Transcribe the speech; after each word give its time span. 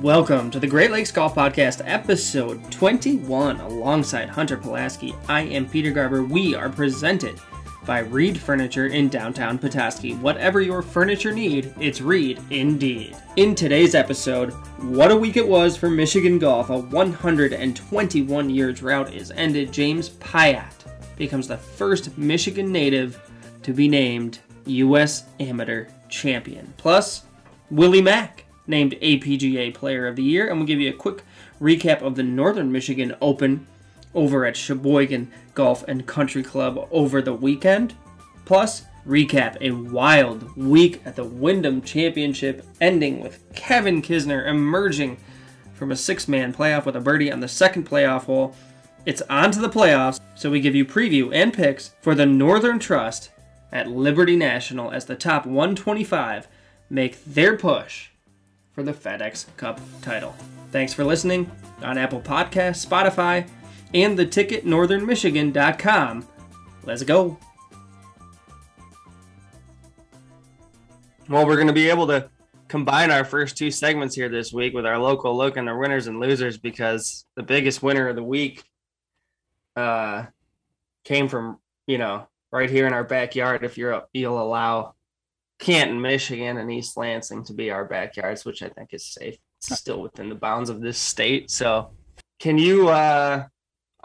Welcome 0.00 0.50
to 0.52 0.58
the 0.58 0.66
Great 0.66 0.90
Lakes 0.90 1.12
Golf 1.12 1.34
Podcast, 1.34 1.82
episode 1.84 2.72
21. 2.72 3.60
Alongside 3.60 4.30
Hunter 4.30 4.56
Pulaski, 4.56 5.14
I 5.28 5.42
am 5.42 5.68
Peter 5.68 5.90
Garber. 5.90 6.24
We 6.24 6.54
are 6.54 6.70
presented 6.70 7.38
by 7.84 7.98
Reed 7.98 8.40
Furniture 8.40 8.86
in 8.86 9.10
downtown 9.10 9.58
Petoskey. 9.58 10.14
Whatever 10.14 10.62
your 10.62 10.80
furniture 10.80 11.32
need, 11.32 11.74
it's 11.78 12.00
Reed 12.00 12.40
indeed. 12.48 13.14
In 13.36 13.54
today's 13.54 13.94
episode, 13.94 14.52
what 14.78 15.10
a 15.10 15.16
week 15.16 15.36
it 15.36 15.46
was 15.46 15.76
for 15.76 15.90
Michigan 15.90 16.38
golf. 16.38 16.70
A 16.70 16.78
121 16.78 18.48
year 18.48 18.72
drought 18.72 19.12
is 19.12 19.30
ended. 19.32 19.70
James 19.70 20.08
Piot 20.08 20.86
becomes 21.16 21.46
the 21.46 21.58
first 21.58 22.16
Michigan 22.16 22.72
native 22.72 23.20
to 23.62 23.74
be 23.74 23.86
named 23.86 24.38
U.S. 24.64 25.24
Amateur 25.40 25.88
Champion. 26.08 26.72
Plus, 26.78 27.24
Willie 27.70 28.00
Mack 28.00 28.46
named 28.70 28.92
APGA 29.02 29.74
Player 29.74 30.06
of 30.06 30.16
the 30.16 30.22
Year, 30.22 30.48
and 30.48 30.58
we'll 30.58 30.66
give 30.66 30.80
you 30.80 30.88
a 30.88 30.94
quick 30.94 31.22
recap 31.60 32.00
of 32.00 32.14
the 32.14 32.22
Northern 32.22 32.72
Michigan 32.72 33.14
Open 33.20 33.66
over 34.14 34.46
at 34.46 34.56
Cheboygan 34.56 35.30
Golf 35.54 35.84
and 35.86 36.06
Country 36.06 36.42
Club 36.42 36.88
over 36.90 37.20
the 37.20 37.34
weekend. 37.34 37.94
Plus, 38.44 38.84
recap 39.06 39.56
a 39.60 39.70
wild 39.70 40.56
week 40.56 41.02
at 41.04 41.16
the 41.16 41.24
Wyndham 41.24 41.82
Championship, 41.82 42.64
ending 42.80 43.20
with 43.20 43.42
Kevin 43.54 44.02
Kisner 44.02 44.46
emerging 44.46 45.18
from 45.74 45.92
a 45.92 45.96
six 45.96 46.28
man 46.28 46.52
playoff 46.52 46.84
with 46.84 46.96
a 46.96 47.00
birdie 47.00 47.32
on 47.32 47.40
the 47.40 47.48
second 47.48 47.88
playoff 47.88 48.24
hole. 48.24 48.54
It's 49.06 49.22
on 49.22 49.50
to 49.52 49.60
the 49.60 49.68
playoffs, 49.68 50.20
so 50.34 50.50
we 50.50 50.60
give 50.60 50.74
you 50.74 50.84
preview 50.84 51.34
and 51.34 51.52
picks 51.52 51.94
for 52.02 52.14
the 52.14 52.26
Northern 52.26 52.78
Trust 52.78 53.30
at 53.72 53.88
Liberty 53.88 54.36
National 54.36 54.90
as 54.90 55.06
the 55.06 55.16
top 55.16 55.46
125 55.46 56.48
make 56.90 57.24
their 57.24 57.56
push 57.56 58.09
for 58.80 58.84
the 58.84 58.92
FedEx 58.92 59.44
Cup 59.58 59.78
title. 60.00 60.34
Thanks 60.70 60.94
for 60.94 61.04
listening 61.04 61.50
on 61.82 61.98
Apple 61.98 62.20
Podcasts, 62.20 62.86
Spotify, 62.86 63.46
and 63.92 64.18
the 64.18 64.24
ticketnorthernmichigan.com. 64.24 66.26
Let's 66.84 67.02
go. 67.02 67.38
Well, 71.28 71.46
we're 71.46 71.56
going 71.56 71.66
to 71.66 71.74
be 71.74 71.90
able 71.90 72.06
to 72.06 72.30
combine 72.68 73.10
our 73.10 73.24
first 73.24 73.58
two 73.58 73.70
segments 73.70 74.14
here 74.14 74.30
this 74.30 74.50
week 74.50 74.72
with 74.72 74.86
our 74.86 74.98
local 74.98 75.36
look 75.36 75.58
and 75.58 75.68
our 75.68 75.76
winners 75.76 76.06
and 76.06 76.18
losers 76.18 76.56
because 76.56 77.26
the 77.36 77.42
biggest 77.42 77.82
winner 77.82 78.08
of 78.08 78.16
the 78.16 78.24
week 78.24 78.64
uh, 79.76 80.24
came 81.04 81.28
from, 81.28 81.58
you 81.86 81.98
know, 81.98 82.26
right 82.50 82.70
here 82.70 82.86
in 82.86 82.94
our 82.94 83.04
backyard 83.04 83.62
if 83.62 83.76
you're 83.76 84.04
you'll 84.14 84.40
allow 84.40 84.94
Canton, 85.60 86.00
Michigan, 86.00 86.56
and 86.56 86.72
East 86.72 86.96
Lansing 86.96 87.44
to 87.44 87.52
be 87.52 87.70
our 87.70 87.84
backyards, 87.84 88.44
which 88.44 88.62
I 88.62 88.70
think 88.70 88.92
is 88.92 89.06
safe. 89.06 89.36
It's 89.58 89.78
still 89.78 90.00
within 90.00 90.30
the 90.30 90.34
bounds 90.34 90.70
of 90.70 90.80
this 90.80 90.98
state. 90.98 91.50
So, 91.50 91.90
can 92.40 92.58
you? 92.58 92.88
uh 92.88 93.44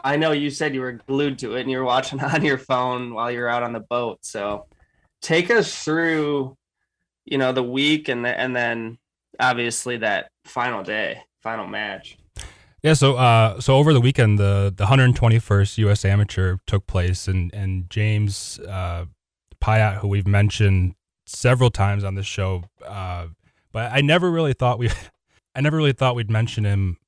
I 0.04 0.16
know 0.16 0.32
you 0.32 0.50
said 0.50 0.74
you 0.74 0.82
were 0.82 1.00
glued 1.08 1.38
to 1.40 1.56
it 1.56 1.62
and 1.62 1.70
you 1.70 1.78
were 1.78 1.84
watching 1.84 2.20
on 2.22 2.44
your 2.44 2.58
phone 2.58 3.14
while 3.14 3.30
you 3.30 3.40
were 3.40 3.48
out 3.48 3.62
on 3.62 3.72
the 3.72 3.80
boat. 3.80 4.18
So, 4.22 4.66
take 5.22 5.50
us 5.50 5.82
through, 5.82 6.56
you 7.24 7.38
know, 7.38 7.52
the 7.52 7.62
week 7.62 8.08
and 8.08 8.24
the, 8.24 8.38
and 8.38 8.54
then 8.54 8.98
obviously 9.40 9.96
that 9.98 10.30
final 10.44 10.82
day, 10.82 11.22
final 11.42 11.66
match. 11.66 12.18
Yeah, 12.82 12.92
so 12.92 13.16
uh, 13.16 13.60
so 13.60 13.74
over 13.76 13.94
the 13.94 14.00
weekend, 14.00 14.38
the 14.38 14.72
the 14.76 14.84
121st 14.84 15.78
U.S. 15.78 16.04
Amateur 16.04 16.58
took 16.66 16.86
place, 16.86 17.26
and 17.26 17.52
and 17.54 17.88
James 17.88 18.60
uh, 18.68 19.06
Piot, 19.60 19.96
who 19.98 20.08
we've 20.08 20.26
mentioned 20.26 20.94
several 21.26 21.70
times 21.70 22.04
on 22.04 22.14
this 22.14 22.26
show, 22.26 22.64
uh, 22.86 23.26
but 23.72 23.92
I 23.92 24.00
never 24.00 24.30
really 24.30 24.52
thought 24.52 24.78
we, 24.78 24.88
I 25.54 25.60
never 25.60 25.76
really 25.76 25.92
thought 25.92 26.14
we'd 26.14 26.30
mention 26.30 26.64
him 26.64 26.98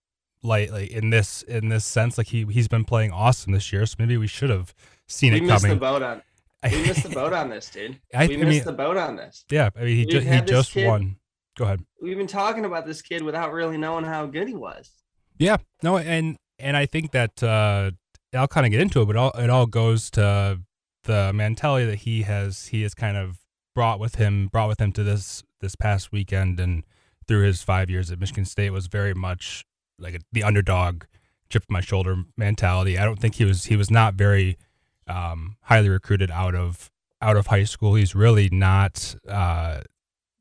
lightly 0.43 0.93
in 0.93 1.11
this 1.11 1.43
in 1.43 1.69
this 1.69 1.85
sense. 1.85 2.19
Like 2.19 2.29
he 2.29 2.45
he's 2.51 2.69
been 2.69 2.85
playing 2.85 3.13
awesome 3.13 3.53
this 3.53 3.73
year, 3.73 3.87
so 3.87 3.97
maybe 3.99 4.17
we 4.17 4.27
should 4.27 4.51
have 4.51 4.75
seen 5.07 5.33
we 5.33 5.39
it 5.41 5.45
missed 5.45 5.63
coming. 5.65 5.77
the 5.77 5.81
boat 5.81 6.03
on. 6.03 6.23
We 6.65 6.83
missed 6.83 7.05
the 7.05 7.15
boat 7.15 7.33
on 7.33 7.49
this, 7.51 7.71
dude. 7.71 7.99
I- 8.15 8.27
we 8.27 8.35
I 8.35 8.45
missed 8.45 8.49
mean- 8.51 8.65
the 8.65 8.73
boat 8.73 8.97
on 8.97 9.17
this. 9.17 9.45
Yeah, 9.51 9.71
I 9.77 9.85
mean 9.85 9.97
he 9.97 10.05
just 10.07 10.27
he 10.27 10.41
just 10.43 10.73
kid- 10.73 10.87
won. 10.87 11.17
Go 11.57 11.65
ahead. 11.65 11.81
We've 12.01 12.17
been 12.17 12.27
talking 12.29 12.65
about 12.65 12.87
this 12.87 13.03
kid 13.03 13.23
without 13.23 13.53
really 13.53 13.77
knowing 13.79 14.05
how 14.05 14.27
good 14.27 14.47
he 14.49 14.55
was. 14.55 14.91
Yeah, 15.39 15.57
no, 15.83 15.99
and 15.99 16.37
and 16.59 16.77
I 16.77 16.87
think 16.87 17.11
that 17.13 17.43
uh, 17.43 17.91
I'll 18.35 18.49
kind 18.49 18.67
of 18.67 18.71
get 18.73 18.81
into 18.81 19.01
it, 19.03 19.07
but 19.07 19.17
all 19.17 19.31
it 19.33 19.51
all 19.51 19.67
goes 19.67 20.11
to 20.13 20.61
the 21.05 21.33
mentality 21.33 21.87
that 21.87 21.97
he 22.01 22.23
has 22.23 22.67
he 22.67 22.83
has 22.83 22.95
kind 22.95 23.17
of 23.17 23.39
brought 23.79 24.01
with 24.01 24.17
him 24.17 24.49
brought 24.49 24.67
with 24.67 24.81
him 24.81 24.91
to 24.91 25.05
this 25.05 25.45
this 25.61 25.77
past 25.77 26.11
weekend 26.11 26.59
and 26.59 26.83
through 27.29 27.43
his 27.43 27.63
five 27.63 27.89
years 27.89 28.11
at 28.11 28.19
Michigan 28.19 28.45
State 28.45 28.71
was 28.71 28.89
very 28.89 29.15
much 29.15 29.65
like 30.01 30.17
a, 30.17 30.19
the 30.33 30.43
underdog 30.43 31.05
chip 31.49 31.63
my 31.69 31.81
shoulder 31.81 32.25
mentality. 32.37 32.99
I 32.99 33.05
don't 33.05 33.21
think 33.21 33.37
he 33.37 33.45
was 33.45 33.67
he 33.67 33.77
was 33.77 33.89
not 33.89 34.15
very 34.15 34.59
um, 35.07 35.59
highly 35.61 35.89
recruited 35.89 36.29
out 36.29 36.57
of 36.57 36.91
out 37.23 37.37
of 37.37 37.47
high 37.47 37.63
school. 37.63 37.95
He's 37.95 38.17
really 38.17 38.49
not 38.51 39.15
uh, 39.29 39.83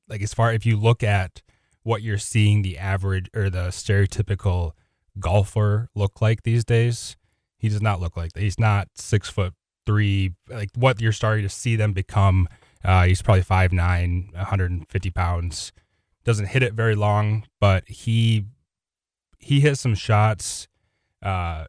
like 0.10 0.24
as 0.24 0.34
far 0.34 0.52
if 0.52 0.66
you 0.66 0.76
look 0.76 1.04
at 1.04 1.44
what 1.84 2.02
you're 2.02 2.18
seeing 2.18 2.64
the 2.64 2.76
average 2.80 3.30
or 3.36 3.52
the 3.52 3.68
stereotypical 3.68 4.72
golfer 5.20 5.90
look 5.94 6.22
like 6.24 6.42
these 6.42 6.66
days. 6.66 7.16
He 7.60 7.70
does 7.70 7.84
not 7.84 8.00
look 8.00 8.18
like 8.18 8.34
that. 8.34 8.42
He's 8.42 8.58
not 8.58 8.88
six 8.96 9.30
foot 9.30 9.54
three. 9.86 10.34
Like 10.50 10.72
what 10.74 11.00
you're 11.00 11.12
starting 11.12 11.44
to 11.44 11.50
see 11.50 11.76
them 11.76 11.94
become. 11.94 12.48
Uh, 12.84 13.06
he's 13.06 13.22
probably 13.22 13.44
5'9", 13.44 14.34
150 14.34 15.10
pounds. 15.12 15.72
Doesn't 16.24 16.48
hit 16.48 16.64
it 16.64 16.74
very 16.74 16.96
long, 16.96 17.46
but 17.60 17.88
he 17.88 18.46
he 19.40 19.62
hit 19.62 19.78
some 19.78 19.96
shots 19.96 20.68
uh, 21.22 21.66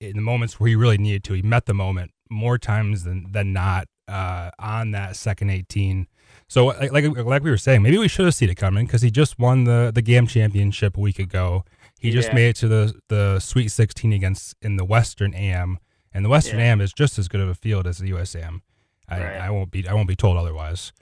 in 0.00 0.16
the 0.16 0.22
moments 0.22 0.58
where 0.58 0.68
he 0.68 0.76
really 0.76 0.98
needed 0.98 1.24
to. 1.24 1.34
He 1.34 1.42
met 1.42 1.66
the 1.66 1.74
moment 1.74 2.12
more 2.30 2.58
times 2.58 3.04
than 3.04 3.30
than 3.32 3.52
not 3.52 3.86
uh, 4.08 4.50
on 4.58 4.92
that 4.92 5.16
second 5.16 5.50
18. 5.50 6.06
So 6.48 6.66
like, 6.66 6.92
like 6.92 7.04
like 7.04 7.42
we 7.42 7.50
were 7.50 7.56
saying, 7.58 7.82
maybe 7.82 7.98
we 7.98 8.08
should 8.08 8.24
have 8.24 8.34
seen 8.34 8.48
it 8.50 8.54
coming 8.56 8.86
because 8.86 9.02
he 9.02 9.10
just 9.10 9.38
won 9.38 9.64
the 9.64 9.90
the 9.94 10.02
GAM 10.02 10.26
championship 10.26 10.96
a 10.96 11.00
week 11.00 11.18
ago. 11.18 11.64
He 12.00 12.10
just 12.10 12.28
Yeah. 12.28 12.34
made 12.34 12.48
it 12.50 12.56
to 12.56 12.68
the 12.68 12.94
the 13.08 13.40
Sweet 13.40 13.68
16 13.68 14.12
against 14.12 14.54
in 14.62 14.76
the 14.76 14.84
Western 14.84 15.34
AM, 15.34 15.78
and 16.12 16.24
the 16.24 16.28
Western 16.30 16.58
Yeah. 16.60 16.66
AM 16.72 16.80
is 16.80 16.92
just 16.92 17.18
as 17.18 17.28
good 17.28 17.40
of 17.40 17.48
a 17.48 17.54
field 17.54 17.86
as 17.86 17.98
the 17.98 18.08
USAM. 18.10 18.62
I, 19.08 19.20
Right. 19.20 19.36
I 19.40 19.50
won't 19.50 19.70
be 19.70 19.86
I 19.88 19.94
won't 19.94 20.08
be 20.08 20.16
told 20.16 20.36
otherwise. 20.36 20.92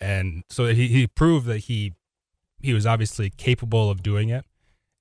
And 0.00 0.42
so 0.50 0.66
he, 0.66 0.88
he 0.88 1.06
proved 1.06 1.46
that 1.46 1.58
he 1.58 1.94
he 2.60 2.72
was 2.74 2.86
obviously 2.86 3.30
capable 3.30 3.90
of 3.90 4.02
doing 4.02 4.28
it. 4.30 4.44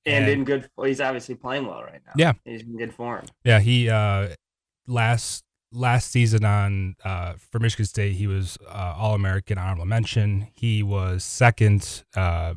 And, 0.05 0.25
And- 0.25 0.33
in 0.33 0.44
good, 0.45 0.69
well, 0.75 0.88
he's 0.88 1.01
obviously 1.01 1.35
playing 1.35 1.67
well 1.67 1.83
right 1.83 2.01
now. 2.05 2.13
Yeah. 2.16 2.33
he's 2.45 2.61
in 2.61 2.77
good 2.77 2.94
form. 2.94 3.25
Yeah, 3.44 3.59
he 3.59 3.89
uh 3.89 4.29
last 4.88 5.44
last 5.72 6.11
season 6.11 6.44
on 6.44 6.95
uh 7.03 7.33
for 7.38 7.59
Michigan 7.59 7.85
State 7.85 8.13
he 8.16 8.27
was 8.27 8.57
uh, 8.67 8.93
All 8.97 9.13
American 9.16 9.57
honorable 9.57 9.85
mention. 9.85 10.47
He 10.53 10.83
was 10.83 11.23
second 11.23 12.03
uh 12.16 12.55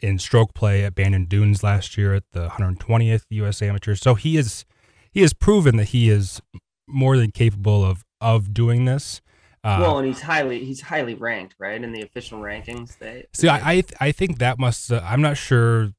in 0.00 0.18
stroke 0.18 0.52
play 0.54 0.84
at 0.84 0.94
Bandon 0.94 1.24
Dunes 1.24 1.62
last 1.62 1.96
year 1.96 2.14
at 2.14 2.24
the 2.32 2.48
120th 2.50 3.24
US 3.30 3.62
Amateur. 3.62 3.94
So 3.94 4.14
he 4.14 4.36
is 4.36 4.64
he 5.10 5.22
has 5.22 5.32
proven 5.32 5.76
that 5.76 5.88
he 5.88 6.10
is 6.10 6.40
more 6.86 7.16
than 7.16 7.30
capable 7.32 7.84
of 7.84 8.04
of 8.20 8.52
doing 8.54 8.84
this. 8.84 9.20
Uh, 9.66 9.78
well, 9.80 9.98
and 9.98 10.06
he's 10.06 10.20
highly 10.20 10.64
he's 10.64 10.80
highly 10.80 11.14
ranked, 11.14 11.56
right, 11.58 11.82
in 11.82 11.92
the 11.92 12.02
official 12.02 12.38
rankings. 12.38 12.98
They 12.98 13.26
See, 13.32 13.48
I 13.48 13.70
I, 13.70 13.74
th- 13.80 13.94
I 14.00 14.12
think 14.12 14.38
that 14.38 14.58
must. 14.60 14.92
Uh, 14.92 15.00
I'm 15.04 15.20
not 15.20 15.36
sure. 15.36 15.90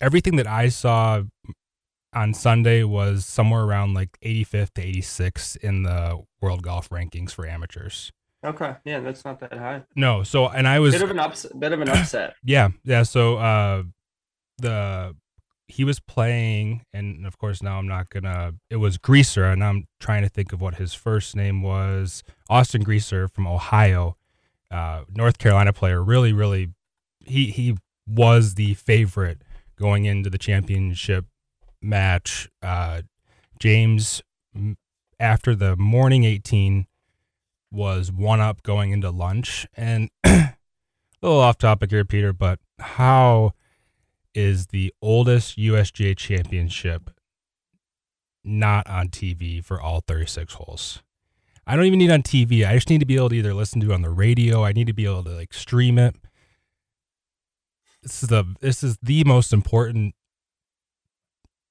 Everything 0.00 0.36
that 0.36 0.46
I 0.46 0.68
saw 0.68 1.22
on 2.14 2.32
Sunday 2.32 2.84
was 2.84 3.26
somewhere 3.26 3.62
around 3.64 3.94
like 3.94 4.18
85th 4.24 4.74
to 4.74 4.82
86th 4.82 5.56
in 5.58 5.82
the 5.82 6.22
world 6.40 6.62
golf 6.62 6.88
rankings 6.90 7.32
for 7.32 7.46
amateurs. 7.46 8.12
okay, 8.44 8.76
yeah, 8.84 9.00
that's 9.00 9.24
not 9.24 9.40
that 9.40 9.52
high. 9.52 9.82
No, 9.96 10.22
so 10.22 10.48
and 10.48 10.68
I 10.68 10.78
was 10.78 10.94
Bit 10.94 11.02
of 11.02 11.10
an 11.10 11.18
upset. 11.18 11.58
Bit 11.58 11.72
of 11.72 11.80
an 11.80 11.88
upset. 11.88 12.34
yeah 12.44 12.68
yeah. 12.84 13.02
So 13.02 13.36
uh, 13.36 13.82
the 14.58 15.16
he 15.70 15.84
was 15.84 16.00
playing, 16.00 16.84
and 16.92 17.24
of 17.26 17.38
course 17.38 17.62
now 17.62 17.78
I'm 17.78 17.86
not 17.86 18.10
gonna. 18.10 18.54
It 18.68 18.76
was 18.76 18.98
Greaser, 18.98 19.44
and 19.44 19.62
I'm 19.62 19.86
trying 20.00 20.22
to 20.22 20.28
think 20.28 20.52
of 20.52 20.60
what 20.60 20.74
his 20.74 20.94
first 20.94 21.36
name 21.36 21.62
was. 21.62 22.22
Austin 22.48 22.82
Greaser 22.82 23.28
from 23.28 23.46
Ohio, 23.46 24.16
uh, 24.70 25.04
North 25.14 25.38
Carolina 25.38 25.72
player. 25.72 26.02
Really, 26.02 26.32
really, 26.32 26.70
he 27.20 27.50
he 27.50 27.76
was 28.06 28.54
the 28.54 28.74
favorite 28.74 29.42
going 29.78 30.04
into 30.04 30.28
the 30.28 30.38
championship 30.38 31.26
match. 31.80 32.48
Uh, 32.60 33.02
James, 33.58 34.22
after 35.18 35.54
the 35.54 35.76
morning 35.76 36.24
18, 36.24 36.86
was 37.70 38.10
one 38.10 38.40
up 38.40 38.62
going 38.62 38.90
into 38.90 39.10
lunch, 39.10 39.66
and 39.76 40.10
a 40.24 40.54
little 41.22 41.40
off 41.40 41.58
topic 41.58 41.90
here, 41.90 42.04
Peter, 42.04 42.32
but 42.32 42.58
how 42.78 43.52
is 44.34 44.68
the 44.68 44.92
oldest 45.02 45.58
USGA 45.58 46.16
championship 46.16 47.10
not 48.44 48.88
on 48.88 49.08
TV 49.08 49.64
for 49.64 49.80
all 49.80 50.00
36 50.06 50.54
holes? 50.54 51.02
I 51.66 51.76
don't 51.76 51.84
even 51.84 51.98
need 51.98 52.10
on 52.10 52.22
TV. 52.22 52.66
I 52.66 52.74
just 52.74 52.90
need 52.90 53.00
to 53.00 53.06
be 53.06 53.16
able 53.16 53.28
to 53.28 53.36
either 53.36 53.54
listen 53.54 53.80
to 53.82 53.90
it 53.90 53.94
on 53.94 54.02
the 54.02 54.10
radio. 54.10 54.64
I 54.64 54.72
need 54.72 54.86
to 54.88 54.92
be 54.92 55.04
able 55.04 55.24
to 55.24 55.30
like 55.30 55.52
stream 55.52 55.98
it. 55.98 56.16
this 58.02 58.22
is 58.22 58.28
the 58.28 58.44
this 58.60 58.82
is 58.82 58.98
the 59.02 59.22
most 59.24 59.52
important 59.52 60.14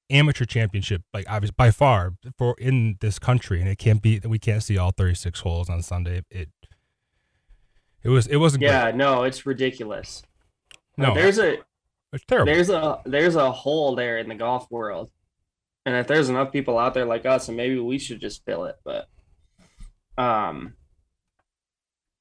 amateur 0.09 0.45
championship, 0.45 1.01
like 1.13 1.25
obviously 1.29 1.55
by 1.57 1.71
far 1.71 2.13
for 2.37 2.55
in 2.59 2.97
this 3.01 3.19
country, 3.19 3.59
and 3.59 3.69
it 3.69 3.77
can't 3.77 4.01
be 4.01 4.19
that 4.19 4.29
we 4.29 4.39
can't 4.39 4.63
see 4.63 4.77
all 4.77 4.91
36 4.91 5.41
holes 5.41 5.69
on 5.69 5.81
Sunday. 5.81 6.21
It 6.29 6.49
it 8.03 8.09
was 8.09 8.27
it 8.27 8.37
wasn't. 8.37 8.63
Yeah, 8.63 8.83
great. 8.83 8.95
no, 8.95 9.23
it's 9.23 9.45
ridiculous. 9.45 10.23
no, 10.97 11.13
there's 11.13 11.39
a 11.39 11.57
it's 12.13 12.25
terrible. 12.25 12.53
there's 12.53 12.69
a 12.69 13.01
there's 13.05 13.35
a 13.35 13.51
hole 13.51 13.95
there 13.95 14.17
in 14.17 14.29
the 14.29 14.35
golf 14.35 14.69
world, 14.69 15.11
and 15.85 15.95
if 15.95 16.07
there's 16.07 16.29
enough 16.29 16.51
people 16.51 16.77
out 16.77 16.93
there 16.93 17.05
like 17.05 17.25
us, 17.25 17.47
and 17.47 17.57
maybe 17.57 17.79
we 17.79 17.99
should 17.99 18.19
just 18.19 18.43
fill 18.45 18.65
it, 18.65 18.75
but 18.83 19.07
um, 20.17 20.73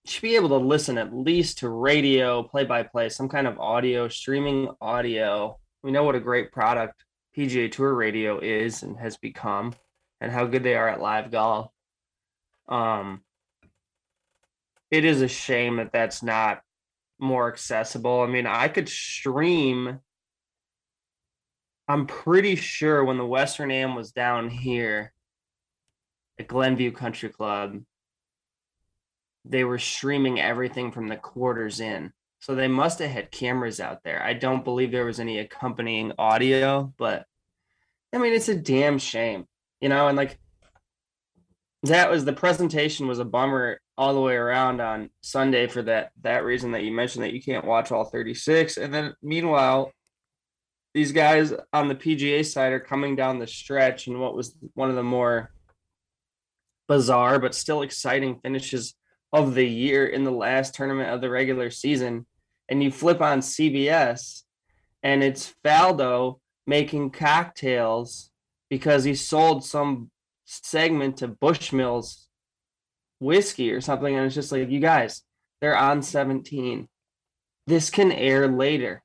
should 0.04 0.22
be 0.22 0.36
able 0.36 0.48
to 0.50 0.56
listen 0.56 0.98
at 0.98 1.14
least 1.14 1.58
to 1.58 1.68
radio, 1.68 2.42
play 2.42 2.64
by 2.64 2.82
play, 2.82 3.08
some 3.08 3.28
kind 3.28 3.46
of 3.46 3.58
audio, 3.58 4.08
streaming 4.08 4.68
audio. 4.80 5.58
We 5.82 5.90
know 5.90 6.04
what 6.04 6.14
a 6.14 6.20
great 6.20 6.52
product 6.52 7.04
PGA 7.36 7.70
Tour 7.70 7.94
Radio 7.94 8.38
is 8.40 8.82
and 8.82 8.98
has 8.98 9.16
become, 9.16 9.74
and 10.20 10.32
how 10.32 10.46
good 10.46 10.62
they 10.62 10.74
are 10.74 10.88
at 10.88 11.00
live 11.00 11.30
golf. 11.30 11.70
Um, 12.68 13.22
it 14.90 15.04
is 15.04 15.22
a 15.22 15.28
shame 15.28 15.76
that 15.76 15.92
that's 15.92 16.22
not 16.22 16.62
more 17.18 17.48
accessible. 17.48 18.20
I 18.20 18.26
mean, 18.26 18.46
I 18.46 18.68
could 18.68 18.88
stream. 18.88 20.00
I'm 21.86 22.06
pretty 22.06 22.56
sure 22.56 23.04
when 23.04 23.18
the 23.18 23.26
Western 23.26 23.70
Am 23.70 23.94
was 23.94 24.12
down 24.12 24.50
here 24.50 25.12
at 26.38 26.48
Glenview 26.48 26.92
Country 26.92 27.30
Club, 27.30 27.80
they 29.44 29.64
were 29.64 29.78
streaming 29.78 30.40
everything 30.40 30.92
from 30.92 31.08
the 31.08 31.16
quarters 31.16 31.80
in. 31.80 32.12
So 32.40 32.54
they 32.54 32.68
must 32.68 33.00
have 33.00 33.10
had 33.10 33.30
cameras 33.30 33.80
out 33.80 34.04
there. 34.04 34.22
I 34.22 34.34
don't 34.34 34.64
believe 34.64 34.92
there 34.92 35.04
was 35.04 35.18
any 35.18 35.38
accompanying 35.38 36.12
audio, 36.18 36.92
but 36.96 37.26
I 38.12 38.18
mean, 38.18 38.32
it's 38.32 38.48
a 38.48 38.54
damn 38.54 38.98
shame, 38.98 39.46
you 39.80 39.88
know, 39.88 40.08
and 40.08 40.16
like 40.16 40.38
that 41.84 42.10
was 42.10 42.24
the 42.24 42.32
presentation 42.32 43.06
was 43.06 43.18
a 43.18 43.24
bummer 43.24 43.80
all 43.96 44.14
the 44.14 44.20
way 44.20 44.34
around 44.34 44.80
on 44.80 45.10
Sunday 45.22 45.66
for 45.68 45.82
that 45.82 46.10
that 46.22 46.44
reason 46.44 46.72
that 46.72 46.82
you 46.82 46.92
mentioned 46.92 47.24
that 47.24 47.32
you 47.32 47.42
can't 47.42 47.64
watch 47.64 47.92
all 47.92 48.04
36 48.04 48.76
and 48.76 48.92
then 48.92 49.14
meanwhile 49.22 49.92
these 50.94 51.12
guys 51.12 51.52
on 51.72 51.88
the 51.88 51.94
PGA 51.94 52.44
side 52.44 52.72
are 52.72 52.80
coming 52.80 53.14
down 53.14 53.38
the 53.38 53.46
stretch 53.46 54.06
and 54.06 54.20
what 54.20 54.34
was 54.34 54.56
one 54.74 54.90
of 54.90 54.96
the 54.96 55.02
more 55.02 55.50
bizarre 56.88 57.38
but 57.38 57.54
still 57.54 57.82
exciting 57.82 58.40
finishes 58.40 58.94
of 59.32 59.54
the 59.54 59.66
year 59.66 60.06
in 60.06 60.24
the 60.24 60.30
last 60.30 60.74
tournament 60.74 61.10
of 61.10 61.20
the 61.20 61.30
regular 61.30 61.70
season. 61.70 62.26
And 62.68 62.82
you 62.82 62.90
flip 62.90 63.20
on 63.20 63.40
CBS 63.40 64.42
and 65.02 65.22
it's 65.22 65.54
Faldo 65.64 66.40
making 66.66 67.10
cocktails 67.10 68.30
because 68.68 69.04
he 69.04 69.14
sold 69.14 69.64
some 69.64 70.10
segment 70.48 71.18
to 71.18 71.28
Bushmills 71.28 72.26
whiskey 73.20 73.70
or 73.70 73.80
something. 73.80 74.16
And 74.16 74.26
it's 74.26 74.34
just 74.34 74.50
like, 74.50 74.70
you 74.70 74.80
guys, 74.80 75.22
they're 75.60 75.76
on 75.76 76.02
17. 76.02 76.88
This 77.66 77.90
can 77.90 78.10
air 78.10 78.48
later. 78.48 79.02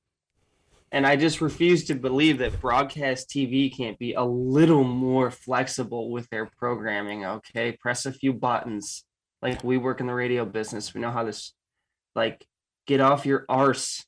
And 0.92 1.06
I 1.08 1.16
just 1.16 1.42
refuse 1.42 1.86
to 1.86 1.96
believe 1.96 2.38
that 2.38 2.62
broadcast 2.62 3.30
TV 3.30 3.76
can't 3.76 3.98
be 3.98 4.14
a 4.14 4.24
little 4.24 4.84
more 4.84 5.32
flexible 5.32 6.12
with 6.12 6.30
their 6.30 6.46
programming. 6.46 7.26
Okay. 7.26 7.74
Press 7.74 8.06
a 8.06 8.12
few 8.12 8.32
buttons. 8.32 9.04
Like 9.42 9.64
we 9.64 9.78
work 9.78 10.00
in 10.00 10.08
the 10.08 10.14
radio 10.14 10.46
business. 10.46 10.94
We 10.94 11.02
know 11.02 11.12
how 11.12 11.24
this, 11.24 11.54
like, 12.16 12.46
get 12.88 13.02
off 13.02 13.26
your 13.26 13.46
arse. 13.50 14.06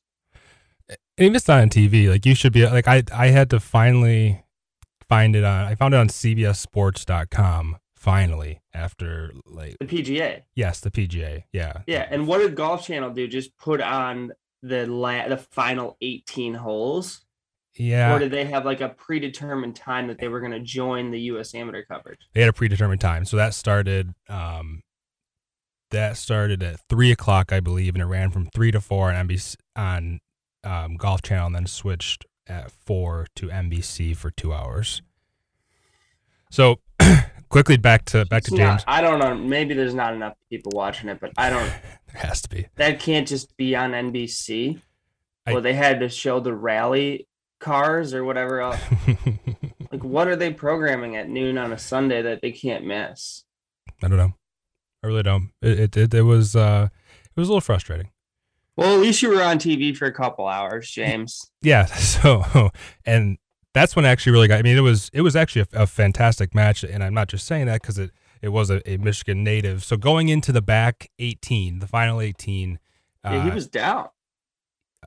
And 0.88 0.96
if 1.18 1.34
it's 1.34 1.48
not 1.48 1.60
on 1.60 1.68
TV, 1.68 2.08
like 2.08 2.24
you 2.24 2.34
should 2.34 2.52
be 2.52 2.66
like 2.66 2.86
I 2.86 3.02
I 3.12 3.28
had 3.28 3.50
to 3.50 3.58
finally 3.58 4.44
find 5.08 5.36
it 5.36 5.44
on 5.44 5.64
I 5.66 5.74
found 5.74 5.94
it 5.94 5.98
on 5.98 6.08
CBSSports.com 6.08 7.76
finally 7.96 8.60
after 8.74 9.32
like 9.46 9.76
The 9.80 9.86
PGA. 9.86 10.42
yes 10.54 10.80
the 10.80 10.90
PGA 10.90 11.44
yeah 11.52 11.78
Yeah. 11.86 12.06
And 12.10 12.26
what 12.26 12.38
did 12.38 12.54
Golf 12.54 12.86
Channel 12.86 13.10
do? 13.10 13.26
Just 13.26 13.56
put 13.58 13.80
on 13.80 14.32
the 14.62 14.86
la- 14.86 15.28
the 15.28 15.36
final 15.38 15.96
18 16.00 16.54
holes? 16.54 17.24
yeah 17.74 18.14
Or 18.14 18.18
did 18.18 18.30
they 18.30 18.44
have 18.44 18.64
like 18.64 18.80
a 18.80 18.88
predetermined 18.90 19.76
time 19.76 20.06
that 20.08 20.18
they 20.18 20.28
were 20.28 20.40
going 20.40 20.52
to 20.52 20.60
join 20.60 21.10
the 21.10 21.20
U.S. 21.32 21.54
amateur 21.54 21.84
coverage? 21.84 22.20
they 22.34 22.40
had 22.40 22.48
a 22.50 22.52
predetermined 22.52 23.00
time 23.00 23.24
so 23.24 23.36
that 23.36 23.54
started 23.54 24.14
um 24.28 24.82
that 25.90 26.16
started 26.16 26.62
at 26.62 26.80
three 26.88 27.10
o'clock 27.12 27.52
I 27.52 27.60
believe 27.60 27.94
and 27.94 28.02
it 28.02 28.06
ran 28.06 28.30
from 28.30 28.46
three 28.54 28.70
to 28.72 28.80
four 28.80 29.12
on 29.12 29.28
NBC 29.28 29.56
on 29.76 30.20
um, 30.64 30.96
Golf 30.96 31.22
Channel 31.22 31.46
and 31.46 31.54
then 31.54 31.66
switched 31.66 32.24
at 32.46 32.70
four 32.70 33.26
to 33.36 33.48
NBC 33.48 34.16
for 34.16 34.30
two 34.30 34.52
hours. 34.52 35.02
So 36.50 36.80
quickly 37.48 37.76
back 37.76 38.04
to 38.06 38.24
back 38.26 38.44
to 38.44 38.50
James. 38.50 38.60
not- 38.60 38.84
I 38.86 39.00
don't 39.00 39.18
know. 39.18 39.34
Maybe 39.34 39.74
there's 39.74 39.94
not 39.94 40.14
enough 40.14 40.34
people 40.50 40.72
watching 40.74 41.08
it, 41.08 41.20
but 41.20 41.32
I 41.36 41.50
don't. 41.50 41.66
there 42.12 42.22
has 42.22 42.40
to 42.42 42.48
be. 42.48 42.66
That 42.76 43.00
can't 43.00 43.26
just 43.26 43.56
be 43.56 43.74
on 43.76 43.92
NBC. 43.92 44.80
I- 45.46 45.52
well, 45.52 45.62
they 45.62 45.74
had 45.74 46.00
to 46.00 46.08
show 46.08 46.40
the 46.40 46.54
rally 46.54 47.26
cars 47.60 48.14
or 48.14 48.24
whatever 48.24 48.60
else. 48.62 48.80
Like, 49.92 50.02
what 50.04 50.28
are 50.28 50.36
they 50.36 50.52
programming 50.52 51.16
at 51.16 51.28
noon 51.28 51.58
on 51.58 51.72
a 51.72 51.78
Sunday 51.78 52.22
that 52.22 52.42
they 52.42 52.52
can't 52.52 52.84
miss? 52.84 53.44
I 54.02 54.08
don't 54.08 54.18
know. 54.18 54.34
I 55.02 55.06
really 55.06 55.22
don't. 55.22 55.50
It 55.62 55.78
it 55.80 55.96
it, 55.96 56.14
it 56.14 56.22
was 56.22 56.54
uh 56.56 56.88
it 57.24 57.40
was 57.40 57.48
a 57.48 57.50
little 57.52 57.60
frustrating. 57.60 58.10
Well, 58.76 58.94
at 58.94 59.00
least 59.00 59.22
you 59.22 59.30
were 59.30 59.42
on 59.42 59.58
TV 59.58 59.96
for 59.96 60.04
a 60.06 60.12
couple 60.12 60.46
hours, 60.46 60.90
James. 60.90 61.50
Yeah. 61.62 61.86
So 61.86 62.70
and 63.04 63.38
that's 63.74 63.96
when 63.96 64.04
I 64.06 64.10
actually 64.10 64.32
really 64.32 64.48
got. 64.48 64.58
I 64.58 64.62
mean, 64.62 64.76
it 64.76 64.82
was 64.82 65.10
it 65.12 65.22
was 65.22 65.34
actually 65.34 65.66
a, 65.72 65.82
a 65.82 65.86
fantastic 65.86 66.54
match, 66.54 66.84
and 66.84 67.02
I'm 67.02 67.14
not 67.14 67.28
just 67.28 67.46
saying 67.46 67.66
that 67.66 67.80
because 67.82 67.98
it 67.98 68.10
it 68.42 68.50
was 68.50 68.70
a, 68.70 68.88
a 68.88 68.98
Michigan 68.98 69.42
native. 69.42 69.82
So 69.82 69.96
going 69.96 70.28
into 70.28 70.52
the 70.52 70.62
back 70.62 71.08
18, 71.18 71.78
the 71.80 71.86
final 71.88 72.20
18, 72.20 72.78
uh, 73.24 73.30
Yeah, 73.32 73.44
he 73.44 73.50
was 73.50 73.66
down. 73.66 74.08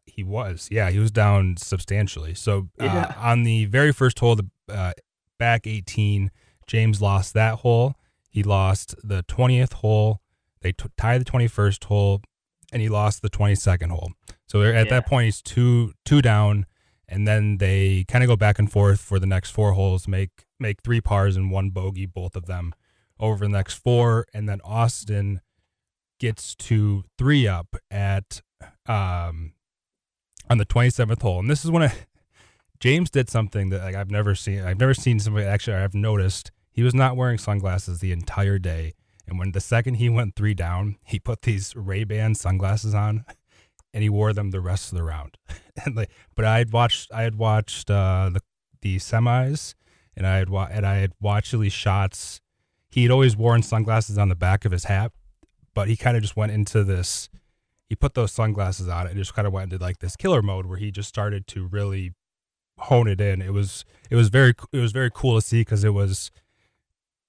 he 0.05 0.23
was 0.23 0.67
yeah 0.71 0.89
he 0.89 0.99
was 0.99 1.11
down 1.11 1.55
substantially. 1.57 2.33
So 2.33 2.69
uh, 2.79 2.85
Yeah. 2.85 3.13
on 3.17 3.43
the 3.43 3.65
very 3.65 3.93
first 3.93 4.19
hole, 4.19 4.35
the 4.35 4.49
uh, 4.67 4.91
back 5.37 5.65
18, 5.65 6.31
James 6.67 7.01
lost 7.01 7.33
that 7.35 7.59
hole. 7.59 7.95
He 8.29 8.43
lost 8.43 8.95
the 9.03 9.23
20th 9.23 9.73
hole. 9.73 10.21
They 10.61 10.73
t- 10.73 10.89
tied 10.97 11.21
the 11.21 11.25
21st 11.25 11.85
hole, 11.85 12.21
and 12.71 12.81
he 12.81 12.89
lost 12.89 13.21
the 13.21 13.29
22nd 13.29 13.89
hole. 13.89 14.11
So 14.47 14.61
at 14.63 14.73
Yeah. 14.73 14.83
that 14.85 15.07
point, 15.07 15.25
he's 15.25 15.41
two 15.41 15.93
two 16.05 16.21
down, 16.21 16.65
and 17.07 17.27
then 17.27 17.57
they 17.57 18.05
kind 18.07 18.23
of 18.23 18.27
go 18.27 18.35
back 18.35 18.59
and 18.59 18.71
forth 18.71 18.99
for 19.01 19.19
the 19.19 19.25
next 19.27 19.51
four 19.51 19.73
holes, 19.73 20.07
make 20.07 20.45
make 20.59 20.81
three 20.83 21.01
pars 21.01 21.35
and 21.37 21.51
one 21.51 21.69
bogey, 21.69 22.05
both 22.05 22.35
of 22.35 22.45
them 22.45 22.73
over 23.19 23.45
the 23.45 23.49
next 23.49 23.75
four, 23.75 24.25
and 24.33 24.47
then 24.47 24.59
Austin 24.63 25.41
gets 26.19 26.53
to 26.55 27.03
three 27.17 27.47
up 27.47 27.75
at 27.89 28.41
um 28.87 29.53
on 30.49 30.57
the 30.57 30.65
27th 30.65 31.21
hole, 31.21 31.39
and 31.39 31.49
this 31.49 31.63
is 31.63 31.69
when 31.71 31.83
I, 31.83 31.93
James 32.79 33.09
did 33.09 33.29
something 33.29 33.69
that 33.69 33.81
like 33.83 33.95
I've 33.95 34.09
never 34.11 34.33
seen. 34.35 34.61
I've 34.61 34.79
never 34.79 34.93
seen 34.93 35.19
somebody 35.19 35.45
actually. 35.45 35.77
I've 35.77 35.93
noticed 35.93 36.51
he 36.71 36.81
was 36.83 36.93
not 36.95 37.15
wearing 37.15 37.37
sunglasses 37.37 37.99
the 37.99 38.11
entire 38.11 38.57
day. 38.57 38.93
And 39.29 39.37
when 39.37 39.51
the 39.51 39.61
second 39.61 39.95
he 39.95 40.09
went 40.09 40.35
three 40.35 40.53
down, 40.53 40.97
he 41.03 41.19
put 41.19 41.43
these 41.43 41.75
Ray 41.75 42.03
Ban 42.03 42.33
sunglasses 42.33 42.95
on, 42.95 43.25
and 43.93 44.01
he 44.01 44.09
wore 44.09 44.33
them 44.33 44.51
the 44.51 44.59
rest 44.59 44.91
of 44.91 44.97
the 44.97 45.03
round. 45.03 45.37
and 45.85 45.95
like, 45.95 46.09
but 46.35 46.45
I 46.45 46.57
had 46.57 46.73
watched, 46.73 47.11
I 47.13 47.21
had 47.21 47.35
watched 47.35 47.91
uh, 47.91 48.31
the 48.33 48.41
the 48.81 48.97
semis, 48.97 49.75
and 50.15 50.25
I 50.25 50.37
had 50.37 50.49
wa- 50.49 50.69
and 50.71 50.85
I 50.85 50.95
had 50.95 51.13
watched 51.21 51.57
these 51.57 51.73
shots. 51.73 52.41
He 52.89 53.03
had 53.03 53.11
always 53.11 53.37
worn 53.37 53.61
sunglasses 53.61 54.17
on 54.17 54.29
the 54.29 54.35
back 54.35 54.65
of 54.65 54.71
his 54.71 54.85
hat, 54.85 55.11
but 55.75 55.87
he 55.87 55.95
kind 55.95 56.17
of 56.17 56.23
just 56.23 56.35
went 56.35 56.51
into 56.51 56.83
this. 56.83 57.29
He 57.87 57.95
put 57.95 58.13
those 58.13 58.31
sunglasses 58.31 58.87
on 58.87 59.07
and 59.07 59.15
just 59.15 59.33
kind 59.33 59.47
of 59.47 59.53
went 59.53 59.71
into 59.71 59.83
like 59.83 59.99
this 59.99 60.15
killer 60.15 60.41
mode 60.41 60.65
where 60.65 60.77
he 60.77 60.91
just 60.91 61.09
started 61.09 61.45
to 61.47 61.67
really 61.67 62.13
hone 62.79 63.07
it 63.07 63.21
in. 63.21 63.41
It 63.41 63.53
was 63.53 63.85
it 64.09 64.15
was 64.15 64.29
very 64.29 64.53
it 64.71 64.79
was 64.79 64.91
very 64.91 65.11
cool 65.13 65.39
to 65.39 65.45
see 65.45 65.61
because 65.61 65.83
it 65.83 65.93
was 65.93 66.31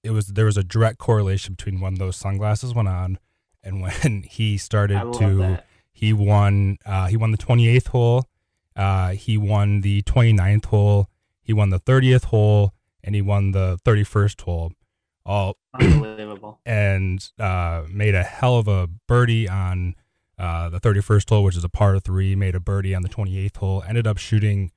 it 0.03 0.11
was 0.11 0.27
there 0.27 0.45
was 0.45 0.57
a 0.57 0.63
direct 0.63 0.97
correlation 0.97 1.53
between 1.55 1.79
when 1.79 1.95
those 1.95 2.15
sunglasses 2.15 2.73
went 2.73 2.87
on 2.87 3.17
and 3.63 3.81
when 3.81 4.23
he 4.23 4.57
started 4.57 5.13
to 5.13 5.37
that. 5.37 5.65
he 5.93 6.13
won 6.13 6.77
uh, 6.85 7.07
he 7.07 7.17
won 7.17 7.31
the 7.31 7.37
28th 7.37 7.87
hole 7.89 8.25
uh, 8.75 9.09
he 9.11 9.37
won 9.37 9.81
the 9.81 10.01
29th 10.03 10.65
hole 10.65 11.07
he 11.41 11.53
won 11.53 11.69
the 11.69 11.79
30th 11.79 12.25
hole 12.25 12.73
and 13.03 13.15
he 13.15 13.21
won 13.21 13.51
the 13.51 13.77
31st 13.85 14.41
hole 14.41 14.71
all 15.25 15.57
Unbelievable. 15.79 16.59
and 16.65 17.31
uh, 17.39 17.83
made 17.89 18.15
a 18.15 18.23
hell 18.23 18.57
of 18.57 18.67
a 18.67 18.87
birdie 19.07 19.47
on 19.47 19.95
uh, 20.39 20.69
the 20.69 20.79
31st 20.79 21.29
hole, 21.29 21.43
which 21.43 21.55
is 21.55 21.63
a 21.63 21.69
par 21.69 21.99
three. 21.99 22.35
Made 22.35 22.55
a 22.55 22.59
birdie 22.59 22.95
on 22.95 23.03
the 23.03 23.09
28th 23.09 23.57
hole. 23.57 23.83
Ended 23.87 24.07
up 24.07 24.17
shooting 24.17 24.71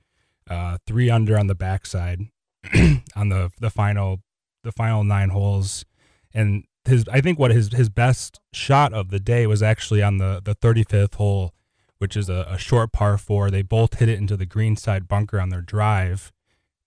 uh, 0.50 0.76
three 0.87 1.09
under 1.09 1.38
on 1.38 1.47
the 1.47 1.54
backside 1.54 2.21
on 3.16 3.31
the 3.31 3.50
the 3.59 3.71
final 3.71 4.21
the 4.64 4.73
final 4.73 5.04
nine 5.04 5.30
holes. 5.30 5.85
And 6.33 6.64
his 6.85 7.04
I 7.11 7.21
think 7.21 7.38
what 7.38 7.50
his 7.50 7.73
his 7.73 7.88
best 7.88 8.40
shot 8.52 8.92
of 8.92 9.11
the 9.11 9.21
day 9.21 9.47
was 9.47 9.62
actually 9.62 10.02
on 10.02 10.18
the 10.18 10.40
the 10.42 10.54
35th 10.54 11.14
hole, 11.14 11.54
which 11.99 12.16
is 12.16 12.28
a, 12.28 12.47
a 12.49 12.59
short 12.59 12.92
par 12.92 13.16
four. 13.16 13.50
They 13.50 13.62
both 13.62 13.99
hit 13.99 14.09
it 14.09 14.18
into 14.18 14.37
the 14.37 14.47
green 14.47 14.76
side 14.76 15.09
bunker 15.09 15.40
on 15.40 15.50
their 15.50 15.62
drive. 15.62 16.33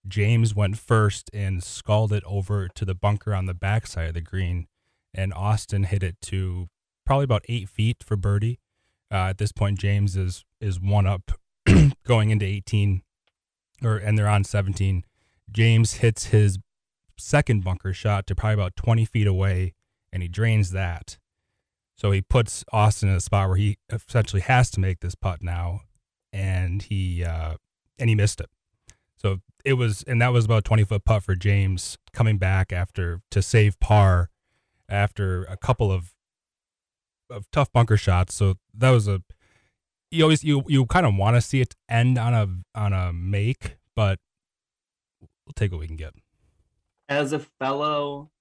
James 0.08 0.56
went 0.56 0.78
first 0.78 1.30
and 1.34 1.64
sculled 1.64 2.14
it 2.14 2.24
over 2.26 2.68
to 2.70 2.86
the 2.86 2.96
bunker 2.96 3.34
on 3.34 3.46
the 3.46 3.54
backside 3.54 4.10
of 4.10 4.14
the 4.14 4.22
green, 4.22 4.68
and 5.14 5.34
Austin 5.34 5.84
hit 5.84 6.04
it 6.04 6.20
to 6.22 6.70
probably 7.06 7.26
about 7.26 7.46
eight 7.50 7.70
feet 7.70 8.04
for 8.04 8.16
birdie. 8.16 8.60
Uh, 9.12 9.30
at 9.30 9.38
this 9.38 9.52
point, 9.52 9.80
James 9.80 10.16
is 10.16 10.46
is 10.62 10.80
one 10.80 11.08
up 11.08 11.32
going 12.06 12.30
into 12.30 12.46
18, 12.46 13.02
or 13.84 13.98
and 13.98 14.18
they're 14.18 14.28
on 14.28 14.44
17. 14.44 15.04
James 15.50 15.96
hits 15.96 16.26
his 16.26 16.60
second 17.18 17.64
bunker 17.64 17.94
shot 17.94 18.28
to 18.28 18.36
probably 18.36 18.56
about 18.56 18.76
20 18.76 19.06
feet 19.06 19.28
away, 19.28 19.74
and 20.12 20.22
he 20.22 20.30
drains 20.30 20.72
that. 20.72 21.18
So 21.96 22.12
he 22.12 22.22
puts 22.22 22.64
Austin 22.72 23.10
in 23.10 23.16
a 23.16 23.20
spot 23.20 23.50
where 23.50 23.58
he 23.58 23.78
essentially 23.92 24.42
has 24.42 24.70
to 24.72 24.80
make 24.80 25.00
this 25.00 25.16
putt 25.16 25.42
now, 25.42 25.82
and 26.32 26.84
he 26.84 27.24
uh, 27.24 27.56
and 27.98 28.10
he 28.10 28.16
missed 28.16 28.40
it. 28.40 28.50
So 29.16 29.40
it 29.66 29.74
was, 29.74 30.04
and 30.04 30.22
that 30.22 30.32
was 30.32 30.46
about 30.46 30.60
a 30.60 30.62
20 30.62 30.84
foot 30.84 31.06
putt 31.06 31.24
for 31.24 31.36
James 31.36 31.98
coming 32.14 32.38
back 32.38 32.72
after 32.72 33.22
to 33.32 33.42
save 33.42 33.80
par 33.80 34.30
after 34.88 35.44
a 35.46 35.58
couple 35.58 35.92
of 35.92 36.14
of 37.30 37.50
tough 37.52 37.72
bunker 37.74 37.98
shots. 37.98 38.36
So 38.36 38.56
that 38.74 38.92
was 38.92 39.08
a 39.08 39.22
you 40.12 40.24
always 40.24 40.44
you 40.44 40.64
you 40.68 40.86
kind 40.86 41.06
of 41.06 41.16
want 41.16 41.36
to 41.36 41.42
see 41.42 41.62
it 41.62 41.76
end 41.90 42.18
on 42.18 42.34
a 42.34 42.48
on 42.80 42.94
a 42.94 43.12
make, 43.12 43.78
but 43.96 44.20
we'll 45.20 45.54
take 45.56 45.72
what 45.72 45.80
we 45.80 45.88
can 45.88 45.96
get. 45.96 46.14
As 47.10 47.34
a 47.34 47.40
fellow 47.40 48.32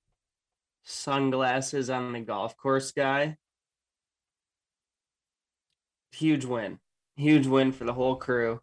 sunglasses 0.83 1.91
on 1.91 2.13
the 2.13 2.21
golf 2.21 2.57
course 2.57 2.93
guy, 2.93 3.37
huge 6.13 6.45
win. 6.45 6.79
Huge 7.17 7.47
win 7.47 7.73
for 7.73 7.85
the 7.85 7.93
whole 7.93 8.17
crew. 8.17 8.61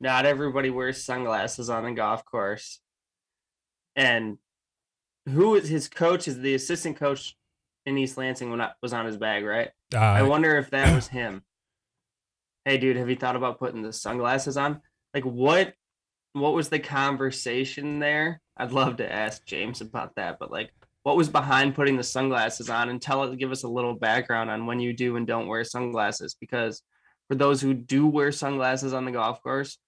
Not 0.00 0.26
everybody 0.26 0.70
wears 0.70 1.02
sunglasses 1.02 1.68
on 1.70 1.84
the 1.84 1.92
golf 1.92 2.24
course. 2.24 2.80
And 3.96 4.38
who 5.28 5.56
is 5.56 5.68
his 5.68 5.88
coach 5.88 6.28
is 6.28 6.38
the 6.38 6.54
assistant 6.54 6.96
coach 6.96 7.36
in 7.84 7.98
East 7.98 8.16
Lansing 8.16 8.50
when 8.50 8.60
I 8.60 8.70
was 8.82 8.92
on 8.92 9.06
his 9.06 9.16
bag, 9.16 9.44
right? 9.44 9.70
Uh, 9.92 9.98
I 9.98 10.22
wonder 10.22 10.56
if 10.56 10.70
that 10.70 10.94
was 10.94 11.08
him. 11.08 11.42
hey 12.64 12.78
dude, 12.78 12.96
have 12.96 13.10
you 13.10 13.16
thought 13.16 13.36
about 13.36 13.58
putting 13.58 13.82
the 13.82 13.92
sunglasses 13.92 14.56
on? 14.56 14.80
Like 15.14 15.24
what 15.24 15.74
what 16.34 16.54
was 16.54 16.68
the 16.68 16.78
conversation 16.78 17.98
there? 17.98 18.40
I'd 18.58 18.72
love 18.72 18.96
to 18.96 19.12
ask 19.12 19.44
James 19.44 19.80
about 19.80 20.14
that, 20.16 20.38
but 20.38 20.50
like 20.50 20.72
what 21.04 21.16
was 21.16 21.28
behind 21.28 21.74
putting 21.74 21.96
the 21.96 22.02
sunglasses 22.02 22.68
on 22.68 22.88
and 22.88 23.00
tell 23.00 23.22
it 23.22 23.38
give 23.38 23.52
us 23.52 23.62
a 23.62 23.68
little 23.68 23.94
background 23.94 24.50
on 24.50 24.66
when 24.66 24.80
you 24.80 24.92
do 24.92 25.16
and 25.16 25.26
don't 25.26 25.46
wear 25.46 25.64
sunglasses 25.64 26.36
because 26.38 26.82
for 27.28 27.34
those 27.34 27.60
who 27.60 27.72
do 27.74 28.06
wear 28.06 28.32
sunglasses 28.32 28.92
on 28.92 29.04
the 29.04 29.12
golf 29.12 29.42
course, 29.42 29.78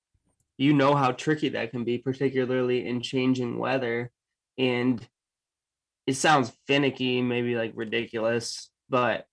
you 0.57 0.73
know 0.75 0.95
how 0.95 1.11
tricky 1.11 1.49
that 1.51 1.71
can 1.71 1.85
be, 1.85 1.99
particularly 1.99 2.87
in 2.87 3.01
changing 3.01 3.59
weather. 3.59 4.11
And 4.59 5.07
it 6.07 6.15
sounds 6.15 6.53
finicky, 6.67 7.23
maybe 7.23 7.57
like 7.57 7.73
ridiculous, 7.75 8.71
but 8.89 9.27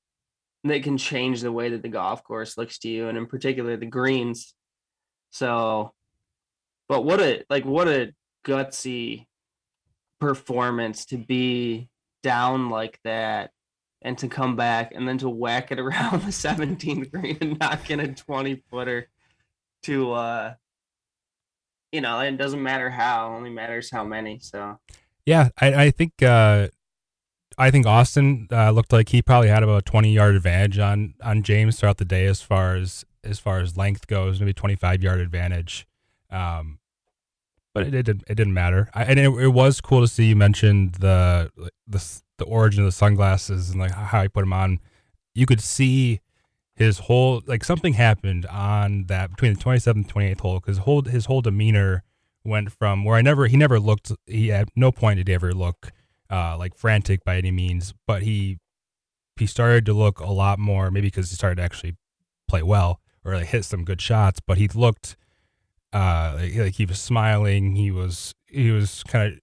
they 0.64 0.80
can 0.80 0.98
change 0.98 1.42
the 1.42 1.52
way 1.52 1.70
that 1.70 1.82
the 1.82 1.90
golf 1.90 2.24
course 2.24 2.58
looks 2.58 2.80
to 2.80 2.90
you, 2.90 3.10
and 3.10 3.18
in 3.18 3.28
particular 3.28 3.78
the 3.78 3.86
greens. 3.86 4.54
So, 5.32 5.94
but 6.88 7.04
what 7.04 7.20
a 7.20 7.44
like 7.50 7.66
what 7.66 7.88
a 7.88 8.14
gutsy 8.46 9.27
performance 10.20 11.06
to 11.06 11.18
be 11.18 11.90
down 12.24 12.70
like 12.70 13.00
that 13.04 13.52
and 14.02 14.18
to 14.18 14.28
come 14.28 14.56
back 14.56 14.92
and 14.94 15.08
then 15.08 15.18
to 15.18 15.30
whack 15.30 15.72
it 15.72 15.80
around 15.80 16.22
the 16.22 16.32
17th 16.32 17.12
green 17.12 17.38
and 17.42 17.60
knock 17.60 17.90
in 17.90 18.00
a 18.00 18.14
20 18.14 18.64
footer 18.70 19.08
to 19.84 20.12
uh 20.12 20.54
you 21.92 22.02
know 22.02 22.20
it 22.20 22.38
doesn't 22.38 22.62
matter 22.62 22.90
how 22.90 23.34
only 23.34 23.50
matters 23.50 23.92
how 23.92 24.04
many 24.04 24.40
so. 24.40 24.78
Yeah 25.26 25.50
i 25.60 25.86
i 25.86 25.92
think 25.92 26.22
uh 26.22 26.68
i 27.58 27.70
think 27.72 27.86
austin 27.86 28.48
uh, 28.52 28.72
looked 28.72 28.92
like 28.92 29.10
he 29.10 29.22
probably 29.22 29.50
had 29.50 29.64
about 29.64 29.80
a 29.80 29.82
20 29.84 30.12
yard 30.12 30.36
advantage 30.36 30.80
on 30.80 31.14
on 31.22 31.44
james 31.44 31.80
throughout 31.80 31.98
the 31.98 32.06
day 32.06 32.26
as 32.26 32.42
far 32.42 32.76
as 32.76 33.06
as 33.28 33.40
far 33.40 33.60
as 33.60 33.78
length 33.78 34.08
goes 34.08 34.40
maybe 34.40 34.54
25 34.54 35.04
yard 35.04 35.20
advantage. 35.20 35.86
Um 36.30 36.80
but 37.78 37.88
it, 37.88 37.94
it, 37.94 38.04
didn't 38.04 38.24
it 38.28 38.36
didn't 38.36 38.54
matter. 38.54 38.90
I, 38.94 39.04
and 39.04 39.20
it, 39.20 39.30
it 39.30 39.50
was 39.50 39.82
cool 39.82 40.02
to 40.02 40.08
see 40.08 40.26
you 40.26 40.36
mentioned 40.36 40.96
the 40.96 41.52
the 41.88 42.04
the 42.38 42.46
origin 42.46 42.82
of 42.82 42.88
the 42.88 42.92
sunglasses 42.92 43.70
and 43.70 43.80
like 43.80 43.92
how 43.92 44.24
he 44.24 44.28
put 44.28 44.42
them 44.42 44.54
on, 44.54 44.80
you 45.36 45.46
could 45.46 45.62
see 45.62 46.22
his 46.76 47.00
whole 47.00 47.42
like 47.46 47.64
something 47.64 47.94
happened 47.94 48.46
on 48.48 49.06
that 49.06 49.30
between 49.30 49.54
the 49.54 49.60
27th 49.60 49.96
and 49.96 50.14
28th 50.14 50.40
hole 50.42 50.60
because 50.60 50.80
whole 50.80 51.04
his 51.04 51.26
whole 51.26 51.42
demeanor 51.42 52.04
went 52.44 52.72
from 52.72 53.04
where 53.04 53.16
I 53.16 53.22
never 53.22 53.48
he 53.48 53.58
never 53.58 53.80
looked 53.80 54.12
he 54.26 54.52
at 54.52 54.70
no 54.76 54.92
point 54.92 55.18
did 55.18 55.28
he 55.28 55.34
ever 55.34 55.54
look 55.54 55.92
uh, 56.30 56.58
like 56.58 56.76
frantic 56.76 57.24
by 57.24 57.38
any 57.38 57.52
means, 57.52 57.94
but 58.08 58.24
he 58.24 58.58
he 59.38 59.46
started 59.46 59.86
to 59.86 59.94
look 59.94 60.20
a 60.20 60.32
lot 60.32 60.58
more 60.58 60.90
maybe 60.90 61.08
because 61.08 61.30
he 61.30 61.36
started 61.36 61.58
to 61.58 61.62
actually 61.62 61.96
play 62.48 62.64
well 62.64 63.02
or 63.24 63.36
like 63.36 63.48
hit 63.48 63.66
some 63.66 63.84
good 63.84 64.02
shots, 64.02 64.40
but 64.40 64.58
he 64.58 64.68
looked 64.68 65.16
uh 65.94 66.38
like, 66.38 66.76
he 66.76 66.86
was 66.86 67.00
smiling, 67.00 67.76
he 67.76 67.92
was 67.92 68.34
he 68.48 68.72
was 68.72 69.04
kind 69.04 69.34
of 69.34 69.40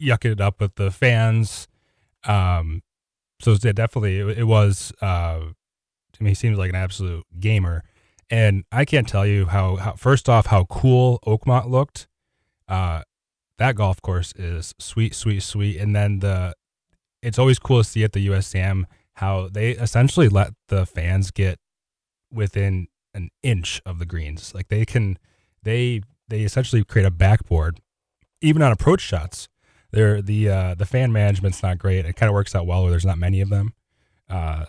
yucking 0.00 0.32
it 0.32 0.40
up 0.40 0.60
with 0.60 0.74
the 0.76 0.90
fans 0.90 1.68
um, 2.24 2.82
so 3.40 3.56
yeah, 3.62 3.72
definitely 3.72 4.18
it, 4.18 4.38
it 4.38 4.44
was. 4.44 4.92
Uh, 5.00 5.40
to 6.12 6.22
me, 6.22 6.30
he 6.30 6.34
seems 6.34 6.58
like 6.58 6.70
an 6.70 6.76
absolute 6.76 7.24
gamer, 7.40 7.84
and 8.30 8.64
I 8.70 8.84
can't 8.84 9.08
tell 9.08 9.26
you 9.26 9.46
how. 9.46 9.76
how 9.76 9.94
first 9.94 10.28
off, 10.28 10.46
how 10.46 10.64
cool 10.64 11.18
Oakmont 11.26 11.68
looked. 11.68 12.06
Uh, 12.68 13.02
that 13.58 13.76
golf 13.76 14.00
course 14.02 14.32
is 14.36 14.74
sweet, 14.78 15.14
sweet, 15.14 15.42
sweet, 15.42 15.78
and 15.78 15.94
then 15.94 16.20
the. 16.20 16.54
It's 17.22 17.38
always 17.38 17.60
cool 17.60 17.82
to 17.82 17.88
see 17.88 18.02
at 18.02 18.12
the 18.12 18.26
USAM 18.26 18.84
how 19.14 19.48
they 19.48 19.70
essentially 19.72 20.28
let 20.28 20.54
the 20.68 20.84
fans 20.84 21.30
get 21.30 21.60
within 22.32 22.88
an 23.14 23.30
inch 23.44 23.80
of 23.86 24.00
the 24.00 24.06
greens. 24.06 24.52
Like 24.54 24.66
they 24.66 24.84
can, 24.84 25.18
they 25.62 26.02
they 26.28 26.40
essentially 26.40 26.84
create 26.84 27.06
a 27.06 27.10
backboard, 27.10 27.80
even 28.40 28.62
on 28.62 28.72
approach 28.72 29.00
shots 29.00 29.48
they're 29.92 30.22
the 30.22 30.48
uh, 30.48 30.74
the 30.74 30.86
fan 30.86 31.12
management's 31.12 31.62
not 31.62 31.78
great. 31.78 32.04
It 32.06 32.16
kind 32.16 32.28
of 32.28 32.34
works 32.34 32.54
out 32.54 32.66
well 32.66 32.82
where 32.82 32.90
there's 32.90 33.04
not 33.04 33.18
many 33.18 33.40
of 33.40 33.50
them. 33.50 33.74
Uh, 34.28 34.64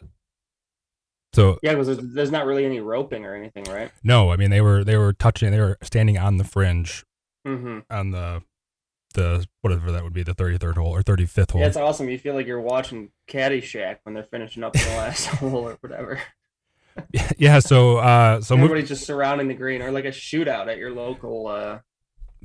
so 1.31 1.57
yeah, 1.63 1.71
because 1.71 1.87
there's, 1.87 2.13
there's 2.13 2.31
not 2.31 2.45
really 2.45 2.65
any 2.65 2.81
roping 2.81 3.25
or 3.25 3.33
anything, 3.33 3.63
right? 3.63 3.91
No, 4.03 4.31
I 4.31 4.35
mean 4.35 4.51
they 4.51 4.61
were 4.61 4.83
they 4.83 4.97
were 4.97 5.13
touching, 5.13 5.51
they 5.51 5.59
were 5.59 5.77
standing 5.81 6.17
on 6.17 6.37
the 6.37 6.43
fringe, 6.43 7.05
mm-hmm. 7.47 7.79
on 7.89 8.11
the 8.11 8.43
the 9.13 9.47
whatever 9.61 9.91
that 9.91 10.03
would 10.03 10.13
be 10.13 10.23
the 10.23 10.33
33rd 10.33 10.75
hole 10.75 10.93
or 10.93 11.01
35th 11.01 11.51
hole. 11.51 11.61
Yeah, 11.61 11.67
it's 11.67 11.77
awesome. 11.77 12.09
You 12.09 12.17
feel 12.17 12.33
like 12.33 12.47
you're 12.47 12.59
watching 12.59 13.09
Caddyshack 13.29 13.99
when 14.03 14.15
they're 14.15 14.23
finishing 14.23 14.63
up 14.63 14.73
the 14.73 14.89
last 14.97 15.25
hole 15.37 15.69
or 15.69 15.77
whatever. 15.81 16.19
yeah, 17.37 17.59
so 17.59 17.97
uh, 17.97 18.41
so 18.41 18.55
everybody's 18.55 18.87
just 18.87 19.05
surrounding 19.05 19.47
the 19.47 19.53
green 19.53 19.81
or 19.81 19.91
like 19.91 20.05
a 20.05 20.09
shootout 20.09 20.67
at 20.67 20.77
your 20.77 20.91
local 20.91 21.47
uh, 21.47 21.79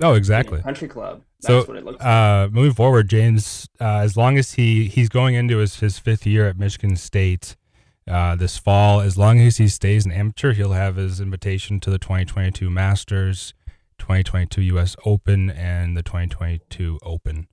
Oh, 0.00 0.14
exactly. 0.14 0.62
Country 0.62 0.88
club. 0.88 1.22
That's 1.40 1.64
so, 1.64 1.68
what 1.68 1.76
it 1.76 1.84
looks 1.84 1.98
like. 1.98 2.06
uh, 2.06 2.48
moving 2.52 2.74
forward, 2.74 3.08
James, 3.08 3.68
uh, 3.80 3.98
as 3.98 4.16
long 4.16 4.38
as 4.38 4.52
he 4.52 4.86
he's 4.86 5.08
going 5.08 5.34
into 5.34 5.58
his, 5.58 5.80
his 5.80 5.98
fifth 5.98 6.26
year 6.26 6.48
at 6.48 6.58
Michigan 6.58 6.96
State 6.96 7.56
uh, 8.06 8.36
this 8.36 8.58
fall, 8.58 9.00
as 9.00 9.18
long 9.18 9.40
as 9.40 9.56
he 9.56 9.68
stays 9.68 10.06
an 10.06 10.12
amateur, 10.12 10.52
he'll 10.52 10.72
have 10.72 10.96
his 10.96 11.20
invitation 11.20 11.80
to 11.80 11.90
the 11.90 11.98
2022 11.98 12.70
Masters, 12.70 13.54
2022 13.98 14.62
U.S. 14.62 14.96
Open, 15.04 15.50
and 15.50 15.96
the 15.96 16.02
2022 16.02 16.98
Open. 17.02 17.48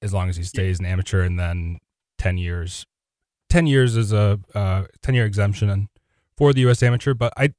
As 0.00 0.14
long 0.14 0.28
as 0.28 0.36
he 0.36 0.44
stays 0.44 0.78
an 0.78 0.86
amateur, 0.86 1.22
and 1.22 1.38
then 1.38 1.78
10 2.18 2.38
years, 2.38 2.86
10 3.48 3.66
years 3.66 3.96
is 3.96 4.12
a 4.12 4.40
uh, 4.54 4.84
10 5.02 5.14
year 5.14 5.24
exemption 5.24 5.88
for 6.36 6.52
the 6.52 6.60
U.S. 6.62 6.82
Amateur. 6.82 7.14
But 7.14 7.32
I, 7.36 7.54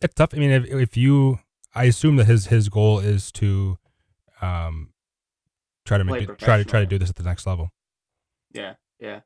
it's 0.00 0.14
tough. 0.14 0.30
I 0.34 0.38
mean, 0.38 0.50
if 0.50 0.66
if 0.66 0.96
you 0.96 1.40
I 1.74 1.84
assume 1.84 2.16
that 2.16 2.26
his 2.26 2.46
his 2.46 2.68
goal 2.68 2.98
is 2.98 3.30
to 3.32 3.78
um 4.40 4.90
try 5.84 5.98
to 5.98 6.04
make 6.04 6.28
it, 6.28 6.38
try 6.38 6.56
to 6.56 6.64
try 6.64 6.80
to 6.80 6.86
do 6.86 6.98
this 6.98 7.10
at 7.10 7.16
the 7.16 7.22
next 7.22 7.46
level. 7.46 7.70
Yeah, 8.52 8.74
yeah, 9.00 9.20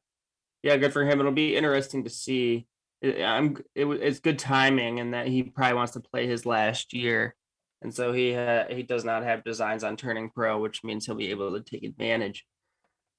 yeah. 0.63 0.77
Good 0.77 0.93
for 0.93 1.05
him. 1.05 1.21
It'll 1.21 1.33
be 1.33 1.57
interesting 1.57 2.05
to 2.05 2.11
see. 2.11 2.67
I'm. 3.03 3.57
It, 3.75 3.87
it's 3.87 4.21
good 4.21 4.39
timing, 4.39 5.01
and 5.01 5.15
that 5.15 5.27
he 5.27 5.43
probably 5.43 5.75
wants 5.75 5.93
to 5.93 6.01
play 6.01 6.27
his 6.27 6.47
last 6.47 6.93
year, 6.93 7.35
and 7.81 7.95
so 7.95 8.13
he 8.13 8.35
ha, 8.35 8.65
he 8.71 8.83
does 8.83 9.05
not 9.05 9.25
have 9.25 9.45
designs 9.45 9.85
on 9.85 9.97
turning 9.97 10.31
pro, 10.31 10.61
which 10.61 10.85
means 10.85 11.07
he'll 11.07 11.15
be 11.15 11.31
able 11.31 11.53
to 11.53 11.61
take 11.61 11.85
advantage 11.85 12.45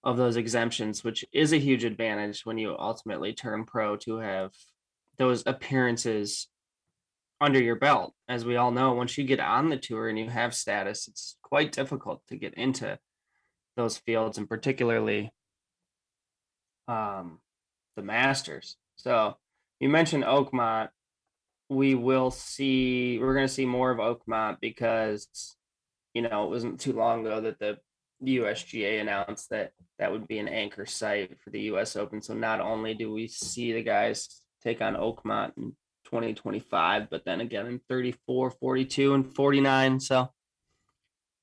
of 0.04 0.18
those 0.18 0.36
exemptions, 0.36 1.04
which 1.04 1.24
is 1.32 1.54
a 1.54 1.58
huge 1.58 1.84
advantage 1.84 2.46
when 2.46 2.58
you 2.58 2.76
ultimately 2.78 3.34
turn 3.34 3.66
pro 3.66 3.96
to 3.98 4.18
have 4.18 4.52
those 5.18 5.44
appearances 5.46 6.48
under 7.40 7.62
your 7.62 7.76
belt. 7.76 8.14
As 8.28 8.46
we 8.46 8.56
all 8.58 8.72
know, 8.72 8.94
once 8.94 9.18
you 9.18 9.24
get 9.24 9.40
on 9.40 9.70
the 9.70 9.78
tour 9.78 10.10
and 10.10 10.20
you 10.20 10.30
have 10.30 10.56
status, 10.56 11.08
it's 11.08 11.38
quite 11.42 11.72
difficult 11.72 12.22
to 12.28 12.36
get 12.36 12.54
into 12.56 12.98
those 13.76 13.98
fields 13.98 14.38
and 14.38 14.50
particularly 14.50 15.32
um, 16.88 17.40
the 17.96 18.02
Masters. 18.02 18.76
So 18.96 19.36
you 19.80 19.90
mentioned 19.90 20.24
Oakmont. 20.24 20.90
we 21.70 21.96
will 21.96 22.32
see 22.32 23.20
we're 23.20 23.34
going 23.34 23.48
to 23.48 23.54
see 23.54 23.66
more 23.66 23.92
of 23.92 24.00
Oakmont 24.00 24.58
because 24.62 25.56
you 26.14 26.22
know 26.22 26.46
it 26.46 26.50
wasn't 26.50 26.80
too 26.80 26.94
long 26.94 27.26
ago 27.26 27.42
that 27.42 27.60
the 27.60 27.78
USGA 28.26 29.02
announced 29.02 29.50
that 29.50 29.72
that 30.00 30.12
would 30.12 30.28
be 30.28 30.40
an 30.40 30.48
anchor 30.48 30.86
site 30.86 31.40
for 31.40 31.50
the 31.50 31.62
US 31.62 31.96
Open. 31.96 32.22
So 32.22 32.34
not 32.34 32.60
only 32.60 32.94
do 32.94 33.12
we 33.12 33.28
see 33.28 33.74
the 33.74 33.84
guys 33.84 34.42
take 34.64 34.82
on 34.82 34.96
Oakmont 34.96 35.54
in 35.58 35.76
2025, 36.06 37.10
but 37.10 37.26
then 37.26 37.42
again 37.42 37.68
in 37.68 37.80
34, 37.90 38.52
42 38.52 39.14
and 39.14 39.36
49. 39.36 40.00
So 40.00 40.30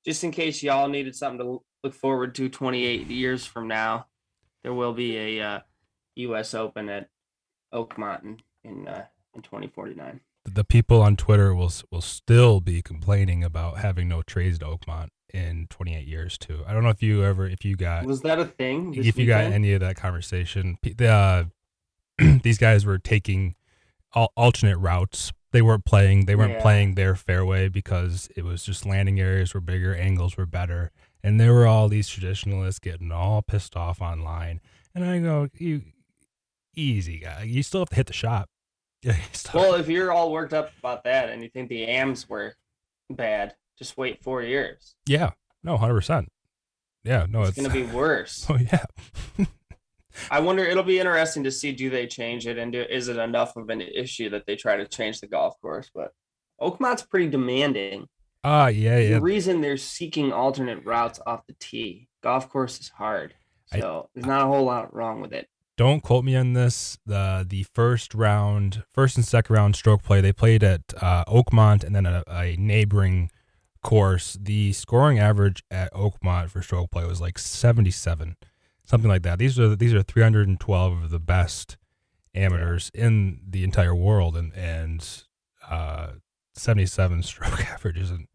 just 0.05 0.23
in 0.23 0.31
case 0.31 0.63
y'all 0.63 0.87
needed 0.87 1.15
something 1.15 1.39
to 1.39 1.63
look 1.83 1.93
forward 1.93 2.35
to 2.35 2.49
28 2.49 3.07
years 3.07 3.45
from 3.45 3.67
now, 3.67 4.07
there 4.63 4.73
will 4.73 4.93
be 4.93 5.17
a 5.17 5.43
uh, 5.43 5.59
US 6.15 6.53
Open 6.53 6.89
at 6.89 7.07
Oakmont 7.73 8.23
in 8.23 8.37
in, 8.63 8.87
uh, 8.87 9.05
in 9.35 9.41
2049. 9.41 10.19
The 10.45 10.63
people 10.63 11.01
on 11.01 11.15
Twitter 11.15 11.53
will 11.53 11.71
will 11.91 12.01
still 12.01 12.61
be 12.61 12.81
complaining 12.81 13.43
about 13.43 13.77
having 13.77 14.07
no 14.07 14.21
trades 14.21 14.59
to 14.59 14.65
Oakmont 14.65 15.09
in 15.33 15.67
28 15.69 16.07
years 16.07 16.37
too. 16.37 16.63
I 16.67 16.73
don't 16.73 16.83
know 16.83 16.89
if 16.89 17.01
you 17.01 17.23
ever 17.23 17.47
if 17.47 17.65
you 17.65 17.75
got 17.75 18.05
was 18.05 18.21
that 18.21 18.39
a 18.39 18.45
thing? 18.45 18.93
If 18.95 19.17
you 19.17 19.25
got 19.25 19.45
any 19.45 19.73
of 19.73 19.79
that 19.81 19.95
conversation, 19.95 20.77
uh, 21.03 21.45
these 22.43 22.57
guys 22.57 22.85
were 22.85 22.97
taking 22.97 23.55
alternate 24.13 24.77
routes. 24.77 25.31
They 25.51 25.61
weren't 25.61 25.85
playing. 25.85 26.25
They 26.25 26.35
weren't 26.35 26.53
yeah. 26.53 26.61
playing 26.61 26.95
their 26.95 27.15
fairway 27.15 27.67
because 27.67 28.29
it 28.35 28.43
was 28.43 28.63
just 28.63 28.85
landing 28.85 29.19
areas 29.19 29.53
were 29.53 29.61
bigger, 29.61 29.93
angles 29.93 30.37
were 30.37 30.45
better, 30.45 30.91
and 31.23 31.39
there 31.39 31.53
were 31.53 31.67
all 31.67 31.89
these 31.89 32.07
traditionalists 32.07 32.79
getting 32.79 33.11
all 33.11 33.41
pissed 33.41 33.75
off 33.75 34.01
online. 34.01 34.61
And 34.95 35.03
I 35.03 35.19
go, 35.19 35.49
you 35.57 35.81
easy 36.75 37.19
guy. 37.19 37.43
You 37.43 37.63
still 37.63 37.81
have 37.81 37.89
to 37.89 37.95
hit 37.95 38.07
the 38.07 38.13
shot. 38.13 38.49
Yeah. 39.01 39.17
Well, 39.53 39.75
if 39.75 39.89
you're 39.89 40.11
all 40.11 40.31
worked 40.31 40.53
up 40.53 40.71
about 40.79 41.03
that 41.03 41.29
and 41.29 41.41
you 41.43 41.49
think 41.49 41.69
the 41.69 41.85
AMs 41.85 42.29
were 42.29 42.55
bad, 43.09 43.55
just 43.81 43.97
wait 43.97 44.21
four 44.23 44.43
years. 44.43 44.95
Yeah. 45.07 45.31
No, 45.63 45.77
hundred 45.77 45.95
percent. 45.95 46.31
Yeah. 47.03 47.25
No, 47.27 47.41
it's, 47.41 47.57
it's 47.57 47.67
gonna 47.67 47.73
be 47.73 47.91
worse. 47.95 48.45
Oh 48.49 48.57
yeah. 48.57 48.85
I 50.29 50.39
wonder. 50.39 50.63
It'll 50.63 50.83
be 50.83 50.99
interesting 50.99 51.43
to 51.45 51.51
see. 51.51 51.71
Do 51.71 51.89
they 51.89 52.05
change 52.05 52.45
it, 52.45 52.57
and 52.57 52.71
do, 52.71 52.81
is 52.81 53.07
it 53.07 53.17
enough 53.17 53.55
of 53.55 53.69
an 53.69 53.81
issue 53.81 54.29
that 54.29 54.45
they 54.45 54.55
try 54.55 54.75
to 54.75 54.85
change 54.85 55.19
the 55.19 55.27
golf 55.27 55.59
course? 55.61 55.89
But 55.93 56.11
Oakmont's 56.61 57.01
pretty 57.01 57.29
demanding. 57.29 58.07
Ah, 58.43 58.65
uh, 58.65 58.67
yeah, 58.67 58.97
yeah. 58.99 59.15
The 59.15 59.21
reason 59.21 59.61
they're 59.61 59.77
seeking 59.77 60.33
alternate 60.33 60.85
routes 60.85 61.19
off 61.25 61.47
the 61.47 61.55
tee, 61.59 62.09
golf 62.21 62.49
course 62.49 62.79
is 62.79 62.89
hard, 62.89 63.33
so 63.65 63.77
I, 63.77 64.09
there's 64.13 64.25
not 64.25 64.41
a 64.41 64.47
whole 64.47 64.65
lot 64.65 64.93
wrong 64.93 65.21
with 65.21 65.33
it 65.33 65.47
don't 65.81 66.03
quote 66.03 66.23
me 66.23 66.35
on 66.35 66.53
this. 66.53 66.99
The 67.07 67.43
the 67.47 67.63
first 67.73 68.13
round, 68.13 68.83
first 68.93 69.17
and 69.17 69.25
second 69.25 69.55
round 69.55 69.75
stroke 69.75 70.03
play, 70.03 70.21
they 70.21 70.31
played 70.31 70.63
at 70.63 70.81
uh, 71.01 71.25
Oakmont 71.25 71.83
and 71.83 71.95
then 71.95 72.05
a, 72.05 72.23
a, 72.27 72.55
neighboring 72.59 73.31
course. 73.81 74.37
The 74.39 74.73
scoring 74.73 75.19
average 75.19 75.63
at 75.69 75.93
Oakmont 75.93 76.49
for 76.49 76.61
stroke 76.61 76.91
play 76.91 77.05
was 77.05 77.21
like 77.21 77.37
77, 77.37 78.35
something 78.83 79.09
like 79.09 79.23
that. 79.23 79.39
These 79.39 79.59
are 79.59 79.75
these 79.75 79.93
are 79.93 80.03
312 80.03 81.03
of 81.03 81.09
the 81.09 81.19
best 81.19 81.77
amateurs 82.33 82.91
in 82.93 83.41
the 83.47 83.63
entire 83.63 83.95
world, 83.95 84.37
and 84.37 84.53
and 84.53 85.23
uh, 85.69 86.11
77 86.53 87.23
stroke 87.23 87.71
average 87.71 87.97
isn't 87.97 88.29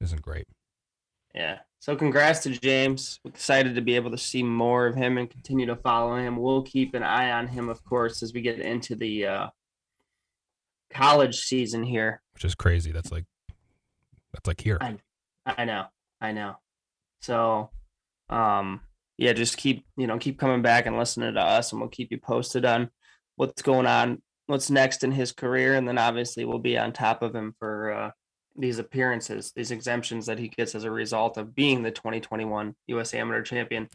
isn't 0.00 0.22
great. 0.22 0.46
Yeah. 1.34 1.58
So 1.78 1.96
congrats 1.96 2.40
to 2.40 2.50
James. 2.50 3.20
Excited 3.24 3.74
to 3.74 3.80
be 3.80 3.96
able 3.96 4.10
to 4.10 4.18
see 4.18 4.42
more 4.42 4.86
of 4.86 4.94
him 4.94 5.16
and 5.16 5.30
continue 5.30 5.64
to 5.66 5.76
follow 5.76 6.16
him. 6.16 6.36
We'll 6.36 6.62
keep 6.62 6.94
an 6.94 7.02
eye 7.02 7.30
on 7.30 7.46
him, 7.46 7.70
of 7.70 7.82
course, 7.84 8.22
as 8.22 8.34
we 8.34 8.42
get 8.42 8.58
into 8.58 8.94
the 8.94 9.26
uh, 9.26 9.46
college 10.90 11.40
season 11.40 11.82
here. 11.82 12.20
Which 12.34 12.44
is 12.44 12.54
crazy. 12.54 12.92
That's 12.92 13.10
like 13.10 13.24
that's 14.32 14.46
like 14.46 14.60
here. 14.60 14.78
I, 14.80 14.96
I 15.46 15.64
know. 15.64 15.86
I 16.20 16.32
know. 16.32 16.56
So 17.20 17.70
um 18.28 18.80
yeah, 19.18 19.32
just 19.34 19.56
keep, 19.58 19.84
you 19.96 20.06
know, 20.06 20.18
keep 20.18 20.38
coming 20.38 20.62
back 20.62 20.86
and 20.86 20.96
listening 20.96 21.34
to 21.34 21.40
us 21.40 21.72
and 21.72 21.80
we'll 21.80 21.90
keep 21.90 22.10
you 22.10 22.18
posted 22.18 22.64
on 22.64 22.90
what's 23.36 23.60
going 23.60 23.86
on, 23.86 24.22
what's 24.46 24.70
next 24.70 25.04
in 25.04 25.12
his 25.12 25.32
career. 25.32 25.74
And 25.74 25.86
then 25.86 25.98
obviously 25.98 26.44
we'll 26.44 26.58
be 26.58 26.78
on 26.78 26.92
top 26.92 27.22
of 27.22 27.34
him 27.34 27.54
for 27.58 27.92
uh 27.92 28.10
these 28.56 28.78
appearances, 28.78 29.52
these 29.54 29.70
exemptions 29.70 30.26
that 30.26 30.38
he 30.38 30.48
gets 30.48 30.74
as 30.74 30.84
a 30.84 30.90
result 30.90 31.36
of 31.38 31.54
being 31.54 31.82
the 31.82 31.90
2021 31.90 32.74
U.S. 32.88 33.14
Amateur 33.14 33.42
Champion. 33.42 33.88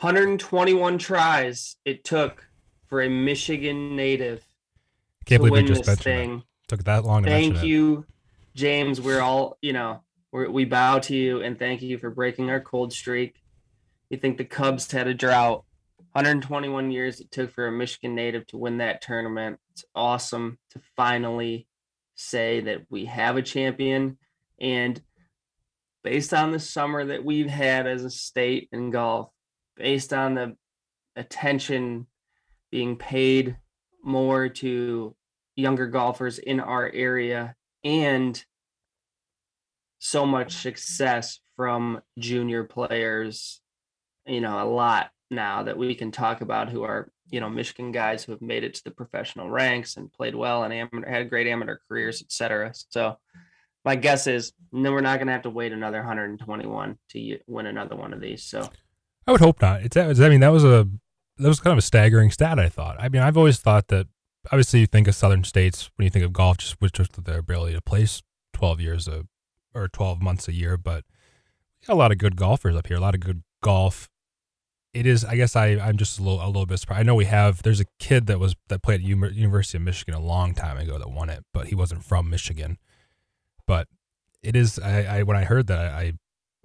121 0.00 0.98
tries 0.98 1.76
it 1.84 2.02
took 2.04 2.46
for 2.88 3.02
a 3.02 3.08
Michigan 3.08 3.96
native 3.96 4.44
Can't 5.24 5.42
to 5.44 5.50
win 5.50 5.66
this 5.66 5.80
thing. 5.96 6.38
That. 6.38 6.76
Took 6.76 6.84
that 6.84 7.04
long. 7.04 7.24
thank 7.24 7.62
you, 7.62 7.98
it. 7.98 8.11
James. 8.54 9.00
We're 9.00 9.20
all 9.20 9.56
you 9.62 9.72
know. 9.72 10.02
we 10.32 10.64
bow 10.64 10.98
to 11.00 11.14
you 11.14 11.42
and 11.42 11.58
thank 11.58 11.82
you 11.82 11.98
for 11.98 12.10
breaking 12.10 12.50
our 12.50 12.60
cold 12.60 12.92
streak. 12.92 13.42
You 14.10 14.18
think 14.18 14.36
the 14.38 14.44
Cubs 14.44 14.90
had 14.90 15.08
a 15.08 15.14
drought? 15.14 15.64
121 16.12 16.90
years 16.90 17.20
it 17.20 17.30
took 17.30 17.50
for 17.50 17.66
a 17.66 17.72
Michigan 17.72 18.14
native 18.14 18.46
to 18.48 18.58
win 18.58 18.78
that 18.78 19.00
tournament. 19.00 19.58
It's 19.70 19.84
awesome 19.94 20.58
to 20.70 20.80
finally 20.94 21.66
say 22.14 22.60
that 22.60 22.82
we 22.90 23.06
have 23.06 23.38
a 23.38 23.42
champion. 23.42 24.18
And 24.60 25.00
based 26.04 26.34
on 26.34 26.50
the 26.50 26.60
summer 26.60 27.06
that 27.06 27.24
we've 27.24 27.48
had 27.48 27.86
as 27.86 28.04
a 28.04 28.10
state 28.10 28.68
in 28.72 28.90
golf, 28.90 29.30
based 29.76 30.12
on 30.12 30.34
the 30.34 30.56
attention 31.16 32.06
being 32.70 32.96
paid 32.96 33.56
more 34.04 34.48
to 34.48 35.14
younger 35.56 35.86
golfers 35.86 36.38
in 36.38 36.60
our 36.60 36.90
area 36.92 37.54
and 37.84 38.42
so 39.98 40.26
much 40.26 40.54
success 40.54 41.40
from 41.56 42.00
junior 42.18 42.64
players, 42.64 43.60
you 44.26 44.40
know, 44.40 44.62
a 44.62 44.66
lot 44.68 45.10
now 45.30 45.62
that 45.62 45.78
we 45.78 45.94
can 45.94 46.10
talk 46.10 46.40
about 46.40 46.68
who 46.68 46.82
are 46.82 47.10
you 47.30 47.40
know 47.40 47.48
Michigan 47.48 47.90
guys 47.90 48.22
who 48.22 48.32
have 48.32 48.42
made 48.42 48.62
it 48.62 48.74
to 48.74 48.84
the 48.84 48.90
professional 48.90 49.50
ranks 49.50 49.96
and 49.96 50.12
played 50.12 50.34
well 50.34 50.62
and 50.62 50.72
amateur, 50.72 51.08
had 51.08 51.30
great 51.30 51.46
amateur 51.46 51.78
careers, 51.88 52.22
etc. 52.22 52.72
So 52.90 53.16
my 53.84 53.96
guess 53.96 54.26
is 54.26 54.52
no, 54.70 54.92
we're 54.92 55.00
not 55.00 55.18
going 55.18 55.26
to 55.26 55.32
have 55.32 55.42
to 55.42 55.50
wait 55.50 55.72
another 55.72 55.98
121 55.98 56.98
to 57.10 57.38
win 57.46 57.66
another 57.66 57.96
one 57.96 58.12
of 58.12 58.20
these. 58.20 58.44
So 58.44 58.68
I 59.26 59.32
would 59.32 59.40
hope 59.40 59.60
not. 59.62 59.82
It's 59.82 59.96
I 59.96 60.28
mean 60.28 60.40
that 60.40 60.52
was 60.52 60.64
a 60.64 60.86
that 61.38 61.48
was 61.48 61.58
kind 61.58 61.72
of 61.72 61.78
a 61.78 61.82
staggering 61.82 62.30
stat. 62.30 62.58
I 62.58 62.68
thought. 62.68 62.96
I 63.00 63.08
mean 63.08 63.22
I've 63.22 63.38
always 63.38 63.58
thought 63.58 63.88
that 63.88 64.06
obviously 64.46 64.80
you 64.80 64.86
think 64.86 65.08
of 65.08 65.14
southern 65.14 65.44
states 65.44 65.90
when 65.96 66.04
you 66.04 66.10
think 66.10 66.24
of 66.24 66.32
golf 66.32 66.58
just 66.58 66.80
with 66.80 66.92
just 66.92 67.24
their 67.24 67.38
ability 67.38 67.74
to 67.74 67.80
place 67.80 68.22
12 68.54 68.80
years 68.80 69.08
a, 69.08 69.24
or 69.74 69.88
12 69.88 70.22
months 70.22 70.48
a 70.48 70.52
year, 70.52 70.76
but 70.76 71.04
a 71.88 71.94
lot 71.94 72.12
of 72.12 72.18
good 72.18 72.36
golfers 72.36 72.76
up 72.76 72.86
here, 72.86 72.96
a 72.96 73.00
lot 73.00 73.14
of 73.14 73.20
good 73.20 73.42
golf 73.62 74.08
it 74.94 75.06
is. 75.06 75.24
I 75.24 75.36
guess 75.36 75.56
I 75.56 75.68
I'm 75.78 75.96
just 75.96 76.18
a 76.18 76.22
little 76.22 76.44
a 76.44 76.46
little 76.46 76.66
bit 76.66 76.78
surprised. 76.78 77.00
I 77.00 77.02
know 77.02 77.14
we 77.14 77.24
have. 77.24 77.62
There's 77.62 77.80
a 77.80 77.86
kid 77.98 78.26
that 78.26 78.38
was 78.38 78.54
that 78.68 78.82
played 78.82 79.00
at 79.00 79.06
University 79.06 79.78
of 79.78 79.82
Michigan 79.82 80.14
a 80.14 80.20
long 80.20 80.54
time 80.54 80.76
ago 80.76 80.98
that 80.98 81.10
won 81.10 81.30
it, 81.30 81.44
but 81.52 81.68
he 81.68 81.74
wasn't 81.74 82.04
from 82.04 82.28
Michigan. 82.28 82.78
But 83.66 83.88
it 84.42 84.54
is. 84.54 84.78
I, 84.78 85.18
I 85.18 85.22
when 85.22 85.36
I 85.36 85.44
heard 85.44 85.66
that 85.68 85.92
I 85.92 86.12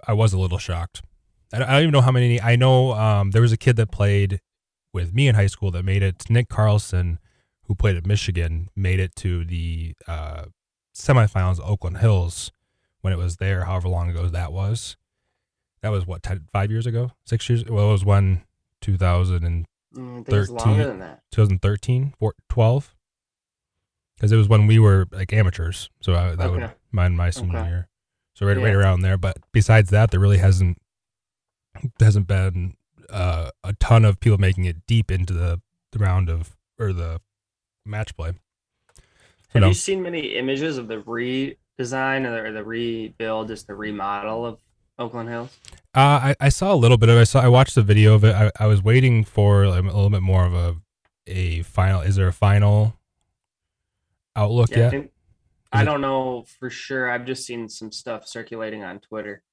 I 0.05 0.13
was 0.13 0.33
a 0.33 0.39
little 0.39 0.57
shocked. 0.57 1.01
I, 1.53 1.57
I 1.57 1.59
don't 1.59 1.81
even 1.83 1.91
know 1.91 2.01
how 2.01 2.11
many. 2.11 2.41
I 2.41 2.55
know 2.55 2.91
um, 2.93 3.31
there 3.31 3.41
was 3.41 3.53
a 3.53 3.57
kid 3.57 3.77
that 3.77 3.91
played 3.91 4.41
with 4.93 5.13
me 5.13 5.27
in 5.27 5.35
high 5.35 5.47
school 5.47 5.71
that 5.71 5.83
made 5.83 6.03
it. 6.03 6.29
Nick 6.29 6.49
Carlson, 6.49 7.19
who 7.67 7.75
played 7.75 7.95
at 7.97 8.05
Michigan, 8.05 8.69
made 8.75 8.99
it 8.99 9.15
to 9.17 9.45
the 9.45 9.93
uh, 10.07 10.45
semifinals 10.95 11.59
of 11.59 11.69
Oakland 11.69 11.97
Hills 11.97 12.51
when 13.01 13.13
it 13.13 13.17
was 13.17 13.37
there. 13.37 13.65
However 13.65 13.87
long 13.89 14.09
ago 14.09 14.27
that 14.27 14.51
was 14.51 14.97
that 15.81 15.89
was 15.89 16.07
what 16.07 16.23
10, 16.23 16.47
five 16.51 16.71
years 16.71 16.85
ago, 16.85 17.11
six 17.25 17.47
years. 17.49 17.65
Well, 17.65 17.89
it 17.89 17.91
was 17.91 18.05
when 18.05 18.43
2013, 18.81 19.65
mm, 19.95 21.17
2013, 21.31 22.13
12. 22.49 22.95
Because 24.15 24.31
it 24.31 24.37
was 24.37 24.49
when 24.49 24.65
we 24.65 24.79
were 24.79 25.05
like 25.11 25.31
amateurs, 25.31 25.91
so 26.01 26.15
I, 26.15 26.35
that 26.35 26.49
okay. 26.49 26.61
would 26.61 26.71
my 26.91 27.07
my 27.09 27.29
senior 27.29 27.59
okay. 27.59 27.67
year, 27.67 27.87
so 28.33 28.47
right 28.47 28.57
yeah. 28.57 28.63
right 28.63 28.73
around 28.73 29.01
there. 29.01 29.15
But 29.15 29.37
besides 29.51 29.91
that, 29.91 30.09
there 30.09 30.19
really 30.19 30.39
hasn't 30.39 30.81
hasn't 31.99 32.25
been 32.25 32.77
uh, 33.11 33.51
a 33.63 33.73
ton 33.73 34.05
of 34.05 34.19
people 34.19 34.39
making 34.39 34.65
it 34.65 34.87
deep 34.87 35.11
into 35.11 35.33
the, 35.33 35.61
the 35.91 35.99
round 35.99 36.29
of 36.29 36.55
or 36.79 36.93
the 36.93 37.21
match 37.87 38.15
play. 38.15 38.33
Have 39.49 39.63
you 39.63 39.73
seen 39.73 40.01
many 40.01 40.35
images 40.37 40.77
of 40.77 40.87
the 40.87 40.97
redesign 40.97 42.25
or 42.25 42.51
the 42.51 42.63
rebuild, 42.63 43.47
just 43.47 43.67
the 43.67 43.75
remodel 43.75 44.45
of 44.45 44.59
Oakland 44.99 45.29
Hills? 45.29 45.57
Uh, 45.95 45.99
I, 45.99 46.35
I 46.39 46.49
saw 46.49 46.73
a 46.73 46.75
little 46.75 46.97
bit 46.97 47.09
of 47.09 47.17
it. 47.17 47.21
I 47.21 47.23
saw 47.23 47.41
I 47.41 47.47
watched 47.47 47.75
the 47.75 47.81
video 47.81 48.13
of 48.13 48.23
it. 48.23 48.35
I, 48.35 48.51
I 48.59 48.67
was 48.67 48.83
waiting 48.83 49.23
for 49.23 49.63
a 49.63 49.69
little 49.69 50.09
bit 50.09 50.21
more 50.21 50.45
of 50.45 50.53
a 50.53 50.75
a 51.25 51.61
final. 51.63 52.01
Is 52.01 52.15
there 52.15 52.27
a 52.27 52.33
final 52.33 52.93
outlook 54.35 54.69
yeah, 54.71 54.77
yet? 54.77 54.87
I, 54.87 54.89
think, 54.89 55.11
I 55.71 55.83
don't 55.83 56.01
know 56.01 56.45
for 56.59 56.69
sure. 56.69 57.09
I've 57.09 57.25
just 57.25 57.45
seen 57.45 57.67
some 57.67 57.91
stuff 57.91 58.27
circulating 58.27 58.83
on 58.83 58.99
Twitter. 58.99 59.43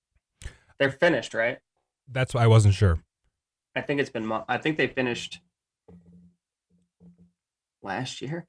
They're 0.79 0.90
finished, 0.90 1.35
right? 1.35 1.59
That's 2.11 2.35
why 2.35 2.42
I 2.42 2.47
wasn't 2.47 2.75
sure. 2.75 2.99
I 3.75 3.81
think 3.81 4.01
it's 4.01 4.11
been. 4.11 4.31
I 4.49 4.59
think 4.59 4.77
they 4.77 4.87
finished 4.87 5.40
last 7.85 8.20
year. 8.23 8.47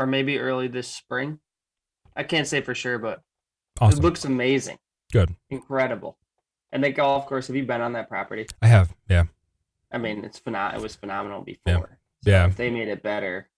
or 0.00 0.06
maybe 0.06 0.38
early 0.38 0.68
this 0.68 0.86
spring. 0.86 1.40
I 2.14 2.22
can't 2.22 2.46
say 2.46 2.60
for 2.60 2.72
sure, 2.72 3.00
but 3.00 3.20
Awesome. 3.80 3.98
it 3.98 4.02
looks 4.02 4.24
amazing, 4.24 4.78
Good. 5.12 5.34
incredible. 5.50 6.16
And 6.70 6.84
the 6.84 6.90
golf 6.92 7.26
course, 7.26 7.48
have 7.48 7.56
you 7.56 7.64
been 7.64 7.80
on 7.80 7.94
that 7.94 8.08
property? 8.08 8.46
I 8.62 8.68
have. 8.68 8.94
Yeah. 9.08 9.24
I 9.90 9.98
mean, 9.98 10.24
it's 10.24 10.38
phenom- 10.38 10.72
It 10.74 10.80
was 10.80 10.94
phenomenal 10.94 11.42
before. 11.42 11.98
Yeah. 12.22 12.46
If 12.46 12.56
they 12.56 12.70
made 12.70 12.86
it 12.86 13.02
better, 13.02 13.48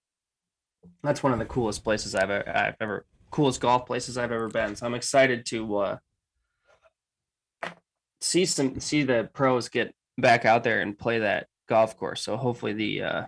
that's 1.02 1.22
one 1.22 1.34
of 1.34 1.38
the 1.38 1.44
coolest 1.44 1.84
places 1.84 2.14
I've 2.14 2.30
ever, 2.30 2.48
I've 2.48 2.76
ever 2.80 3.04
coolest 3.30 3.60
golf 3.60 3.84
places 3.84 4.16
I've 4.16 4.32
ever 4.32 4.48
been. 4.48 4.76
So 4.76 4.86
I'm 4.86 4.94
excited 4.94 5.44
to 5.46 5.76
uh, 5.76 5.96
see 8.20 8.46
some 8.46 8.80
see 8.80 9.02
the 9.02 9.28
pros 9.34 9.68
get 9.68 9.94
back 10.18 10.44
out 10.44 10.64
there 10.64 10.80
and 10.80 10.98
play 10.98 11.18
that 11.18 11.48
golf 11.68 11.96
course. 11.98 12.22
So 12.22 12.36
hopefully 12.38 12.72
the 12.72 13.02
uh, 13.02 13.26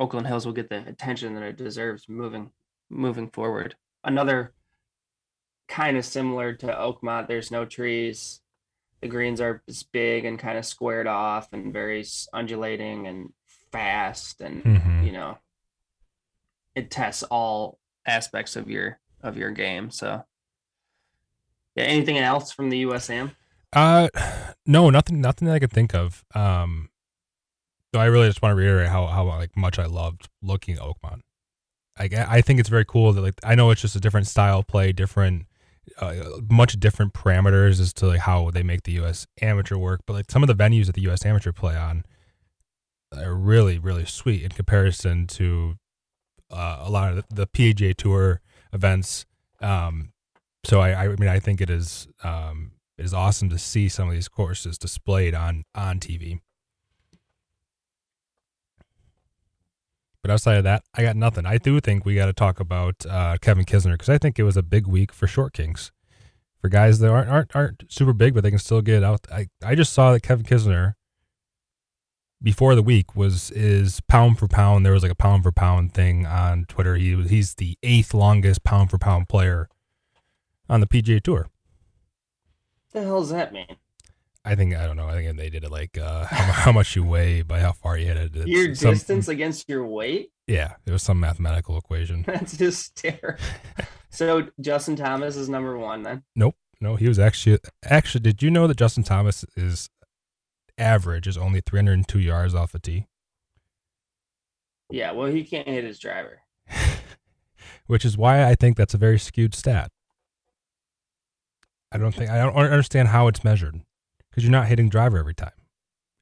Oakland 0.00 0.26
Hills 0.26 0.46
will 0.46 0.52
get 0.54 0.68
the 0.70 0.84
attention 0.88 1.34
that 1.34 1.42
it 1.44 1.56
deserves 1.56 2.08
moving 2.08 2.50
moving 2.88 3.28
forward. 3.30 3.76
Another 4.02 4.52
kind 5.68 5.96
of 5.96 6.04
similar 6.04 6.54
to 6.54 6.66
Oakmont. 6.66 7.28
There's 7.28 7.50
no 7.52 7.64
trees. 7.64 8.40
The 9.02 9.08
greens 9.08 9.40
are 9.40 9.62
big 9.92 10.24
and 10.24 10.38
kind 10.38 10.58
of 10.58 10.64
squared 10.66 11.06
off 11.06 11.52
and 11.52 11.72
very 11.72 12.04
undulating 12.32 13.06
and 13.06 13.32
fast 13.70 14.40
and 14.40 14.64
Mhm. 14.64 15.04
you 15.06 15.12
know 15.12 15.38
it 16.74 16.90
tests 16.90 17.22
all 17.24 17.78
aspects 18.06 18.56
of 18.56 18.68
your 18.68 18.98
of 19.22 19.36
your 19.36 19.50
game. 19.50 19.90
So 19.90 20.24
yeah, 21.76 21.84
anything 21.84 22.18
else 22.18 22.50
from 22.52 22.70
the 22.70 22.84
USAM? 22.86 23.36
Uh, 23.72 24.08
no, 24.66 24.90
nothing, 24.90 25.20
nothing 25.20 25.46
that 25.46 25.54
I 25.54 25.58
could 25.60 25.70
think 25.72 25.94
of. 25.94 26.24
Um, 26.34 26.88
so 27.92 28.00
I 28.00 28.06
really 28.06 28.28
just 28.28 28.42
want 28.42 28.52
to 28.52 28.56
reiterate 28.56 28.88
how 28.88 29.06
how 29.06 29.26
like 29.26 29.56
much 29.56 29.78
I 29.78 29.86
loved 29.86 30.28
looking 30.42 30.76
at 30.76 30.80
Oakmont. 30.80 31.20
Like 31.98 32.14
I 32.14 32.40
think 32.40 32.60
it's 32.60 32.68
very 32.68 32.84
cool 32.84 33.12
that 33.12 33.20
like 33.20 33.34
I 33.44 33.54
know 33.54 33.70
it's 33.70 33.80
just 33.80 33.96
a 33.96 34.00
different 34.00 34.26
style 34.26 34.60
of 34.60 34.66
play, 34.66 34.92
different, 34.92 35.46
uh, 35.98 36.14
much 36.48 36.78
different 36.78 37.12
parameters 37.12 37.80
as 37.80 37.92
to 37.94 38.06
like 38.06 38.20
how 38.20 38.50
they 38.50 38.62
make 38.62 38.84
the 38.84 38.92
U.S. 38.92 39.26
Amateur 39.42 39.76
work. 39.76 40.00
But 40.06 40.14
like 40.14 40.30
some 40.30 40.42
of 40.42 40.46
the 40.46 40.54
venues 40.54 40.86
that 40.86 40.94
the 40.94 41.02
U.S. 41.02 41.26
Amateur 41.26 41.52
play 41.52 41.76
on 41.76 42.04
are 43.16 43.34
really 43.34 43.78
really 43.78 44.06
sweet 44.06 44.42
in 44.42 44.50
comparison 44.50 45.26
to 45.26 45.76
uh, 46.50 46.78
a 46.80 46.90
lot 46.90 47.10
of 47.10 47.16
the, 47.28 47.34
the 47.34 47.46
PGA 47.46 47.94
Tour 47.94 48.40
events. 48.72 49.26
Um, 49.60 50.12
so 50.64 50.80
I, 50.80 51.04
I 51.04 51.08
mean 51.08 51.28
I 51.28 51.40
think 51.40 51.60
it 51.60 51.70
is 51.70 52.06
um, 52.22 52.72
it 52.96 53.04
is 53.04 53.12
awesome 53.12 53.50
to 53.50 53.58
see 53.58 53.88
some 53.88 54.08
of 54.08 54.14
these 54.14 54.28
courses 54.28 54.78
displayed 54.78 55.34
on 55.34 55.64
on 55.74 55.98
TV. 55.98 56.40
But 60.22 60.30
outside 60.30 60.58
of 60.58 60.64
that, 60.64 60.82
I 60.94 61.02
got 61.02 61.16
nothing. 61.16 61.46
I 61.46 61.56
do 61.56 61.80
think 61.80 62.04
we 62.04 62.14
got 62.14 62.26
to 62.26 62.32
talk 62.32 62.60
about 62.60 63.06
uh, 63.08 63.38
Kevin 63.40 63.64
Kisner 63.64 63.92
because 63.92 64.10
I 64.10 64.18
think 64.18 64.38
it 64.38 64.42
was 64.42 64.56
a 64.56 64.62
big 64.62 64.86
week 64.86 65.12
for 65.12 65.26
short 65.26 65.52
kings, 65.54 65.92
for 66.60 66.68
guys 66.68 66.98
that 66.98 67.10
aren't 67.10 67.28
aren't 67.30 67.56
aren't 67.56 67.84
super 67.88 68.12
big, 68.12 68.34
but 68.34 68.42
they 68.42 68.50
can 68.50 68.58
still 68.58 68.82
get 68.82 69.02
out. 69.02 69.26
I 69.32 69.48
I 69.64 69.74
just 69.74 69.92
saw 69.92 70.12
that 70.12 70.22
Kevin 70.22 70.44
Kisner 70.44 70.94
before 72.42 72.74
the 72.74 72.82
week 72.82 73.16
was 73.16 73.50
is 73.52 74.00
pound 74.08 74.38
for 74.38 74.46
pound. 74.46 74.84
There 74.84 74.92
was 74.92 75.02
like 75.02 75.12
a 75.12 75.16
pound 75.16 75.42
for 75.42 75.52
pound 75.52 75.94
thing 75.94 76.26
on 76.26 76.66
Twitter. 76.66 76.96
He 76.96 77.14
he's 77.22 77.54
the 77.54 77.76
eighth 77.82 78.12
longest 78.12 78.62
pound 78.62 78.90
for 78.90 78.98
pound 78.98 79.28
player 79.28 79.68
on 80.68 80.80
the 80.80 80.86
PGA 80.86 81.22
Tour. 81.22 81.48
the 82.92 83.02
hell 83.02 83.20
does 83.20 83.30
that 83.30 83.52
mean? 83.52 83.76
I 84.44 84.54
think 84.54 84.74
I 84.74 84.86
don't 84.86 84.96
know. 84.96 85.06
I 85.08 85.12
think 85.12 85.36
they 85.36 85.50
did 85.50 85.64
it 85.64 85.70
like 85.70 85.98
uh, 85.98 86.24
how, 86.30 86.52
how 86.52 86.72
much 86.72 86.96
you 86.96 87.04
weigh 87.04 87.42
by 87.42 87.60
how 87.60 87.72
far 87.72 87.98
you 87.98 88.06
hit 88.06 88.16
it. 88.36 88.46
Your 88.48 88.74
some- 88.74 88.92
distance 88.92 89.28
against 89.28 89.68
your 89.68 89.86
weight? 89.86 90.30
Yeah, 90.46 90.74
it 90.86 90.90
was 90.90 91.02
some 91.02 91.20
mathematical 91.20 91.76
equation. 91.78 92.22
That's 92.26 92.56
just 92.56 92.96
terrible. 92.96 93.38
so 94.10 94.48
Justin 94.60 94.96
Thomas 94.96 95.36
is 95.36 95.48
number 95.48 95.78
one 95.78 96.02
then. 96.02 96.22
Nope, 96.34 96.56
no, 96.80 96.96
he 96.96 97.06
was 97.06 97.18
actually 97.18 97.58
actually. 97.84 98.22
Did 98.22 98.42
you 98.42 98.50
know 98.50 98.66
that 98.66 98.76
Justin 98.78 99.04
Thomas 99.04 99.44
is 99.56 99.88
average 100.78 101.26
is 101.28 101.36
only 101.36 101.60
302 101.60 102.18
yards 102.18 102.54
off 102.54 102.74
a 102.74 102.78
tee, 102.78 103.06
Yeah, 104.90 105.12
well 105.12 105.26
he 105.26 105.44
can't 105.44 105.68
hit 105.68 105.84
his 105.84 105.98
driver. 105.98 106.40
which 107.86 108.04
is 108.06 108.16
why 108.16 108.48
I 108.48 108.54
think 108.54 108.78
that's 108.78 108.94
a 108.94 108.98
very 108.98 109.18
skewed 109.18 109.54
stat. 109.54 109.90
I 111.92 111.98
don't 111.98 112.14
think 112.14 112.30
I 112.30 112.38
don't 112.38 112.56
understand 112.56 113.08
how 113.08 113.28
it's 113.28 113.44
measured 113.44 113.82
because 114.30 114.44
you're 114.44 114.50
not 114.52 114.66
hitting 114.68 114.88
driver 114.88 115.18
every 115.18 115.34
time. 115.34 115.52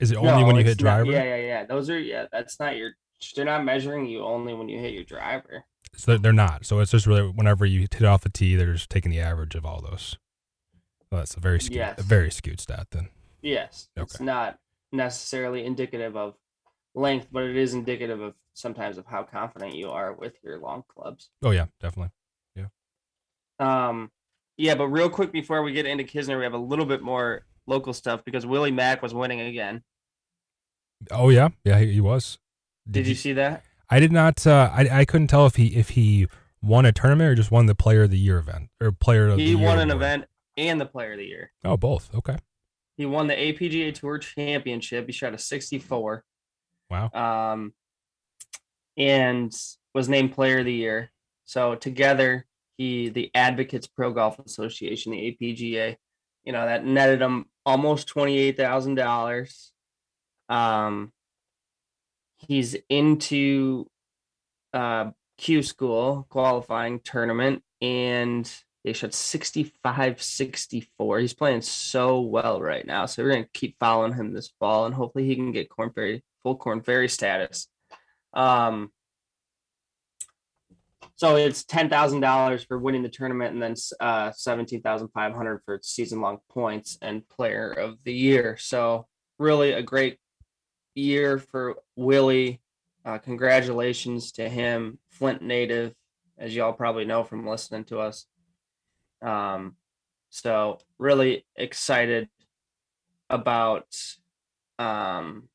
Is 0.01 0.11
it 0.11 0.17
only 0.17 0.31
No, 0.31 0.47
when 0.47 0.57
you 0.57 0.63
hit 0.65 0.79
not- 0.79 0.79
driver? 0.79 1.11
yeah, 1.11 1.25
yeah, 1.25 1.37
yeah. 1.37 1.65
Those 1.67 1.91
are 1.91 1.99
yeah. 1.99 2.27
That's 2.31 2.59
not 2.61 2.77
your. 2.77 2.93
They're 3.35 3.45
not 3.45 3.65
measuring 3.65 4.07
you 4.07 4.23
only 4.25 4.55
when 4.55 4.69
you 4.69 4.79
hit 4.79 4.95
your 4.95 5.03
driver. 5.05 5.65
So 5.97 6.17
they're, 6.17 6.33
not. 6.33 6.65
So 6.65 6.79
it's 6.79 6.93
just 6.93 7.07
really 7.07 7.23
whenever 7.29 7.67
you 7.67 7.81
hit 7.81 8.05
off 8.05 8.21
the 8.21 8.29
tee, 8.29 8.55
they're 8.55 8.73
just 8.75 8.91
taking 8.91 9.11
the 9.11 9.19
average 9.19 9.57
of 9.57 9.67
all 9.67 9.81
those. 9.81 10.17
Well, 11.11 11.21
that's 11.23 11.35
a 11.35 11.41
very 11.41 11.59
skewed, 11.61 11.79
Yes. 11.79 11.99
a 11.99 12.03
very 12.05 12.31
skewed 12.31 12.61
stat 12.61 12.87
then. 12.93 13.09
Yes, 13.43 13.89
it's 13.97 14.21
not 14.21 14.59
necessarily 14.93 15.65
indicative 15.65 16.17
of 16.17 16.35
length, 16.95 17.29
but 17.33 17.43
it 17.45 17.57
is 17.57 17.75
indicative 17.75 18.21
of 18.21 18.35
sometimes 18.55 18.99
of 18.99 19.07
how 19.07 19.25
confident 19.25 19.75
you 19.75 19.91
are 19.91 20.13
with 20.13 20.35
your 20.45 20.59
long 20.59 20.85
clubs. 20.87 21.31
Oh 21.43 21.51
yeah, 21.51 21.67
definitely. 21.81 22.11
Yeah. 22.55 22.67
Um, 23.59 24.13
yeah, 24.57 24.75
but 24.77 24.89
real 24.89 25.09
quick 25.11 25.33
before 25.33 25.63
we 25.63 25.73
get 25.73 25.87
into 25.87 26.05
Kisner, 26.05 26.39
we 26.39 26.45
have 26.45 26.53
a 26.55 26.59
little 26.59 26.87
bit 26.87 27.03
more 27.03 27.47
local 27.69 27.93
stuff 27.93 28.25
because 28.25 28.47
Willie 28.47 28.73
Mack 28.73 29.03
was 29.03 29.15
winning 29.15 29.41
again. 29.41 29.83
Oh 31.11 31.29
yeah, 31.29 31.51
yeah, 31.65 31.79
he, 31.79 31.93
he 31.93 32.01
was. 32.01 32.39
Did, 32.91 33.07
you, 33.07 33.15
see 33.15 33.35
that? 33.35 33.65
I 33.91 34.01
did 34.01 34.11
not. 34.11 34.47
Uh, 34.47 34.71
I 34.73 35.01
I 35.01 35.05
couldn't 35.05 35.29
tell 35.29 35.47
if 35.47 35.57
he 35.57 35.77
if 35.77 35.91
he 35.91 36.27
won 36.63 36.87
a 36.87 36.93
tournament 36.93 37.31
or 37.31 37.35
just 37.35 37.51
won 37.51 37.67
the 37.67 37.75
Player 37.75 38.05
of 38.05 38.11
the 38.11 38.19
Year 38.19 38.39
event 38.39 38.71
or 38.81 38.91
Player 38.91 39.29
of 39.29 39.37
the 39.37 39.45
He 39.45 39.55
Year. 39.55 39.65
won 39.65 39.79
an 39.79 39.91
award. 39.91 40.03
event 40.03 40.25
and 40.57 40.81
the 40.81 40.87
Player 40.87 41.13
of 41.13 41.19
the 41.19 41.27
Year. 41.27 41.53
Oh, 41.65 41.77
both. 41.77 42.13
Okay. 42.15 42.37
He 42.97 43.07
won 43.07 43.29
the 43.29 43.35
APGA 43.35 43.95
Tour 43.95 44.19
Championship. 44.19 45.07
He 45.07 45.13
shot 45.13 45.35
a 45.35 45.39
64. 45.39 46.25
Wow. 46.91 47.11
Um, 47.13 47.75
and 48.97 49.55
was 49.95 50.09
named 50.09 50.33
Player 50.33 50.61
of 50.61 50.65
the 50.65 50.73
Year. 50.73 51.13
So 51.45 51.77
together, 51.77 52.47
he 52.77 53.09
the 53.09 53.31
Advocates 53.35 53.87
Pro 53.87 54.13
Golf 54.13 54.39
Association, 54.41 55.13
the 55.13 55.37
APGA, 55.41 55.97
you 56.45 56.53
know 56.53 56.65
that 56.65 56.85
netted 56.85 57.21
him 57.21 57.47
almost 57.69 58.09
twenty 58.09 58.39
eight 58.39 58.57
thousand 58.57 58.95
dollars. 58.95 59.73
Um, 60.49 61.13
he's 62.39 62.77
into 62.89 63.87
uh 64.73 65.11
Q 65.37 65.63
school 65.63 66.27
qualifying 66.31 67.01
tournament 67.01 67.63
and 67.83 68.51
they 68.85 68.93
shot 68.93 69.13
65 69.13 70.23
64 70.23 71.19
he's 71.21 71.35
playing 71.35 71.61
so 71.61 72.21
well 72.21 72.61
right 72.61 72.87
now 72.87 73.07
so 73.07 73.23
we're 73.23 73.33
going 73.33 73.45
to 73.45 73.51
keep 73.53 73.77
following 73.79 74.15
him 74.15 74.33
this 74.33 74.53
fall 74.59 74.87
and 74.87 74.95
hopefully 74.95 75.27
he 75.27 75.37
can 75.37 75.53
get 75.53 75.69
Korn 75.69 75.93
Ferry 75.93 76.25
full 76.43 76.57
Korn 76.57 76.81
Ferry 76.81 77.09
status 77.09 77.69
um 78.33 78.91
so 81.19 81.35
it's 81.35 81.65
ten 81.65 81.91
thousand 81.91 82.21
dollars 82.21 82.63
for 82.63 82.79
winning 82.79 83.03
the 83.03 83.09
tournament, 83.09 83.53
and 83.53 83.61
then 83.61 83.75
uh, 83.99 84.31
seventeen 84.31 84.83
thousand 84.83 85.09
five 85.09 85.35
hundred 85.35 85.63
for 85.65 85.81
season 85.83 86.21
long 86.21 86.39
points 86.49 86.97
and 87.03 87.29
player 87.29 87.73
of 87.73 87.99
the 88.05 88.13
year. 88.13 88.57
So 88.57 89.09
really 89.37 89.73
a 89.73 89.83
great 89.83 90.19
year 90.95 91.39
for 91.39 91.75
Willie. 91.97 92.61
Uh, 93.05 93.19
congratulations 93.19 94.31
to 94.33 94.49
him, 94.49 95.01
Flint 95.11 95.43
native, 95.43 95.93
as 96.39 96.55
y'all 96.55 96.73
probably 96.73 97.05
know 97.05 97.25
from 97.25 97.45
listening 97.45 97.83
to 97.87 97.99
us. 97.99 98.27
Um, 99.21 99.75
so 100.31 100.79
really 100.99 101.45
excited 101.57 102.29
about 103.29 103.89
um 104.79 105.49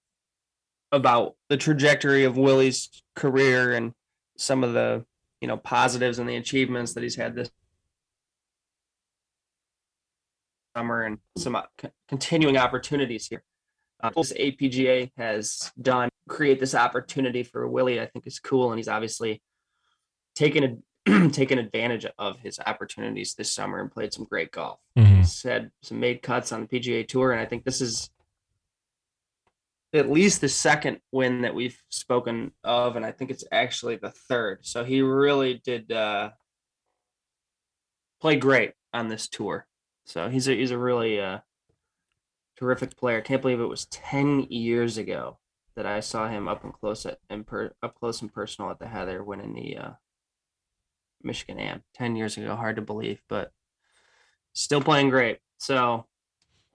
about 0.92 1.36
the 1.48 1.56
trajectory 1.56 2.26
of 2.26 2.36
Willie's 2.36 2.90
career 3.16 3.72
and 3.72 3.94
some 4.38 4.66
of 4.66 4.74
the 4.74 5.06
you 5.44 5.48
know 5.48 5.58
positives 5.58 6.20
and 6.20 6.30
the 6.30 6.38
achievements 6.38 6.94
that 6.94 7.04
he's 7.04 7.18
had 7.18 7.36
this 7.36 7.52
summer 10.76 11.02
and 11.02 11.18
some 11.38 11.58
uh, 11.58 11.64
c- 11.82 11.90
continuing 12.08 12.56
opportunities 12.58 13.28
here. 13.28 13.44
Uh, 14.02 14.10
this 14.16 14.32
APGA 14.32 15.12
has 15.18 15.70
done 15.82 16.08
create 16.30 16.62
this 16.62 16.74
opportunity 16.74 17.44
for 17.44 17.68
Willie. 17.68 18.00
I 18.00 18.06
think 18.06 18.26
is 18.26 18.40
cool, 18.40 18.72
and 18.72 18.80
he's 18.80 18.88
obviously 18.88 19.42
taken 20.34 20.82
a, 21.06 21.30
taken 21.30 21.60
advantage 21.60 22.06
of 22.18 22.40
his 22.40 22.58
opportunities 22.66 23.34
this 23.34 23.52
summer 23.52 23.82
and 23.82 23.92
played 23.92 24.14
some 24.14 24.24
great 24.24 24.50
golf. 24.52 24.80
Mhm. 24.98 25.18
He's 25.18 25.44
had 25.44 25.72
some 25.82 26.00
made 26.00 26.22
cuts 26.22 26.54
on 26.54 26.62
the 26.62 26.68
PGA 26.68 27.06
Tour, 27.06 27.34
and 27.34 27.42
I 27.42 27.46
think 27.46 27.66
this 27.66 27.82
is 27.82 28.10
at 29.94 30.10
least 30.10 30.42
the 30.42 30.50
second 30.50 31.00
win 31.12 31.42
that 31.42 31.54
we've 31.54 31.80
spoken 31.90 32.52
of, 32.64 32.96
and 32.96 33.06
I 33.06 33.12
think 33.12 33.30
it's 33.32 33.46
actually 33.52 33.98
the 33.98 34.12
third. 34.12 34.60
So 34.64 34.84
he 34.84 35.02
really 35.02 35.62
did 35.64 35.92
uh, 35.92 36.32
play 38.20 38.36
great 38.36 38.74
on 38.94 39.08
this 39.08 39.28
tour. 39.28 39.68
So 40.06 40.30
he's 40.30 40.48
a 40.48 40.56
he's 40.56 40.72
a 40.72 40.78
really 40.78 41.20
uh, 41.20 41.40
terrific 42.58 42.98
player. 42.98 43.22
Can't 43.22 43.42
believe 43.42 43.62
it 43.62 43.66
was 43.66 43.86
ten 43.86 44.48
years 44.50 44.98
ago 44.98 45.38
that 45.76 45.86
I 45.86 46.00
saw 46.00 46.28
him 46.28 46.48
up 46.48 46.64
and 46.64 46.74
close 46.74 47.06
at 47.06 47.20
and 47.30 47.46
per, 47.46 47.72
up 47.82 47.96
close 47.96 48.22
and 48.22 48.34
personal 48.34 48.72
at 48.72 48.80
the 48.80 48.88
Heather 48.88 49.24
winning 49.24 49.54
the 49.54 49.78
uh, 49.78 49.92
Michigan 51.24 51.60
Am 51.60 51.84
10 51.96 52.16
years 52.16 52.38
ago. 52.38 52.56
Hard 52.56 52.76
to 52.76 52.82
believe, 52.82 53.22
but 53.28 53.52
still 54.54 54.82
playing 54.82 55.10
great. 55.10 55.40
So 55.58 56.06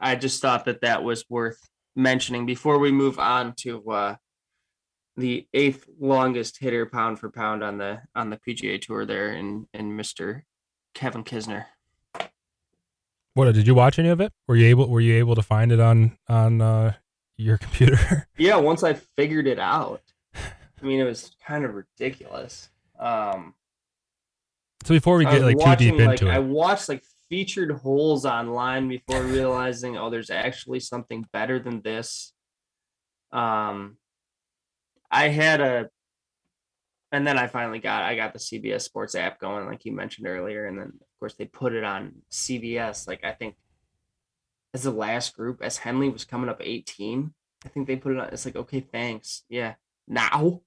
I 0.00 0.16
just 0.16 0.42
thought 0.42 0.64
that 0.64 0.80
that 0.80 1.04
was 1.04 1.24
worth 1.28 1.60
mentioning 1.98 2.46
before 2.46 2.78
we 2.78 2.92
move 2.92 3.18
on 3.18 3.52
to 3.56 3.90
uh, 3.90 4.16
the 5.16 5.46
eighth 5.52 5.86
longest 6.00 6.58
hitter 6.60 6.86
pound 6.86 7.18
for 7.18 7.28
pound 7.28 7.62
on 7.62 7.76
the 7.76 8.00
on 8.14 8.30
the 8.30 8.38
PGA 8.38 8.80
Tour 8.80 9.04
there 9.04 9.32
in 9.32 9.66
in 9.74 9.96
Mr. 9.96 10.42
Kevin 10.94 11.24
Kisner. 11.24 11.66
What 13.34 13.52
did 13.52 13.66
you 13.66 13.74
watch 13.74 13.98
any 13.98 14.08
of 14.08 14.20
it? 14.20 14.32
Were 14.46 14.56
you 14.56 14.66
able 14.66 14.88
Were 14.88 15.00
you 15.00 15.14
able 15.16 15.34
to 15.34 15.42
find 15.42 15.72
it 15.72 15.80
on 15.80 16.16
on 16.28 16.60
uh, 16.60 16.94
your 17.36 17.58
computer? 17.58 18.28
yeah, 18.38 18.56
once 18.56 18.82
I 18.82 18.94
figured 18.94 19.46
it 19.46 19.58
out. 19.58 20.02
I 20.34 20.86
mean, 20.86 21.00
it 21.00 21.04
was 21.04 21.32
kind 21.44 21.64
of 21.64 21.74
ridiculous. 21.74 22.68
Um, 23.00 23.54
so 24.84 24.94
before 24.94 25.16
we 25.16 25.24
get 25.24 25.42
like 25.42 25.58
watching, 25.58 25.90
too 25.90 25.98
deep 25.98 26.00
into 26.00 26.24
like, 26.26 26.34
it, 26.34 26.36
I 26.36 26.38
watched 26.38 26.88
like 26.88 27.02
featured 27.28 27.70
holes 27.70 28.24
online 28.24 28.88
before 28.88 29.22
realizing, 29.22 29.96
oh, 29.96 30.10
there's 30.10 30.30
actually 30.30 30.80
something 30.80 31.26
better 31.32 31.58
than 31.58 31.82
this. 31.82 32.32
Um, 33.32 33.96
I 35.10 35.28
had 35.28 35.60
a, 35.60 35.88
and 37.12 37.26
then 37.26 37.38
I 37.38 37.46
finally 37.46 37.78
got 37.78 38.02
I 38.02 38.14
got 38.16 38.32
the 38.34 38.38
CBS 38.38 38.82
Sports 38.82 39.14
app 39.14 39.40
going, 39.40 39.66
like 39.66 39.84
you 39.84 39.92
mentioned 39.92 40.26
earlier, 40.26 40.66
and 40.66 40.78
then 40.78 40.88
of 40.88 41.18
course 41.18 41.34
they 41.34 41.46
put 41.46 41.72
it 41.72 41.84
on 41.84 42.12
CBS. 42.30 43.08
Like 43.08 43.24
I 43.24 43.32
think 43.32 43.54
as 44.74 44.82
the 44.82 44.90
last 44.90 45.34
group, 45.34 45.62
as 45.62 45.78
Henley 45.78 46.10
was 46.10 46.24
coming 46.24 46.50
up 46.50 46.60
18, 46.62 47.32
I 47.64 47.68
think 47.68 47.86
they 47.86 47.96
put 47.96 48.12
it 48.12 48.18
on. 48.18 48.28
It's 48.28 48.44
like 48.44 48.56
okay, 48.56 48.80
thanks, 48.80 49.44
yeah, 49.48 49.74
now. 50.06 50.60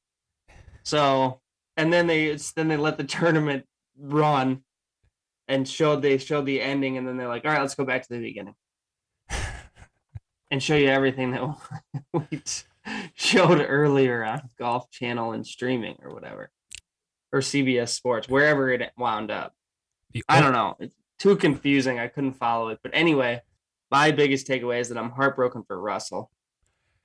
So 0.83 1.41
and 1.77 1.93
then 1.93 2.07
they 2.07 2.25
it's, 2.25 2.51
then 2.53 2.67
they 2.67 2.77
let 2.77 2.97
the 2.97 3.03
tournament 3.19 3.65
run 3.99 4.63
and 5.51 5.67
showed 5.67 6.01
they 6.01 6.17
showed 6.17 6.45
the 6.45 6.61
ending 6.61 6.97
and 6.97 7.05
then 7.05 7.17
they're 7.17 7.27
like 7.27 7.43
all 7.43 7.51
right 7.51 7.61
let's 7.61 7.75
go 7.75 7.85
back 7.85 8.03
to 8.03 8.13
the 8.13 8.19
beginning. 8.19 8.55
And 10.53 10.61
show 10.61 10.75
you 10.75 10.89
everything 10.89 11.31
that 11.31 11.55
we 12.13 12.41
showed 13.13 13.65
earlier 13.65 14.21
on 14.25 14.49
golf 14.59 14.91
channel 14.91 15.31
and 15.31 15.47
streaming 15.47 15.95
or 16.03 16.13
whatever 16.13 16.51
or 17.31 17.39
cbs 17.39 17.87
sports 17.87 18.27
wherever 18.27 18.69
it 18.69 18.91
wound 18.97 19.31
up. 19.31 19.53
I 20.27 20.41
don't 20.41 20.51
know. 20.51 20.75
It's 20.81 20.93
too 21.19 21.37
confusing. 21.37 21.99
I 21.99 22.09
couldn't 22.09 22.33
follow 22.33 22.67
it. 22.67 22.79
But 22.83 22.91
anyway 22.93 23.43
my 23.89 24.11
biggest 24.11 24.45
takeaway 24.45 24.81
is 24.81 24.89
that 24.89 24.97
i'm 24.97 25.11
heartbroken 25.11 25.63
for 25.63 25.79
russell. 25.79 26.29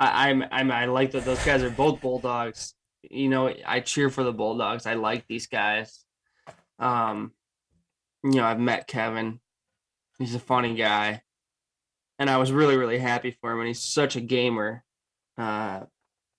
I, 0.01 0.29
i'm 0.31 0.45
i'm 0.51 0.73
i 0.73 0.87
like 0.87 1.13
that 1.13 1.25
those 1.25 1.45
guys 1.45 1.63
are 1.63 1.71
both 1.71 2.01
bulldogs. 2.01 2.75
You 3.09 3.29
know, 3.29 3.55
I 3.65 3.79
cheer 3.79 4.11
for 4.11 4.25
the 4.25 4.33
Bulldogs. 4.33 4.87
I 4.87 4.95
like 4.95 5.25
these 5.29 5.47
guys. 5.47 6.05
Um, 6.81 7.31
you 8.33 8.41
know, 8.41 8.45
I've 8.45 8.61
met 8.61 8.89
Kevin. 8.89 9.41
He's 10.19 10.35
a 10.35 10.41
funny 10.41 10.75
guy. 10.75 11.23
And 12.19 12.31
I 12.31 12.39
was 12.39 12.51
really, 12.51 12.77
really 12.77 12.99
happy 12.99 13.37
for 13.41 13.53
him. 13.53 13.61
And 13.61 13.69
he's 13.69 13.83
such 13.83 14.17
a 14.17 14.21
gamer. 14.21 14.83
Uh, 15.37 15.81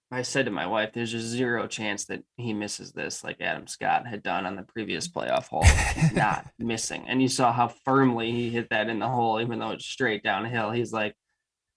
I 0.09 0.21
said 0.21 0.45
to 0.45 0.51
my 0.51 0.65
wife, 0.65 0.91
there's 0.93 1.13
a 1.13 1.19
zero 1.19 1.67
chance 1.67 2.05
that 2.05 2.23
he 2.37 2.53
misses 2.53 2.93
this 2.93 3.23
like 3.23 3.41
Adam 3.41 3.67
Scott 3.67 4.07
had 4.07 4.23
done 4.23 4.45
on 4.45 4.55
the 4.55 4.63
previous 4.63 5.07
playoff 5.09 5.47
hole. 5.47 5.65
not 6.13 6.47
missing. 6.57 7.05
And 7.07 7.21
you 7.21 7.27
saw 7.27 7.51
how 7.51 7.67
firmly 7.85 8.31
he 8.31 8.49
hit 8.49 8.69
that 8.69 8.89
in 8.89 8.99
the 8.99 9.07
hole, 9.07 9.39
even 9.39 9.59
though 9.59 9.71
it's 9.71 9.85
straight 9.85 10.23
downhill. 10.23 10.71
He's 10.71 10.93
like, 10.93 11.15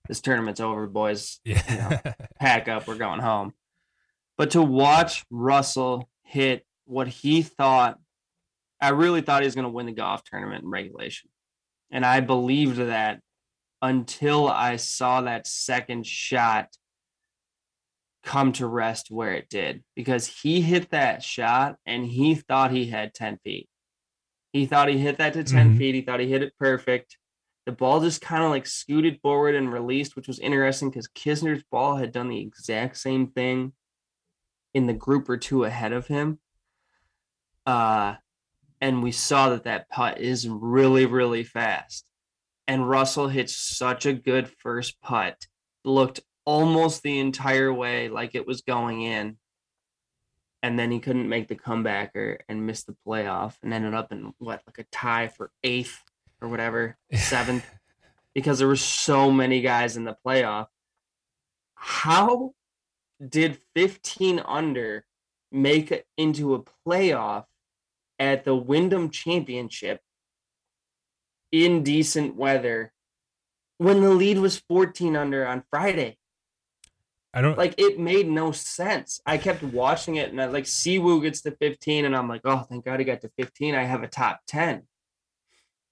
this 0.09 0.21
tournament's 0.21 0.61
over, 0.61 0.87
boys. 0.87 1.41
Yeah. 1.45 1.63
You 1.69 1.77
know, 1.77 2.15
pack 2.41 2.69
up. 2.69 2.87
We're 2.87 2.97
going 2.97 3.21
home. 3.21 3.53
But 4.39 4.53
to 4.53 4.63
watch 4.63 5.25
Russell 5.31 6.09
hit 6.23 6.65
what 6.87 7.07
he 7.09 7.43
thought, 7.43 7.99
I 8.81 8.91
really 8.91 9.21
thought 9.21 9.43
he 9.43 9.47
was 9.47 9.55
going 9.55 9.65
to 9.65 9.71
win 9.71 9.87
the 9.87 9.93
golf 9.93 10.25
tournament 10.25 10.65
in 10.65 10.71
regulation. 10.71 11.31
And 11.91 12.05
I 12.05 12.21
believed 12.21 12.77
that 12.77 13.21
until 13.83 14.49
I 14.49 14.77
saw 14.77 15.23
that 15.23 15.47
second 15.47 16.07
shot 16.07 16.69
come 18.23 18.53
to 18.53 18.67
rest 18.67 19.11
where 19.11 19.33
it 19.33 19.49
did 19.49 19.83
because 19.97 20.27
he 20.27 20.61
hit 20.61 20.91
that 20.91 21.23
shot 21.23 21.77
and 21.87 22.05
he 22.05 22.35
thought 22.35 22.71
he 22.71 22.87
had 22.87 23.15
10 23.15 23.39
feet. 23.43 23.69
He 24.53 24.67
thought 24.67 24.89
he 24.89 24.99
hit 24.99 25.19
that 25.19 25.33
to 25.35 25.45
10 25.45 25.71
mm-hmm. 25.71 25.79
feet. 25.79 25.95
He 25.95 26.03
thought 26.03 26.21
he 26.21 26.29
hit 26.29 26.43
it 26.43 26.57
perfect. 26.59 27.17
The 27.67 27.73
ball 27.73 28.01
just 28.01 28.21
kind 28.21 28.43
of 28.43 28.51
like 28.51 28.67
scooted 28.67 29.21
forward 29.21 29.55
and 29.55 29.73
released, 29.73 30.17
which 30.17 30.27
was 30.27 30.39
interesting 30.39 30.91
because 30.91 31.09
Kisner's 31.09 31.63
ball 31.71 31.97
had 31.97 32.13
done 32.13 32.29
the 32.29 32.41
exact 32.41 32.97
same 32.97 33.29
thing 33.29 33.73
in 34.75 34.87
the 34.87 34.93
group 34.93 35.29
or 35.29 35.37
two 35.37 35.65
ahead 35.65 35.93
of 35.93 36.07
him. 36.07 36.39
Uh, 37.67 38.17
and 38.81 39.03
we 39.03 39.13
saw 39.13 39.51
that 39.51 39.65
that 39.65 39.89
putt 39.89 40.21
is 40.21 40.49
really, 40.49 41.07
really 41.07 41.45
fast. 41.45 42.05
And 42.67 42.89
Russell 42.89 43.29
hit 43.29 43.51
such 43.51 44.07
a 44.07 44.13
good 44.13 44.49
first 44.49 45.01
putt, 45.03 45.47
looked 45.85 46.21
almost 46.45 47.03
the 47.03 47.19
entire 47.19 47.73
way 47.73 48.09
like 48.09 48.35
it 48.35 48.47
was 48.47 48.63
going 48.63 49.03
in. 49.03 49.37
And 50.63 50.79
then 50.79 50.91
he 50.91 51.01
couldn't 51.01 51.29
make 51.29 51.49
the 51.49 51.57
comebacker 51.57 52.39
and 52.49 52.67
missed 52.67 52.87
the 52.87 52.97
playoff 53.07 53.55
and 53.63 53.73
ended 53.73 53.95
up 53.95 54.13
in 54.13 54.33
what, 54.39 54.63
like 54.67 54.79
a 54.79 54.85
tie 54.93 55.29
for 55.29 55.51
eighth 55.65 55.99
or 56.41 56.49
whatever, 56.49 56.97
seventh, 57.13 57.67
because 58.35 58.59
there 58.59 58.69
were 58.69 58.77
so 58.77 59.31
many 59.31 59.61
guys 59.63 59.97
in 59.97 60.05
the 60.05 60.17
playoff. 60.25 60.67
How 61.75 62.53
did 63.27 63.59
15 63.75 64.41
under 64.41 65.05
make 65.51 65.91
it 65.91 66.07
into 66.17 66.55
a 66.55 66.63
playoff 66.87 67.45
at 68.21 68.45
the 68.45 68.55
Wyndham 68.55 69.11
Championship 69.11 70.01
in 71.51 71.83
decent 71.83 72.37
weather 72.37 72.93
when 73.79 74.03
the 74.03 74.11
lead 74.11 74.39
was 74.39 74.59
14 74.69 75.17
under 75.17 75.47
on 75.47 75.65
Friday? 75.71 76.19
I 77.33 77.41
don't 77.41 77.57
like 77.57 77.75
it 77.79 77.99
made 77.99 78.29
no 78.29 78.53
sense. 78.53 79.21
I 79.25 79.39
kept 79.39 79.63
watching 79.63 80.17
it 80.17 80.31
and 80.31 80.41
I 80.41 80.47
like 80.47 80.65
Siwoo 80.65 81.23
gets 81.23 81.41
to 81.43 81.53
15 81.53 82.05
and 82.05 82.15
I'm 82.15 82.29
like, 82.29 82.43
oh 82.45 82.59
thank 82.59 82.85
God 82.85 83.01
he 83.01 83.05
got 83.05 83.23
to 83.23 83.31
15. 83.39 83.75
I 83.75 83.85
have 83.85 84.03
a 84.03 84.09
top 84.09 84.41
10. 84.49 84.83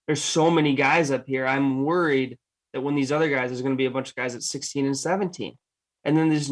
There's 0.07 0.23
so 0.23 0.51
many 0.51 0.75
guys 0.75 1.11
up 1.11 1.27
here. 1.27 1.47
I'm 1.47 1.85
worried 1.85 2.39
that 2.73 2.81
when 2.81 2.95
these 2.95 3.13
other 3.13 3.29
guys, 3.29 3.51
there's 3.51 3.63
going 3.63 3.75
to 3.75 3.79
be 3.79 3.87
a 3.87 3.91
bunch 3.91 4.11
of 4.11 4.17
guys 4.17 4.35
at 4.35 4.43
16 4.43 4.87
and 4.87 4.97
17. 4.97 5.57
And 6.05 6.17
then 6.17 6.29
there's 6.29 6.51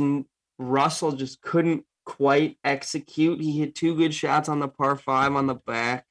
Russell 0.58 1.12
just 1.12 1.40
couldn't 1.40 1.84
quite 2.06 2.56
execute. 2.64 3.42
He 3.42 3.58
hit 3.58 3.74
two 3.74 3.94
good 3.94 4.14
shots 4.14 4.48
on 4.48 4.60
the 4.60 4.68
par 4.68 4.96
five 4.96 5.34
on 5.34 5.46
the 5.46 5.56
back, 5.56 6.06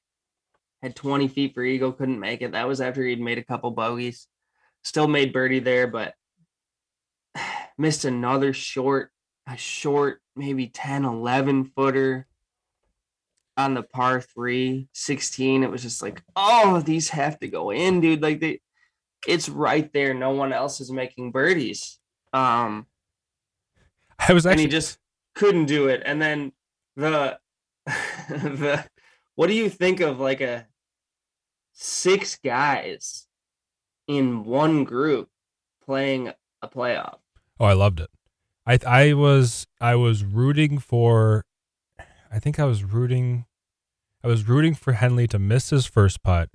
had 0.83 0.95
20 0.95 1.27
feet 1.29 1.55
for 1.55 1.63
eagle, 1.63 1.93
couldn't 1.93 2.19
make 2.19 2.43
it. 2.43 2.51
That 2.51 2.67
was 2.67 2.81
after 2.81 3.03
he'd 3.03 3.19
made 3.19 3.39
a 3.39 3.43
couple 3.43 3.71
bogeys. 3.71 4.27
Still 4.83 5.07
made 5.07 5.33
birdie 5.33 5.59
there, 5.59 5.87
but 5.87 6.13
missed 7.79 8.05
another 8.05 8.53
short, 8.53 9.09
a 9.47 9.57
short, 9.57 10.21
maybe 10.35 10.67
10, 10.67 11.05
11 11.05 11.71
footer 11.75 12.27
on 13.57 13.73
the 13.73 13.83
par 13.83 14.21
three, 14.21 14.89
16. 14.91 15.63
It 15.63 15.71
was 15.71 15.81
just 15.81 16.03
like, 16.03 16.21
oh, 16.35 16.81
these 16.81 17.09
have 17.09 17.39
to 17.39 17.47
go 17.47 17.71
in, 17.71 18.01
dude. 18.01 18.21
Like 18.21 18.41
they 18.41 18.59
it's 19.27 19.49
right 19.49 19.91
there. 19.91 20.13
No 20.13 20.31
one 20.31 20.53
else 20.53 20.81
is 20.81 20.91
making 20.91 21.31
birdies. 21.31 21.97
Um, 22.31 22.85
I 24.19 24.33
was 24.33 24.45
actually 24.45 24.63
and 24.63 24.71
he 24.71 24.77
just 24.77 24.99
couldn't 25.35 25.65
do 25.65 25.87
it. 25.87 26.01
And 26.05 26.21
then 26.21 26.53
the 26.95 27.39
the 27.85 28.85
what 29.35 29.47
do 29.47 29.53
you 29.53 29.69
think 29.69 29.99
of 29.99 30.19
like 30.19 30.41
a 30.41 30.67
six 31.73 32.37
guys 32.43 33.27
in 34.07 34.43
one 34.43 34.83
group 34.83 35.29
playing 35.83 36.31
a 36.61 36.67
playoff? 36.67 37.19
Oh, 37.59 37.65
I 37.65 37.73
loved 37.73 37.99
it. 37.99 38.09
I 38.65 38.79
I 38.85 39.13
was 39.13 39.67
I 39.79 39.95
was 39.95 40.23
rooting 40.23 40.79
for 40.79 41.45
I 42.31 42.39
think 42.39 42.59
I 42.59 42.65
was 42.65 42.83
rooting 42.83 43.45
I 44.23 44.27
was 44.27 44.47
rooting 44.47 44.73
for 44.73 44.93
Henley 44.93 45.27
to 45.27 45.37
miss 45.37 45.69
his 45.69 45.85
first 45.85 46.23
putt 46.23 46.49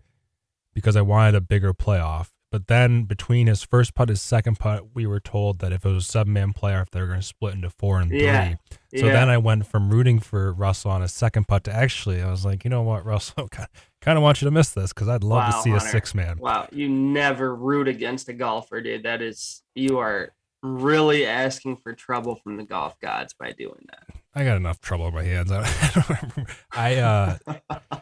because 0.75 0.97
I 0.97 1.03
wanted 1.03 1.35
a 1.35 1.40
bigger 1.40 1.73
playoff. 1.73 2.31
But 2.51 2.67
then 2.67 3.05
between 3.05 3.47
his 3.47 3.63
first 3.63 3.95
putt, 3.95 4.09
his 4.09 4.21
second 4.21 4.59
putt, 4.59 4.89
we 4.93 5.07
were 5.07 5.21
told 5.21 5.61
that 5.61 5.73
if 5.73 5.87
it 5.87 5.89
was 5.89 6.09
a 6.09 6.11
seven 6.11 6.33
man 6.33 6.53
playoff, 6.53 6.91
they 6.91 7.01
were 7.01 7.07
going 7.07 7.21
to 7.21 7.27
split 7.27 7.55
into 7.55 7.71
four 7.71 8.01
and 8.01 8.11
three. 8.11 8.25
yeah. 8.25 8.55
So 8.97 9.07
yeah. 9.07 9.13
then 9.13 9.29
I 9.29 9.39
went 9.39 9.67
from 9.67 9.91
rooting 9.91 10.19
for 10.19 10.53
Russell 10.53 10.91
on 10.91 11.03
his 11.03 11.13
second 11.13 11.47
putt 11.47 11.63
to 11.65 11.73
actually, 11.73 12.21
I 12.21 12.29
was 12.29 12.45
like, 12.45 12.65
you 12.65 12.71
know 12.71 12.83
what, 12.83 13.05
Russell, 13.05 13.49
kind 14.01 14.19
of 14.19 14.23
want 14.23 14.43
you 14.43 14.47
to 14.47 14.51
miss 14.51 14.71
this 14.71 14.93
because 14.93 15.09
I'd 15.09 15.23
love 15.23 15.45
wow, 15.45 15.57
to 15.57 15.63
see 15.63 15.71
Hunter. 15.71 15.87
a 15.87 15.89
six 15.91 16.13
man. 16.13 16.39
Wow, 16.39 16.67
you 16.73 16.89
never 16.89 17.55
root 17.55 17.87
against 17.87 18.29
a 18.29 18.33
golfer, 18.33 18.81
dude. 18.81 19.05
That 19.05 19.23
is, 19.23 19.63
you 19.77 19.99
are 19.99 20.33
really 20.65 21.27
asking 21.27 21.77
for 21.77 21.95
trouble 21.95 22.35
from 22.35 22.57
the 22.57 22.65
golf 22.65 22.99
gods 23.01 23.33
by 23.33 23.53
doing 23.53 23.87
that. 23.91 24.09
I 24.35 24.45
got 24.45 24.57
enough 24.57 24.81
trouble 24.81 25.07
on 25.07 25.15
my 25.15 25.23
hands. 25.23 25.53
I, 26.73 26.97
uh, 26.97 27.39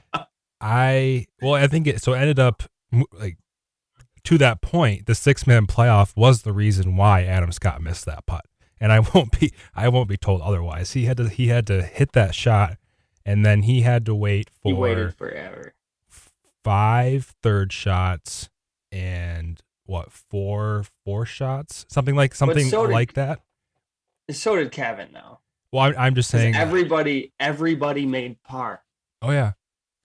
I, 0.61 1.27
well, 1.43 1.55
I 1.55 1.67
think 1.67 1.87
it, 1.87 2.03
so 2.03 2.15
it 2.15 2.19
ended 2.19 2.39
up 2.39 2.63
like 3.13 3.37
to 4.25 4.39
that 4.39 4.61
point, 4.61 5.07
the 5.07 5.15
six 5.15 5.47
man 5.47 5.67
playoff 5.67 6.17
was 6.17 6.43
the 6.43 6.53
reason 6.53 6.97
why 6.97 7.25
Adam 7.25 7.53
Scott 7.53 7.81
missed 7.83 8.05
that 8.07 8.27
putt. 8.27 8.45
And 8.81 8.93
I 8.93 9.01
won't 9.15 9.39
be 9.39 9.53
I 9.75 9.89
won't 9.89 10.09
be 10.09 10.17
told 10.17 10.41
otherwise. 10.43 10.93
He 10.93 11.05
had 11.07 11.17
to 11.19 11.29
he 11.29 11.49
had 11.49 11.67
to 11.69 11.83
hit 11.83 12.13
that 12.13 12.35
shot 12.35 12.77
and 13.27 13.45
then 13.45 13.63
he 13.63 13.83
had 13.83 14.07
to 14.07 14.15
wait 14.15 14.51
He 14.63 14.71
for 14.73 14.77
waited 14.79 15.15
forever. 15.15 15.75
five 16.65 17.35
third 17.43 17.73
shots 17.73 18.49
and 18.93 19.61
what 19.85 20.11
four 20.13 20.85
four 21.05 21.25
shots 21.27 21.87
something 21.89 22.15
like 22.15 22.35
something 22.35 22.69
so 22.69 22.87
did- 22.87 22.93
like 22.93 23.13
that 23.15 23.41
So 24.31 24.57
did 24.57 24.71
Kevin 24.73 25.09
though. 25.13 25.41
well 25.73 25.85
i'm, 25.85 25.95
I'm 25.99 26.15
just 26.15 26.31
saying 26.31 26.55
everybody 26.55 27.33
everybody 27.41 28.07
made 28.07 28.43
par. 28.43 28.83
oh 29.23 29.31
yeah 29.31 29.53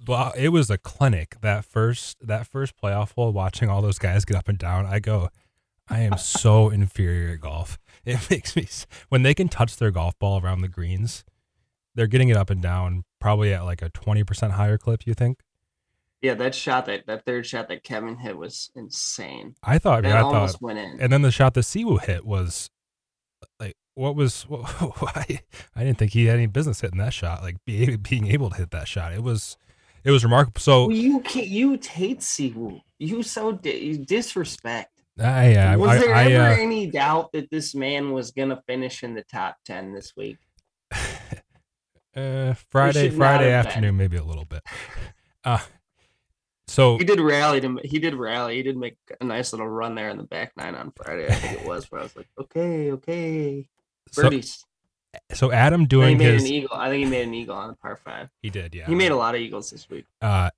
well 0.06 0.32
it 0.36 0.50
was 0.50 0.70
a 0.70 0.78
clinic 0.78 1.36
that 1.42 1.64
first 1.66 2.18
that 2.26 2.46
first 2.48 2.74
playoff 2.82 3.14
hole 3.14 3.32
watching 3.32 3.70
all 3.70 3.82
those 3.82 4.00
guys 4.00 4.26
get 4.26 4.36
up 4.38 4.48
and 4.50 4.58
down 4.58 4.86
i 4.86 5.00
go 5.00 5.30
i 5.90 6.00
am 6.00 6.18
so 6.18 6.70
inferior 6.80 7.34
at 7.34 7.40
golf 7.42 7.78
it 8.06 8.30
makes 8.30 8.56
me 8.56 8.68
when 9.10 9.24
they 9.24 9.34
can 9.34 9.48
touch 9.48 9.78
their 9.78 9.92
golf 9.92 10.18
ball 10.20 10.42
around 10.44 10.62
the 10.62 10.68
greens 10.68 11.24
they're 11.96 12.08
getting 12.08 12.30
it 12.30 12.38
up 12.38 12.50
and 12.50 12.62
down 12.62 13.04
probably 13.20 13.54
at 13.54 13.64
like 13.64 13.82
a 13.82 13.90
20% 13.90 14.52
higher 14.52 14.78
clip 14.78 15.06
you 15.08 15.14
think 15.14 15.40
Yeah, 16.22 16.34
that 16.36 16.56
shot 16.56 16.86
that 16.88 17.06
that 17.08 17.24
third 17.26 17.46
shot 17.46 17.68
that 17.70 17.84
Kevin 17.84 18.18
hit 18.18 18.38
was 18.38 18.72
insane. 18.76 19.56
i 19.64 19.78
thought 19.78 20.06
I, 20.06 20.10
That 20.10 20.18
I 20.18 20.22
thought 20.22 20.34
almost 20.36 20.62
went 20.62 20.80
in. 20.80 20.98
and 21.00 21.14
then 21.14 21.22
the 21.22 21.32
shot 21.32 21.54
that 21.54 21.62
Siwoo 21.62 22.02
hit 22.02 22.26
was 22.26 22.70
like 23.60 23.76
what 23.94 24.16
was 24.16 24.44
why 24.50 25.42
I 25.76 25.84
didn't 25.84 25.98
think 26.00 26.14
he 26.14 26.26
had 26.26 26.38
any 26.38 26.48
business 26.48 26.82
hitting 26.82 26.98
that 27.00 27.14
shot 27.14 27.42
like 27.44 27.58
be, 27.66 27.96
being 27.98 28.28
able 28.28 28.50
to 28.50 28.56
hit 28.58 28.72
that 28.72 28.88
shot 28.88 29.14
it 29.14 29.22
was 29.24 29.56
it 30.04 30.12
was 30.12 30.24
remarkable 30.24 30.60
so 30.60 30.90
you 30.90 31.20
can't. 31.22 31.48
You 31.48 31.80
hate 31.82 32.20
Siwoo. 32.20 32.82
You 33.00 33.24
so 33.24 33.54
di- 33.54 33.80
you 33.80 33.98
disrespect. 34.06 34.90
I 35.20 35.56
uh, 35.56 35.78
was 35.78 35.90
I, 35.90 35.98
there 36.00 36.16
I, 36.16 36.32
ever 36.32 36.54
uh, 36.54 36.64
any 36.64 36.88
doubt 36.88 37.32
that 37.34 37.52
this 37.52 37.76
man 37.76 38.12
was 38.12 38.32
gonna 38.32 38.62
finish 38.68 39.04
in 39.04 39.14
the 39.14 39.24
top 39.24 39.58
ten 39.66 39.94
this 39.94 40.14
week? 40.16 40.38
uh, 42.16 42.54
Friday 42.70 43.10
Friday 43.10 43.52
afternoon 43.52 43.98
maybe 43.98 44.18
a 44.18 44.24
little 44.24 44.46
bit 44.46 44.62
uh 45.44 45.60
so 46.68 46.98
He 46.98 47.04
did 47.04 47.20
rally 47.20 47.62
to. 47.62 47.80
He 47.84 48.00
did 48.00 48.16
rally. 48.16 48.56
He 48.56 48.64
did 48.64 48.78
make 48.78 48.98
a 49.20 49.24
nice 49.24 49.54
little 49.54 49.68
run 49.68 49.96
there 49.96 50.10
in 50.10 50.18
the 50.18 50.24
back 50.24 50.54
nine 50.56 50.76
on 50.76 50.92
Friday. 50.96 51.28
I 51.28 51.36
think 51.36 51.62
it 51.62 51.68
was 51.68 51.92
where 51.92 52.02
I 52.02 52.04
was 52.04 52.16
like, 52.16 52.30
okay, 52.40 52.92
okay, 52.94 53.68
birdies. 54.16 54.58
so 54.60 54.66
Adam 55.52 55.82
And 55.82 55.84
he 55.84 55.88
doing 55.88 56.18
made 56.18 56.34
his 56.34 56.44
an 56.44 56.50
eagle. 56.52 56.76
I 56.76 56.90
think 56.90 57.04
he 57.06 57.10
made 57.10 57.28
an 57.28 57.34
eagle 57.34 57.56
on 57.56 57.70
a 57.70 57.74
par 57.76 57.96
five. 57.98 58.30
he 58.42 58.50
did 58.50 58.74
yeah 58.74 58.88
He 58.88 58.96
made 58.96 59.12
a 59.12 59.16
lot 59.16 59.36
of 59.36 59.42
eagles 59.42 59.70
this 59.70 59.90
week. 59.90 60.06
uh 60.22 60.50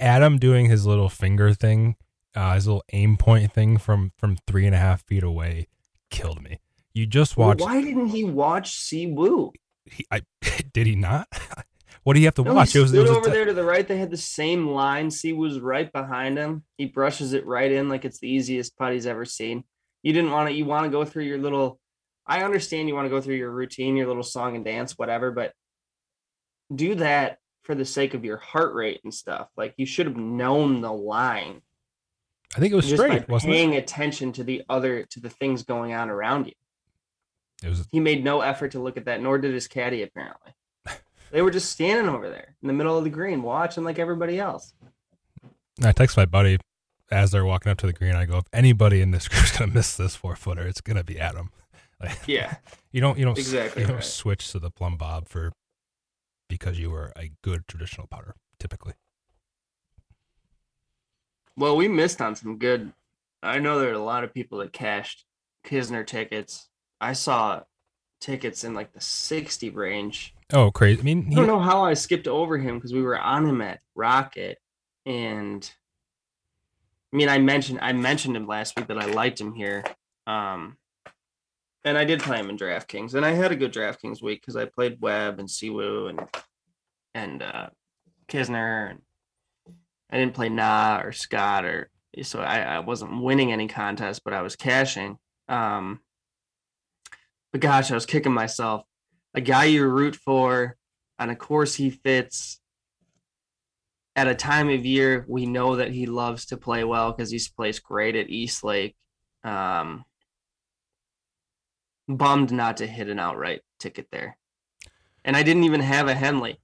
Adam 0.00 0.38
doing 0.38 0.66
his 0.66 0.86
little 0.86 1.08
finger 1.08 1.52
thing 1.54 1.96
uh 2.34 2.54
his 2.54 2.66
little 2.66 2.84
aim 2.92 3.16
point 3.16 3.52
thing 3.52 3.78
from 3.78 4.12
from 4.18 4.36
three 4.46 4.66
and 4.66 4.74
a 4.74 4.78
half 4.78 5.02
feet 5.06 5.22
away 5.22 5.66
killed 6.10 6.42
me 6.42 6.60
you 6.94 7.06
just 7.06 7.36
Well, 7.36 7.48
watched 7.48 7.60
why 7.62 7.80
didn't 7.80 8.08
he 8.08 8.24
watch 8.24 8.72
Siwoo? 8.76 9.52
he, 9.84 10.04
I, 10.10 10.22
did 10.72 10.86
he 10.86 10.96
not? 10.96 11.28
what 12.02 12.14
do 12.14 12.20
you 12.20 12.26
have 12.26 12.34
to 12.34 12.42
No, 12.42 12.54
watch? 12.54 12.72
he 12.72 12.78
It 12.78 12.82
was, 12.82 12.92
it 12.92 13.00
was 13.00 13.10
over 13.10 13.26
t- 13.26 13.30
there 13.30 13.44
to 13.44 13.52
the 13.54 13.62
right. 13.64 13.86
They 13.86 13.96
had 13.98 14.10
the 14.10 14.16
same 14.16 14.68
line. 14.68 15.10
Si 15.10 15.32
was 15.32 15.60
right 15.60 15.90
behind 15.92 16.36
him. 16.38 16.64
He 16.76 16.86
brushes 16.86 17.32
it 17.34 17.46
right 17.46 17.70
in 17.70 17.88
like 17.88 18.04
it's 18.04 18.18
the 18.18 18.28
easiest 18.28 18.76
putt 18.76 18.92
he's 18.94 19.06
ever 19.06 19.24
seen. 19.24 19.64
You 20.02 20.12
didn't 20.12 20.30
want 20.32 20.48
to. 20.48 20.54
You 20.54 20.64
want 20.64 20.84
to 20.84 20.90
go 20.90 21.04
through 21.04 21.24
your 21.24 21.38
little. 21.38 21.78
I 22.28 22.42
understand 22.44 22.88
you 22.88 22.94
want 22.94 23.06
to 23.06 23.10
go 23.10 23.20
through 23.20 23.36
your 23.36 23.50
routine, 23.50 23.96
your 23.96 24.06
little 24.06 24.22
song 24.22 24.54
and 24.54 24.64
dance, 24.64 24.98
whatever, 24.98 25.30
but 25.30 25.52
do 26.74 26.94
that 26.96 27.38
for 27.62 27.74
the 27.74 27.84
sake 27.84 28.14
of 28.14 28.24
your 28.24 28.36
heart 28.36 28.74
rate 28.74 29.00
and 29.04 29.12
stuff. 29.12 29.48
Like 29.56 29.74
you 29.76 29.86
should 29.86 30.06
have 30.06 30.16
known 30.16 30.80
the 30.80 30.92
line 30.92 31.62
I 32.56 32.60
think 32.60 32.72
it 32.72 32.76
was 32.76 32.88
just 32.88 33.02
straight, 33.02 33.26
by 33.26 33.32
wasn't 33.32 33.52
it? 33.52 33.56
paying 33.56 33.76
attention 33.76 34.32
to 34.32 34.44
the 34.44 34.62
other 34.68 35.04
to 35.10 35.20
the 35.20 35.28
things 35.28 35.62
going 35.64 35.92
on 35.92 36.08
around 36.08 36.46
you. 36.46 36.52
It 37.62 37.68
was. 37.68 37.86
He 37.90 38.00
made 38.00 38.24
no 38.24 38.40
effort 38.40 38.72
to 38.72 38.78
look 38.80 38.96
at 38.96 39.04
that, 39.04 39.20
nor 39.20 39.38
did 39.38 39.52
his 39.52 39.68
caddy 39.68 40.02
apparently. 40.02 40.52
They 41.30 41.42
were 41.42 41.50
just 41.50 41.70
standing 41.70 42.08
over 42.08 42.30
there 42.30 42.56
in 42.62 42.68
the 42.68 42.72
middle 42.72 42.96
of 42.96 43.04
the 43.04 43.10
green, 43.10 43.42
watching 43.42 43.84
like 43.84 43.98
everybody 43.98 44.40
else. 44.40 44.72
I 45.84 45.92
text 45.92 46.16
my 46.16 46.24
buddy 46.24 46.56
as 47.10 47.32
they're 47.32 47.44
walking 47.44 47.70
up 47.70 47.76
to 47.78 47.86
the 47.86 47.92
green. 47.92 48.14
I 48.14 48.24
go, 48.24 48.38
if 48.38 48.44
anybody 48.50 49.02
in 49.02 49.10
this 49.10 49.28
group's 49.28 49.58
gonna 49.58 49.70
miss 49.70 49.94
this 49.94 50.16
four 50.16 50.36
footer, 50.36 50.66
it's 50.66 50.80
gonna 50.80 51.04
be 51.04 51.20
Adam. 51.20 51.50
Yeah, 52.26 52.56
you 52.92 53.00
don't, 53.00 53.18
you 53.18 53.24
don't, 53.24 53.38
Exactly 53.38 53.82
you 53.82 53.88
don't 53.88 53.96
right. 53.96 54.04
switch 54.04 54.52
to 54.52 54.58
the 54.58 54.70
plumb 54.70 54.96
bob 54.96 55.28
for 55.28 55.52
because 56.48 56.78
you 56.78 56.90
were 56.90 57.12
a 57.16 57.30
good 57.42 57.66
traditional 57.66 58.06
putter, 58.06 58.34
typically. 58.58 58.94
Well, 61.56 61.76
we 61.76 61.88
missed 61.88 62.20
on 62.20 62.36
some 62.36 62.58
good. 62.58 62.92
I 63.42 63.58
know 63.58 63.78
there 63.78 63.90
are 63.90 63.94
a 63.94 63.98
lot 63.98 64.24
of 64.24 64.32
people 64.32 64.58
that 64.58 64.72
cashed 64.72 65.24
Kisner 65.66 66.06
tickets. 66.06 66.68
I 67.00 67.12
saw 67.12 67.62
tickets 68.20 68.64
in 68.64 68.74
like 68.74 68.92
the 68.92 69.00
60 69.00 69.70
range. 69.70 70.34
Oh, 70.52 70.70
crazy! 70.70 71.00
I 71.00 71.04
mean, 71.04 71.28
I 71.32 71.34
don't 71.34 71.46
know 71.46 71.60
how 71.60 71.84
I 71.84 71.94
skipped 71.94 72.28
over 72.28 72.56
him 72.58 72.76
because 72.76 72.92
we 72.92 73.02
were 73.02 73.18
on 73.18 73.46
him 73.46 73.60
at 73.60 73.80
Rocket. 73.94 74.58
And 75.04 75.68
I 77.12 77.16
mean, 77.16 77.28
I 77.28 77.38
mentioned 77.38 77.80
I 77.82 77.92
mentioned 77.92 78.36
him 78.36 78.46
last 78.46 78.76
week 78.76 78.86
that 78.86 78.98
I 78.98 79.06
liked 79.06 79.40
him 79.40 79.54
here. 79.54 79.84
Um, 80.26 80.76
and 81.84 81.96
I 81.96 82.04
did 82.04 82.22
play 82.22 82.38
him 82.38 82.50
in 82.50 82.56
DraftKings, 82.56 83.14
and 83.14 83.24
I 83.24 83.32
had 83.32 83.52
a 83.52 83.56
good 83.56 83.72
DraftKings 83.72 84.22
week 84.22 84.40
because 84.40 84.56
I 84.56 84.64
played 84.66 85.00
Webb 85.00 85.38
and 85.38 85.48
Siwoo 85.48 86.10
and 86.10 86.20
and 87.14 87.42
uh, 87.42 87.68
Kisner, 88.28 88.90
and 88.90 89.00
I 90.10 90.18
didn't 90.18 90.34
play 90.34 90.48
Na 90.48 91.00
or 91.02 91.12
Scott 91.12 91.64
or 91.64 91.90
so 92.22 92.40
I, 92.40 92.60
I 92.60 92.78
wasn't 92.80 93.22
winning 93.22 93.52
any 93.52 93.68
contests, 93.68 94.20
but 94.24 94.32
I 94.32 94.42
was 94.42 94.56
cashing. 94.56 95.18
Um, 95.48 96.00
but 97.52 97.60
gosh, 97.60 97.90
I 97.90 97.94
was 97.94 98.06
kicking 98.06 98.32
myself. 98.32 98.82
A 99.34 99.40
guy 99.40 99.64
you 99.64 99.86
root 99.86 100.16
for 100.16 100.76
on 101.18 101.30
a 101.30 101.36
course 101.36 101.74
he 101.74 101.90
fits 101.90 102.60
at 104.16 104.26
a 104.26 104.34
time 104.34 104.68
of 104.68 104.84
year 104.84 105.24
we 105.28 105.46
know 105.46 105.76
that 105.76 105.92
he 105.92 106.06
loves 106.06 106.46
to 106.46 106.56
play 106.56 106.82
well 106.82 107.12
because 107.12 107.30
he's 107.30 107.48
plays 107.48 107.78
great 107.78 108.16
at 108.16 108.30
East 108.30 108.64
Lake. 108.64 108.96
Um, 109.44 110.04
bummed 112.08 112.50
not 112.50 112.78
to 112.78 112.86
hit 112.86 113.08
an 113.08 113.18
outright 113.18 113.60
ticket 113.78 114.08
there, 114.10 114.36
and 115.24 115.36
I 115.36 115.42
didn't 115.42 115.64
even 115.64 115.80
have 115.80 116.08
a 116.08 116.14
Henley. 116.14 116.60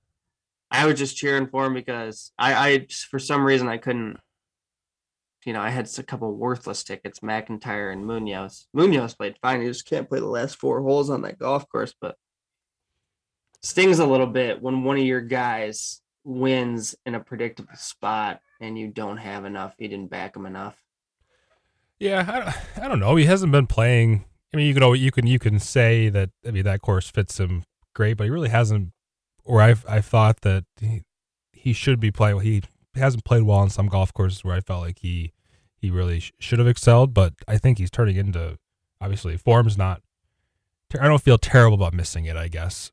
I 0.71 0.87
was 0.87 0.99
just 0.99 1.17
cheering 1.17 1.47
for 1.47 1.67
him 1.67 1.75
because 1.75 2.33
I, 2.39 2.55
I 2.55 2.87
for 3.11 3.19
some 3.19 3.45
reason 3.45 3.69
I 3.69 3.77
couldn't. 3.79 4.19
You 5.45 5.53
know, 5.53 5.61
I 5.61 5.69
had 5.69 5.91
a 5.99 6.03
couple 6.03 6.35
worthless 6.35 6.83
tickets, 6.85 7.23
MacIntyre 7.23 7.91
and 7.91 8.07
Munoz. 8.07 8.67
Munoz 8.73 9.15
played 9.15 9.37
fine. 9.43 9.61
He 9.61 9.69
just 9.69 9.87
can't 9.87 10.09
play 10.09 10.19
the 10.19 10.27
last 10.27 10.57
four 10.57 10.81
holes 10.81 11.11
on 11.11 11.21
that 11.23 11.39
golf 11.39 11.69
course, 11.69 11.95
but 12.01 12.17
stings 13.63 13.99
a 13.99 14.07
little 14.07 14.27
bit 14.27 14.63
when 14.63 14.85
one 14.85 14.97
of 14.97 15.05
your 15.05 15.21
guys 15.21 16.01
wins 16.25 16.95
in 17.05 17.15
a 17.15 17.21
predictable 17.21 17.77
spot 17.77 18.41
and 18.61 18.79
you 18.79 18.89
don't 18.89 19.19
have 19.19 19.45
enough. 19.45 19.75
You 19.79 19.89
didn't 19.89 20.11
back 20.11 20.35
him 20.35 20.47
enough. 20.47 20.77
yeah, 21.99 22.55
I, 22.77 22.83
I 22.85 22.89
don't 22.89 23.01
know. 23.01 23.17
He 23.17 23.27
hasn't 23.27 23.53
been 23.53 23.67
playing. 23.67 24.25
I 24.55 24.57
mean, 24.57 24.69
you 24.69 24.75
can 24.75 24.85
always, 24.85 25.03
you 25.03 25.11
can 25.11 25.27
you 25.27 25.41
can 25.41 25.59
say 25.59 26.09
that. 26.11 26.31
I 26.47 26.53
mean, 26.53 26.63
that 26.63 26.81
course 26.81 27.11
fits 27.11 27.41
him 27.41 27.65
great, 27.93 28.17
but 28.17 28.25
he 28.25 28.31
really 28.31 28.51
hasn't. 28.51 28.93
Or 29.45 29.61
I've 29.61 29.85
I 29.89 30.01
thought 30.01 30.43
that 30.43 30.65
he, 30.81 31.03
he 31.53 31.73
should 31.73 31.99
be 31.99 32.13
playing. 32.13 32.37
well. 32.37 32.45
He 32.45 32.63
hasn't 32.95 33.25
played 33.25 33.43
well 33.43 33.59
on 33.59 33.69
some 33.69 33.89
golf 33.89 34.15
courses 34.15 34.45
where 34.45 34.55
I 34.55 34.61
felt 34.61 34.83
like 34.83 35.01
he 35.01 35.33
he 35.77 35.91
really 35.91 36.21
sh- 36.21 36.33
should 36.39 36.61
have 36.61 36.69
excelled. 36.69 37.13
But 37.13 37.35
I 37.49 37.59
think 37.59 37.79
he's 37.79 37.91
turning 37.91 38.15
into 38.15 38.57
obviously 39.01 39.37
form's 39.37 39.77
not. 39.77 40.03
ter- 40.89 41.03
I 41.03 41.09
don't 41.09 41.21
feel 41.21 41.37
terrible 41.37 41.75
about 41.75 41.93
missing 41.93 42.25
it. 42.27 42.37
I 42.37 42.47
guess 42.47 42.93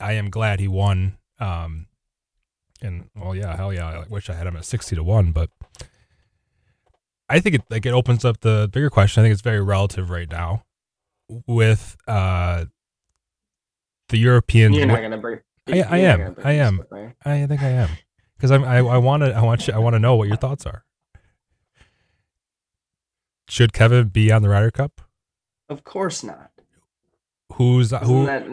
I 0.00 0.12
am 0.12 0.30
glad 0.30 0.60
he 0.60 0.68
won. 0.68 1.18
Um, 1.40 1.88
and 2.80 3.10
well, 3.16 3.34
yeah, 3.34 3.56
hell 3.56 3.72
yeah, 3.72 3.88
I 3.88 4.04
wish 4.08 4.30
I 4.30 4.34
had 4.34 4.46
him 4.46 4.56
at 4.56 4.64
sixty 4.64 4.94
to 4.94 5.02
one, 5.02 5.32
but 5.32 5.50
I 7.28 7.40
think 7.40 7.56
it 7.56 7.62
like 7.68 7.84
it 7.84 7.94
opens 7.94 8.24
up 8.24 8.42
the 8.42 8.70
bigger 8.72 8.90
question. 8.90 9.22
I 9.22 9.24
think 9.24 9.32
it's 9.32 9.42
very 9.42 9.60
relative 9.60 10.08
right 10.08 10.30
now 10.30 10.62
with 11.46 11.96
uh 12.06 12.64
the 14.08 14.18
Europeans. 14.18 14.76
You're 14.76 14.86
not 14.86 15.00
gonna 15.00 15.18
bring. 15.18 15.40
I- 15.68 15.82
I 15.82 15.98
am. 15.98 16.36
I 16.42 16.52
am. 16.52 16.84
right? 16.90 17.14
I 17.24 17.46
think 17.46 17.62
I 17.62 17.68
am 17.68 17.90
because 18.36 18.50
I'm 18.50 18.64
I, 18.64 18.78
I 18.78 18.98
want 18.98 19.22
to 19.22 19.32
I 19.32 19.42
want 19.42 19.66
you 19.68 19.74
I 19.74 19.78
want 19.78 19.94
to 19.94 20.00
know 20.00 20.16
what 20.16 20.26
your 20.28 20.36
thoughts 20.36 20.66
are. 20.66 20.84
Should 23.48 23.72
Kevin 23.72 24.08
be 24.08 24.30
on 24.32 24.42
the 24.42 24.48
Ryder 24.48 24.70
Cup? 24.70 25.00
Of 25.68 25.84
course 25.84 26.22
not. 26.24 26.50
Who's 27.54 27.92
Isn't 27.92 28.04
who? 28.04 28.26
that, 28.26 28.46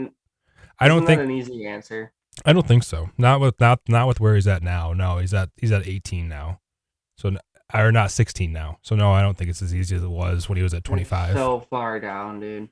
I 0.79 0.87
don't 0.87 1.05
think 1.05 1.21
an 1.21 1.31
easy 1.31 1.65
answer. 1.65 2.13
I 2.45 2.53
don't 2.53 2.67
think 2.67 2.83
so. 2.83 3.09
Not 3.17 3.39
with 3.39 3.59
not 3.59 3.79
not 3.87 4.07
with 4.07 4.19
where 4.19 4.35
he's 4.35 4.47
at 4.47 4.61
now. 4.63 4.93
No, 4.93 5.17
he's 5.17 5.33
at 5.33 5.49
he's 5.57 5.71
at 5.71 5.87
18 5.87 6.27
now. 6.27 6.59
So 7.17 7.35
or 7.73 7.91
not 7.91 8.11
16 8.11 8.51
now. 8.51 8.77
So 8.81 8.95
no, 8.95 9.11
I 9.11 9.21
don't 9.21 9.37
think 9.37 9.49
it's 9.49 9.61
as 9.61 9.73
easy 9.73 9.95
as 9.95 10.03
it 10.03 10.09
was 10.09 10.47
when 10.49 10.57
he 10.57 10.63
was 10.63 10.73
at 10.73 10.85
You're 10.87 10.91
25. 10.97 11.33
So 11.35 11.59
far 11.69 11.99
down, 11.99 12.39
dude. 12.39 12.69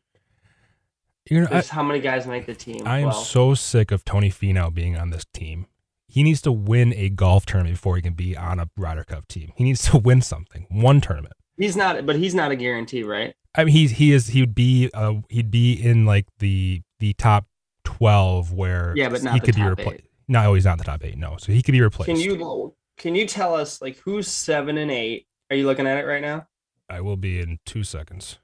You're 1.30 1.46
gonna, 1.46 1.58
I, 1.58 1.62
how 1.64 1.82
many 1.84 2.00
guys 2.00 2.28
make 2.28 2.46
the 2.46 2.54
team? 2.54 2.82
I 2.86 3.00
am 3.00 3.08
Well, 3.08 3.14
so 3.14 3.56
sick 3.56 3.92
of 3.92 4.06
Tony 4.06 4.30
Finau 4.30 4.72
being 4.74 4.96
on 4.96 5.10
this 5.10 5.26
team. 5.34 5.66
He 6.08 6.22
needs 6.22 6.40
to 6.44 6.52
win 6.52 6.94
a 6.94 7.10
golf 7.10 7.46
tournament 7.48 7.76
before 7.76 7.96
he 7.96 8.02
can 8.04 8.14
be 8.14 8.38
on 8.38 8.60
a 8.60 8.70
Ryder 8.78 9.04
Cup 9.04 9.28
team. 9.28 9.52
He 9.56 9.64
needs 9.64 9.90
to 9.90 9.98
win 10.04 10.22
something, 10.22 10.68
one 10.70 11.02
tournament. 11.02 11.34
he's 11.58 11.76
not, 11.76 12.06
but 12.06 12.16
he's 12.16 12.36
not 12.36 12.52
a 12.52 12.56
guarantee, 12.56 13.04
right? 13.04 13.34
I 13.58 13.64
mean, 13.64 13.74
he's 13.74 13.92
he 13.92 14.12
is 14.12 14.28
he 14.28 14.42
would 14.42 14.54
be 14.54 14.90
uh 14.94 15.16
he'd 15.30 15.50
be 15.50 15.74
in 15.74 16.06
like 16.06 16.28
the 16.40 16.82
the 17.00 17.14
top 17.14 17.48
twelve 17.84 18.52
where 18.54 18.94
Yeah, 18.96 19.10
but 19.10 19.24
not 19.24 19.34
he 19.34 19.40
the 19.40 19.46
could 19.48 19.56
be 19.56 19.64
replaced. 19.64 20.04
No, 20.28 20.54
he's 20.54 20.66
not 20.66 20.74
in 20.74 20.78
the 20.80 20.84
top 20.84 21.04
eight. 21.04 21.18
No, 21.18 21.38
so 21.38 21.52
he 21.52 21.62
could 21.64 21.72
be 21.72 21.82
replaced. 21.82 22.08
Can 22.08 22.20
you 22.20 22.74
can 22.98 23.16
you 23.16 23.28
tell 23.28 23.56
us 23.56 23.82
like 23.82 23.98
who's 24.00 24.28
seven 24.28 24.78
and 24.78 24.92
eight? 24.92 25.28
Are 25.50 25.56
you 25.56 25.66
looking 25.66 25.88
at 25.88 25.98
it 25.98 26.06
right 26.06 26.22
now? 26.22 26.48
I 26.90 27.02
will 27.02 27.18
be 27.18 27.40
in 27.40 27.60
two 27.66 27.84
seconds. 27.84 28.40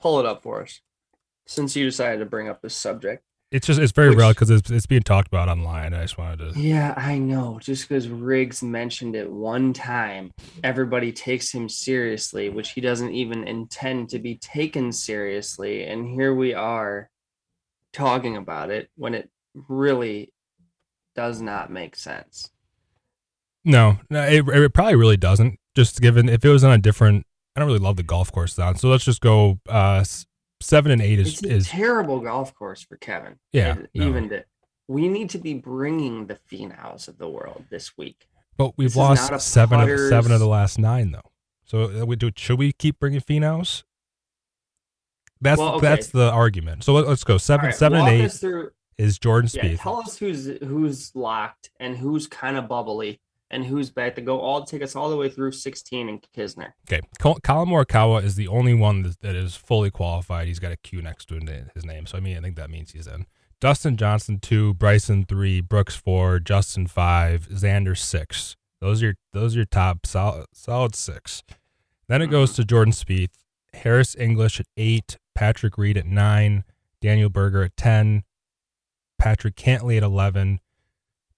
Pull 0.00 0.20
it 0.20 0.26
up 0.26 0.42
for 0.42 0.62
us, 0.62 0.80
since 1.46 1.74
you 1.76 1.84
decided 1.84 2.18
to 2.18 2.26
bring 2.26 2.48
up 2.48 2.62
this 2.62 2.74
subject. 2.76 3.22
It's 3.52 3.66
just 3.66 3.78
it's 3.80 3.92
very 3.92 4.08
Which- 4.10 4.18
real 4.18 4.30
because 4.30 4.50
it's, 4.50 4.70
it's 4.70 4.86
being 4.86 5.02
talked 5.02 5.28
about 5.28 5.48
online. 5.48 5.94
I 5.94 6.02
just 6.02 6.18
wanted 6.18 6.52
to. 6.54 6.60
Yeah, 6.60 6.94
I 6.96 7.18
know. 7.18 7.58
Just 7.60 7.88
because 7.88 8.08
Riggs 8.08 8.62
mentioned 8.62 9.14
it 9.14 9.30
one 9.30 9.72
time, 9.72 10.32
everybody 10.64 11.12
takes 11.12 11.52
him 11.52 11.68
seriously, 11.68 12.48
which 12.48 12.70
he 12.70 12.80
doesn't 12.80 13.12
even 13.12 13.44
intend 13.46 14.08
to 14.10 14.18
be 14.18 14.36
taken 14.36 14.92
seriously. 14.92 15.84
And 15.84 16.08
here 16.08 16.34
we 16.34 16.54
are 16.54 17.08
talking 17.92 18.36
about 18.36 18.70
it 18.70 18.90
when 18.96 19.14
it 19.14 19.30
really 19.68 20.32
does 21.14 21.40
not 21.40 21.70
make 21.70 21.94
sense. 21.96 22.50
No, 23.66 23.98
no, 24.08 24.22
it, 24.22 24.48
it 24.48 24.72
probably 24.72 24.94
really 24.94 25.16
doesn't. 25.16 25.58
Just 25.74 26.00
given 26.00 26.28
if 26.28 26.44
it 26.44 26.48
was 26.48 26.64
on 26.64 26.72
a 26.72 26.78
different, 26.78 27.26
I 27.54 27.60
don't 27.60 27.66
really 27.66 27.80
love 27.80 27.96
the 27.96 28.02
golf 28.02 28.30
course 28.32 28.54
down. 28.54 28.76
So 28.76 28.88
let's 28.88 29.04
just 29.04 29.20
go. 29.20 29.58
Uh, 29.68 30.04
seven 30.62 30.92
and 30.92 31.02
eight 31.02 31.18
is 31.18 31.34
It's 31.34 31.42
a 31.42 31.48
is 31.48 31.68
terrible 31.68 32.20
golf 32.20 32.54
course 32.54 32.82
for 32.82 32.96
Kevin. 32.96 33.38
Yeah, 33.52 33.74
no. 33.94 34.06
Even 34.06 34.28
to, 34.30 34.44
we 34.88 35.08
need 35.08 35.30
to 35.30 35.38
be 35.38 35.54
bringing 35.54 36.26
the 36.28 36.38
Finaus 36.50 37.08
of 37.08 37.18
the 37.18 37.28
world 37.28 37.64
this 37.68 37.98
week. 37.98 38.28
But 38.56 38.78
we've 38.78 38.90
This 38.90 38.96
lost 38.96 39.50
seven 39.50 39.80
of 39.80 40.00
seven 40.08 40.32
of 40.32 40.40
the 40.40 40.46
last 40.46 40.78
nine, 40.78 41.10
though. 41.10 41.28
So 41.64 42.02
uh, 42.02 42.06
we 42.06 42.14
do. 42.16 42.30
Should 42.36 42.58
we 42.58 42.72
keep 42.72 43.00
bringing 43.00 43.20
Finaus? 43.20 43.82
That's 45.40 45.58
Well, 45.58 45.74
okay. 45.74 45.86
that's 45.86 46.06
the 46.08 46.30
argument. 46.30 46.84
So 46.84 46.94
let, 46.94 47.06
us 47.06 47.24
go 47.24 47.36
seven, 47.36 47.66
right, 47.66 47.74
seven 47.74 47.98
and 47.98 48.08
eight 48.08 48.32
through, 48.32 48.70
is 48.96 49.18
Jordan 49.18 49.50
Yeah, 49.52 49.64
Spieth. 49.64 49.80
tell 49.80 49.98
us 49.98 50.16
who's 50.16 50.46
who's 50.64 51.14
locked 51.14 51.70
and 51.78 51.96
who's 51.96 52.26
kind 52.26 52.56
of 52.56 52.68
bubbly 52.68 53.20
and 53.50 53.64
who's 53.64 53.90
back 53.90 54.14
to 54.16 54.20
go 54.20 54.40
all 54.40 54.64
take 54.64 54.82
us 54.82 54.96
all 54.96 55.08
the 55.08 55.16
way 55.16 55.28
through 55.28 55.52
16 55.52 56.08
and 56.08 56.26
Kisner. 56.36 56.72
Okay, 56.88 57.00
Col- 57.18 57.38
Colin 57.42 57.68
Morikawa 57.68 58.22
is 58.22 58.34
the 58.34 58.48
only 58.48 58.74
one 58.74 59.02
that, 59.02 59.20
that 59.20 59.36
is 59.36 59.56
fully 59.56 59.90
qualified. 59.90 60.48
He's 60.48 60.58
got 60.58 60.72
a 60.72 60.76
Q 60.76 61.02
next 61.02 61.26
to 61.26 61.34
his 61.74 61.84
name, 61.84 62.06
so 62.06 62.18
I 62.18 62.20
mean, 62.20 62.36
I 62.36 62.40
think 62.40 62.56
that 62.56 62.70
means 62.70 62.92
he's 62.92 63.06
in. 63.06 63.26
Dustin 63.60 63.96
Johnson 63.96 64.38
two, 64.38 64.74
Bryson 64.74 65.24
three, 65.24 65.60
Brooks 65.60 65.96
four, 65.96 66.38
Justin 66.38 66.86
five, 66.86 67.48
Xander 67.48 67.96
six. 67.96 68.56
Those 68.80 69.02
are 69.02 69.06
your 69.06 69.14
those 69.32 69.54
are 69.54 69.60
your 69.60 69.66
top 69.66 70.04
solid 70.04 70.46
solid 70.52 70.94
six. 70.94 71.42
Then 72.08 72.22
it 72.22 72.28
goes 72.28 72.52
mm-hmm. 72.52 72.62
to 72.62 72.66
Jordan 72.66 72.92
Spieth, 72.92 73.32
Harris 73.72 74.14
English 74.16 74.60
at 74.60 74.66
eight, 74.76 75.16
Patrick 75.34 75.78
Reed 75.78 75.96
at 75.96 76.06
nine, 76.06 76.64
Daniel 77.00 77.30
Berger 77.30 77.62
at 77.62 77.76
ten, 77.76 78.24
Patrick 79.18 79.56
Cantlay 79.56 79.96
at 79.96 80.02
eleven, 80.02 80.60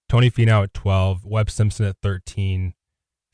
Tony 0.08 0.30
Finau 0.30 0.64
at 0.64 0.74
twelve, 0.74 1.24
Webb 1.24 1.50
Simpson 1.50 1.86
at 1.86 1.96
thirteen, 2.02 2.74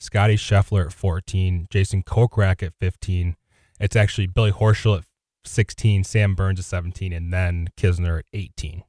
Scotty 0.04 0.36
Scheffler 0.36 0.86
at 0.86 0.92
14, 0.92 1.66
Jason 1.70 2.02
Kokrak 2.02 2.62
at 2.62 2.74
15. 2.78 3.36
It's 3.80 3.96
actually 3.96 4.26
Billy 4.26 4.52
Horschel 4.52 4.98
at 4.98 5.04
16, 5.44 6.04
Sam 6.04 6.34
Burns 6.34 6.58
at 6.58 6.66
17, 6.66 7.12
and 7.12 7.32
then 7.32 7.68
Kisner 7.76 8.18
at 8.18 8.26
18. 8.34 8.84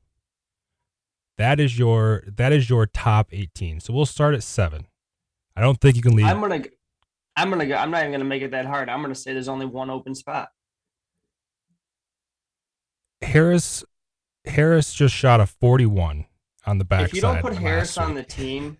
That 1.37 1.59
is 1.59 1.77
your 1.79 2.23
that 2.27 2.53
is 2.53 2.69
your 2.69 2.85
top 2.85 3.27
18. 3.31 3.79
So 3.79 3.93
we'll 3.93 4.05
start 4.05 4.35
at 4.35 4.43
seven. 4.43 4.87
I 5.55 5.61
don't 5.61 5.79
think 5.81 5.95
you 5.95 6.01
can 6.01 6.15
leave. 6.15 6.25
I'm 6.25 6.39
gonna, 6.39 6.63
I'm 7.35 7.49
gonna 7.49 7.65
go. 7.65 7.75
I'm 7.75 7.91
not 7.91 8.01
even 8.01 8.11
gonna 8.13 8.23
make 8.23 8.41
it 8.41 8.51
that 8.51 8.65
hard. 8.65 8.87
I'm 8.87 9.01
gonna 9.01 9.15
say 9.15 9.33
there's 9.33 9.49
only 9.49 9.65
one 9.65 9.89
open 9.89 10.15
spot. 10.15 10.49
Harris 13.21 13.83
Harris 14.45 14.93
just 14.93 15.13
shot 15.13 15.41
a 15.41 15.45
41 15.45 16.25
on 16.65 16.77
the 16.77 16.85
backside. 16.85 17.09
if 17.09 17.13
you 17.15 17.21
don't 17.21 17.41
put 17.41 17.55
Harris 17.55 17.97
on 17.97 18.13
the 18.13 18.23
team, 18.23 18.77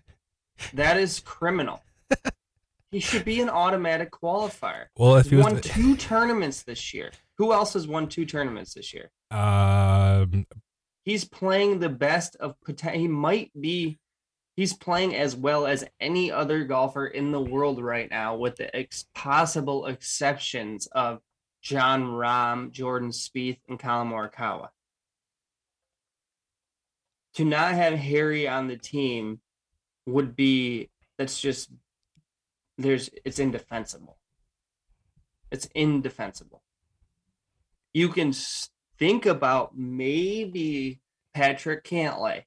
that 0.74 0.96
is 0.96 1.20
criminal. 1.20 1.82
he 2.90 3.00
should 3.00 3.24
be 3.24 3.40
an 3.40 3.48
automatic 3.48 4.10
qualifier. 4.10 4.86
well, 4.96 5.16
if 5.16 5.30
he 5.30 5.36
won 5.36 5.60
two 5.60 5.96
tournaments 5.96 6.62
this 6.62 6.94
year. 6.94 7.12
Who 7.38 7.52
else 7.52 7.74
has 7.74 7.86
won 7.86 8.08
two 8.08 8.24
tournaments 8.24 8.74
this 8.74 8.94
year? 8.94 9.10
um, 9.30 10.46
He's 11.04 11.24
playing 11.24 11.78
the 11.78 11.88
best 11.88 12.34
of 12.36 12.60
potential. 12.62 13.00
He 13.00 13.08
might 13.08 13.50
be. 13.58 13.98
He's 14.56 14.72
playing 14.72 15.14
as 15.14 15.36
well 15.36 15.66
as 15.66 15.84
any 16.00 16.32
other 16.32 16.64
golfer 16.64 17.06
in 17.06 17.30
the 17.30 17.40
world 17.40 17.80
right 17.80 18.10
now, 18.10 18.36
with 18.36 18.56
the 18.56 18.74
ex- 18.74 19.04
possible 19.14 19.86
exceptions 19.86 20.86
of 20.88 21.20
Jon 21.62 22.04
Rahm, 22.04 22.70
Jordan 22.72 23.10
Spieth, 23.10 23.58
and 23.68 23.78
Colin 23.78 24.08
Morikawa. 24.08 24.70
To 27.36 27.44
not 27.44 27.74
have 27.74 27.92
Harry 27.94 28.48
on 28.48 28.66
the 28.66 28.78
team 28.78 29.40
would 30.06 30.34
be 30.34 30.88
that's 31.18 31.38
just 31.38 31.70
there's 32.78 33.10
it's 33.26 33.38
indefensible. 33.38 34.16
It's 35.50 35.68
indefensible. 35.74 36.62
You 37.92 38.08
can 38.08 38.32
think 38.98 39.26
about 39.26 39.76
maybe 39.76 41.00
Patrick 41.34 41.84
Cantlay, 41.84 42.44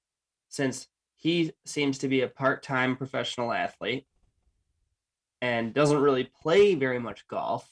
since 0.48 0.88
he 1.18 1.54
seems 1.66 2.00
to 2.00 2.08
be 2.08 2.22
a 2.22 2.28
part-time 2.28 2.96
professional 2.96 3.54
athlete 3.54 4.08
and 5.40 5.74
doesn't 5.74 6.02
really 6.02 6.32
play 6.42 6.74
very 6.74 7.00
much 7.00 7.28
golf. 7.28 7.70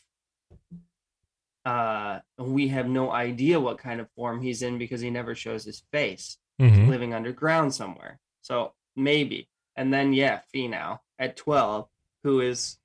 Uh, 1.65 2.19
we 2.37 2.67
have 2.67 2.87
no 2.87 3.11
idea 3.11 3.59
what 3.59 3.79
kind 3.79 3.99
of 3.99 4.11
form 4.11 4.41
he's 4.41 4.61
in 4.61 4.77
because 4.77 5.01
he 5.01 5.09
never 5.09 5.33
shows 5.33 5.65
his 5.65 5.83
face 5.91 6.37
mhm. 6.59 6.87
living 6.87 7.13
underground 7.13 7.73
somewhere. 7.73 8.19
So 8.41 8.73
maybe. 8.95 9.49
And 9.75 9.93
then 9.93 10.13
yeah, 10.13 10.41
Finau 10.53 10.99
at 11.19 11.37
12, 11.37 11.87
who 12.23 12.41
is 12.41 12.77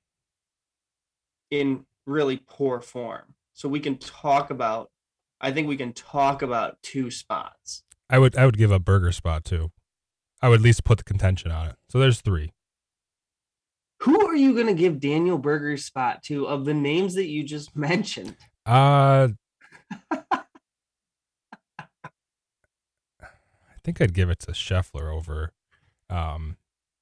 in 1.49 1.85
really 2.05 2.41
poor 2.47 2.81
form. 2.81 3.35
So 3.53 3.69
we 3.69 3.79
can 3.79 3.97
talk 3.97 4.49
about 4.49 4.89
I 5.39 5.51
think 5.51 5.67
we 5.67 5.75
can 5.75 5.91
talk 5.91 6.41
about 6.41 6.77
two 6.81 7.11
spots. 7.11 7.83
I 8.09 8.17
would 8.17 8.37
I 8.37 8.45
would 8.45 8.57
give 8.57 8.71
a 8.71 8.79
Berger 8.79 9.11
spot 9.11 9.43
too. 9.43 9.71
I 10.41 10.49
would 10.49 10.59
at 10.59 10.63
least 10.63 10.83
put 10.83 10.97
the 10.97 11.03
contention 11.03 11.51
on 11.51 11.67
it. 11.67 11.75
So 11.89 11.99
there's 11.99 12.21
three. 12.21 12.53
Who 14.01 14.27
are 14.27 14.35
you 14.35 14.53
going 14.53 14.67
to 14.67 14.73
give 14.73 14.99
Daniel 14.99 15.37
Berger's 15.37 15.85
spot 15.85 16.23
to 16.23 16.45
of 16.45 16.65
the 16.65 16.73
names 16.73 17.15
that 17.15 17.27
you 17.27 17.43
just 17.43 17.75
mentioned? 17.75 18.35
Uh, 18.65 19.29
think 23.83 24.01
I'd 24.01 24.13
give 24.13 24.29
it 24.29 24.39
to 24.41 24.51
Scheffler 24.51 25.13
over, 25.13 25.51
um, 26.09 26.57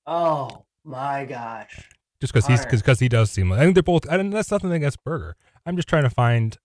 Oh 0.07 0.65
my 0.83 1.25
gosh. 1.25 1.89
just 2.19 2.33
because 2.33 2.47
he's 2.47 2.65
because 2.65 2.99
he 2.99 3.07
does 3.09 3.31
seem. 3.31 3.49
like 3.49 3.59
I 3.59 3.63
think 3.63 3.75
they're 3.75 3.83
both. 3.83 4.05
And 4.09 4.33
that's 4.33 4.51
nothing 4.51 4.71
against 4.71 5.03
Berger. 5.03 5.35
I'm 5.65 5.75
just 5.75 5.87
trying 5.87 6.03
to 6.03 6.09
find. 6.09 6.57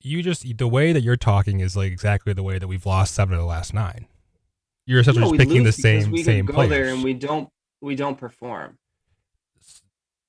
You 0.00 0.22
just 0.22 0.46
the 0.58 0.68
way 0.68 0.92
that 0.92 1.02
you're 1.02 1.16
talking 1.16 1.60
is 1.60 1.76
like 1.76 1.90
exactly 1.90 2.32
the 2.32 2.42
way 2.44 2.58
that 2.58 2.68
we've 2.68 2.86
lost 2.86 3.14
seven 3.14 3.34
of 3.34 3.40
the 3.40 3.46
last 3.46 3.74
nine. 3.74 4.06
You're 4.86 5.00
essentially 5.00 5.24
No, 5.24 5.36
just 5.36 5.48
picking 5.48 5.64
the 5.64 5.72
same 5.72 6.10
we 6.12 6.22
same 6.22 6.46
go 6.46 6.54
players. 6.54 6.70
there 6.70 6.88
and 6.94 7.02
we 7.02 7.14
don't 7.14 7.48
we 7.80 7.96
don't 7.96 8.16
perform. 8.16 8.78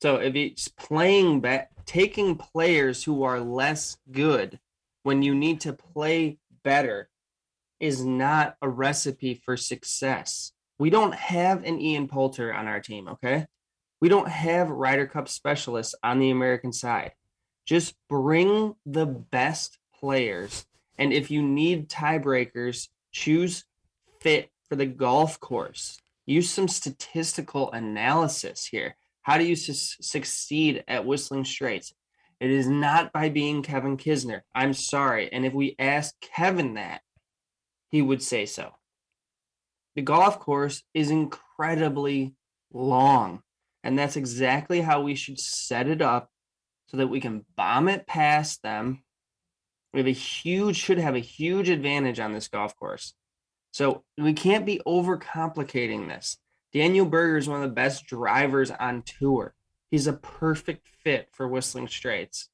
So 0.02 0.16
if 0.16 0.34
it's 0.36 0.68
playing 0.70 1.42
back, 1.42 1.70
taking 1.86 2.36
players 2.36 3.04
who 3.04 3.24
are 3.24 3.40
less 3.40 3.98
good 4.12 4.60
when 5.04 5.22
you 5.22 5.36
need 5.36 5.62
to 5.62 5.74
play 5.74 6.38
better 6.64 7.09
is 7.80 8.04
not 8.04 8.56
a 8.62 8.70
recipe 8.70 9.42
for 9.46 9.58
success. 9.58 10.52
We 10.78 10.90
don't 10.90 11.14
have 11.14 11.64
an 11.64 11.80
Ian 11.80 12.08
Poulter 12.08 12.54
on 12.54 12.68
our 12.68 12.80
team, 12.80 13.08
okay? 13.10 13.46
We 14.02 14.10
don't 14.10 14.30
have 14.30 14.70
Ryder 14.70 15.08
Cup 15.08 15.28
specialists 15.28 15.96
on 16.04 16.20
the 16.20 16.30
American 16.30 16.72
side. 16.72 17.12
Just 17.66 17.96
bring 18.10 18.76
the 18.86 19.06
best 19.06 19.78
players. 20.00 20.66
And 20.98 21.14
if 21.14 21.30
you 21.30 21.42
need 21.42 21.90
tiebreakers, 21.90 22.88
choose 23.12 23.66
fit 24.22 24.50
for 24.68 24.76
the 24.76 24.86
golf 24.86 25.40
course. 25.40 26.00
Use 26.26 26.50
some 26.50 26.68
statistical 26.68 27.72
analysis 27.72 28.66
here. 28.66 28.96
How 29.22 29.38
do 29.38 29.44
you 29.44 29.56
su- 29.56 29.74
succeed 30.02 30.84
at 30.88 31.06
Whistling 31.06 31.46
Straits? 31.46 31.94
It 32.40 32.52
is 32.52 32.68
not 32.68 33.12
by 33.12 33.30
being 33.30 33.64
Kevin 33.64 33.98
Kisner. 33.98 34.42
I'm 34.56 34.74
sorry. 34.74 35.32
And 35.32 35.46
if 35.46 35.54
we 35.54 35.76
ask 35.78 36.16
Kevin 36.22 36.76
that, 36.76 37.02
he 37.90 38.02
would 38.02 38.22
say 38.22 38.46
so. 38.46 38.72
The 39.96 40.02
golf 40.02 40.40
course 40.40 40.84
is 40.94 41.10
incredibly 41.12 42.36
long. 42.72 43.42
And 43.84 43.98
that's 43.98 44.16
exactly 44.16 44.82
how 44.82 45.02
we 45.02 45.16
should 45.16 45.40
set 45.40 45.88
it 45.88 46.02
up 46.02 46.30
so 46.88 46.98
that 46.98 47.08
we 47.08 47.20
can 47.20 47.46
bomb 47.56 47.88
it 47.88 48.08
past 48.08 48.62
them. 48.62 49.04
We 49.94 50.00
have 50.00 50.08
a 50.08 50.12
huge, 50.12 50.76
should 50.76 51.00
have 51.00 51.16
a 51.16 51.20
huge 51.20 51.70
advantage 51.70 52.20
on 52.20 52.34
this 52.34 52.48
golf 52.48 52.76
course. 52.76 53.14
So 53.72 54.04
we 54.18 54.34
can't 54.34 54.66
be 54.66 54.82
overcomplicating 54.86 56.08
this. 56.08 56.38
Daniel 56.74 57.06
Berger 57.06 57.38
is 57.38 57.48
one 57.50 57.64
of 57.64 57.70
the 57.70 57.74
best 57.76 58.06
drivers 58.06 58.70
on 58.72 59.02
tour. 59.02 59.56
He's 59.90 60.08
a 60.08 60.14
perfect 60.14 60.88
fit 60.88 61.30
for 61.32 61.48
Whistling 61.48 61.88
Straits. 61.88 62.50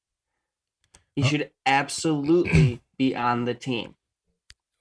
He 1.14 1.22
Oh. 1.22 1.26
should 1.26 1.50
absolutely 1.66 2.82
be 2.98 3.14
on 3.14 3.44
the 3.44 3.54
team. 3.54 3.96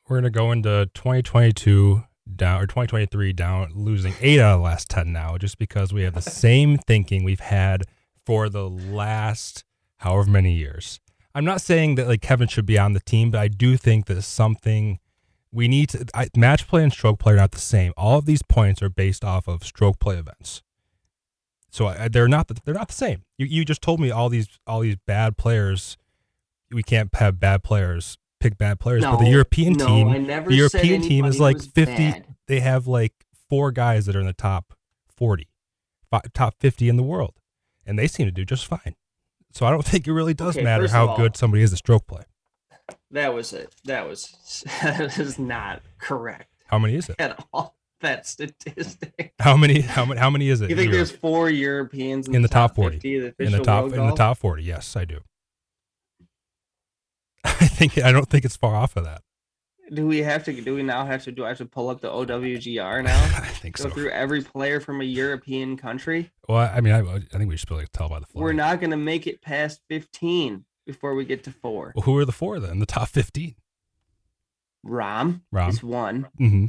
We're 0.08 0.18
gonna 0.18 0.30
go 0.30 0.51
into 0.51 0.89
2022 0.93 2.03
down 2.36 2.62
or 2.62 2.68
2023 2.68 3.34
down, 3.34 3.72
losing 3.74 4.14
eight 4.22 4.39
out 4.39 4.56
of 4.56 4.60
the 4.60 4.64
last 4.64 4.89
10 4.89 5.12
now, 5.12 5.38
just 5.38 5.58
because 5.58 5.93
we 5.93 6.03
have 6.03 6.14
the 6.14 6.22
same 6.22 6.78
thinking 6.78 7.24
we've 7.24 7.39
had 7.39 7.84
for 8.24 8.47
the 8.49 8.70
last 8.70 9.64
however 9.97 10.30
many 10.30 10.53
years. 10.53 10.99
I'm 11.34 11.45
not 11.45 11.60
saying 11.60 11.95
that 11.95 12.08
like 12.08 12.22
Kevin 12.22 12.47
should 12.47 12.68
be 12.68 12.78
on 12.78 12.93
the 12.93 12.99
team, 12.99 13.32
but 13.32 13.39
I 13.39 13.47
do 13.47 13.78
think 13.78 14.06
that 14.06 14.22
something 14.22 14.99
we 15.51 15.68
need 15.68 15.89
to 15.89 16.06
I, 16.14 16.28
match 16.36 16.68
play 16.68 16.84
and 16.84 16.91
stroke 16.91 17.20
play 17.20 17.34
are 17.34 17.38
not 17.38 17.51
the 17.51 17.60
same. 17.60 17.91
All 17.97 18.20
of 18.20 18.26
these 18.26 18.43
points 18.43 18.84
are 18.84 18.89
based 18.89 19.24
off 19.24 19.47
of 19.47 19.64
stroke 19.64 19.99
play 19.99 20.18
events. 20.18 20.62
So 21.72 21.88
I, 21.88 22.10
they're 22.10 22.28
not 22.28 22.47
the, 22.47 22.58
they're 22.64 22.76
not 22.76 22.89
the 22.89 22.93
same. 22.93 23.24
You 23.38 23.47
you 23.47 23.66
just 23.66 23.82
told 23.82 23.99
me 23.99 24.12
all 24.12 24.30
these 24.30 24.47
all 24.68 24.82
these 24.82 24.97
bad 25.08 25.36
players. 25.36 25.97
We 26.72 26.84
can't 26.84 27.14
have 27.16 27.39
bad 27.39 27.64
players 27.64 28.18
pick 28.40 28.58
bad 28.58 28.80
players, 28.80 29.02
No, 29.04 29.12
but 29.12 29.24
the 29.24 29.30
European 29.30 29.74
no, 29.74 29.88
team, 29.88 30.10
I 30.10 30.18
never 30.18 30.50
the 30.50 30.56
European 30.56 31.02
team 31.02 31.26
is 31.26 31.40
like 31.40 31.62
50. 31.62 31.86
bad. 31.86 32.26
They 32.48 32.60
have 32.60 32.88
like 32.88 33.14
four 33.50 33.72
guys 33.72 34.06
that 34.06 34.16
are 34.16 34.20
in 34.20 34.26
the 34.26 34.34
top 34.34 34.74
40, 35.16 35.48
fi- 36.12 36.22
top 36.34 36.56
50 36.60 36.90
in 36.90 36.98
the 36.98 37.04
world, 37.04 37.34
and 37.86 37.98
they 37.98 38.08
seem 38.08 38.26
to 38.28 38.32
do 38.32 38.46
just 38.46 38.66
fine. 38.68 38.96
So 39.52 39.66
I 39.66 39.72
don't 39.72 39.86
think 39.86 40.08
it 40.08 40.14
really 40.14 40.34
does 40.34 40.56
Okay, 40.56 40.64
matter 40.64 40.88
how 40.88 41.08
all- 41.10 41.18
good 41.18 41.36
somebody 41.38 41.64
is 41.64 41.72
at 41.74 41.80
stroke 41.80 42.08
play. 42.08 42.24
That 43.12 43.34
was 43.34 43.52
it. 43.54 43.74
That 43.86 44.08
was 44.08 44.64
that 44.84 45.18
is 45.18 45.40
not 45.40 45.82
correct 45.98 46.52
How 46.68 46.78
many 46.78 46.96
is 46.96 47.10
it? 47.10 47.16
at 47.20 47.44
all. 47.54 47.74
That 48.02 48.28
statistic. 48.28 49.34
How 49.40 49.56
many? 49.58 49.80
How 49.82 50.06
many? 50.06 50.20
How 50.20 50.30
many 50.30 50.50
is 50.50 50.60
it? 50.62 50.70
You 50.70 50.76
think 50.76 50.88
in 50.88 50.92
there's 50.92 51.10
Europe? 51.12 51.22
four 51.22 51.50
Europeans 51.50 52.28
in, 52.28 52.36
In 52.36 52.42
the 52.44 52.48
top 52.50 52.76
40. 52.76 52.98
50 53.00 53.34
in 53.46 53.52
the 53.54 53.60
top 53.64 53.86
in 53.86 54.06
the 54.06 54.14
top 54.14 54.38
40? 54.38 54.62
Yes, 54.62 54.96
I 54.98 55.06
do. 55.06 55.22
I 57.76 57.78
think 57.78 57.98
I 57.98 58.12
don't 58.14 58.30
think 58.30 58.46
it's 58.46 58.56
far 58.56 58.74
off 58.76 58.96
of 58.96 59.04
that. 59.04 59.22
Do 59.94 60.08
we 60.08 60.20
have 60.20 60.46
to? 60.46 60.62
Do 60.62 60.76
we 60.76 60.82
now 60.82 61.06
have 61.06 61.24
to? 61.26 61.32
Do 61.32 61.44
I 61.44 61.50
have 61.50 61.58
to 61.58 61.66
pull 61.66 61.90
up 61.90 62.00
the 62.00 62.10
OWGR 62.10 63.04
now? 63.04 63.22
I 63.36 63.48
think 63.48 63.78
Go 63.78 63.84
so. 63.84 63.90
through 63.90 64.10
every 64.12 64.42
player 64.42 64.80
from 64.80 65.02
a 65.02 65.04
European 65.04 65.76
country. 65.76 66.32
Well, 66.48 66.58
I 66.74 66.80
mean, 66.80 66.94
I, 66.94 67.00
I 67.02 67.20
think 67.38 67.50
we 67.50 67.58
should 67.58 67.68
be 67.68 67.76
able 67.76 67.84
to 67.84 67.92
tell 67.92 68.08
by 68.10 68.20
the 68.20 68.26
flag. 68.28 68.42
We're 68.42 68.54
not 68.54 68.80
going 68.80 68.92
to 68.92 68.98
make 68.98 69.28
it 69.28 69.42
past 69.42 69.82
15 69.90 70.64
before 70.88 71.16
we 71.16 71.26
get 71.26 71.44
to 71.44 71.52
four. 71.52 71.92
Well, 71.96 72.04
who 72.04 72.18
are 72.18 72.26
the 72.26 72.32
four 72.32 72.60
then? 72.62 72.80
The 72.80 72.86
top 72.86 73.10
15. 73.10 73.56
Rahm, 74.86 75.42
Rahm. 75.54 75.70
is 75.70 75.84
one. 75.84 76.30
hmm 76.38 76.68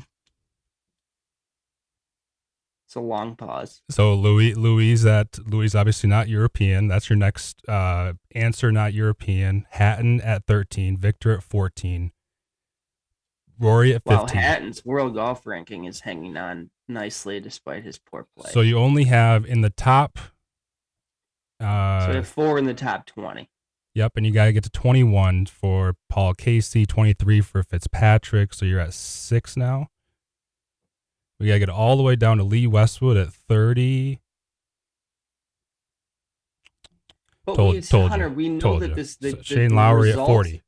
It's 2.96 3.04
a 3.04 3.06
long 3.06 3.36
pause. 3.36 3.82
So 3.90 4.14
Louis, 4.14 4.54
Louis, 4.54 5.02
that 5.02 5.38
Louis 5.46 5.74
obviously 5.74 6.08
not 6.08 6.28
European. 6.28 6.88
That's 6.88 7.10
your 7.10 7.18
next 7.18 7.60
uh, 7.68 8.14
answer, 8.34 8.72
not 8.72 8.94
European. 8.94 9.66
Hatton 9.70 10.22
at 10.22 10.46
13, 10.46 10.96
Viktor 10.96 11.32
at 11.32 11.42
14, 11.42 12.10
Rory 13.58 13.94
at 13.94 14.02
15. 14.04 14.16
Wow, 14.16 14.26
Hatton's 14.26 14.82
world 14.84 15.14
golf 15.14 15.46
ranking 15.46 15.84
is 15.84 16.00
hanging 16.00 16.38
on 16.38 16.70
nicely 16.88 17.38
despite 17.38 17.84
his 17.84 17.98
poor 17.98 18.26
play. 18.34 18.50
So 18.50 18.62
you 18.62 18.78
only 18.78 19.04
have 19.04 19.44
in 19.44 19.60
the 19.60 19.70
top. 19.70 20.18
So 21.60 21.66
Uh, 21.66 22.12
have 22.14 22.26
four 22.28 22.58
in 22.58 22.64
the 22.64 22.74
top 22.74 23.04
20. 23.04 23.50
Yep, 23.94 24.12
and 24.16 24.26
you 24.26 24.32
got 24.32 24.46
to 24.46 24.52
get 24.52 24.64
to 24.64 24.70
21 24.70 25.46
for 25.46 25.96
Paul 26.08 26.32
Casey, 26.34 26.86
23 26.86 27.40
for 27.42 27.62
Fitzpatrick. 27.62 28.54
So 28.54 28.64
you're 28.64 28.80
at 28.80 28.94
six 28.94 29.54
now. 29.56 29.88
We 31.38 31.48
got 31.48 31.54
to 31.54 31.58
get 31.60 31.68
all 31.68 31.96
the 31.96 32.02
way 32.02 32.16
down 32.16 32.38
to 32.38 32.44
Lee 32.44 32.66
Westwood 32.66 33.16
at 33.16 33.32
30. 33.32 34.20
But 37.44 37.56
Told- 37.56 37.74
we, 37.74 37.80
told 37.82 38.04
you, 38.04 38.08
Hunter, 38.08 38.28
we 38.28 38.48
know 38.48 38.58
told 38.60 38.82
that 38.82 38.88
you. 38.90 38.94
this 38.94 39.16
the, 39.16 39.30
So 39.30 39.36
the- 39.36 39.44
Shane 39.44 39.68
the 39.68 39.74
Lowry 39.76 40.08
results- 40.08 40.28
at 40.30 40.32
40. 40.34 40.62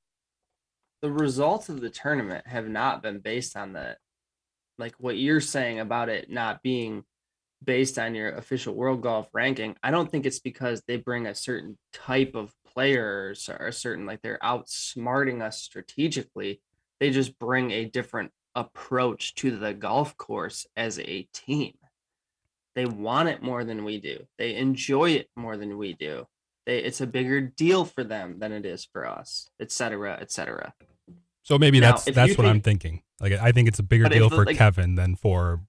The 1.00 1.12
results 1.12 1.68
of 1.68 1.80
the 1.80 1.90
tournament 1.90 2.46
have 2.46 2.68
not 2.68 3.02
been 3.02 3.20
based 3.20 3.56
on 3.56 3.72
the 3.72 3.96
like 4.78 4.94
what 4.98 5.16
you're 5.16 5.40
saying 5.40 5.80
about 5.80 6.08
it 6.08 6.30
not 6.30 6.62
being 6.62 7.04
based 7.64 7.98
on 7.98 8.14
your 8.14 8.30
official 8.36 8.74
world 8.74 9.00
golf 9.02 9.28
ranking. 9.32 9.74
I 9.82 9.90
don't 9.90 10.08
think 10.10 10.24
it's 10.26 10.38
because 10.38 10.82
they 10.86 10.96
bring 10.96 11.26
a 11.26 11.34
certain 11.34 11.78
type 11.92 12.36
of 12.36 12.54
players 12.64 13.48
or 13.48 13.66
a 13.66 13.72
certain 13.72 14.06
like 14.06 14.22
they're 14.22 14.38
outsmarting 14.42 15.42
us 15.42 15.60
strategically. 15.62 16.60
They 17.00 17.10
just 17.10 17.38
bring 17.40 17.70
a 17.72 17.84
different 17.86 18.30
approach 18.58 19.34
to 19.36 19.56
the 19.56 19.72
golf 19.72 20.16
course 20.16 20.66
as 20.76 20.98
a 20.98 21.22
team. 21.32 21.74
They 22.74 22.86
want 22.86 23.28
it 23.28 23.42
more 23.42 23.64
than 23.64 23.84
we 23.84 23.98
do. 24.00 24.26
They 24.38 24.54
enjoy 24.56 25.10
it 25.12 25.28
more 25.36 25.56
than 25.56 25.78
we 25.78 25.94
do. 25.94 26.26
They, 26.66 26.78
it's 26.78 27.00
a 27.00 27.06
bigger 27.06 27.40
deal 27.40 27.84
for 27.84 28.04
them 28.04 28.38
than 28.38 28.52
it 28.52 28.64
is 28.66 28.84
for 28.92 29.06
us, 29.06 29.50
et 29.60 29.72
cetera, 29.72 30.18
et 30.20 30.30
cetera. 30.30 30.74
So 31.42 31.58
maybe 31.58 31.80
Now, 31.80 31.92
that's 31.92 32.04
that's 32.04 32.36
what 32.36 32.46
I'm 32.46 32.60
thinking. 32.60 33.02
Like 33.20 33.32
I 33.32 33.52
think 33.52 33.68
it's 33.68 33.78
a 33.78 33.82
bigger 33.82 34.08
deal 34.08 34.28
the- 34.28 34.36
for 34.36 34.44
like- 34.44 34.56
Kevin 34.56 34.96
than 34.96 35.16
for 35.16 35.60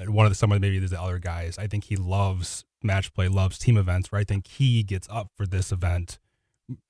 uh, 0.00 0.10
one 0.12 0.26
of 0.26 0.30
the 0.30 0.36
some 0.36 0.52
of 0.52 0.60
maybe 0.60 0.78
the 0.78 1.00
other 1.00 1.18
guys. 1.18 1.58
I 1.58 1.66
think 1.66 1.84
he 1.84 1.96
loves 1.96 2.64
match 2.82 3.12
play, 3.12 3.28
loves 3.28 3.58
team 3.58 3.76
events. 3.76 4.12
Where 4.12 4.20
I 4.20 4.24
think 4.24 4.46
he 4.46 4.82
gets 4.82 5.08
up 5.10 5.30
for 5.36 5.46
this 5.46 5.72
event. 5.72 6.18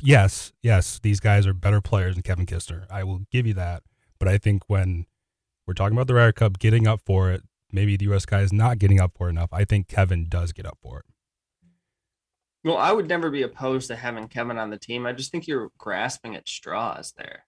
Yes, 0.00 0.52
yes, 0.62 0.98
these 1.02 1.20
guys 1.20 1.46
are 1.46 1.54
better 1.54 1.80
players 1.80 2.16
than 2.16 2.22
Kevin 2.22 2.46
Kisner. 2.46 2.84
I 2.90 3.04
will 3.04 3.20
give 3.30 3.46
you 3.46 3.54
that. 3.54 3.82
But 4.18 4.28
I 4.28 4.36
think 4.36 4.62
when 4.66 5.06
we're 5.68 5.74
talking 5.74 5.96
about 5.96 6.06
the 6.06 6.14
Ryder 6.14 6.32
Cup, 6.32 6.58
getting 6.58 6.88
up 6.88 7.02
for 7.04 7.30
it, 7.30 7.42
maybe 7.70 7.96
the 7.96 8.06
U.S. 8.06 8.24
guy 8.24 8.40
is 8.40 8.52
not 8.52 8.78
getting 8.78 8.98
up 8.98 9.12
for 9.16 9.28
it 9.28 9.30
enough. 9.30 9.50
I 9.52 9.66
think 9.66 9.86
Kevin 9.86 10.26
does 10.28 10.52
get 10.52 10.66
up 10.66 10.78
for 10.82 11.00
it. 11.00 11.04
Well, 12.64 12.78
I 12.78 12.90
would 12.90 13.06
never 13.08 13.30
be 13.30 13.42
opposed 13.42 13.88
to 13.88 13.96
having 13.96 14.28
Kevin 14.28 14.58
on 14.58 14.70
the 14.70 14.78
team. 14.78 15.06
I 15.06 15.12
just 15.12 15.30
think 15.30 15.46
you're 15.46 15.70
grasping 15.78 16.34
at 16.34 16.48
straws 16.48 17.12
there. 17.16 17.44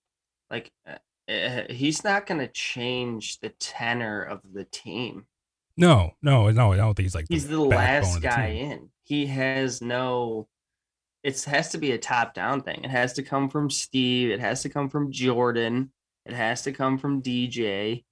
Like, 0.50 0.70
uh, 0.86 1.62
he's 1.70 2.04
not 2.04 2.26
going 2.26 2.40
to 2.40 2.48
change 2.48 3.40
the 3.40 3.48
tenor 3.58 4.22
of 4.22 4.40
the 4.52 4.64
team. 4.64 5.26
No, 5.76 6.12
no, 6.22 6.50
no. 6.50 6.72
I 6.72 6.76
don't 6.76 6.94
think 6.94 7.04
he's 7.04 7.14
like 7.14 7.26
He's 7.28 7.48
the 7.48 7.56
backbone 7.56 7.70
last 7.70 8.14
the 8.14 8.20
guy 8.20 8.52
team. 8.52 8.70
in. 8.70 8.88
He 9.04 9.26
has 9.26 9.80
no. 9.80 10.46
It 11.22 11.42
has 11.44 11.70
to 11.70 11.78
be 11.78 11.92
a 11.92 11.98
top 11.98 12.34
down 12.34 12.62
thing. 12.62 12.84
It 12.84 12.90
has 12.90 13.14
to 13.14 13.22
come 13.22 13.48
from 13.48 13.70
Steve. 13.70 14.30
It 14.30 14.40
has 14.40 14.62
to 14.62 14.68
come 14.68 14.88
from 14.88 15.10
Jordan. 15.10 15.90
It 16.26 16.34
has 16.34 16.62
to 16.62 16.72
come 16.72 16.98
from 16.98 17.22
DJ, 17.22 18.04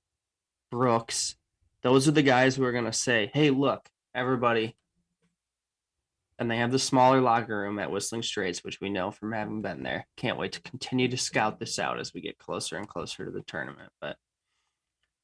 Brooks. 0.71 1.37
Those 1.83 2.09
are 2.09 2.13
the 2.13 2.23
guys 2.23 2.57
who 2.57 2.65
are 2.65 2.73
going 2.73 2.85
to 2.85 2.93
say, 2.93 3.31
hey, 3.33 3.51
look, 3.51 3.89
everybody. 4.15 4.77
And 6.39 6.51
they 6.51 6.59
have 6.59 6.71
the 6.71 6.79
smaller 6.79 7.21
locker 7.21 7.59
room 7.59 7.79
at 7.79 7.91
Whistling 7.91 8.23
Straits, 8.23 8.63
which 8.63 8.81
we 8.81 8.91
know 8.91 9.11
from 9.11 9.33
having 9.33 9.63
been 9.63 9.83
there. 9.83 10.07
Can't 10.17 10.39
wait 10.39 10.53
to 10.53 10.63
continue 10.63 11.09
to 11.09 11.17
scout 11.17 11.59
this 11.59 11.79
out 11.79 11.99
as 11.99 12.15
we 12.15 12.21
get 12.21 12.39
closer 12.39 12.77
and 12.77 12.89
closer 12.89 13.25
to 13.25 13.31
the 13.31 13.43
tournament. 13.43 13.91
But 14.01 14.17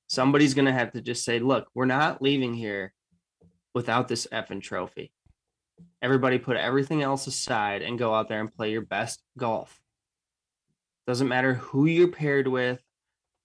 somebody's 0.09 0.55
going 0.55 0.67
to 0.67 0.73
have 0.73 0.93
to 0.93 1.01
just 1.01 1.25
say, 1.25 1.39
look, 1.39 1.69
we're 1.75 1.85
not 1.87 2.21
leaving 2.21 2.55
here 2.55 2.93
without 3.75 4.09
this 4.09 4.27
effing 4.33 4.63
trophy. 4.63 5.13
Everybody 6.03 6.39
put 6.39 6.57
everything 6.57 7.03
else 7.03 7.27
aside 7.27 7.83
and 7.83 7.99
go 7.99 8.15
out 8.15 8.29
there 8.29 8.41
and 8.41 8.55
play 8.55 8.71
your 8.71 8.83
best 8.83 9.23
golf. 9.39 9.81
Doesn't 11.07 11.29
matter 11.29 11.55
who 11.55 11.87
you're 11.87 12.09
paired 12.09 12.49
with. 12.49 12.81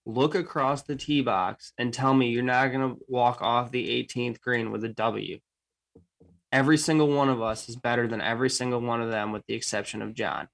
Look 0.09 0.33
across 0.33 0.81
the 0.81 0.95
tee 0.95 1.21
box 1.21 1.71
and 1.77 1.93
tell 1.93 2.15
me 2.15 2.29
you're 2.29 2.41
not 2.41 2.69
going 2.69 2.95
to 2.95 2.99
walk 3.07 3.43
off 3.43 3.69
the 3.69 4.03
18th 4.03 4.41
green 4.41 4.71
with 4.71 4.83
a 4.83 4.89
W. 4.89 5.37
Every 6.51 6.77
single 6.79 7.09
one 7.09 7.29
of 7.29 7.43
us 7.43 7.69
is 7.69 7.75
better 7.75 8.07
than 8.07 8.19
every 8.19 8.49
single 8.49 8.81
one 8.81 9.03
of 9.03 9.11
them, 9.11 9.31
with 9.31 9.45
the 9.45 9.53
exception 9.53 10.01
of 10.01 10.15
Jon. 10.15 10.47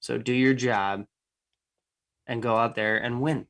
So 0.00 0.18
do 0.18 0.34
your 0.34 0.52
job 0.52 1.06
and 2.26 2.42
go 2.42 2.54
out 2.54 2.74
there 2.74 2.98
and 2.98 3.22
win. 3.22 3.46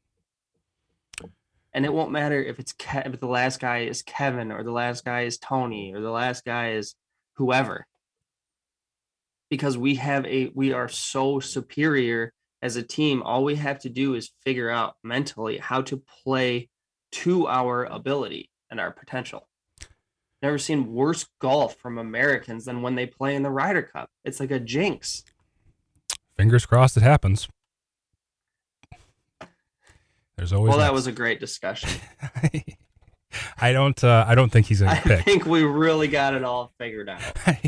And 1.73 1.85
it 1.85 1.93
won't 1.93 2.13
matter 2.13 2.41
if 2.41 2.61
it's 2.61 2.73
Ke- 2.73 3.05
if 3.05 3.19
the 3.19 3.27
last 3.27 3.59
guy 3.59 3.79
is 3.79 4.03
Kevin 4.03 4.53
or 4.53 4.63
the 4.63 4.71
last 4.71 5.05
guy 5.05 5.23
is 5.23 5.39
Tony 5.39 5.93
or 5.93 6.01
the 6.01 6.09
last 6.13 6.45
guy 6.45 6.75
is 6.75 6.95
whoever. 7.35 7.85
Because 9.51 9.77
we 9.77 9.97
have 9.97 10.25
a 10.27 10.53
we 10.55 10.73
are 10.73 10.89
so 10.89 11.41
superior 11.41 12.33
as 12.63 12.77
a 12.77 12.83
team. 12.83 13.23
All 13.23 13.45
we 13.45 13.57
have 13.57 13.79
to 13.81 13.89
do 13.89 14.15
is 14.15 14.31
figure 14.45 14.71
out 14.71 14.97
mentally 15.03 15.59
how 15.59 15.83
to 15.83 16.03
play 16.25 16.69
to 17.11 17.47
our 17.47 17.85
ability 17.85 18.51
and 18.71 18.81
our 18.81 18.91
potential. 18.91 19.49
Never 20.43 20.59
seen 20.59 20.93
worse 20.93 21.27
golf 21.41 21.77
from 21.77 21.99
Americans 21.99 22.65
than 22.65 22.83
when 22.83 22.95
they 22.95 23.07
play 23.07 23.35
in 23.35 23.43
the 23.43 23.51
Ryder 23.51 23.83
Cup. 23.83 24.11
It's 24.25 24.39
like 24.39 24.51
a 24.51 24.61
jinx. 24.61 25.25
Fingers 26.37 26.65
crossed 26.65 26.97
it 26.97 27.03
happens. 27.03 27.49
There's 30.37 30.53
always 30.53 30.69
well, 30.69 30.79
that 30.79 30.93
was 30.95 31.09
a 31.09 31.13
great 31.13 31.41
discussion. 31.41 31.91
I 33.61 33.73
don't. 33.73 34.03
Uh, 34.03 34.25
I 34.27 34.37
don't 34.37 34.51
think 34.51 34.67
he's 34.67 34.79
gonna 34.79 34.93
I 34.93 34.95
get 34.95 35.05
picked. 35.05 35.25
think 35.25 35.47
we 35.47 35.65
really 35.65 36.07
got 36.07 36.35
it 36.35 36.45
all 36.45 36.73
figured 36.79 37.09
out. 37.09 37.21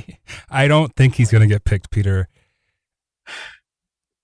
I 0.51 0.69
don't 0.69 0.95
think 0.95 1.17
he's 1.17 1.33
gonna 1.33 1.49
get 1.49 1.65
picked, 1.65 1.91
Peter. 1.91 2.29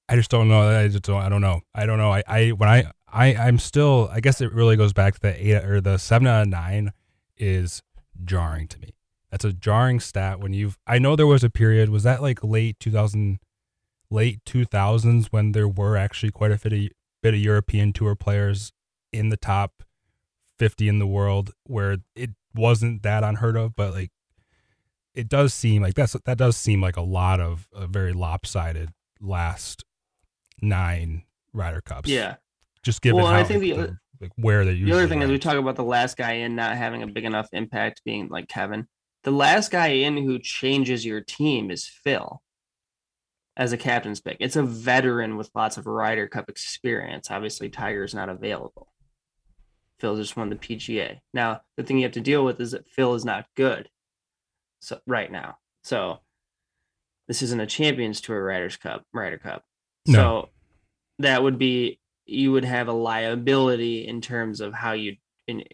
I 0.08 0.16
just 0.16 0.30
don't 0.30 0.48
know. 0.48 0.68
I 0.68 0.88
just 0.88 1.04
don't. 1.04 1.20
I 1.20 1.28
don't 1.28 1.40
know. 1.40 1.62
I 1.74 1.86
don't 1.86 1.98
know. 1.98 2.12
I. 2.12 2.22
I 2.26 2.48
when 2.50 2.68
I. 2.68 2.90
I. 3.08 3.34
I'm 3.34 3.58
still. 3.58 4.08
I 4.12 4.20
guess 4.20 4.40
it 4.40 4.52
really 4.52 4.76
goes 4.76 4.92
back 4.92 5.14
to 5.14 5.20
the 5.20 5.46
eight 5.46 5.64
or 5.64 5.80
the 5.80 5.98
seven 5.98 6.26
out 6.28 6.42
of 6.42 6.48
nine 6.48 6.92
is 7.36 7.82
jarring 8.24 8.68
to 8.68 8.78
me. 8.78 8.94
That's 9.30 9.44
a 9.44 9.52
jarring 9.52 10.00
stat 10.00 10.40
when 10.40 10.52
you've. 10.52 10.78
I 10.86 10.98
know 10.98 11.16
there 11.16 11.26
was 11.26 11.42
a 11.42 11.50
period. 11.50 11.88
Was 11.88 12.04
that 12.04 12.22
like 12.22 12.44
late 12.44 12.78
2000, 12.78 13.40
late 14.10 14.44
2000s 14.44 15.26
when 15.26 15.52
there 15.52 15.68
were 15.68 15.96
actually 15.96 16.30
quite 16.30 16.52
a 16.52 16.58
bit 16.58 16.72
of 16.72 16.88
bit 17.22 17.34
of 17.34 17.40
European 17.40 17.92
tour 17.92 18.14
players 18.14 18.72
in 19.12 19.30
the 19.30 19.36
top 19.36 19.82
50 20.58 20.88
in 20.88 20.98
the 20.98 21.06
world 21.06 21.50
where 21.64 21.98
it 22.14 22.30
wasn't 22.54 23.02
that 23.02 23.24
unheard 23.24 23.56
of, 23.56 23.74
but 23.74 23.92
like 23.92 24.10
it 25.14 25.28
does 25.28 25.52
seem 25.52 25.82
like 25.82 25.94
that's 25.94 26.16
that 26.24 26.38
does 26.38 26.56
seem 26.56 26.80
like 26.80 26.96
a 26.96 27.02
lot 27.02 27.40
of 27.40 27.66
a 27.74 27.86
very 27.86 28.12
lopsided 28.12 28.90
last 29.20 29.84
nine 30.60 31.22
Ryder 31.52 31.80
Cups. 31.80 32.08
Yeah. 32.08 32.36
Just 32.82 33.02
given 33.02 33.16
Well, 33.18 33.26
how, 33.26 33.38
I 33.38 33.44
think 33.44 33.60
the 33.60 33.72
other- 33.72 34.00
like 34.20 34.32
where 34.36 34.64
they 34.64 34.74
The 34.74 34.92
other 34.92 35.08
thing 35.08 35.20
is 35.22 35.30
we 35.30 35.38
talk 35.38 35.56
about 35.56 35.76
the 35.76 35.84
last 35.84 36.16
guy 36.16 36.32
in 36.32 36.56
not 36.56 36.76
having 36.76 37.02
a 37.02 37.06
big 37.06 37.24
enough 37.24 37.48
impact 37.52 38.02
being 38.04 38.28
like 38.28 38.48
Kevin. 38.48 38.86
The 39.24 39.30
last 39.30 39.70
guy 39.70 39.88
in 39.88 40.16
who 40.16 40.38
changes 40.38 41.04
your 41.04 41.20
team 41.20 41.70
is 41.70 41.86
Phil 41.86 42.40
as 43.56 43.72
a 43.72 43.76
captain's 43.76 44.20
pick. 44.20 44.36
It's 44.40 44.56
a 44.56 44.62
veteran 44.62 45.36
with 45.36 45.50
lots 45.54 45.76
of 45.76 45.86
Ryder 45.86 46.28
Cup 46.28 46.48
experience. 46.48 47.30
Obviously, 47.30 47.68
Tiger's 47.68 48.14
not 48.14 48.28
available. 48.28 48.92
Phil 49.98 50.16
just 50.16 50.36
won 50.36 50.48
the 50.50 50.56
PGA. 50.56 51.20
Now, 51.34 51.62
the 51.76 51.82
thing 51.82 51.98
you 51.98 52.04
have 52.04 52.12
to 52.12 52.20
deal 52.20 52.44
with 52.44 52.60
is 52.60 52.70
that 52.70 52.88
Phil 52.88 53.14
is 53.14 53.24
not 53.24 53.46
good. 53.54 53.88
So 54.80 55.00
right 55.06 55.30
now. 55.32 55.56
So 55.82 56.20
this 57.28 57.42
isn't 57.42 57.60
a 57.60 57.66
Champions 57.66 58.20
Tour 58.20 58.42
Riders 58.44 58.76
Cup, 58.76 59.04
Ryder 59.12 59.38
Cup. 59.38 59.64
No. 60.06 60.12
So 60.18 60.48
that 61.20 61.42
would 61.42 61.58
be 61.58 61.98
you 62.26 62.52
would 62.52 62.64
have 62.64 62.88
a 62.88 62.92
liability 62.92 64.06
in 64.06 64.20
terms 64.20 64.60
of 64.60 64.74
how 64.74 64.92
you 64.92 65.16
in 65.46 65.64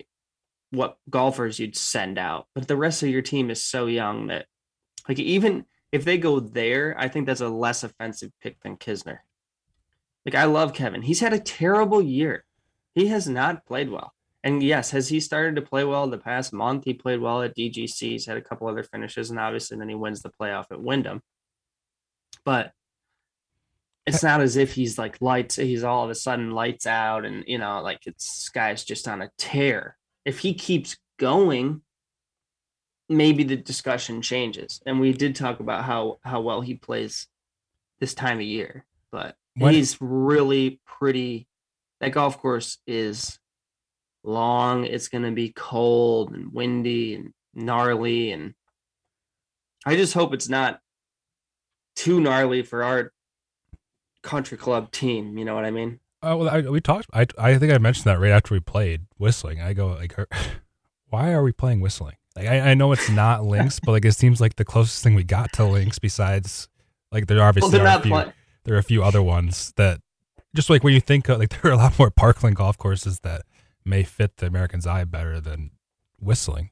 what 0.70 0.98
golfers 1.08 1.58
you'd 1.58 1.76
send 1.76 2.18
out. 2.18 2.46
But 2.54 2.68
the 2.68 2.76
rest 2.76 3.02
of 3.02 3.08
your 3.08 3.22
team 3.22 3.50
is 3.50 3.62
so 3.62 3.86
young 3.86 4.28
that 4.28 4.46
like 5.08 5.18
even 5.18 5.64
if 5.90 6.04
they 6.04 6.18
go 6.18 6.40
there, 6.40 6.94
I 6.98 7.08
think 7.08 7.26
that's 7.26 7.40
a 7.40 7.48
less 7.48 7.84
offensive 7.84 8.32
pick 8.40 8.60
than 8.62 8.76
Kisner. 8.76 9.18
Like 10.24 10.34
I 10.34 10.44
love 10.44 10.74
Kevin. 10.74 11.02
He's 11.02 11.20
had 11.20 11.32
a 11.32 11.40
terrible 11.40 12.00
year. 12.00 12.44
He 12.94 13.08
has 13.08 13.28
not 13.28 13.66
played 13.66 13.90
well. 13.90 14.14
And 14.44 14.62
yes, 14.62 14.90
has 14.90 15.08
he 15.08 15.20
started 15.20 15.56
to 15.56 15.62
play 15.62 15.84
well 15.84 16.08
the 16.08 16.18
past 16.18 16.52
month? 16.52 16.84
He 16.84 16.94
played 16.94 17.20
well 17.20 17.42
at 17.42 17.56
DGC. 17.56 18.00
He's 18.00 18.26
had 18.26 18.36
a 18.36 18.42
couple 18.42 18.66
other 18.66 18.82
finishes, 18.82 19.30
and 19.30 19.38
obviously 19.38 19.78
then 19.78 19.88
he 19.88 19.94
wins 19.94 20.22
the 20.22 20.30
playoff 20.30 20.66
at 20.72 20.82
Wyndham. 20.82 21.22
But 22.44 22.72
it's 24.07 24.22
not 24.22 24.40
as 24.40 24.57
if 24.57 24.72
he's 24.74 24.98
like 24.98 25.20
lights, 25.20 25.57
he's 25.57 25.84
all 25.84 26.05
of 26.05 26.11
a 26.11 26.14
sudden 26.14 26.50
lights 26.50 26.86
out, 26.86 27.24
and 27.24 27.44
you 27.46 27.59
know, 27.59 27.80
like 27.82 28.00
it's 28.07 28.48
guy's 28.48 28.84
just 28.84 29.07
on 29.07 29.22
a 29.22 29.30
tear. 29.38 29.96
If 30.24 30.40
he 30.40 30.55
keeps 30.55 30.96
going, 31.18 31.82
maybe 33.09 33.44
the 33.44 33.57
discussion 33.57 34.22
changes. 34.22 34.80
And 34.86 34.98
we 35.00 35.12
did 35.12 35.36
talk 35.36 35.61
about 35.61 35.84
how 35.84 36.18
how 36.22 36.40
well 36.40 36.61
he 36.61 36.74
plays 36.74 37.26
this 38.00 38.14
time 38.14 38.38
of 38.38 38.44
year, 38.44 38.84
but 39.11 39.36
When- 39.57 39.74
he's 39.74 39.96
really 40.00 40.80
pretty. 40.86 41.46
That 42.00 42.11
golf 42.12 42.38
course 42.38 42.78
is 42.84 43.38
long. 44.24 44.84
It's 44.84 45.07
going 45.07 45.22
to 45.22 45.30
be 45.30 45.53
cold 45.55 46.32
and 46.34 46.53
windy 46.53 47.14
and 47.14 47.32
gnarly, 47.55 48.32
and 48.32 48.55
I 49.86 49.94
just 49.94 50.14
hope 50.14 50.34
it's 50.34 50.48
not 50.48 50.80
too 51.94 52.20
gnarly 52.20 52.62
for 52.64 52.82
our 52.82 53.12
country 54.22 54.56
club 54.56 54.90
team. 54.90 55.36
You 55.36 55.44
know 55.44 55.54
what 55.54 55.64
I 55.64 55.70
mean? 55.70 56.00
Oh 56.22 56.36
well, 56.36 56.48
I, 56.48 56.60
we 56.60 56.80
talked. 56.80 57.08
I 57.12 57.26
I 57.36 57.58
think 57.58 57.72
I 57.72 57.78
mentioned 57.78 58.04
that 58.04 58.20
right 58.20 58.30
after 58.30 58.54
we 58.54 58.60
played 58.60 59.02
whistling. 59.18 59.60
I 59.60 59.72
go 59.72 59.88
like, 59.88 60.14
why 61.08 61.32
are 61.32 61.42
we 61.42 61.52
playing 61.52 61.80
whistling? 61.80 62.16
Like 62.36 62.46
I, 62.46 62.70
I 62.70 62.74
know 62.74 62.92
it's 62.92 63.10
not 63.10 63.44
links, 63.44 63.80
but 63.80 63.92
like 63.92 64.04
it 64.04 64.14
seems 64.14 64.40
like 64.40 64.56
the 64.56 64.64
closest 64.64 65.02
thing 65.02 65.14
we 65.14 65.24
got 65.24 65.52
to 65.54 65.64
links. 65.64 65.98
Besides, 65.98 66.68
like 67.10 67.26
there 67.26 67.38
Well, 67.38 67.48
obviously 67.48 67.78
they're 67.78 67.86
a 67.86 68.00
few, 68.00 68.32
there 68.64 68.74
are 68.74 68.78
a 68.78 68.84
few 68.84 69.02
other 69.02 69.22
ones 69.22 69.72
that 69.76 70.00
just 70.54 70.70
like 70.70 70.84
when 70.84 70.94
you 70.94 71.00
think 71.00 71.28
of, 71.28 71.38
like 71.38 71.48
there 71.62 71.72
are 71.72 71.74
a 71.74 71.76
lot 71.78 71.98
more 71.98 72.10
parkland 72.10 72.56
golf 72.56 72.78
courses 72.78 73.20
that 73.20 73.42
may 73.84 74.04
fit 74.04 74.36
the 74.36 74.46
American's 74.46 74.86
eye 74.86 75.04
better 75.04 75.40
than 75.40 75.72
whistling. 76.20 76.70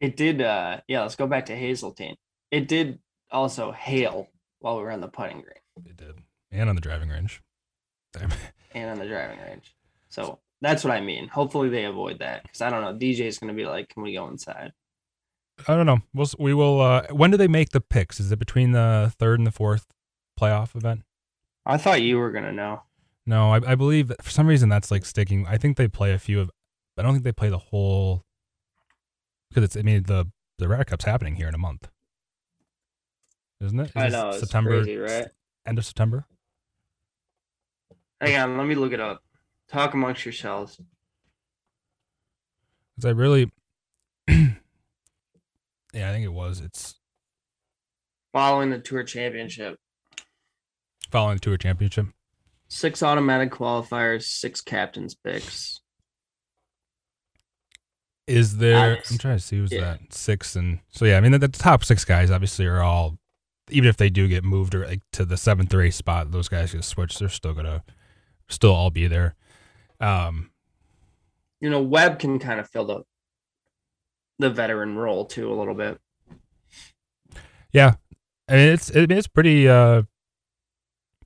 It 0.00 0.16
did. 0.16 0.42
uh 0.42 0.80
Yeah, 0.88 1.02
let's 1.02 1.16
go 1.16 1.28
back 1.28 1.46
to 1.46 1.56
Hazeltine. 1.56 2.16
It 2.50 2.66
did 2.66 2.98
also 3.30 3.70
hail 3.70 4.28
while 4.58 4.76
we 4.76 4.82
were 4.82 4.90
on 4.90 5.00
the 5.00 5.08
putting 5.08 5.40
green 5.40 5.54
It 5.84 5.96
did, 5.96 6.14
and 6.50 6.68
on 6.68 6.74
the 6.74 6.80
driving 6.80 7.08
range. 7.08 7.42
And 8.74 8.90
on 8.90 8.98
the 8.98 9.06
driving 9.06 9.38
range. 9.40 9.74
So 10.08 10.38
that's 10.60 10.84
what 10.84 10.92
I 10.92 11.00
mean. 11.00 11.28
Hopefully 11.28 11.68
they 11.68 11.84
avoid 11.84 12.18
that 12.20 12.42
because 12.42 12.62
I 12.62 12.70
don't 12.70 12.82
know. 12.82 12.94
DJ 12.94 13.26
is 13.26 13.38
going 13.38 13.48
to 13.48 13.56
be 13.56 13.66
like, 13.66 13.88
"Can 13.90 14.02
we 14.02 14.14
go 14.14 14.28
inside?" 14.28 14.72
I 15.68 15.74
don't 15.74 15.86
know. 15.86 16.00
We'll 16.14 16.28
we 16.38 16.54
will. 16.54 16.80
Uh, 16.80 17.06
when 17.10 17.30
do 17.30 17.36
they 17.36 17.48
make 17.48 17.70
the 17.70 17.80
picks? 17.80 18.20
Is 18.20 18.30
it 18.32 18.38
between 18.38 18.72
the 18.72 19.12
third 19.18 19.38
and 19.38 19.46
the 19.46 19.52
fourth 19.52 19.86
playoff 20.38 20.74
event? 20.76 21.02
I 21.64 21.76
thought 21.76 22.02
you 22.02 22.18
were 22.18 22.30
going 22.30 22.44
to 22.44 22.52
know. 22.52 22.82
No, 23.26 23.52
I, 23.52 23.72
I 23.72 23.74
believe 23.74 24.12
for 24.22 24.30
some 24.30 24.46
reason 24.46 24.68
that's 24.68 24.90
like 24.90 25.04
sticking. 25.04 25.46
I 25.46 25.58
think 25.58 25.76
they 25.76 25.88
play 25.88 26.12
a 26.12 26.18
few 26.18 26.40
of. 26.40 26.50
I 26.96 27.02
don't 27.02 27.12
think 27.12 27.24
they 27.24 27.32
play 27.32 27.48
the 27.48 27.58
whole. 27.58 28.24
Because 29.48 29.64
it's. 29.64 29.76
I 29.76 29.82
mean 29.82 30.04
the 30.04 30.30
the 30.58 30.68
Ryder 30.68 30.84
Cup's 30.84 31.04
happening 31.04 31.36
here 31.36 31.48
in 31.48 31.54
a 31.54 31.58
month, 31.58 31.88
isn't 33.60 33.78
it? 33.78 33.86
Is 33.88 33.92
I 33.96 34.08
know 34.08 34.30
it's 34.30 34.40
September, 34.40 34.82
crazy, 34.82 34.96
right? 34.96 35.28
End 35.66 35.78
of 35.78 35.84
September. 35.84 36.26
Hang 38.20 38.36
on, 38.36 38.56
let 38.58 38.66
me 38.66 38.74
look 38.74 38.92
it 38.92 39.00
up. 39.00 39.20
Talk 39.68 39.94
amongst 39.94 40.24
yourselves. 40.24 40.80
Because 42.96 43.08
I 43.08 43.10
really. 43.10 43.50
yeah, 44.28 44.54
I 45.92 46.12
think 46.12 46.24
it 46.24 46.32
was. 46.32 46.60
It's 46.60 46.94
Following 48.32 48.70
the 48.70 48.78
Tour 48.78 49.02
Championship, 49.02 49.78
following 51.10 51.36
the 51.36 51.40
Tour 51.40 51.56
Championship. 51.56 52.06
six 52.68 53.02
automatic 53.02 53.50
qualifiers, 53.50 54.24
six 54.24 54.60
captains 54.60 55.14
picks. 55.14 55.80
Is 58.26 58.58
there? 58.58 58.96
Nice. 58.96 59.10
I'm 59.10 59.18
trying 59.18 59.38
to 59.38 59.42
see 59.42 59.56
who's 59.56 59.72
Yeah. 59.72 59.80
that 59.80 60.12
six 60.12 60.54
and 60.56 60.80
so 60.90 61.04
yeah. 61.04 61.16
I 61.16 61.20
mean 61.20 61.32
the, 61.32 61.38
the 61.38 61.48
top 61.48 61.84
six 61.84 62.04
guys 62.04 62.30
obviously 62.30 62.66
are 62.66 62.82
all, 62.82 63.18
even 63.70 63.88
if 63.88 63.96
they 63.96 64.10
do 64.10 64.28
get 64.28 64.44
moved 64.44 64.74
or 64.74 64.86
like 64.86 65.02
to 65.12 65.24
the 65.24 65.36
seventh 65.36 65.72
or 65.74 65.82
eighth 65.82 65.94
spot, 65.94 66.30
those 66.30 66.48
guys 66.48 66.72
get 66.72 66.84
switched. 66.84 67.18
They're 67.18 67.28
still 67.28 67.52
gonna, 67.54 67.82
still 68.48 68.72
all 68.72 68.90
be 68.90 69.06
there. 69.06 69.34
Um, 70.00 70.50
You 71.60 71.70
know, 71.70 71.80
Webb 71.82 72.18
can 72.18 72.38
kind 72.38 72.60
of 72.60 72.68
fill 72.68 72.84
the 72.84 73.02
the 74.38 74.50
veteran 74.50 74.96
role 74.96 75.24
too 75.24 75.50
a 75.50 75.54
little 75.54 75.74
bit. 75.74 75.98
yeah, 77.72 77.94
I 78.48 78.52
mean 78.54 78.68
it's 78.72 78.90
it, 78.90 79.10
it's 79.10 79.26
pretty. 79.26 79.68
Uh, 79.68 80.02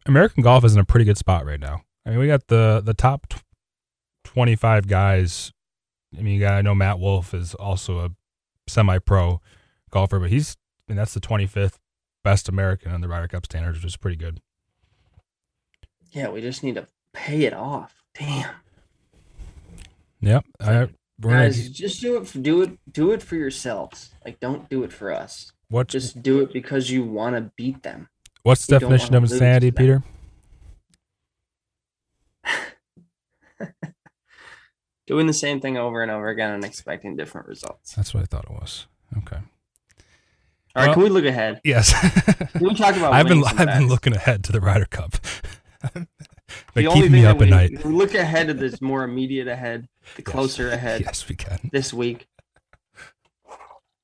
American 0.06 0.42
golf 0.42 0.64
is 0.64 0.74
in 0.74 0.80
a 0.80 0.84
pretty 0.84 1.04
good 1.04 1.18
spot 1.18 1.44
right 1.44 1.60
now. 1.60 1.82
I 2.06 2.10
mean 2.10 2.18
we 2.20 2.26
got 2.26 2.46
the 2.46 2.80
the 2.84 2.94
top 2.94 3.28
tw- 3.28 3.42
twenty 4.24 4.56
five 4.56 4.88
guys. 4.88 5.52
I 6.18 6.22
mean 6.22 6.34
you 6.34 6.40
got 6.40 6.54
I 6.54 6.62
know 6.62 6.74
Matt 6.74 6.98
Wolff 6.98 7.34
is 7.34 7.54
also 7.54 7.98
a 8.04 8.10
semi 8.66 8.98
pro 8.98 9.40
golfer, 9.90 10.18
but 10.18 10.30
he's 10.30 10.56
I 10.88 10.92
mean 10.92 10.96
that's 10.96 11.14
the 11.14 11.20
twenty 11.20 11.46
fifth 11.46 11.78
best 12.22 12.48
American 12.48 12.92
on 12.92 13.00
the 13.00 13.08
Ryder 13.08 13.28
Cup 13.28 13.44
standards, 13.46 13.78
which 13.78 13.86
is 13.86 13.96
pretty 13.96 14.16
good. 14.16 14.40
Yeah, 16.12 16.28
we 16.30 16.40
just 16.40 16.62
need 16.62 16.74
to 16.74 16.86
pay 17.12 17.44
it 17.44 17.54
off. 17.54 18.02
Damn. 18.18 18.50
Yep. 20.20 20.44
I, 20.60 20.88
we're 21.20 21.30
gonna, 21.30 21.44
Guys, 21.44 21.68
just 21.70 22.00
do 22.00 22.16
it 22.16 22.26
for 22.26 22.38
do 22.38 22.62
it 22.62 22.78
do 22.92 23.12
it 23.12 23.22
for 23.22 23.36
yourselves. 23.36 24.10
Like 24.24 24.40
don't 24.40 24.68
do 24.68 24.82
it 24.82 24.92
for 24.92 25.12
us. 25.12 25.52
what's 25.68 25.92
Just 25.92 26.22
do 26.22 26.40
it 26.40 26.52
because 26.52 26.90
you 26.90 27.04
want 27.04 27.36
to 27.36 27.50
beat 27.56 27.82
them. 27.82 28.08
what's 28.42 28.66
the 28.66 28.74
you 28.74 28.80
definition 28.80 29.14
of 29.14 29.22
insanity. 29.24 29.70
Peter? 29.70 30.02
Doing 35.06 35.26
the 35.26 35.32
same 35.32 35.60
thing 35.60 35.76
over 35.76 36.02
and 36.02 36.10
over 36.10 36.28
again 36.28 36.52
and 36.52 36.64
expecting 36.64 37.16
different 37.16 37.48
results. 37.48 37.94
That's 37.94 38.14
what 38.14 38.22
I 38.22 38.26
thought 38.26 38.44
it 38.44 38.52
was. 38.52 38.86
Okay. 39.18 39.38
All 40.76 40.82
right, 40.82 40.86
Well- 40.88 40.94
can 40.94 41.02
we 41.02 41.08
look 41.10 41.24
ahead? 41.24 41.60
Yes. 41.64 41.92
Can 42.52 42.60
we 42.68 42.74
talk 42.74 42.96
about 42.96 43.12
I've 43.12 43.26
been 43.26 43.42
I've 43.44 43.56
been 43.66 43.88
looking 43.88 44.14
ahead 44.14 44.44
to 44.44 44.52
the 44.52 44.60
Ryder 44.60 44.86
Cup. 44.86 45.14
The 46.74 46.82
They're 46.82 46.90
keeping 46.90 47.12
me 47.12 47.24
up 47.26 47.40
at 47.42 47.48
night. 47.48 47.84
we 47.84 47.92
look 47.92 48.12
ahead 48.14 48.48
to 48.48 48.54
this 48.54 48.80
more 48.82 49.04
immediate 49.04 49.46
ahead, 49.46 49.88
the 50.16 50.22
closer 50.22 50.68
ahead 50.70 51.00
Yes, 51.02 51.28
we 51.28 51.36
can. 51.36 51.70
this 51.72 51.92
week. 51.94 52.26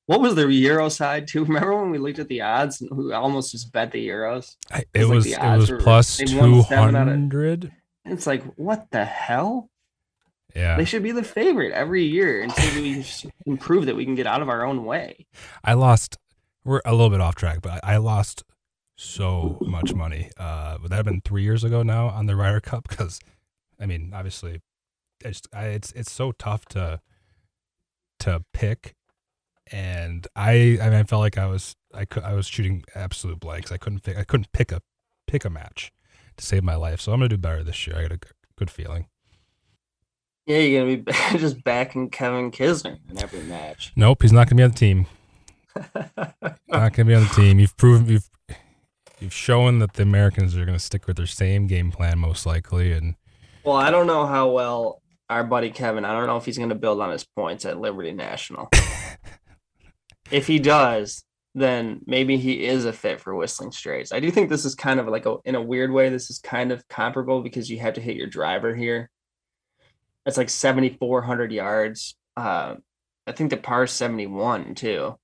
What 0.05 0.21
was 0.21 0.35
the 0.35 0.49
Euro 0.51 0.87
side 0.89 1.27
too? 1.27 1.43
Remember 1.45 1.75
when 1.75 1.91
we 1.91 1.97
looked 1.97 2.19
at 2.19 2.29
the 2.29 2.41
odds 2.41 2.79
and 2.81 2.89
we 2.91 3.11
almost 3.13 3.51
just 3.51 3.71
bet 3.73 3.91
the 3.91 4.07
Euros? 4.07 4.55
I, 4.71 4.83
it 4.93 5.05
like 5.05 5.13
was 5.15 5.25
the 5.25 5.33
it 5.33 5.57
was 5.57 5.71
plus 5.83 6.17
two 6.17 6.37
won 6.37 6.63
seven 6.63 6.95
out 6.95 7.03
of- 7.03 7.13
hundred. 7.13 7.71
It's 8.05 8.25
like, 8.25 8.43
what 8.55 8.87
the 8.91 9.03
hell? 9.03 9.69
Yeah, 10.55 10.77
They 10.77 10.85
should 10.85 11.03
be 11.03 11.11
the 11.11 11.23
favorite 11.23 11.73
every 11.73 12.05
year 12.05 12.41
until 12.41 12.81
we 12.81 13.03
can 13.45 13.85
that 13.85 13.95
we 13.95 14.05
can 14.05 14.15
get 14.15 14.25
out 14.25 14.41
of 14.41 14.47
our 14.49 14.65
own 14.65 14.85
way. 14.85 15.27
I 15.63 15.73
lost. 15.73 16.17
We're 16.67 16.81
a 16.83 16.91
little 16.91 17.09
bit 17.09 17.21
off 17.21 17.35
track, 17.35 17.61
but 17.61 17.81
I, 17.83 17.93
I 17.93 17.97
lost 17.97 18.43
so 18.97 19.57
much 19.61 19.93
money. 19.93 20.31
Uh, 20.37 20.77
would 20.81 20.91
that 20.91 20.97
have 20.97 21.05
been 21.05 21.21
three 21.21 21.43
years 21.43 21.63
ago 21.63 21.81
now 21.81 22.07
on 22.07 22.25
the 22.25 22.35
Ryder 22.35 22.59
Cup? 22.59 22.89
Because, 22.89 23.21
I 23.79 23.85
mean, 23.85 24.11
obviously, 24.13 24.59
it's 25.23 25.41
I, 25.53 25.67
it's 25.67 25.93
it's 25.93 26.11
so 26.11 26.33
tough 26.33 26.65
to 26.65 26.99
to 28.19 28.43
pick, 28.53 28.95
and 29.71 30.27
I 30.35 30.77
I 30.81 30.89
mean, 30.89 30.93
I 30.99 31.03
felt 31.03 31.21
like 31.21 31.37
I 31.37 31.45
was 31.47 31.75
I 31.93 32.03
could 32.03 32.23
I 32.23 32.33
was 32.33 32.47
shooting 32.47 32.83
absolute 32.93 33.39
blanks. 33.39 33.71
I 33.71 33.77
couldn't 33.77 34.03
pick 34.03 34.17
I 34.17 34.25
couldn't 34.25 34.51
pick 34.51 34.73
a 34.73 34.81
pick 35.25 35.45
a 35.45 35.49
match. 35.49 35.93
to 36.35 36.45
save 36.45 36.63
my 36.63 36.75
life. 36.75 36.99
So 36.99 37.13
I'm 37.13 37.19
gonna 37.19 37.29
do 37.29 37.37
better 37.37 37.63
this 37.63 37.87
year. 37.87 37.97
I 37.97 38.01
got 38.03 38.11
a 38.11 38.19
good 38.57 38.69
feeling. 38.69 39.07
Yeah, 40.45 40.59
you're 40.59 40.81
gonna 40.83 40.97
be 40.97 41.11
just 41.39 41.63
backing 41.63 42.09
Kevin 42.09 42.51
Kisner 42.51 42.99
in 43.09 43.21
every 43.21 43.43
match. 43.43 43.93
Nope, 43.95 44.21
he's 44.21 44.33
not 44.33 44.47
gonna 44.49 44.57
be 44.57 44.63
on 44.63 44.71
the 44.71 44.77
team. 44.77 45.07
Not 46.67 46.93
gonna 46.93 47.05
be 47.05 47.15
on 47.15 47.23
the 47.23 47.33
team. 47.35 47.59
You've 47.59 47.77
proven 47.77 48.07
you've 48.07 48.29
you've 49.19 49.33
shown 49.33 49.79
that 49.79 49.93
the 49.93 50.03
Americans 50.03 50.55
are 50.55 50.65
gonna 50.65 50.79
stick 50.79 51.07
with 51.07 51.17
their 51.17 51.27
same 51.27 51.67
game 51.67 51.91
plan 51.91 52.19
most 52.19 52.45
likely. 52.45 52.91
And 52.91 53.15
well, 53.63 53.75
I 53.75 53.91
don't 53.91 54.07
know 54.07 54.25
how 54.25 54.49
well 54.51 55.01
our 55.29 55.43
buddy 55.43 55.71
Kevin. 55.71 56.05
I 56.05 56.13
don't 56.13 56.27
know 56.27 56.37
if 56.37 56.45
he's 56.45 56.57
gonna 56.57 56.75
build 56.75 57.01
on 57.01 57.11
his 57.11 57.25
points 57.25 57.65
at 57.65 57.79
Liberty 57.79 58.13
National. 58.13 58.69
if 60.31 60.47
he 60.47 60.59
does, 60.59 61.23
then 61.55 62.01
maybe 62.05 62.37
he 62.37 62.65
is 62.65 62.85
a 62.85 62.93
fit 62.93 63.19
for 63.19 63.35
Whistling 63.35 63.71
Straits. 63.71 64.11
I 64.11 64.19
do 64.19 64.31
think 64.31 64.49
this 64.49 64.65
is 64.65 64.75
kind 64.75 64.99
of 64.99 65.07
like 65.07 65.25
a 65.25 65.37
in 65.45 65.55
a 65.55 65.61
weird 65.61 65.91
way. 65.91 66.09
This 66.09 66.29
is 66.29 66.39
kind 66.39 66.71
of 66.71 66.87
comparable 66.87 67.41
because 67.41 67.69
you 67.69 67.79
have 67.79 67.93
to 67.93 68.01
hit 68.01 68.15
your 68.15 68.27
driver 68.27 68.75
here 68.75 69.09
it's 70.27 70.37
like 70.37 70.49
7,400 70.49 71.51
yards. 71.51 72.15
Uh, 72.35 72.75
I 73.25 73.31
think 73.31 73.49
the 73.49 73.57
par 73.57 73.85
is 73.85 73.91
71 73.91 74.75
too. 74.75 75.15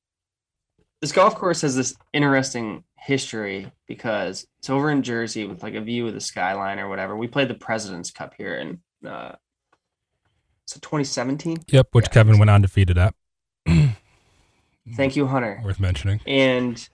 This 1.04 1.12
golf 1.12 1.36
course 1.36 1.64
has 1.64 1.76
this 1.76 1.98
interesting 2.14 2.86
history 2.98 3.70
because 3.90 4.48
it's 4.60 4.70
over 4.70 4.90
in 4.90 5.04
Jersey 5.04 5.46
with 5.46 5.62
like 5.62 5.74
a 5.74 5.82
view 5.82 6.08
of 6.08 6.14
the 6.14 6.22
skyline 6.22 6.80
or 6.80 6.88
whatever. 6.88 7.18
We 7.18 7.28
played 7.28 7.50
the 7.50 7.56
President's 7.56 8.10
Cup 8.10 8.34
here 8.38 8.56
in 8.56 8.80
uh, 9.06 9.34
so 10.66 10.80
2017. 10.80 11.58
Yep, 11.68 11.90
which 11.92 12.06
yeah. 12.06 12.10
Kevin 12.10 12.40
went 12.40 12.50
undefeated 12.50 12.98
at. 12.98 13.14
Thank 14.96 15.18
you, 15.18 15.28
Hunter. 15.28 15.60
Worth 15.62 15.82
mentioning. 15.82 16.22
And 16.26 16.88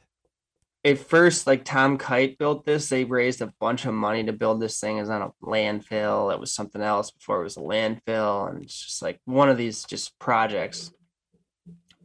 at 0.84 0.98
first, 0.98 1.46
like 1.46 1.64
Tom 1.64 2.00
Kite 2.00 2.40
built 2.40 2.66
this, 2.66 2.90
they 2.90 3.04
raised 3.04 3.44
a 3.44 3.54
bunch 3.60 3.86
of 3.86 3.94
money 3.94 4.24
to 4.24 4.34
build 4.34 4.60
this 4.60 4.80
thing. 4.80 4.98
It's 4.98 5.12
on 5.12 5.22
a 5.22 5.46
landfill. 5.46 6.34
It 6.34 6.40
was 6.40 6.52
something 6.52 6.82
else 6.82 7.12
before 7.12 7.42
it 7.42 7.44
was 7.44 7.58
a 7.58 7.60
landfill. 7.60 8.50
And 8.50 8.64
it's 8.64 8.86
just 8.88 9.04
like 9.04 9.20
one 9.26 9.50
of 9.50 9.58
these 9.58 9.84
just 9.84 10.18
projects, 10.18 10.92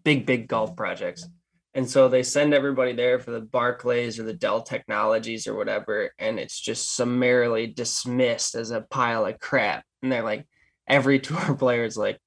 big, 0.04 0.26
big 0.26 0.48
golf 0.48 0.76
projects. 0.76 1.26
And 1.74 1.90
so 1.90 2.08
they 2.08 2.22
send 2.22 2.54
everybody 2.54 2.92
there 2.92 3.18
for 3.18 3.32
the 3.32 3.40
Barclays 3.40 4.20
or 4.20 4.22
the 4.22 4.32
Dell 4.32 4.62
Technologies 4.62 5.48
or 5.48 5.56
whatever. 5.56 6.12
And 6.18 6.38
it's 6.38 6.60
just 6.60 6.94
summarily 6.94 7.66
dismissed 7.66 8.54
as 8.54 8.70
a 8.70 8.82
pile 8.82 9.26
of 9.26 9.40
crap. 9.40 9.84
And 10.00 10.12
they're 10.12 10.22
like, 10.22 10.46
every 10.86 11.18
tour 11.20 11.54
player 11.56 11.84
is 11.84 11.96
like, 11.96 12.18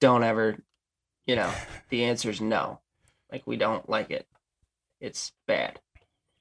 don't 0.00 0.24
ever, 0.24 0.56
you 1.24 1.36
know, 1.36 1.52
the 1.90 2.04
answer 2.04 2.30
is 2.30 2.40
no. 2.40 2.80
Like, 3.30 3.46
we 3.46 3.56
don't 3.56 3.88
like 3.88 4.10
it. 4.10 4.26
It's 5.00 5.32
bad. 5.46 5.78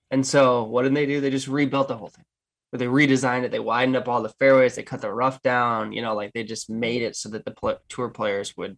And 0.09 0.26
so 0.26 0.63
what 0.63 0.84
did 0.84 0.95
they 0.95 1.05
do? 1.05 1.22
They 1.22 1.30
just 1.30 1.47
rebuilt 1.47 1.88
the 1.88 1.97
whole 1.97 2.09
thing. 2.09 2.26
But 2.72 2.80
they 2.80 2.88
redesigned 2.88 3.43
it. 3.43 3.51
They 3.51 3.59
widened 3.59 3.95
up 3.95 4.07
all 4.07 4.24
the 4.24 4.30
fairways. 4.30 4.76
They 4.76 4.84
cut 4.84 5.01
the 5.01 5.11
rough 5.11 5.41
down. 5.41 5.91
You 5.93 6.01
know, 6.01 6.16
like 6.16 6.34
they 6.34 6.43
just 6.43 6.70
made 6.70 7.03
it 7.03 7.16
so 7.16 7.30
that 7.30 7.45
the 7.45 7.51
pl- 7.51 7.80
tour 7.89 8.09
players 8.09 8.57
would 8.57 8.78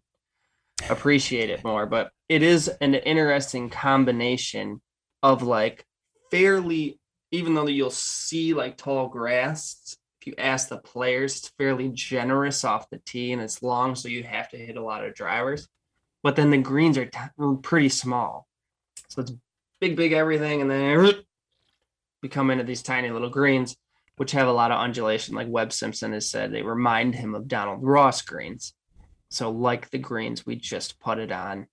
appreciate 0.89 1.49
it 1.49 1.63
more. 1.63 1.85
But 1.85 2.11
it 2.29 2.43
is 2.43 2.67
an 2.67 2.93
interesting 2.95 3.69
combination 3.69 4.81
of 5.23 5.43
like 5.43 5.85
fairly, 6.31 6.99
even 7.31 7.53
though 7.53 7.67
you'll 7.67 7.89
see 7.89 8.53
like 8.53 8.77
tall 8.77 9.07
grass, 9.07 9.97
if 10.21 10.27
you 10.27 10.33
ask 10.37 10.69
the 10.69 10.77
players, 10.77 11.37
it's 11.37 11.53
fairly 11.57 11.89
generous 11.89 12.63
off 12.63 12.89
the 12.89 12.99
tee 13.05 13.33
and 13.33 13.41
it's 13.41 13.63
long, 13.63 13.95
so 13.95 14.07
you 14.07 14.23
have 14.23 14.49
to 14.49 14.57
hit 14.57 14.77
a 14.77 14.83
lot 14.83 15.03
of 15.03 15.13
drivers. 15.13 15.67
But 16.23 16.35
then 16.35 16.49
the 16.49 16.57
greens 16.57 16.97
are 16.97 17.05
t- 17.05 17.19
pretty 17.61 17.89
small, 17.89 18.47
so 19.07 19.21
it's 19.21 19.33
big, 19.79 19.95
big 19.95 20.13
everything, 20.13 20.61
and 20.61 20.69
then 20.69 20.97
we 22.23 22.29
come 22.29 22.49
into 22.49 22.63
these 22.63 22.81
tiny 22.81 23.09
little 23.11 23.29
greens, 23.29 23.77
which 24.17 24.31
have 24.31 24.47
a 24.47 24.53
lot 24.53 24.71
of 24.71 24.79
undulation. 24.79 25.35
Like 25.35 25.47
Webb 25.47 25.71
Simpson 25.71 26.13
has 26.13 26.29
said, 26.29 26.51
they 26.51 26.63
remind 26.63 27.15
him 27.15 27.35
of 27.35 27.47
Donald 27.47 27.83
Ross 27.83 28.21
greens. 28.23 28.73
So, 29.29 29.51
like 29.51 29.89
the 29.89 29.97
greens 29.97 30.45
we 30.45 30.55
just 30.55 30.99
put 30.99 31.19
it 31.19 31.31
on 31.31 31.67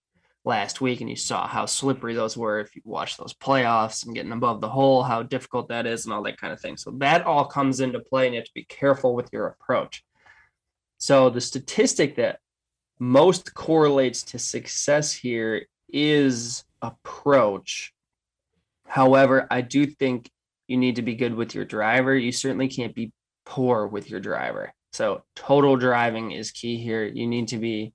last 0.45 0.81
week, 0.81 1.01
and 1.01 1.09
you 1.09 1.17
saw 1.17 1.47
how 1.47 1.67
slippery 1.67 2.15
those 2.15 2.37
were 2.37 2.61
if 2.61 2.75
you 2.75 2.83
watch 2.85 3.17
those 3.17 3.33
playoffs 3.33 4.05
and 4.05 4.15
getting 4.15 4.33
above 4.33 4.61
the 4.61 4.69
hole, 4.69 5.03
how 5.03 5.23
difficult 5.23 5.69
that 5.69 5.87
is, 5.87 6.05
and 6.05 6.13
all 6.13 6.23
that 6.25 6.41
kind 6.41 6.53
of 6.53 6.61
thing. 6.61 6.77
So, 6.77 6.91
that 6.99 7.25
all 7.25 7.45
comes 7.45 7.81
into 7.81 8.01
play, 8.01 8.27
and 8.27 8.35
you 8.35 8.41
have 8.41 8.47
to 8.47 8.55
be 8.55 8.65
careful 8.65 9.15
with 9.15 9.29
your 9.33 9.47
approach. 9.47 10.05
So, 10.99 11.31
the 11.31 11.41
statistic 11.41 12.17
that 12.17 12.41
most 12.99 13.55
correlates 13.55 14.23
to 14.23 14.39
success 14.39 15.13
here 15.13 15.67
is 15.89 16.65
approach. 16.83 17.93
However, 18.87 19.47
I 19.51 19.61
do 19.61 19.87
think 19.87 20.31
you 20.67 20.77
need 20.77 20.97
to 20.97 21.03
be 21.03 21.15
good 21.15 21.35
with 21.35 21.55
your 21.55 21.65
driver. 21.65 22.17
You 22.17 22.33
certainly 22.33 22.69
can't 22.69 22.95
be 22.95 23.13
poor 23.45 23.87
with 23.87 24.11
your 24.11 24.21
driver. 24.21 24.73
So, 24.95 25.25
total 25.35 25.77
driving 25.77 26.31
is 26.31 26.53
key 26.53 26.77
here. 26.77 27.05
You 27.05 27.27
need 27.27 27.49
to 27.49 27.59
be 27.59 27.93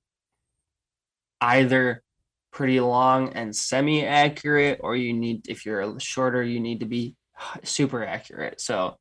either 1.40 2.04
pretty 2.52 2.82
long 2.82 3.30
and 3.30 3.56
semi 3.56 4.06
accurate, 4.06 4.82
or 4.84 4.98
you 4.98 5.14
need, 5.14 5.48
if 5.48 5.66
you're 5.66 5.98
shorter, 6.02 6.44
you 6.44 6.60
need 6.60 6.82
to 6.82 6.86
be 6.86 7.16
super 7.64 8.04
accurate. 8.04 8.60
So, 8.60 8.98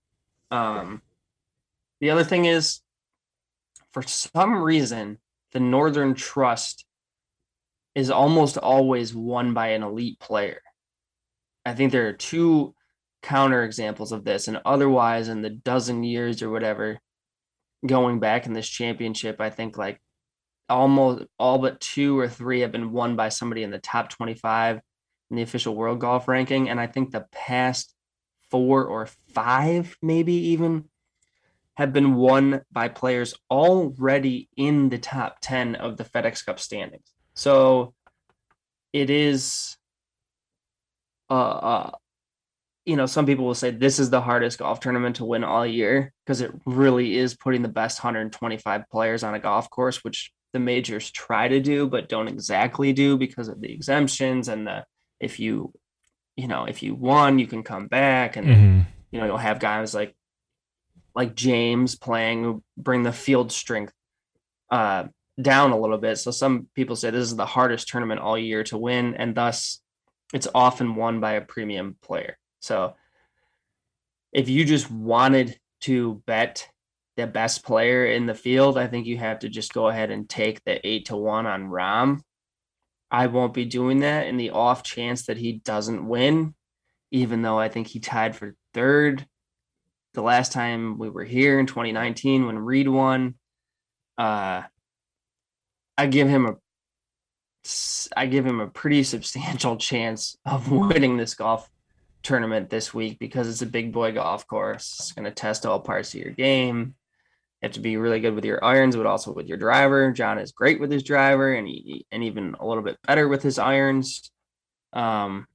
um, 0.52 1.02
the 2.00 2.10
other 2.10 2.22
thing 2.22 2.44
is, 2.44 2.82
for 3.90 4.04
some 4.04 4.62
reason, 4.62 5.18
the 5.50 5.58
Northern 5.58 6.14
Trust 6.14 6.84
is 7.96 8.12
almost 8.12 8.58
always 8.58 9.12
won 9.12 9.54
by 9.54 9.70
an 9.70 9.82
elite 9.82 10.20
player. 10.20 10.60
I 11.66 11.74
think 11.74 11.90
there 11.90 12.06
are 12.06 12.12
two 12.12 12.76
counter 13.24 13.64
examples 13.64 14.12
of 14.12 14.22
this, 14.22 14.46
and 14.46 14.60
otherwise, 14.64 15.26
in 15.26 15.42
the 15.42 15.50
dozen 15.50 16.04
years 16.04 16.42
or 16.42 16.50
whatever 16.50 17.00
going 17.86 18.20
back 18.20 18.46
in 18.46 18.52
this 18.52 18.68
championship, 18.68 19.40
I 19.40 19.50
think 19.50 19.78
like 19.78 20.00
almost 20.68 21.24
all 21.38 21.58
but 21.58 21.80
two 21.80 22.18
or 22.18 22.28
three 22.28 22.60
have 22.60 22.72
been 22.72 22.92
won 22.92 23.16
by 23.16 23.28
somebody 23.28 23.62
in 23.62 23.70
the 23.70 23.78
top 23.78 24.10
25 24.10 24.80
in 25.30 25.36
the 25.36 25.42
official 25.42 25.74
world 25.74 26.00
golf 26.00 26.28
ranking. 26.28 26.68
And 26.68 26.80
I 26.80 26.86
think 26.86 27.10
the 27.10 27.26
past 27.32 27.94
four 28.50 28.84
or 28.84 29.06
five, 29.06 29.96
maybe 30.02 30.32
even, 30.32 30.84
have 31.76 31.92
been 31.92 32.16
won 32.16 32.62
by 32.72 32.88
players 32.88 33.34
already 33.50 34.48
in 34.56 34.88
the 34.88 34.98
top 34.98 35.38
10 35.40 35.76
of 35.76 35.96
the 35.96 36.04
FedEx 36.04 36.44
Cup 36.44 36.58
standings. 36.58 37.12
So 37.34 37.94
it 38.92 39.10
is 39.10 39.76
uh, 41.30 41.34
uh 41.34 41.90
you 42.88 42.96
know, 42.96 43.06
some 43.06 43.26
people 43.26 43.44
will 43.44 43.54
say 43.54 43.70
this 43.70 43.98
is 43.98 44.08
the 44.08 44.20
hardest 44.20 44.58
golf 44.58 44.80
tournament 44.80 45.16
to 45.16 45.24
win 45.24 45.44
all 45.44 45.66
year 45.66 46.12
because 46.24 46.40
it 46.40 46.50
really 46.64 47.16
is 47.16 47.36
putting 47.36 47.62
the 47.62 47.68
best 47.68 48.02
125 48.02 48.88
players 48.90 49.22
on 49.22 49.34
a 49.34 49.38
golf 49.38 49.68
course, 49.68 50.02
which 50.02 50.32
the 50.54 50.58
majors 50.58 51.10
try 51.10 51.46
to 51.46 51.60
do 51.60 51.86
but 51.86 52.08
don't 52.08 52.28
exactly 52.28 52.94
do 52.94 53.18
because 53.18 53.48
of 53.48 53.60
the 53.60 53.70
exemptions 53.70 54.48
and 54.48 54.66
the 54.66 54.82
if 55.20 55.38
you 55.38 55.70
you 56.36 56.48
know 56.48 56.64
if 56.64 56.82
you 56.82 56.94
won 56.94 57.38
you 57.38 57.46
can 57.46 57.62
come 57.62 57.86
back 57.86 58.36
and 58.36 58.46
mm-hmm. 58.46 58.80
you 59.10 59.20
know 59.20 59.26
you'll 59.26 59.36
have 59.36 59.58
guys 59.58 59.92
like 59.92 60.16
like 61.14 61.34
James 61.34 61.96
playing 61.96 62.44
who 62.44 62.62
bring 62.78 63.02
the 63.02 63.12
field 63.12 63.52
strength 63.52 63.92
uh 64.70 65.04
down 65.40 65.70
a 65.70 65.78
little 65.78 65.98
bit. 65.98 66.18
So 66.18 66.30
some 66.30 66.68
people 66.74 66.96
say 66.96 67.10
this 67.10 67.28
is 67.28 67.36
the 67.36 67.46
hardest 67.46 67.88
tournament 67.88 68.20
all 68.20 68.38
year 68.38 68.64
to 68.64 68.78
win, 68.78 69.14
and 69.14 69.34
thus 69.34 69.80
it's 70.32 70.48
often 70.54 70.96
won 70.96 71.20
by 71.20 71.32
a 71.32 71.40
premium 71.40 71.96
player. 72.02 72.38
So 72.60 72.94
if 74.32 74.48
you 74.48 74.64
just 74.64 74.90
wanted 74.90 75.58
to 75.82 76.22
bet 76.26 76.68
the 77.16 77.26
best 77.26 77.64
player 77.64 78.06
in 78.06 78.26
the 78.26 78.34
field, 78.34 78.78
I 78.78 78.86
think 78.86 79.06
you 79.06 79.18
have 79.18 79.40
to 79.40 79.48
just 79.48 79.72
go 79.72 79.88
ahead 79.88 80.10
and 80.10 80.28
take 80.28 80.62
the 80.64 80.86
eight 80.86 81.06
to 81.06 81.16
one 81.16 81.46
on 81.46 81.68
Rahm. 81.68 82.20
I 83.10 83.26
won't 83.26 83.54
be 83.54 83.64
doing 83.64 84.00
that 84.00 84.26
in 84.26 84.36
the 84.36 84.50
off 84.50 84.82
chance 84.82 85.26
that 85.26 85.38
he 85.38 85.54
doesn't 85.64 86.06
win, 86.06 86.54
even 87.10 87.42
though 87.42 87.58
I 87.58 87.68
think 87.68 87.86
he 87.86 88.00
tied 88.00 88.36
for 88.36 88.54
third 88.74 89.26
the 90.14 90.22
last 90.22 90.52
time 90.52 90.98
we 90.98 91.08
were 91.08 91.24
here 91.24 91.58
in 91.58 91.66
2019 91.66 92.46
when 92.46 92.58
Reed 92.58 92.88
won. 92.88 93.34
Uh, 94.16 94.62
I 95.96 96.06
give 96.06 96.28
him 96.28 96.46
a 96.46 96.56
I 98.16 98.26
give 98.26 98.46
him 98.46 98.60
a 98.60 98.68
pretty 98.68 99.02
substantial 99.02 99.76
chance 99.90 100.36
of 100.46 100.70
winning 100.70 101.16
this 101.16 101.34
golf 101.34 101.68
tournament 102.22 102.70
this 102.70 102.92
week 102.92 103.18
because 103.18 103.48
it's 103.48 103.62
a 103.62 103.66
big 103.66 103.92
boy 103.92 104.12
golf 104.12 104.46
course. 104.46 104.96
It's 105.00 105.12
going 105.12 105.24
to 105.24 105.30
test 105.30 105.66
all 105.66 105.80
parts 105.80 106.14
of 106.14 106.20
your 106.20 106.32
game. 106.32 106.94
You 107.60 107.66
have 107.66 107.72
to 107.72 107.80
be 107.80 107.96
really 107.96 108.20
good 108.20 108.34
with 108.34 108.44
your 108.44 108.64
irons, 108.64 108.96
but 108.96 109.06
also 109.06 109.32
with 109.32 109.48
your 109.48 109.58
driver. 109.58 110.12
Jon 110.12 110.38
is 110.38 110.52
great 110.52 110.80
with 110.80 110.90
his 110.90 111.02
driver, 111.02 111.52
and 111.52 111.66
he 111.66 112.06
and 112.12 112.22
even 112.22 112.54
a 112.60 112.66
little 112.66 112.84
bit 112.84 112.98
better 113.06 113.26
with 113.26 113.42
his 113.42 113.58
irons. 113.58 114.30
Um, 114.92 115.46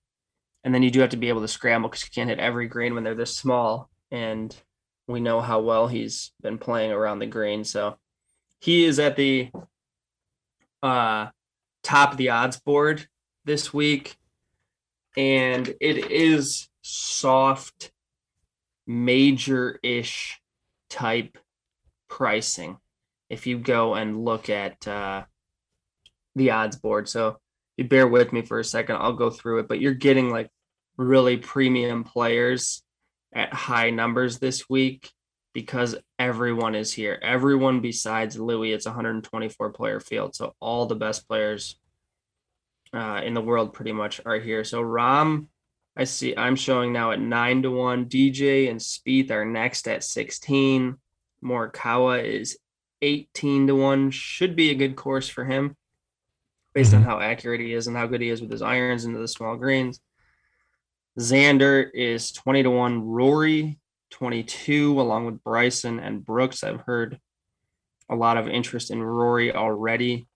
and 0.63 0.73
then 0.73 0.83
you 0.83 0.91
do 0.91 1.01
have 1.01 1.11
to 1.11 1.17
be 1.17 1.29
able 1.29 1.41
to 1.41 1.47
scramble 1.47 1.89
because 1.89 2.03
you 2.03 2.09
can't 2.13 2.29
hit 2.29 2.39
every 2.39 2.67
green 2.67 2.93
when 2.93 3.03
they're 3.03 3.15
this 3.15 3.35
small. 3.35 3.89
And 4.11 4.55
we 5.07 5.19
know 5.19 5.41
how 5.41 5.61
well 5.61 5.87
he's 5.87 6.31
been 6.41 6.57
playing 6.57 6.91
around 6.91 7.19
the 7.19 7.25
green, 7.25 7.63
so 7.63 7.97
he 8.59 8.85
is 8.85 8.99
at 8.99 9.15
the 9.15 9.49
uh, 10.81 11.27
top 11.83 12.11
of 12.11 12.17
the 12.17 12.29
odds 12.29 12.59
board 12.59 13.07
this 13.45 13.73
week, 13.73 14.15
and 15.15 15.67
it 15.79 16.11
is 16.11 16.69
soft 16.81 17.91
major 18.85 19.79
ish 19.83 20.39
type 20.89 21.37
pricing 22.09 22.77
if 23.29 23.47
you 23.47 23.57
go 23.57 23.95
and 23.95 24.23
look 24.23 24.49
at 24.49 24.87
uh, 24.87 25.23
the 26.35 26.51
odds 26.51 26.75
board. 26.75 27.09
So 27.09 27.37
you 27.77 27.85
bear 27.85 28.07
with 28.07 28.31
me 28.33 28.43
for 28.43 28.59
a 28.59 28.63
second, 28.63 28.97
I'll 28.97 29.13
go 29.13 29.29
through 29.29 29.59
it, 29.59 29.67
but 29.67 29.79
you're 29.79 29.93
getting 29.93 30.29
like 30.29 30.49
really 30.97 31.37
premium 31.37 32.03
players 32.03 32.83
at 33.33 33.53
high 33.53 33.89
numbers 33.89 34.37
this 34.37 34.69
week 34.69 35.09
because 35.53 35.95
everyone 36.19 36.75
is 36.75 36.93
here. 36.93 37.19
Everyone 37.21 37.79
besides 37.79 38.37
Louis, 38.37 38.73
it's 38.73 38.85
124 38.85 39.71
player 39.71 39.99
field. 39.99 40.35
So 40.35 40.53
all 40.59 40.85
the 40.85 40.95
best 40.95 41.27
players 41.27 41.79
uh, 42.93 43.21
in 43.23 43.33
the 43.33 43.41
world 43.41 43.73
pretty 43.73 43.91
much 43.91 44.21
are 44.25 44.39
here. 44.39 44.63
So 44.63 44.81
Rahm, 44.81 45.47
I 45.95 46.03
see 46.03 46.35
I'm 46.35 46.55
showing 46.55 46.93
now 46.93 47.11
at 47.11 47.19
nine 47.19 47.61
to 47.63 47.71
one. 47.71 48.05
DJ 48.05 48.69
and 48.69 48.79
Spieth 48.79 49.31
are 49.31 49.45
next 49.45 49.87
at 49.87 50.03
16. 50.03 50.97
Morikawa 51.43 52.23
is 52.23 52.57
18 53.01 53.67
to 53.67 53.75
1 53.75 54.11
should 54.11 54.55
be 54.55 54.71
a 54.71 54.75
good 54.75 54.95
course 54.95 55.27
for 55.27 55.43
him 55.43 55.75
based 56.73 56.93
mm-hmm. 56.93 57.03
on 57.03 57.03
how 57.03 57.19
accurate 57.19 57.59
he 57.59 57.73
is 57.73 57.87
and 57.87 57.97
how 57.97 58.07
good 58.07 58.21
he 58.21 58.29
is 58.29 58.41
with 58.41 58.49
his 58.49 58.61
irons 58.61 59.05
into 59.05 59.19
the 59.19 59.27
small 59.27 59.57
greens. 59.57 59.99
Xander 61.19 61.89
is 61.93 62.31
20 62.31 62.63
to 62.63 62.71
1. 62.71 63.05
Rory 63.05 63.77
22 64.11 64.99
along 64.99 65.25
with 65.25 65.43
Bryson 65.43 65.99
and 65.99 66.25
Brooks. 66.25 66.63
I've 66.63 66.81
heard 66.81 67.19
a 68.09 68.15
lot 68.15 68.37
of 68.37 68.47
interest 68.47 68.89
in 68.89 69.03
Rory 69.03 69.53
already 69.53 70.27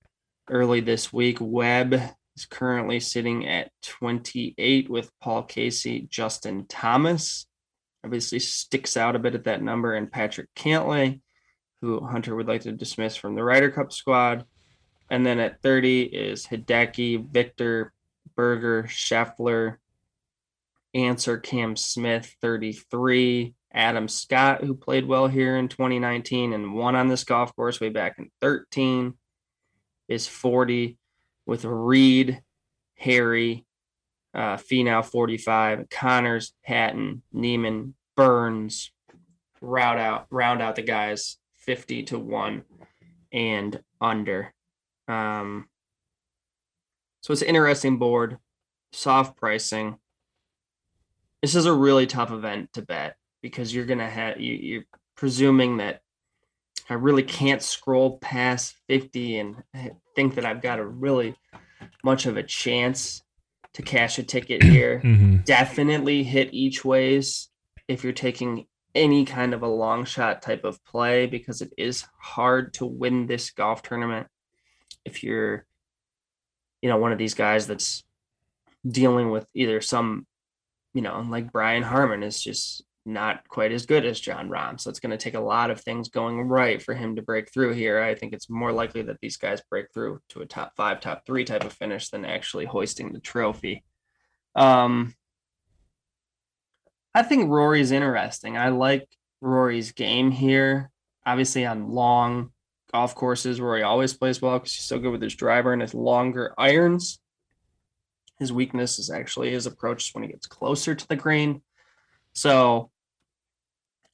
early 0.50 0.82
this 0.82 1.12
week. 1.14 1.38
Webb 1.40 2.02
is 2.38 2.46
currently 2.46 3.00
sitting 3.00 3.48
at 3.48 3.72
28 3.84 4.90
with 4.90 5.12
Paul 5.20 5.44
Casey, 5.44 6.08
Justin 6.10 6.66
Thomas. 6.68 7.48
Obviously 8.06 8.40
sticks 8.40 8.96
out 8.96 9.16
a 9.16 9.20
bit 9.20 9.36
at 9.36 9.46
that 9.46 9.62
number 9.62 9.96
and 9.96 10.12
Patrick 10.12 10.48
Cantlay 10.56 11.20
who 11.82 12.06
Hunter 12.06 12.36
would 12.36 12.48
like 12.48 12.62
to 12.62 12.72
dismiss 12.72 13.16
from 13.16 13.36
the 13.36 13.44
Ryder 13.44 13.72
Cup 13.72 13.92
squad. 13.92 14.46
And 15.10 15.26
then 15.26 15.40
at 15.40 15.62
30 15.62 16.04
is 16.04 16.46
Hideki, 16.46 17.32
Viktor, 17.32 17.94
Berger, 18.36 18.84
Scheffler, 18.84 19.78
Ancer 20.94 21.38
Cam 21.38 21.76
Smith, 21.76 22.36
33, 22.42 23.54
Adam 23.74 24.08
Scott, 24.08 24.64
who 24.64 24.74
played 24.74 25.06
well 25.06 25.28
here 25.28 25.56
in 25.56 25.68
2019 25.68 26.54
and 26.54 26.74
won 26.74 26.96
on 26.96 27.08
this 27.08 27.24
golf 27.24 27.56
course 27.56 27.80
way 27.80 27.90
back 27.90 28.16
in 28.18 28.30
13, 28.42 29.14
is 30.08 30.28
40, 30.28 30.98
with 31.48 31.66
Reed, 31.66 32.42
Harry, 32.98 33.66
uh, 34.36 34.58
Finau 34.58 35.04
45, 35.04 35.90
Conners, 35.90 36.52
Hatton, 36.62 37.24
Niemann, 37.34 37.96
Burns, 38.16 38.92
round 39.62 40.00
out 40.00 40.28
round 40.30 40.62
out 40.62 40.76
the 40.76 40.84
guys 40.84 41.38
50 41.58 42.04
to 42.04 42.20
1 42.20 42.64
and 43.32 43.82
under. 44.00 44.54
Um, 45.08 45.68
so 47.22 47.32
it's 47.32 47.42
an 47.42 47.48
interesting 47.48 47.98
board, 47.98 48.38
soft 48.92 49.38
pricing. 49.38 49.98
This 51.42 51.56
is 51.56 51.66
a 51.66 51.74
really 51.74 52.08
tough 52.08 52.32
event 52.32 52.74
to 52.74 52.82
bet 52.82 53.16
because 53.42 53.74
you're 53.74 53.86
to 54.00 54.10
have, 54.10 54.40
you, 54.40 54.54
you're 54.54 54.86
presuming 55.16 55.78
that 55.78 56.02
I 56.90 56.96
really 56.96 57.24
can't 57.24 57.62
scroll 57.62 58.18
past 58.18 58.76
50 58.88 59.40
and 59.40 59.64
think 60.18 60.34
that 60.36 60.46
I've 60.46 60.64
got 60.64 60.80
a 60.80 60.86
really 60.86 61.36
much 62.04 62.26
of 62.26 62.38
a 62.38 62.44
chance 62.44 63.22
to 63.74 63.84
cash 63.84 64.18
a 64.18 64.24
ticket 64.24 64.64
here. 64.76 65.00
Mm-hmm. 65.04 65.38
Definitely 65.46 66.24
hit 66.24 66.54
each 66.54 66.84
ways 66.84 67.50
if 67.88 68.04
you're 68.04 68.14
taking 68.14 68.66
any 68.96 69.26
kind 69.26 69.54
of 69.54 69.62
a 69.62 69.68
long 69.68 70.06
shot 70.06 70.42
type 70.42 70.64
of 70.64 70.84
play 70.84 71.28
because 71.28 71.62
it 71.62 71.72
is 71.78 72.04
hard 72.20 72.74
to 72.74 72.86
win 72.86 73.28
this 73.28 73.52
golf 73.52 73.84
tournament 73.84 74.26
if 75.06 75.24
you're 75.24 75.68
you 76.82 76.90
know 76.90 76.98
one 76.98 77.12
of 77.12 77.20
these 77.20 77.36
guys 77.36 77.68
that's 77.68 78.04
dealing 78.90 79.30
with 79.30 79.46
either 79.54 79.82
some 79.82 80.26
you 80.96 81.04
know 81.04 81.24
like 81.30 81.52
Brian 81.52 81.84
Harman 81.84 82.24
is 82.24 82.42
just 82.42 82.84
not 83.08 83.48
quite 83.48 83.72
as 83.72 83.86
good 83.86 84.06
as 84.06 84.20
Jon 84.20 84.50
Rahm 84.50 84.80
so 84.80 84.90
it's 84.90 85.00
going 85.00 85.12
to 85.12 85.18
take 85.18 85.34
a 85.36 85.40
lot 85.40 85.72
of 85.72 85.82
things 85.82 86.10
going 86.10 86.42
right 86.42 86.82
for 86.82 86.94
him 86.94 87.16
to 87.16 87.22
break 87.22 87.52
through 87.52 87.74
here 87.74 88.02
I 88.02 88.16
think 88.16 88.34
it's 88.34 88.50
more 88.50 88.72
likely 88.72 89.02
that 89.04 89.20
these 89.22 89.38
guys 89.38 89.62
break 89.70 89.88
through 89.94 90.20
to 90.30 90.42
a 90.42 90.46
top 90.46 90.74
5 90.76 91.00
top 91.00 91.26
3 91.26 91.46
type 91.46 91.64
of 91.64 91.74
finish 91.74 92.10
than 92.10 92.26
actually 92.26 92.66
hoisting 92.66 93.14
the 93.14 93.20
trophy 93.20 93.84
um 94.56 95.14
I 97.18 97.24
think 97.24 97.50
Rory's 97.50 97.90
interesting. 97.90 98.58
I 98.58 98.70
like 98.70 99.08
Rory's 99.42 99.92
game 99.92 100.30
here. 100.30 100.92
Obviously, 101.26 101.66
on 101.66 101.90
long 101.90 102.52
golf 102.94 103.16
courses, 103.16 103.60
Rory 103.60 103.82
always 103.82 104.14
plays 104.14 104.40
well 104.40 104.60
because 104.60 104.76
he's 104.76 104.86
so 104.86 105.00
good 105.00 105.10
with 105.10 105.24
his 105.24 105.34
driver 105.34 105.74
and 105.74 105.82
his 105.82 105.96
longer 105.96 106.54
irons. 106.60 107.20
His 108.38 108.54
weakness 108.54 109.00
is 109.00 109.10
actually 109.10 109.50
his 109.50 109.66
approach 109.66 110.12
when 110.14 110.26
he 110.26 110.30
gets 110.30 110.46
closer 110.46 110.94
to 110.94 111.08
the 111.08 111.16
green. 111.16 111.64
So 112.34 112.92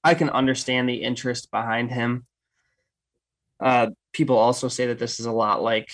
I 0.03 0.13
can 0.15 0.29
understand 0.29 0.87
the 0.87 1.01
interest 1.01 1.51
behind 1.51 1.91
him. 1.91 2.25
Uh, 3.59 3.91
people 4.11 4.37
also 4.37 4.67
say 4.67 4.87
that 4.87 4.99
this 4.99 5.19
is 5.19 5.25
a 5.25 5.31
lot 5.31 5.61
like 5.61 5.89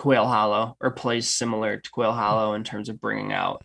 Quail 0.00 0.26
Hollow 0.26 0.76
or 0.80 0.90
plays 0.90 1.28
similar 1.28 1.76
to 1.76 1.90
Quail 1.90 2.12
Hollow 2.12 2.54
in 2.54 2.64
terms 2.64 2.88
of 2.88 3.00
bringing 3.00 3.32
out 3.34 3.62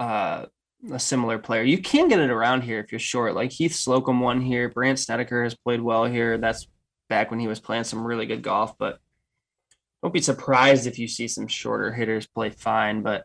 uh, 0.00 0.46
a 0.92 0.98
similar 0.98 1.38
player. 1.38 1.62
You 1.62 1.78
can 1.78 2.08
get 2.08 2.18
it 2.18 2.30
around 2.30 2.62
here 2.62 2.80
if 2.80 2.90
you're 2.90 2.98
short. 2.98 3.36
Like 3.36 3.52
Heath 3.52 3.74
Slocum 3.74 4.18
won 4.18 4.40
here. 4.40 4.68
Brandt 4.68 4.98
Snedeker 4.98 5.44
has 5.44 5.54
played 5.54 5.80
well 5.80 6.04
here. 6.04 6.36
That's 6.36 6.66
back 7.08 7.30
when 7.30 7.38
he 7.38 7.46
was 7.46 7.60
playing 7.60 7.84
some 7.84 8.04
really 8.04 8.26
good 8.26 8.42
golf. 8.42 8.76
But 8.76 8.98
don't 10.02 10.12
be 10.12 10.20
surprised 10.20 10.88
if 10.88 10.98
you 10.98 11.06
see 11.06 11.28
some 11.28 11.46
shorter 11.46 11.92
hitters 11.92 12.26
play 12.26 12.50
fine. 12.50 13.02
But 13.02 13.24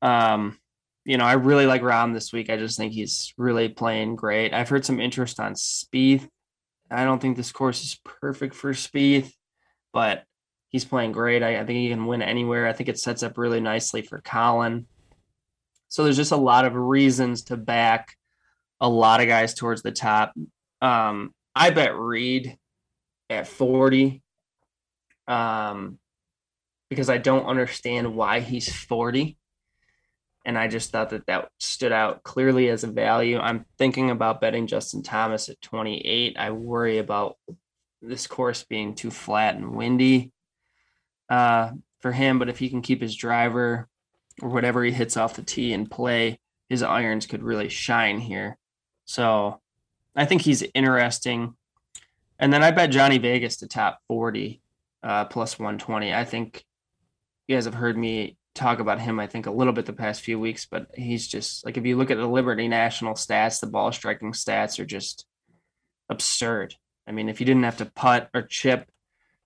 um, 0.00 0.56
you 1.04 1.16
know, 1.16 1.24
I 1.24 1.34
really 1.34 1.66
like 1.66 1.82
Rahm 1.82 2.12
this 2.12 2.32
week. 2.32 2.50
I 2.50 2.56
just 2.56 2.76
think 2.76 2.92
he's 2.92 3.32
really 3.36 3.68
playing 3.68 4.16
great. 4.16 4.52
I've 4.52 4.68
heard 4.68 4.84
some 4.84 5.00
interest 5.00 5.40
on 5.40 5.54
Spieth. 5.54 6.28
I 6.90 7.04
don't 7.04 7.20
think 7.20 7.36
this 7.36 7.52
course 7.52 7.82
is 7.82 8.00
perfect 8.04 8.54
for 8.54 8.72
Spieth, 8.72 9.32
but 9.92 10.24
he's 10.68 10.84
playing 10.84 11.12
great. 11.12 11.42
I, 11.42 11.60
I 11.60 11.64
think 11.64 11.78
he 11.78 11.88
can 11.88 12.06
win 12.06 12.22
anywhere. 12.22 12.66
I 12.66 12.72
think 12.72 12.88
it 12.88 12.98
sets 12.98 13.22
up 13.22 13.38
really 13.38 13.60
nicely 13.60 14.02
for 14.02 14.20
Colin. 14.20 14.86
So 15.88 16.04
there's 16.04 16.16
just 16.16 16.32
a 16.32 16.36
lot 16.36 16.64
of 16.64 16.74
reasons 16.74 17.44
to 17.44 17.56
back 17.56 18.16
a 18.80 18.88
lot 18.88 19.20
of 19.20 19.26
guys 19.26 19.54
towards 19.54 19.82
the 19.82 19.92
top. 19.92 20.32
Um, 20.80 21.34
I 21.54 21.70
bet 21.70 21.96
Reed 21.96 22.56
at 23.28 23.46
40 23.46 24.22
um, 25.26 25.98
because 26.88 27.10
I 27.10 27.18
don't 27.18 27.46
understand 27.46 28.14
why 28.14 28.40
he's 28.40 28.72
40. 28.72 29.36
And 30.44 30.56
I 30.56 30.68
just 30.68 30.90
thought 30.90 31.10
that 31.10 31.26
that 31.26 31.50
stood 31.58 31.92
out 31.92 32.22
clearly 32.22 32.70
as 32.70 32.82
a 32.82 32.90
value. 32.90 33.38
I'm 33.38 33.66
thinking 33.76 34.10
about 34.10 34.40
betting 34.40 34.66
Justin 34.66 35.02
Thomas 35.02 35.48
at 35.48 35.60
28. 35.60 36.36
I 36.38 36.50
worry 36.50 36.98
about 36.98 37.36
this 38.00 38.26
course 38.26 38.64
being 38.64 38.94
too 38.94 39.10
flat 39.10 39.56
and 39.56 39.76
windy 39.76 40.32
uh, 41.28 41.70
for 42.00 42.12
him, 42.12 42.38
but 42.38 42.48
if 42.48 42.58
he 42.58 42.70
can 42.70 42.80
keep 42.80 43.02
his 43.02 43.14
driver 43.14 43.88
or 44.40 44.48
whatever 44.48 44.82
he 44.82 44.92
hits 44.92 45.16
off 45.16 45.34
the 45.34 45.42
tee 45.42 45.74
and 45.74 45.90
play, 45.90 46.40
his 46.68 46.82
irons 46.82 47.26
could 47.26 47.42
really 47.42 47.68
shine 47.68 48.18
here. 48.18 48.56
So 49.04 49.60
I 50.16 50.24
think 50.24 50.42
he's 50.42 50.64
interesting. 50.74 51.54
And 52.38 52.52
then 52.52 52.62
I 52.62 52.70
bet 52.70 52.90
Johnny 52.90 53.18
Vegas 53.18 53.58
to 53.58 53.68
top 53.68 54.00
40 54.08 54.62
uh, 55.02 55.26
plus 55.26 55.58
120. 55.58 56.14
I 56.14 56.24
think 56.24 56.64
you 57.46 57.56
guys 57.56 57.66
have 57.66 57.74
heard 57.74 57.98
me 57.98 58.36
talk 58.54 58.80
about 58.80 59.00
him, 59.00 59.20
I 59.20 59.26
think, 59.26 59.46
a 59.46 59.50
little 59.50 59.72
bit 59.72 59.86
the 59.86 59.92
past 59.92 60.22
few 60.22 60.38
weeks, 60.38 60.66
but 60.66 60.86
he's 60.94 61.26
just 61.26 61.64
like 61.64 61.76
if 61.76 61.86
you 61.86 61.96
look 61.96 62.10
at 62.10 62.16
the 62.16 62.26
Liberty 62.26 62.68
National 62.68 63.14
stats, 63.14 63.60
the 63.60 63.66
ball 63.66 63.92
striking 63.92 64.32
stats 64.32 64.78
are 64.78 64.86
just 64.86 65.26
absurd. 66.08 66.74
I 67.06 67.12
mean, 67.12 67.28
if 67.28 67.40
you 67.40 67.46
didn't 67.46 67.64
have 67.64 67.78
to 67.78 67.86
putt 67.86 68.28
or 68.34 68.42
chip, 68.42 68.90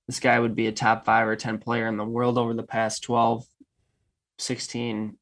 this 0.07 0.21
guy 0.21 0.39
would 0.39 0.55
be 0.55 0.67
a 0.67 0.73
top 0.73 1.05
five 1.05 1.27
or 1.27 1.37
10 1.37 1.59
player 1.59 1.87
in 1.87 1.97
the 1.97 2.05
world 2.05 2.37
over 2.37 2.53
the 2.55 2.63
past 2.63 3.03
12, 3.05 3.45
16, 4.39 5.17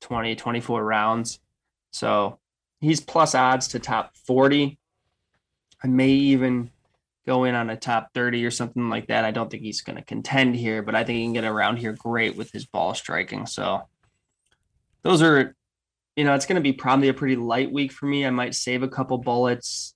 20, 0.00 0.36
24 0.36 0.84
rounds. 0.84 1.40
So 1.90 2.38
he's 2.80 3.00
plus 3.00 3.34
odds 3.34 3.68
to 3.68 3.78
top 3.78 4.16
40. 4.26 4.78
I 5.82 5.86
may 5.86 6.10
even 6.10 6.70
go 7.26 7.44
in 7.44 7.54
on 7.54 7.70
a 7.70 7.76
top 7.76 8.12
30 8.14 8.44
or 8.44 8.50
something 8.50 8.88
like 8.88 9.08
that. 9.08 9.24
I 9.24 9.32
don't 9.32 9.50
think 9.50 9.62
he's 9.62 9.82
going 9.82 9.96
to 9.96 10.04
contend 10.04 10.56
here, 10.56 10.82
but 10.82 10.94
I 10.94 11.04
think 11.04 11.18
he 11.18 11.24
can 11.24 11.32
get 11.32 11.44
around 11.44 11.78
here 11.78 11.92
great 11.92 12.36
with 12.36 12.52
his 12.52 12.66
ball 12.66 12.94
striking. 12.94 13.46
So 13.46 13.88
those 15.02 15.22
are, 15.22 15.54
you 16.14 16.24
know, 16.24 16.34
it's 16.34 16.46
going 16.46 16.56
to 16.56 16.62
be 16.62 16.72
probably 16.72 17.08
a 17.08 17.14
pretty 17.14 17.36
light 17.36 17.72
week 17.72 17.92
for 17.92 18.06
me. 18.06 18.24
I 18.24 18.30
might 18.30 18.54
save 18.54 18.82
a 18.82 18.88
couple 18.88 19.18
bullets. 19.18 19.94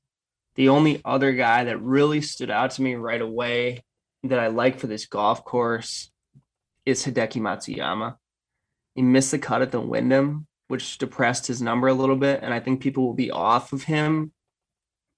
The 0.57 0.69
only 0.69 1.01
other 1.05 1.33
guy 1.33 1.65
that 1.65 1.81
really 1.81 2.21
stood 2.21 2.51
out 2.51 2.73
to 2.73 2.83
me 2.83 2.97
right 2.97 3.21
away 3.21 3.85
that 4.25 4.41
I 4.41 4.49
like 4.49 4.79
for 4.79 4.89
this 4.89 5.07
golf 5.07 5.45
course 5.45 6.11
is 6.85 7.05
Hideki 7.05 7.41
Matsuyama. 7.41 8.17
He 8.95 9.03
missed 9.03 9.31
the 9.31 9.39
cut 9.39 9.63
at 9.63 9.71
the 9.71 9.81
Wyndham, 9.81 10.47
which 10.69 10.99
depressed 10.99 11.47
his 11.47 11.63
number 11.63 11.87
a 11.87 11.95
little 11.95 12.17
bit. 12.17 12.41
And 12.43 12.53
I 12.53 12.61
think 12.61 12.81
people 12.81 13.07
will 13.07 13.15
be 13.15 13.31
off 13.31 13.73
of 13.73 13.85
him. 13.85 14.33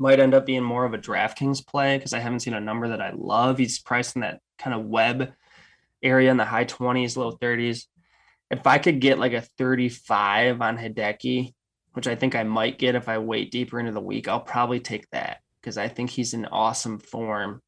Might 0.02 0.18
end 0.18 0.34
up 0.34 0.46
being 0.46 0.64
more 0.64 0.84
of 0.84 0.94
a 0.94 0.98
DraftKings 0.98 1.64
play 1.64 1.96
because 1.96 2.12
I 2.12 2.18
haven't 2.18 2.40
seen 2.40 2.54
a 2.54 2.60
number 2.60 2.88
that 2.88 3.00
I 3.00 3.12
love. 3.14 3.56
He's 3.56 3.78
priced 3.78 4.16
in 4.16 4.22
that 4.22 4.40
kind 4.58 4.74
of 4.74 4.84
Webb 4.84 5.32
area 6.02 6.28
in 6.28 6.36
the 6.36 6.44
high 6.44 6.64
20s, 6.64 7.16
low 7.16 7.30
30s. 7.30 7.84
If 8.50 8.66
I 8.66 8.78
could 8.78 9.00
get 9.00 9.20
like 9.20 9.32
a 9.32 9.42
35 9.58 10.60
on 10.60 10.76
Hideki, 10.76 11.54
which 11.92 12.08
I 12.08 12.16
think 12.16 12.34
I 12.34 12.42
might 12.42 12.80
get 12.80 12.96
if 12.96 13.08
I 13.08 13.18
wait 13.18 13.52
deeper 13.52 13.78
into 13.78 13.92
the 13.92 14.00
week, 14.00 14.26
I'll 14.26 14.40
probably 14.40 14.80
take 14.80 15.08
that 15.10 15.38
because 15.60 15.78
I 15.78 15.86
think 15.86 16.10
he's 16.10 16.34
in 16.34 16.46
awesome 16.46 16.98
form 16.98 17.62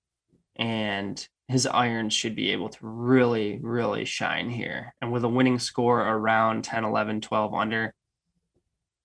and 0.57 1.24
his 1.47 1.68
irons 1.68 2.14
should 2.14 2.35
be 2.35 2.51
able 2.51 2.70
to 2.70 2.78
really, 2.82 3.61
really 3.62 4.07
shine 4.07 4.51
here. 4.51 4.93
And 5.01 5.12
with 5.12 5.22
a 5.22 5.28
winning 5.28 5.61
score 5.61 6.01
around 6.01 6.64
10, 6.64 6.82
11, 6.82 7.20
12 7.20 7.55
under, 7.55 7.95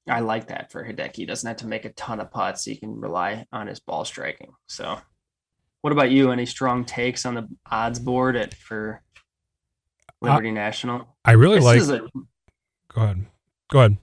I 0.07 0.21
like 0.21 0.47
that 0.47 0.71
for 0.71 0.83
Hideki. 0.83 1.15
He 1.17 1.25
doesn't 1.25 1.47
have 1.47 1.57
to 1.57 1.67
make 1.67 1.85
a 1.85 1.89
ton 1.93 2.19
of 2.19 2.31
putts. 2.31 2.65
He 2.65 2.75
can 2.75 2.99
rely 2.99 3.45
on 3.51 3.67
his 3.67 3.79
ball 3.79 4.05
striking. 4.05 4.53
So, 4.67 4.99
what 5.81 5.93
about 5.93 6.11
you? 6.11 6.31
Any 6.31 6.45
strong 6.45 6.85
takes 6.85 7.25
on 7.25 7.35
the 7.35 7.47
odds 7.69 7.99
board 7.99 8.35
at 8.35 8.53
for 8.53 9.01
Liberty 10.21 10.51
National? 10.51 11.15
I 11.23 11.33
really 11.33 11.59
this 11.59 11.89
like. 11.89 12.01
A, 12.01 12.07
go 12.93 13.01
ahead. 13.01 13.25
Go 13.69 13.79
ahead. 13.79 13.97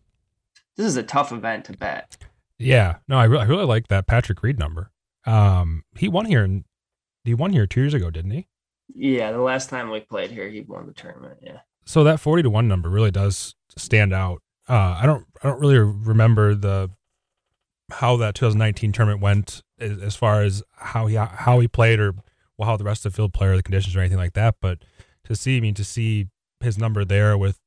This 0.76 0.86
is 0.86 0.96
a 0.96 1.02
tough 1.02 1.32
event 1.32 1.64
to 1.66 1.76
bet. 1.76 2.16
Yeah, 2.58 2.96
no, 3.08 3.18
I 3.18 3.24
really, 3.24 3.42
I 3.42 3.46
really 3.46 3.64
like 3.64 3.88
that 3.88 4.06
Patrick 4.06 4.42
Reed 4.42 4.58
number. 4.58 4.90
Um, 5.26 5.84
he 5.96 6.08
won 6.08 6.26
here 6.26 6.44
in 6.44 6.64
he 7.24 7.34
won 7.34 7.52
here 7.52 7.66
two 7.66 7.80
years 7.80 7.94
ago, 7.94 8.10
didn't 8.10 8.30
he? 8.30 8.46
Yeah, 8.94 9.32
the 9.32 9.40
last 9.40 9.68
time 9.68 9.90
we 9.90 10.00
played 10.00 10.30
here, 10.30 10.48
he 10.48 10.60
won 10.60 10.86
the 10.86 10.92
tournament. 10.92 11.38
Yeah. 11.42 11.60
So 11.84 12.04
that 12.04 12.20
forty 12.20 12.42
to 12.42 12.50
one 12.50 12.68
number 12.68 12.88
really 12.88 13.10
does 13.10 13.54
stand 13.76 14.14
out. 14.14 14.42
Uh, 14.68 14.98
I 15.00 15.06
don't 15.06 15.26
I 15.42 15.48
don't 15.48 15.60
really 15.60 15.78
remember 15.78 16.54
the 16.54 16.90
how 17.90 18.16
that 18.16 18.34
2019 18.34 18.92
tournament 18.92 19.20
went 19.20 19.62
as, 19.78 19.98
as 19.98 20.16
far 20.16 20.42
as 20.42 20.62
how 20.76 21.06
he 21.06 21.14
how 21.14 21.60
he 21.60 21.68
played 21.68 22.00
or 22.00 22.14
well, 22.58 22.68
how 22.68 22.76
the 22.76 22.84
rest 22.84 23.04
of 23.04 23.12
the 23.12 23.16
field 23.16 23.32
played 23.32 23.50
or 23.50 23.56
the 23.56 23.62
conditions 23.62 23.94
or 23.94 24.00
anything 24.00 24.18
like 24.18 24.32
that. 24.32 24.56
But 24.60 24.78
to 25.24 25.36
see, 25.36 25.58
I 25.58 25.60
mean, 25.60 25.74
to 25.74 25.84
see 25.84 26.28
his 26.60 26.78
number 26.78 27.04
there 27.04 27.36
with 27.36 27.58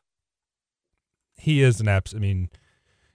he 1.36 1.62
is 1.62 1.80
an 1.80 1.88
abs. 1.88 2.14
I 2.14 2.18
mean, 2.18 2.50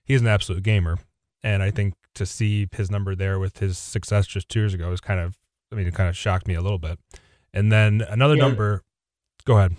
he's 0.02 0.20
an 0.20 0.28
absolute 0.28 0.62
gamer, 0.62 0.98
and 1.42 1.62
I 1.62 1.70
think 1.70 1.94
to 2.14 2.24
see 2.24 2.68
his 2.72 2.90
number 2.90 3.14
there 3.14 3.38
with 3.38 3.58
his 3.58 3.76
success 3.76 4.26
just 4.26 4.48
two 4.48 4.60
years 4.60 4.72
ago 4.72 4.92
is 4.92 5.00
kind 5.00 5.20
of 5.20 5.36
I 5.72 5.76
mean, 5.76 5.86
it 5.86 5.94
kind 5.94 6.08
of 6.08 6.16
shocked 6.16 6.46
me 6.46 6.54
a 6.54 6.62
little 6.62 6.78
bit. 6.78 6.98
And 7.52 7.70
then 7.70 8.02
another 8.08 8.36
yeah. 8.36 8.42
number. 8.42 8.82
Go 9.44 9.58
ahead. 9.58 9.76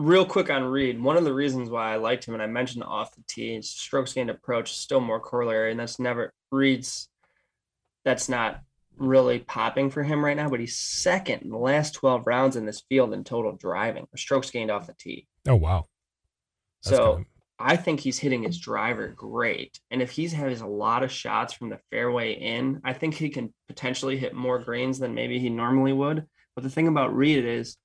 Real 0.00 0.24
quick 0.24 0.48
on 0.48 0.64
Reed, 0.64 1.02
one 1.02 1.18
of 1.18 1.24
the 1.24 1.34
reasons 1.34 1.68
why 1.68 1.92
I 1.92 1.96
liked 1.96 2.26
him, 2.26 2.32
and 2.32 2.42
I 2.42 2.46
mentioned 2.46 2.84
off 2.84 3.14
the 3.14 3.22
tee, 3.28 3.60
strokes 3.60 4.14
gained 4.14 4.30
approach 4.30 4.70
is 4.70 4.78
still 4.78 5.00
more 5.00 5.20
corollary, 5.20 5.70
and 5.70 5.78
that's 5.78 5.98
never 5.98 6.32
Reed's. 6.50 7.08
That's 8.04 8.28
not 8.28 8.62
really 8.96 9.40
popping 9.40 9.90
for 9.90 10.02
him 10.02 10.24
right 10.24 10.36
now, 10.36 10.48
but 10.48 10.60
he's 10.60 10.76
second 10.76 11.42
in 11.42 11.50
the 11.50 11.58
last 11.58 11.94
12 11.94 12.26
rounds 12.26 12.56
in 12.56 12.64
this 12.64 12.82
field 12.88 13.12
in 13.12 13.24
total 13.24 13.52
driving 13.52 14.06
or 14.12 14.16
strokes 14.16 14.50
gained 14.50 14.70
off 14.70 14.86
the 14.86 14.94
tee. 14.94 15.26
Oh 15.46 15.56
wow. 15.56 15.86
That's 16.84 16.96
so. 16.96 17.24
I 17.58 17.76
think 17.76 18.00
he's 18.00 18.18
hitting 18.18 18.42
his 18.42 18.58
driver 18.58 19.08
great. 19.08 19.78
And 19.90 20.00
if 20.00 20.12
he's 20.12 20.32
has 20.32 20.62
a 20.62 20.66
lot 20.66 21.02
of 21.02 21.12
shots 21.12 21.52
from 21.52 21.68
the 21.68 21.78
fairway 21.90 22.32
in, 22.32 22.80
I 22.84 22.94
think 22.94 23.14
he 23.14 23.28
can 23.28 23.52
potentially 23.68 24.16
hit 24.16 24.34
more 24.34 24.58
greens 24.58 24.98
than 24.98 25.14
maybe 25.14 25.38
he 25.38 25.50
normally 25.50 25.92
would. 25.92 26.26
But 26.54 26.64
the 26.64 26.70
thing 26.70 26.88
about 26.88 27.14
Reed 27.14 27.44
is 27.44 27.76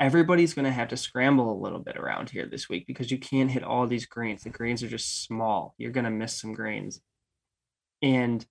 everybody's 0.00 0.54
going 0.54 0.64
to 0.64 0.70
have 0.72 0.88
to 0.88 0.96
scramble 0.96 1.52
a 1.52 1.62
little 1.62 1.78
bit 1.78 1.96
around 1.96 2.30
here 2.30 2.46
this 2.46 2.68
week 2.68 2.86
because 2.86 3.10
you 3.10 3.18
can't 3.18 3.50
hit 3.50 3.62
all 3.62 3.86
these 3.86 4.06
greens. 4.06 4.42
The 4.42 4.50
greens 4.50 4.82
are 4.82 4.88
just 4.88 5.24
small. 5.24 5.74
You're 5.76 5.92
going 5.92 6.04
to 6.04 6.10
miss 6.10 6.40
some 6.40 6.54
greens. 6.54 7.00
And 8.00 8.44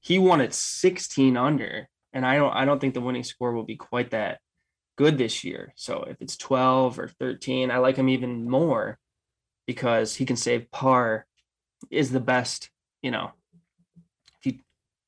he 0.00 0.18
won 0.18 0.40
at 0.40 0.54
16 0.54 1.36
under. 1.36 1.88
And 2.14 2.24
I 2.24 2.36
don't 2.36 2.52
I 2.52 2.64
don't 2.64 2.80
think 2.80 2.94
the 2.94 3.02
winning 3.02 3.24
score 3.24 3.52
will 3.52 3.64
be 3.64 3.76
quite 3.76 4.12
that 4.12 4.40
good 4.96 5.18
this 5.18 5.44
year. 5.44 5.74
So 5.76 6.04
if 6.08 6.16
it's 6.20 6.36
12 6.38 6.98
or 6.98 7.08
13, 7.08 7.70
I 7.70 7.78
like 7.78 7.96
him 7.96 8.08
even 8.08 8.48
more 8.48 8.98
because 9.66 10.14
he 10.14 10.24
can 10.24 10.36
save 10.36 10.70
par 10.70 11.26
is 11.90 12.10
the 12.10 12.20
best, 12.20 12.70
you 13.02 13.10
know, 13.10 13.32
if 14.40 14.46
you 14.46 14.60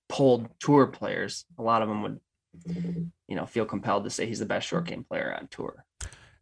pulled 0.09 0.49
tour 0.61 0.86
players, 0.86 1.47
a 1.59 1.62
lot 1.62 1.80
of 1.80 1.89
them 1.89 2.03
would, 2.03 2.20
you 2.66 3.36
know, 3.36 3.46
feel 3.46 3.64
compelled 3.64 4.05
to 4.05 4.11
say 4.11 4.26
he's 4.26 4.38
the 4.38 4.46
best 4.46 4.66
short 4.66 4.86
game 4.86 5.05
player 5.05 5.36
on 5.38 5.49
tour. 5.49 5.84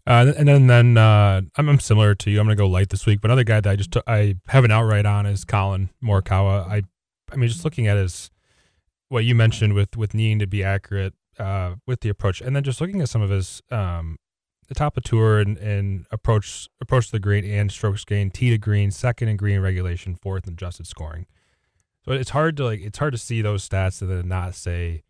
Uh, 0.06 0.32
and 0.36 0.46
then, 0.46 0.66
then 0.68 0.96
uh, 0.96 1.40
I'm, 1.56 1.68
I'm 1.68 1.80
similar 1.80 2.14
to 2.14 2.30
you. 2.30 2.38
I'm 2.38 2.46
going 2.46 2.56
to 2.56 2.62
go 2.62 2.68
light 2.68 2.90
this 2.90 3.06
week. 3.06 3.20
But 3.20 3.30
another 3.30 3.44
guy 3.44 3.60
that 3.60 3.70
I 3.70 3.76
just 3.76 3.90
took, 3.90 4.04
I 4.06 4.36
have 4.48 4.64
an 4.64 4.70
outright 4.70 5.04
on 5.04 5.26
is 5.26 5.44
Collin 5.44 5.90
Morikawa. 6.02 6.68
I, 6.68 6.82
I 7.32 7.36
mean, 7.36 7.48
just 7.48 7.64
looking 7.64 7.88
at 7.88 7.96
his 7.96 8.30
what 9.08 9.24
you 9.24 9.34
mentioned 9.34 9.74
with 9.74 9.96
with 9.96 10.14
needing 10.14 10.38
to 10.40 10.46
be 10.46 10.62
accurate 10.64 11.14
uh, 11.38 11.74
with 11.86 12.00
the 12.00 12.08
approach, 12.08 12.40
and 12.40 12.54
then 12.54 12.62
just 12.62 12.80
looking 12.80 13.00
at 13.00 13.08
some 13.08 13.22
of 13.22 13.30
his 13.30 13.62
um, 13.70 14.16
the 14.68 14.74
top 14.74 14.96
of 14.96 15.04
tour 15.04 15.38
and, 15.38 15.58
and 15.58 16.06
approach 16.10 16.68
approach 16.80 17.06
to 17.06 17.12
the 17.12 17.20
green 17.20 17.44
and 17.44 17.70
strokes 17.70 18.04
gain, 18.04 18.30
tee 18.30 18.50
to 18.50 18.58
green, 18.58 18.90
second 18.90 19.28
in 19.28 19.36
green 19.36 19.60
regulation, 19.60 20.14
fourth 20.14 20.46
in 20.46 20.54
adjusted 20.54 20.86
scoring. 20.86 21.26
So 22.04 22.12
it's 22.12 22.30
hard 22.30 22.56
to 22.58 22.64
like 22.64 22.80
it's 22.80 22.98
hard 22.98 23.12
to 23.12 23.18
see 23.18 23.42
those 23.42 23.68
stats 23.68 24.00
and 24.00 24.10
then 24.10 24.28
not 24.28 24.54
say, 24.54 25.02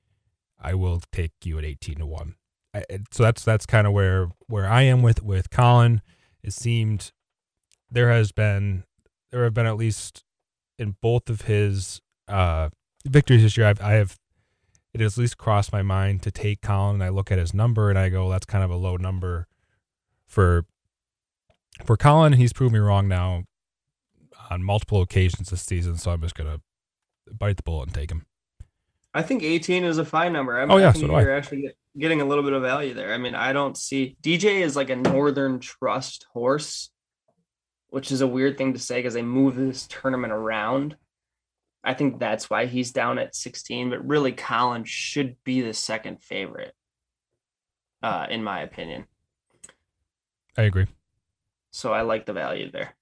I 0.60 0.74
will 0.74 1.02
take 1.12 1.32
you 1.44 1.58
at 1.58 1.64
eighteen 1.64 1.96
to 1.96 2.06
one. 2.06 2.36
I, 2.74 2.84
so 3.10 3.22
that's 3.22 3.44
that's 3.44 3.66
kind 3.66 3.86
of 3.86 3.92
where 3.92 4.28
where 4.46 4.66
I 4.66 4.82
am 4.82 5.02
with 5.02 5.22
with 5.22 5.50
Collin. 5.50 6.02
It 6.42 6.52
seemed 6.52 7.12
there 7.90 8.10
has 8.10 8.32
been 8.32 8.84
there 9.30 9.44
have 9.44 9.54
been 9.54 9.66
at 9.66 9.76
least 9.76 10.24
in 10.78 10.96
both 11.00 11.28
of 11.30 11.42
his 11.42 12.00
uh, 12.28 12.70
victories 13.06 13.42
this 13.42 13.56
year. 13.56 13.66
I've 13.66 13.80
I 13.80 13.92
have 13.92 14.18
it 14.92 15.00
has 15.00 15.18
at 15.18 15.20
least 15.20 15.36
crossed 15.38 15.72
my 15.72 15.82
mind 15.82 16.22
to 16.22 16.30
take 16.30 16.62
Collin 16.62 16.96
and 16.96 17.04
I 17.04 17.10
look 17.10 17.30
at 17.30 17.38
his 17.38 17.52
number 17.52 17.90
and 17.90 17.98
I 17.98 18.08
go, 18.08 18.30
that's 18.30 18.46
kind 18.46 18.64
of 18.64 18.70
a 18.70 18.76
low 18.76 18.96
number 18.96 19.46
for 20.26 20.64
for 21.84 21.96
Collin 21.96 22.34
He's 22.34 22.52
proved 22.52 22.72
me 22.72 22.78
wrong 22.78 23.06
now 23.06 23.44
on 24.50 24.62
multiple 24.62 25.02
occasions 25.02 25.50
this 25.50 25.62
season, 25.62 25.96
so 25.98 26.12
I'm 26.12 26.22
just 26.22 26.34
gonna 26.34 26.60
bite 27.30 27.56
the 27.56 27.62
bullet 27.62 27.88
and 27.88 27.94
take 27.94 28.10
him. 28.10 28.26
I 29.16 29.22
think 29.22 29.42
18 29.42 29.84
is 29.84 29.96
a 29.96 30.04
fine 30.04 30.34
number. 30.34 30.60
I'm 30.60 30.70
oh 30.70 30.76
yeah, 30.76 30.92
so 30.92 31.06
you're 31.06 31.34
actually 31.34 31.70
getting 31.96 32.20
a 32.20 32.24
little 32.26 32.44
bit 32.44 32.52
of 32.52 32.60
value 32.60 32.92
there. 32.92 33.14
I 33.14 33.16
mean, 33.16 33.34
I 33.34 33.54
don't 33.54 33.74
see 33.74 34.14
DJ 34.22 34.60
is 34.60 34.76
like 34.76 34.90
a 34.90 34.96
Northern 34.96 35.58
Trust 35.58 36.26
horse, 36.34 36.90
which 37.88 38.12
is 38.12 38.20
a 38.20 38.26
weird 38.26 38.58
thing 38.58 38.74
to 38.74 38.78
say 38.78 38.98
because 38.98 39.14
they 39.14 39.22
move 39.22 39.56
this 39.56 39.86
tournament 39.86 40.34
around. 40.34 40.96
I 41.82 41.94
think 41.94 42.20
that's 42.20 42.50
why 42.50 42.66
he's 42.66 42.92
down 42.92 43.18
at 43.18 43.34
16, 43.34 43.88
but 43.88 44.06
really 44.06 44.32
Collin 44.32 44.84
should 44.84 45.42
be 45.44 45.62
the 45.62 45.72
second 45.72 46.22
favorite, 46.22 46.74
uh, 48.02 48.26
in 48.28 48.44
my 48.44 48.60
opinion. 48.60 49.06
I 50.58 50.64
agree. 50.64 50.88
So 51.70 51.94
I 51.94 52.02
like 52.02 52.26
the 52.26 52.34
value 52.34 52.70
there. 52.70 52.94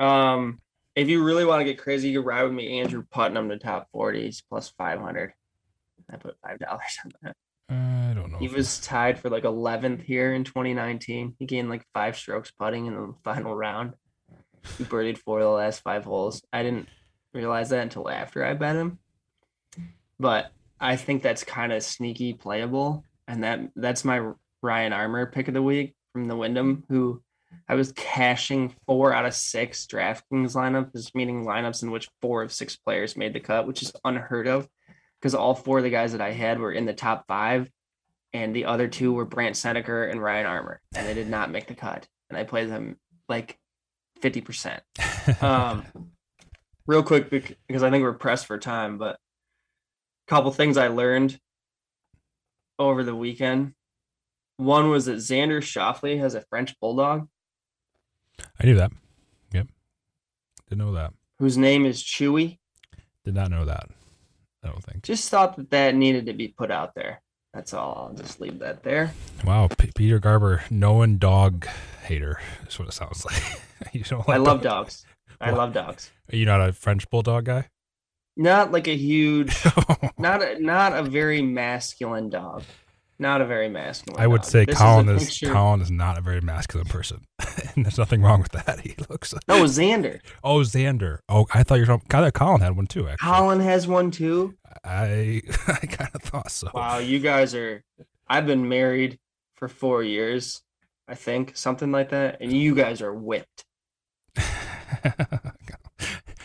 Um, 0.00 0.60
if 0.96 1.08
you 1.08 1.24
really 1.24 1.44
want 1.44 1.60
to 1.60 1.64
get 1.64 1.78
crazy, 1.78 2.08
you 2.08 2.20
can 2.20 2.26
ride 2.26 2.44
with 2.44 2.52
me, 2.52 2.80
Andrew 2.80 3.04
Putnam 3.10 3.48
to 3.48 3.58
top 3.58 3.88
40s 3.94 4.42
plus 4.48 4.68
500. 4.78 5.32
I 6.10 6.16
put 6.16 6.36
five 6.42 6.58
dollars 6.58 6.98
on 7.04 7.12
that. 7.22 7.36
I 7.70 8.14
don't 8.14 8.32
know. 8.32 8.38
He 8.38 8.48
was 8.48 8.78
tied 8.80 9.18
for 9.18 9.30
like 9.30 9.44
11th 9.44 10.02
here 10.02 10.34
in 10.34 10.44
2019. 10.44 11.34
He 11.38 11.46
gained 11.46 11.70
like 11.70 11.86
five 11.94 12.16
strokes 12.16 12.50
putting 12.50 12.86
in 12.86 12.94
the 12.94 13.14
final 13.24 13.54
round. 13.54 13.94
He 14.78 14.84
birdied 14.84 15.18
four 15.18 15.40
of 15.40 15.44
the 15.44 15.50
last 15.50 15.82
five 15.82 16.04
holes. 16.04 16.42
I 16.52 16.62
didn't 16.62 16.88
realize 17.32 17.70
that 17.70 17.82
until 17.82 18.08
after 18.08 18.44
I 18.44 18.54
bet 18.54 18.76
him. 18.76 18.98
But 20.18 20.52
I 20.80 20.96
think 20.96 21.22
that's 21.22 21.44
kind 21.44 21.72
of 21.72 21.82
sneaky 21.82 22.34
playable. 22.34 23.04
And 23.26 23.44
that 23.44 23.60
that's 23.74 24.04
my 24.04 24.32
Ryan 24.62 24.92
Armour 24.92 25.26
pick 25.26 25.48
of 25.48 25.54
the 25.54 25.62
week 25.62 25.94
from 26.12 26.28
the 26.28 26.36
Wyndham, 26.36 26.84
who 26.88 27.22
I 27.68 27.74
was 27.74 27.92
cashing 27.92 28.74
four 28.86 29.12
out 29.12 29.26
of 29.26 29.34
six 29.34 29.86
DraftKings 29.86 30.54
lineups, 30.54 31.14
meaning 31.14 31.44
lineups 31.44 31.82
in 31.82 31.90
which 31.90 32.08
four 32.20 32.42
of 32.42 32.52
six 32.52 32.76
players 32.76 33.16
made 33.16 33.32
the 33.32 33.40
cut, 33.40 33.66
which 33.66 33.82
is 33.82 33.92
unheard 34.04 34.46
of 34.46 34.68
because 35.24 35.34
all 35.34 35.54
four 35.54 35.78
of 35.78 35.84
the 35.84 35.90
guys 35.90 36.12
that 36.12 36.20
I 36.20 36.32
had 36.32 36.58
were 36.58 36.72
in 36.72 36.84
the 36.84 36.92
top 36.92 37.24
five, 37.26 37.70
and 38.34 38.54
the 38.54 38.66
other 38.66 38.88
two 38.88 39.12
were 39.12 39.24
Brandt 39.24 39.56
Snedeker 39.56 40.04
and 40.04 40.22
Ryan 40.22 40.44
Armour, 40.44 40.82
and 40.94 41.08
they 41.08 41.14
did 41.14 41.30
not 41.30 41.50
make 41.50 41.66
the 41.66 41.74
cut. 41.74 42.06
And 42.28 42.36
I 42.36 42.44
played 42.44 42.68
them 42.68 42.98
like 43.28 43.58
50%. 44.20 44.80
Um, 45.40 45.86
real 46.86 47.02
quick, 47.02 47.30
because 47.30 47.82
I 47.82 47.90
think 47.90 48.02
we're 48.02 48.12
pressed 48.12 48.44
for 48.44 48.58
time, 48.58 48.98
but 48.98 49.14
a 49.14 50.28
couple 50.28 50.50
things 50.52 50.76
I 50.76 50.88
learned 50.88 51.40
over 52.78 53.02
the 53.02 53.16
weekend. 53.16 53.72
One 54.58 54.90
was 54.90 55.06
that 55.06 55.16
Xander 55.16 55.62
Schauffele 55.62 56.18
has 56.18 56.34
a 56.34 56.44
French 56.50 56.78
bulldog. 56.80 57.26
I 58.60 58.64
knew 58.66 58.74
that. 58.76 58.92
Yep. 59.52 59.68
Didn't 60.68 60.84
know 60.84 60.92
that. 60.94 61.12
Whose 61.38 61.58
name 61.58 61.84
is 61.86 62.02
Chewy. 62.02 62.58
Did 63.24 63.34
not 63.34 63.50
know 63.50 63.64
that. 63.64 63.88
I 64.62 64.68
don't 64.68 64.82
think. 64.82 65.02
Just 65.02 65.28
thought 65.28 65.56
that 65.56 65.70
that 65.70 65.94
needed 65.94 66.26
to 66.26 66.32
be 66.32 66.48
put 66.48 66.70
out 66.70 66.94
there. 66.94 67.20
That's 67.52 67.72
all. 67.74 68.08
I'll 68.10 68.16
just 68.16 68.40
leave 68.40 68.58
that 68.60 68.82
there. 68.82 69.12
Wow, 69.44 69.68
P- 69.68 69.92
Peter 69.94 70.18
Garber, 70.18 70.64
known 70.70 71.18
dog 71.18 71.66
hater. 72.04 72.40
That's 72.62 72.78
what 72.78 72.88
it 72.88 72.92
sounds 72.92 73.24
like. 73.24 73.42
you 73.92 74.02
don't 74.04 74.26
like 74.26 74.36
I 74.36 74.38
love 74.38 74.62
dogs. 74.62 75.04
I 75.40 75.50
What? 75.50 75.58
love 75.58 75.72
dogs. 75.72 76.10
Are 76.32 76.36
you 76.36 76.46
not 76.46 76.60
a 76.66 76.72
French 76.72 77.08
bulldog 77.10 77.44
guy? 77.44 77.68
Not 78.36 78.72
like 78.72 78.88
a 78.88 78.96
huge, 78.96 79.56
not 80.18 80.42
a, 80.42 80.60
not 80.60 80.94
a 80.94 81.02
very 81.04 81.40
masculine 81.42 82.28
dog. 82.30 82.64
Not 83.18 83.40
a 83.40 83.44
very 83.44 83.68
masculine. 83.68 84.20
I 84.20 84.26
would 84.26 84.42
dog. 84.42 84.50
say 84.50 84.64
This 84.64 84.76
Collin 84.76 85.08
a 85.08 85.14
is 85.14 85.38
Collin 85.38 85.80
is 85.80 85.90
not 85.90 86.18
a 86.18 86.20
very 86.20 86.40
masculine 86.40 86.88
person, 86.88 87.24
and 87.74 87.84
there's 87.84 87.96
nothing 87.98 88.22
wrong 88.22 88.40
with 88.42 88.52
that. 88.52 88.80
He 88.84 88.94
looks. 89.08 89.32
No, 89.48 89.62
Xander. 89.64 90.20
Oh, 90.42 90.58
Xander. 90.58 91.18
Oh, 91.28 91.46
I 91.54 91.62
thought 91.62 91.76
you 91.76 91.82
were 91.82 91.86
talking. 91.86 92.06
I 92.10 92.20
thought 92.22 92.32
Collin 92.34 92.60
had 92.60 92.76
one 92.76 92.86
too. 92.88 93.08
Actually, 93.08 93.26
Collin 93.30 93.60
has 93.60 93.86
one 93.86 94.10
too. 94.10 94.54
I 94.84 95.42
I 95.68 95.86
kind 95.86 96.10
of 96.14 96.22
thought 96.22 96.50
so. 96.50 96.70
Wow, 96.74 96.98
you 96.98 97.20
guys 97.20 97.54
are. 97.54 97.82
I've 98.28 98.46
been 98.46 98.68
married 98.68 99.18
for 99.54 99.68
four 99.68 100.02
years, 100.02 100.62
I 101.06 101.14
think, 101.14 101.56
something 101.56 101.92
like 101.92 102.10
that, 102.10 102.38
and 102.40 102.52
you 102.52 102.74
guys 102.74 103.00
are 103.00 103.14
whipped. 103.14 103.64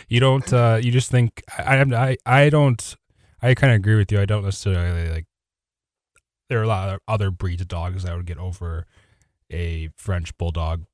you 0.07 0.19
don't. 0.19 0.51
Uh, 0.53 0.79
you 0.81 0.91
just 0.91 1.09
think. 1.11 1.41
I 1.57 1.81
I 1.81 2.17
I 2.25 2.49
don't. 2.49 2.95
I 3.41 3.53
kind 3.55 3.71
of 3.73 3.77
agree 3.77 3.95
with 3.95 4.11
you. 4.11 4.19
I 4.21 4.25
don't 4.25 4.43
necessarily 4.43 5.09
like. 5.09 5.25
There 6.49 6.59
are 6.59 6.63
a 6.63 6.67
lot 6.67 6.89
of 6.89 6.99
other 7.07 7.31
breeds 7.31 7.61
of 7.61 7.67
dogs 7.67 8.03
that 8.03 8.15
would 8.15 8.25
get 8.25 8.37
over 8.37 8.85
a 9.51 9.89
French 9.95 10.37
bulldog. 10.37 10.85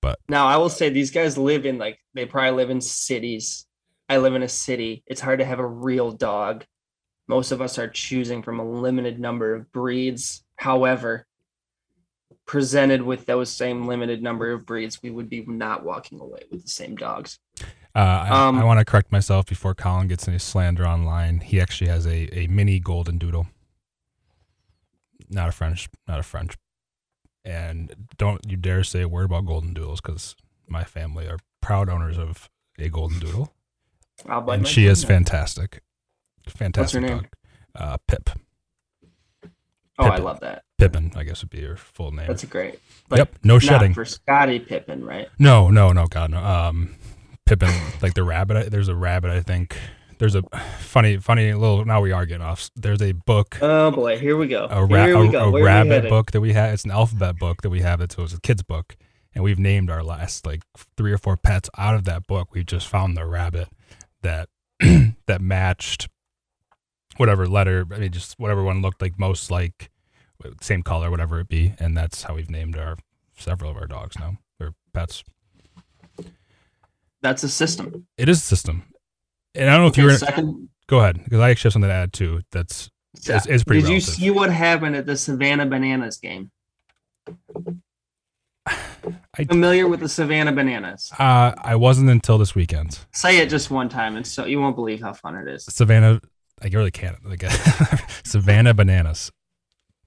But 0.00 0.20
now, 0.28 0.46
I 0.46 0.56
will 0.58 0.68
say 0.68 0.90
these 0.90 1.10
guys 1.10 1.36
live 1.36 1.66
in 1.66 1.78
like 1.78 1.98
they 2.14 2.26
probably 2.26 2.52
live 2.52 2.70
in 2.70 2.80
cities. 2.80 3.66
I 4.08 4.18
live 4.18 4.34
in 4.34 4.42
a 4.42 4.48
city. 4.48 5.02
It's 5.06 5.20
hard 5.20 5.40
to 5.40 5.44
have 5.44 5.58
a 5.58 5.66
real 5.66 6.12
dog. 6.12 6.64
Most 7.26 7.52
of 7.52 7.60
us 7.60 7.78
are 7.78 7.88
choosing 7.88 8.42
from 8.42 8.58
a 8.60 8.64
limited 8.64 9.18
number 9.18 9.54
of 9.54 9.70
breeds. 9.72 10.44
However, 10.56 11.26
presented 12.46 13.02
with 13.02 13.26
those 13.26 13.50
same 13.50 13.86
limited 13.86 14.22
number 14.22 14.50
of 14.52 14.64
breeds, 14.64 15.02
we 15.02 15.10
would 15.10 15.28
be 15.28 15.44
not 15.46 15.84
walking 15.84 16.20
away 16.20 16.42
with 16.50 16.62
the 16.62 16.70
same 16.70 16.96
dogs. 16.96 17.38
Uh, 17.94 17.98
I, 17.98 18.48
Um, 18.48 18.58
I 18.58 18.64
want 18.64 18.78
to 18.78 18.84
correct 18.84 19.12
myself 19.12 19.46
before 19.46 19.74
Collin 19.74 20.08
gets 20.08 20.26
any 20.28 20.38
slander 20.38 20.86
online. 20.86 21.40
He 21.40 21.60
actually 21.60 21.88
has 21.90 22.06
a, 22.06 22.38
a 22.38 22.46
mini 22.46 22.80
golden 22.80 23.18
doodle, 23.18 23.48
not 25.30 25.48
a 25.48 25.52
French, 25.52 25.88
not 26.06 26.18
a 26.18 26.22
French. 26.22 26.56
And 27.44 28.08
don't 28.18 28.40
you 28.46 28.56
dare 28.56 28.84
say 28.84 29.02
a 29.02 29.08
word 29.08 29.24
about 29.26 29.46
golden 29.46 29.72
doodles 29.74 30.00
because 30.00 30.36
my 30.68 30.84
family 30.84 31.26
are 31.26 31.38
proud 31.62 31.88
owners 31.88 32.18
of 32.18 32.48
a 32.78 32.88
golden 32.88 33.18
doodle, 33.18 33.52
and 34.26 34.66
she 34.66 34.86
is 34.86 35.02
now. 35.02 35.08
fantastic, 35.08 35.82
fantastic 36.48 37.02
What's 37.02 37.10
her 37.12 37.16
name? 37.20 37.28
Uh, 37.74 37.96
Pip, 38.06 38.30
Oh, 40.00 40.06
I 40.06 40.18
love 40.18 40.40
that. 40.40 40.62
Pippin, 40.78 41.10
I 41.16 41.24
guess 41.24 41.42
would 41.42 41.50
be 41.50 41.62
her 41.62 41.76
full 41.76 42.12
name. 42.12 42.28
That's 42.28 42.44
great. 42.44 42.78
yep, 43.12 43.34
no 43.42 43.54
Not 43.54 43.62
shedding. 43.62 43.94
for 43.94 44.04
Scottie 44.04 44.60
Pippen, 44.60 45.04
right? 45.04 45.26
No, 45.40 45.70
no, 45.70 45.92
no, 45.92 46.06
God, 46.06 46.30
no. 46.30 46.38
Um, 46.38 46.94
Pippin, 47.46 47.72
like 48.00 48.14
the 48.14 48.22
rabbit. 48.22 48.70
There's 48.70 48.88
a 48.88 48.94
rabbit. 48.94 49.30
I 49.32 49.40
think 49.40 49.76
there's 50.18 50.34
a 50.34 50.42
funny, 50.78 51.16
funny 51.18 51.52
little. 51.54 51.84
Now 51.84 52.00
we 52.00 52.12
are 52.12 52.26
getting 52.26 52.42
off. 52.42 52.70
There's 52.76 53.02
a 53.02 53.12
book, 53.12 53.58
Oh 53.60 53.90
boy, 53.90 54.18
here 54.18 54.36
we 54.36 54.48
go. 54.48 54.66
a, 54.70 54.84
ra- 54.84 55.06
here 55.06 55.18
we 55.18 55.28
go. 55.28 55.46
a 55.46 55.50
Where 55.50 55.62
are 55.62 55.84
we 55.84 55.90
rabbit 55.90 56.08
book 56.08 56.32
that 56.32 56.40
we 56.40 56.52
have. 56.52 56.74
It's 56.74 56.84
an 56.84 56.90
alphabet 56.90 57.38
book 57.38 57.62
that 57.62 57.70
we 57.70 57.80
have. 57.80 58.00
It's, 58.00 58.16
so 58.16 58.24
it's 58.24 58.34
a 58.34 58.40
kid's 58.40 58.62
book, 58.62 58.96
and 59.34 59.44
we've 59.44 59.58
named 59.58 59.90
our 59.90 60.02
last 60.02 60.44
like 60.46 60.62
three 60.96 61.12
or 61.12 61.18
four 61.18 61.36
pets 61.36 61.70
out 61.78 61.94
of 61.94 62.04
that 62.04 62.26
book. 62.26 62.54
We 62.54 62.64
just 62.64 62.88
found 62.88 63.16
the 63.16 63.26
rabbit 63.26 63.68
that 64.22 64.48
that 65.26 65.40
matched 65.40 66.08
whatever 67.16 67.46
letter. 67.46 67.86
I 67.92 67.98
mean, 67.98 68.12
just 68.12 68.38
whatever 68.38 68.62
one 68.62 68.82
looked 68.82 69.02
like 69.02 69.18
most 69.18 69.50
like 69.50 69.90
same 70.60 70.82
color, 70.82 71.10
whatever 71.10 71.40
it 71.40 71.48
be, 71.48 71.74
and 71.78 71.96
that's 71.96 72.22
how 72.24 72.34
we've 72.34 72.50
named 72.50 72.76
our 72.76 72.96
several 73.36 73.70
of 73.70 73.76
our 73.76 73.86
dogs 73.86 74.18
now. 74.18 74.38
Or 74.60 74.74
pets. 74.92 75.24
That's 77.20 77.42
a 77.42 77.48
system. 77.48 78.06
It 78.16 78.28
is 78.28 78.38
a 78.38 78.44
system. 78.44 78.84
And 79.54 79.68
I 79.70 79.74
don't 79.76 79.82
know 79.82 79.86
if 79.88 79.92
Okay, 79.92 80.02
you're 80.02 80.10
gonna 80.10 80.18
second. 80.18 80.68
go 80.86 80.98
ahead 81.00 81.22
because 81.24 81.40
I 81.40 81.50
actually 81.50 81.68
have 81.68 81.72
something 81.74 81.88
to 81.88 81.94
add 81.94 82.12
too. 82.12 82.40
That's 82.52 82.90
it's, 83.26 83.46
it's 83.46 83.64
pretty. 83.64 83.82
Did 83.82 83.90
you 83.90 84.00
see 84.00 84.30
what 84.30 84.50
happened 84.52 84.94
at 84.96 85.06
the 85.06 85.16
Savannah 85.16 85.66
Bananas 85.66 86.18
game? 86.18 86.50
I- 88.66 89.44
Familiar 89.44 89.88
with 89.88 90.00
the 90.00 90.08
Savannah 90.08 90.52
Bananas? 90.52 91.10
Uh, 91.18 91.52
I 91.62 91.76
wasn't 91.76 92.10
until 92.10 92.36
this 92.38 92.54
weekend. 92.54 92.98
Say 93.12 93.38
it 93.38 93.48
just 93.48 93.70
one 93.70 93.88
time, 93.88 94.16
and 94.16 94.26
so 94.26 94.44
you 94.44 94.60
won't 94.60 94.76
believe 94.76 95.00
how 95.00 95.12
fun 95.14 95.36
it 95.36 95.48
is. 95.48 95.64
Savannah, 95.64 96.20
I 96.62 96.68
really 96.68 96.90
can't. 96.90 97.16
Like 97.24 97.42
Savannah 98.24 98.74
bananas, 98.74 99.30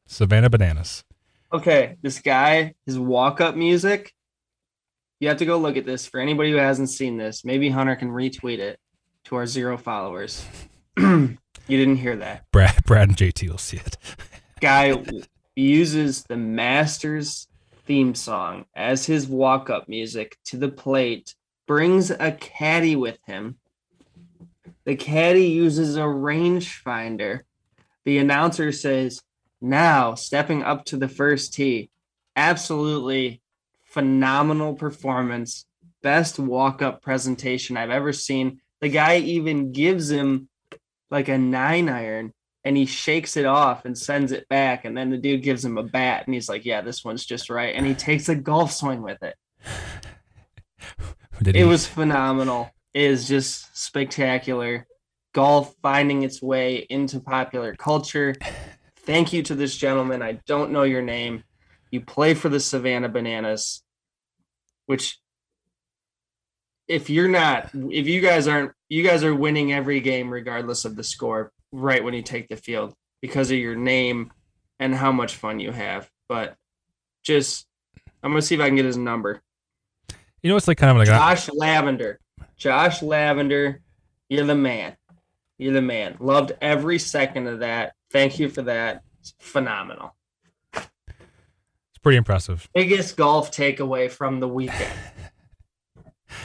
Savannah 0.06 0.50
bananas. 0.50 1.04
Okay, 1.52 1.98
this 2.02 2.20
guy, 2.20 2.76
his 2.86 3.00
walk-up 3.00 3.56
music. 3.56 4.14
You 5.20 5.28
have 5.30 5.38
to 5.38 5.46
go 5.46 5.58
look 5.58 5.78
at 5.78 5.86
this. 5.86 6.08
For 6.08 6.20
anybody 6.20 6.52
who 6.52 6.58
hasn't 6.58 6.90
seen 6.90 7.18
this, 7.18 7.44
maybe 7.46 7.70
Hunter 7.70 7.96
can 7.96 8.10
retweet 8.10 8.60
it 8.60 8.80
to 9.26 9.36
our 9.36 9.46
zero 9.46 9.78
followers. 9.78 10.46
you 10.98 11.38
didn't 11.68 11.98
hear 11.98 12.16
that. 12.18 12.46
Brad, 12.52 12.84
Brad 12.86 13.10
and 13.10 13.18
JT 13.18 13.50
will 13.50 13.58
see 13.58 13.78
it. 13.78 13.98
guy 14.60 15.04
uses 15.56 16.24
the 16.24 16.38
Masters 16.38 17.48
theme 17.86 18.16
song 18.16 18.66
as 18.76 19.06
his 19.06 19.28
walk 19.28 19.70
up 19.70 19.90
music 19.90 20.38
to 20.46 20.58
the 20.58 20.70
plate, 20.70 21.36
brings 21.68 22.10
a 22.10 22.32
caddy 22.32 22.96
with 22.96 23.20
him. 23.26 23.58
The 24.86 24.96
caddy 24.96 25.48
uses 25.48 25.98
a 25.98 26.02
rangefinder. 26.02 27.42
The 28.06 28.18
announcer 28.18 28.72
says, 28.72 29.22
Now 29.60 30.16
stepping 30.16 30.64
up 30.64 30.86
to 30.86 30.98
the 30.98 31.10
first 31.10 31.54
tee. 31.54 31.90
Absolutely 32.36 33.42
phenomenal 33.84 34.74
performance. 34.74 35.66
Best 36.02 36.40
walk 36.40 36.82
up 36.82 37.02
presentation 37.02 37.76
I've 37.76 37.90
ever 37.90 38.14
seen. 38.14 38.61
The 38.82 38.90
guy 38.90 39.18
even 39.18 39.72
gives 39.72 40.10
him 40.10 40.50
like 41.10 41.28
a 41.30 41.38
nine 41.38 41.88
iron 41.90 42.34
and 42.64 42.76
he 42.78 42.86
shakes 42.86 43.38
it 43.38 43.46
off 43.46 43.86
and 43.86 43.98
sends 43.98 44.32
it 44.32 44.48
back. 44.50 44.86
And 44.86 44.96
then 44.98 45.10
the 45.10 45.18
dude 45.18 45.44
gives 45.44 45.64
him 45.64 45.78
a 45.78 45.84
bat 45.84 46.26
and 46.26 46.34
he's 46.34 46.50
like, 46.50 46.66
Yeah, 46.66 46.82
this 46.82 47.04
one's 47.06 47.26
just 47.26 47.50
right. 47.50 47.76
And 47.76 47.86
he 47.86 47.94
takes 47.94 48.28
a 48.30 48.36
golf 48.36 48.72
swing 48.72 49.02
with 49.02 49.22
it. 49.24 49.36
Did 51.42 51.56
It 51.56 51.60
he- 51.60 51.66
was 51.66 51.88
phenomenal. 51.88 52.70
It 52.94 53.04
is 53.04 53.28
just 53.28 53.76
spectacular. 53.78 54.86
Golf 55.34 55.74
finding 55.82 56.24
its 56.24 56.42
way 56.42 56.76
into 56.90 57.20
popular 57.22 57.74
culture. 57.76 58.36
Thank 58.98 59.32
you 59.32 59.42
to 59.44 59.56
this 59.56 59.78
gentleman. 59.78 60.22
I 60.22 60.34
don't 60.46 60.72
know 60.72 60.84
your 60.84 61.02
name. 61.02 61.44
You 61.90 62.02
play 62.02 62.34
for 62.34 62.50
the 62.50 62.60
Savannah 62.60 63.08
Bananas, 63.10 63.82
which 64.88 65.20
if 66.92 67.10
you're 67.10 67.30
not 67.30 67.70
if 67.74 68.06
you 68.06 68.20
guys 68.20 68.50
aren't 68.50 68.74
you 68.90 69.02
guys 69.02 69.24
are 69.24 69.34
winning 69.34 69.72
every 69.72 70.02
game 70.02 70.30
regardless 70.30 70.84
of 70.84 70.98
the 70.98 71.04
score 71.04 71.54
right 71.72 72.04
when 72.04 72.14
you 72.14 72.22
take 72.22 72.50
the 72.50 72.58
field 72.58 72.94
because 73.22 73.50
of 73.50 73.58
your 73.58 73.78
name 73.78 74.34
and 74.78 74.94
how 74.94 75.14
much 75.14 75.36
fun 75.36 75.62
you 75.62 75.72
have. 75.72 76.10
But 76.28 76.58
just 77.24 77.66
I'm 78.22 78.32
gonna 78.32 78.42
see 78.42 78.56
if 78.56 78.62
I 78.62 78.68
can 78.68 78.76
get 78.76 78.84
his 78.84 78.98
number. 78.98 79.42
You 80.44 80.50
know, 80.50 80.58
it's 80.58 80.68
like 80.68 80.78
kind 80.78 80.92
of 80.92 80.98
like 80.98 81.08
a, 81.08 81.12
Josh 81.12 81.50
Lavender. 81.54 82.20
Josh 82.58 83.02
Lavender, 83.02 83.80
you're 84.28 84.46
the 84.46 84.54
man. 84.54 84.98
You're 85.58 85.74
the 85.74 85.82
man. 85.82 86.18
Loved 86.20 86.52
every 86.62 87.00
second 87.00 87.48
of 87.48 87.60
that. 87.60 87.94
Thank 88.12 88.38
you 88.38 88.50
for 88.50 88.64
that. 88.64 89.04
It's 89.22 89.34
phenomenal. 89.40 90.14
it's 90.74 92.00
pretty 92.02 92.18
impressive. 92.18 92.68
Biggest 92.74 93.16
golf 93.16 93.50
takeaway 93.52 94.12
from 94.12 94.42
the 94.42 94.48
weekend. 94.50 94.92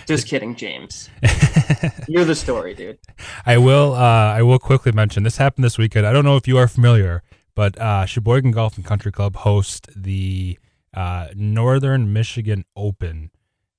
Just 0.06 0.26
kidding, 0.28 0.54
James. 0.56 1.10
You're 2.08 2.24
the 2.24 2.34
story, 2.34 2.74
dude. 2.74 2.98
I 3.44 3.58
will. 3.58 3.94
Uh, 3.94 3.98
I 4.34 4.42
will 4.42 4.58
quickly 4.58 4.92
mention 4.92 5.22
this 5.22 5.36
happened 5.36 5.64
this 5.64 5.78
weekend. 5.78 6.06
I 6.06 6.12
don't 6.12 6.24
know 6.24 6.36
if 6.36 6.46
you 6.48 6.58
are 6.58 6.68
familiar, 6.68 7.22
but 7.54 7.80
uh, 7.80 8.06
Cheboygan 8.06 8.50
Golf 8.52 8.76
and 8.76 8.84
Country 8.84 9.12
Club 9.12 9.36
host 9.36 9.88
the 9.94 10.58
uh, 10.94 11.28
Northern 11.34 12.12
Michigan 12.12 12.64
Open 12.76 13.30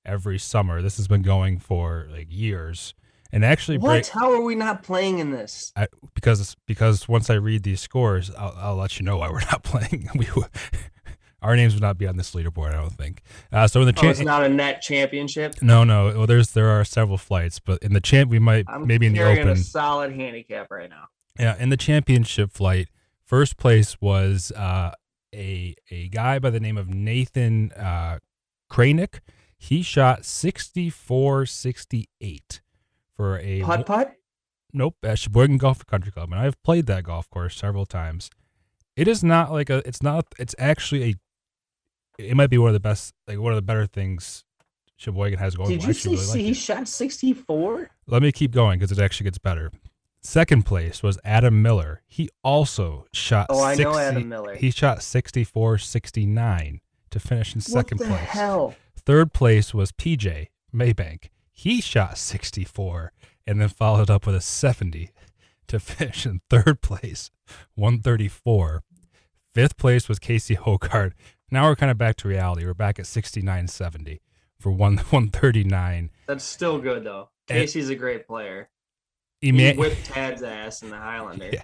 every 0.04 0.38
summer. 0.38 0.82
This 0.82 0.96
has 0.96 1.08
been 1.08 1.22
going 1.22 1.58
for 1.58 2.06
like 2.10 2.28
years, 2.30 2.94
and 3.32 3.44
actually 3.44 3.78
What? 3.78 3.88
break 3.88 4.06
How 4.08 4.32
are 4.32 4.42
we 4.42 4.54
not 4.54 4.82
playing 4.82 5.18
in 5.18 5.30
this? 5.30 5.72
I, 5.76 5.88
because 6.14 6.56
because 6.66 7.08
once 7.08 7.30
I 7.30 7.34
read 7.34 7.62
these 7.62 7.80
scores, 7.80 8.30
I'll, 8.34 8.54
I'll 8.58 8.76
let 8.76 8.98
you 8.98 9.04
know 9.04 9.18
why 9.18 9.30
we're 9.30 9.40
not 9.40 9.62
playing. 9.64 10.08
We 10.14 10.26
our 11.42 11.54
names 11.56 11.74
would 11.74 11.82
not 11.82 11.98
be 11.98 12.06
on 12.06 12.16
this 12.16 12.34
leaderboard. 12.34 12.70
I 12.70 12.80
don't 12.80 12.92
think. 12.92 13.22
Uh, 13.52 13.66
so 13.68 13.80
in 13.80 13.86
the 13.86 13.94
Oh, 14.02 14.08
it's 14.08 14.20
not 14.20 14.44
a 14.44 14.48
net 14.48 14.80
championship. 14.82 15.56
no, 15.62 15.84
no. 15.84 16.12
Well, 16.16 16.26
there's 16.26 16.50
there 16.52 16.68
are 16.68 16.84
several 16.84 17.18
flights, 17.18 17.58
but 17.60 17.82
in 17.82 17.92
the 17.92 18.00
champ, 18.00 18.30
we 18.30 18.38
might 18.38 18.64
I'm 18.68 18.86
maybe 18.86 19.06
in 19.06 19.12
the 19.12 19.22
open. 19.22 19.48
a 19.48 19.56
solid 19.56 20.12
handicap 20.12 20.70
right 20.70 20.88
now. 20.90 21.08
Yeah, 21.38 21.56
in 21.58 21.68
the 21.68 21.76
championship 21.76 22.52
flight, 22.52 22.88
first 23.24 23.56
place 23.56 24.00
was 24.00 24.50
uh, 24.56 24.92
a 25.34 25.74
a 25.90 26.08
guy 26.08 26.38
by 26.40 26.50
the 26.50 26.60
name 26.60 26.76
of 26.76 26.88
Nathan 26.88 27.70
uh, 27.72 28.18
Kranick. 28.70 29.20
He 29.60 29.82
shot 29.82 30.22
64-68 30.22 32.60
for 33.16 33.38
a 33.38 33.60
Putt 33.62 33.86
putt. 33.86 34.14
nope 34.72 34.94
at 35.02 35.18
Cheboygan 35.18 35.58
Golf 35.58 35.84
Country 35.86 36.12
Club, 36.12 36.30
and 36.32 36.40
I've 36.40 36.60
played 36.62 36.86
that 36.86 37.02
golf 37.04 37.28
course 37.30 37.56
several 37.56 37.84
times. 37.86 38.30
It 38.96 39.08
is 39.08 39.22
not 39.24 39.50
like 39.52 39.68
a. 39.70 39.82
It's 39.86 40.02
not. 40.02 40.26
It's 40.38 40.54
actually 40.58 41.10
a. 41.10 41.14
It 42.18 42.36
might 42.36 42.50
be 42.50 42.58
one 42.58 42.68
of 42.68 42.74
the 42.74 42.80
best, 42.80 43.14
like 43.26 43.38
one 43.38 43.52
of 43.52 43.56
the 43.56 43.62
better 43.62 43.86
things 43.86 44.44
Cheboygan 44.96 45.38
has 45.38 45.54
going. 45.54 45.70
Did 45.70 45.84
you 45.84 45.92
see? 45.92 46.10
Really 46.16 46.42
he 46.42 46.54
shot 46.54 46.88
sixty 46.88 47.32
four. 47.32 47.90
Let 48.06 48.22
me 48.22 48.32
keep 48.32 48.50
going 48.50 48.78
because 48.78 48.96
it 48.96 49.02
actually 49.02 49.24
gets 49.24 49.38
better. 49.38 49.70
Second 50.20 50.66
place 50.66 51.02
was 51.02 51.18
Adam 51.24 51.62
Miller. 51.62 52.02
He 52.06 52.28
also 52.42 53.06
shot. 53.12 53.46
Oh, 53.48 53.66
60, 53.68 53.84
I 53.84 53.90
know 53.90 53.98
Adam 53.98 54.28
Miller. 54.28 54.56
He 54.56 54.70
shot 54.70 55.02
64 55.02 55.78
69 55.78 56.80
to 57.10 57.20
finish 57.20 57.54
in 57.54 57.60
second 57.60 57.98
what 57.98 58.08
the 58.08 58.14
place. 58.14 58.28
Hell? 58.28 58.74
Third 58.96 59.32
place 59.32 59.72
was 59.72 59.92
PJ 59.92 60.48
Maybank. 60.74 61.28
He 61.52 61.80
shot 61.80 62.18
64 62.18 63.12
and 63.46 63.60
then 63.60 63.68
followed 63.68 64.10
up 64.10 64.26
with 64.26 64.34
a 64.34 64.40
70 64.40 65.10
to 65.68 65.80
finish 65.80 66.26
in 66.26 66.40
third 66.50 66.82
place, 66.82 67.30
134. 67.76 68.82
Fifth 69.54 69.76
place 69.76 70.08
was 70.08 70.18
Casey 70.18 70.54
Hogart. 70.54 71.14
Now 71.50 71.66
we're 71.68 71.76
kind 71.76 71.90
of 71.90 71.96
back 71.98 72.16
to 72.16 72.28
reality. 72.28 72.66
We're 72.66 72.74
back 72.74 72.98
at 72.98 73.06
69 73.06 73.68
70 73.68 74.20
for 74.58 74.70
one 74.70 74.96
139. 74.98 76.10
That's 76.26 76.44
still 76.44 76.78
good 76.78 77.04
though. 77.04 77.30
Casey's 77.46 77.88
a 77.88 77.94
great 77.94 78.26
player. 78.26 78.68
Eman- 79.42 79.72
he 79.72 79.78
whipped 79.78 80.04
Tad's 80.06 80.42
ass 80.42 80.82
in 80.82 80.90
the 80.90 80.98
Highlander. 80.98 81.48
Yeah. 81.52 81.62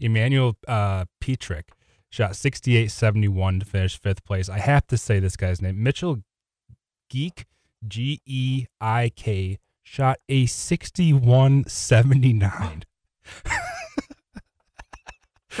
Emmanuel 0.00 0.56
uh, 0.66 1.04
Petrick 1.20 1.68
shot 2.10 2.32
68-71 2.32 3.60
to 3.60 3.66
finish 3.66 3.96
fifth 3.98 4.24
place. 4.24 4.48
I 4.48 4.58
have 4.58 4.86
to 4.88 4.96
say 4.96 5.20
this 5.20 5.36
guy's 5.36 5.62
name. 5.62 5.80
Mitchell 5.82 6.18
Geik, 7.08 7.46
G 7.86 8.20
E 8.26 8.66
I 8.80 9.12
K, 9.14 9.58
shot 9.84 10.18
a 10.28 10.46
61-79. 10.46 12.82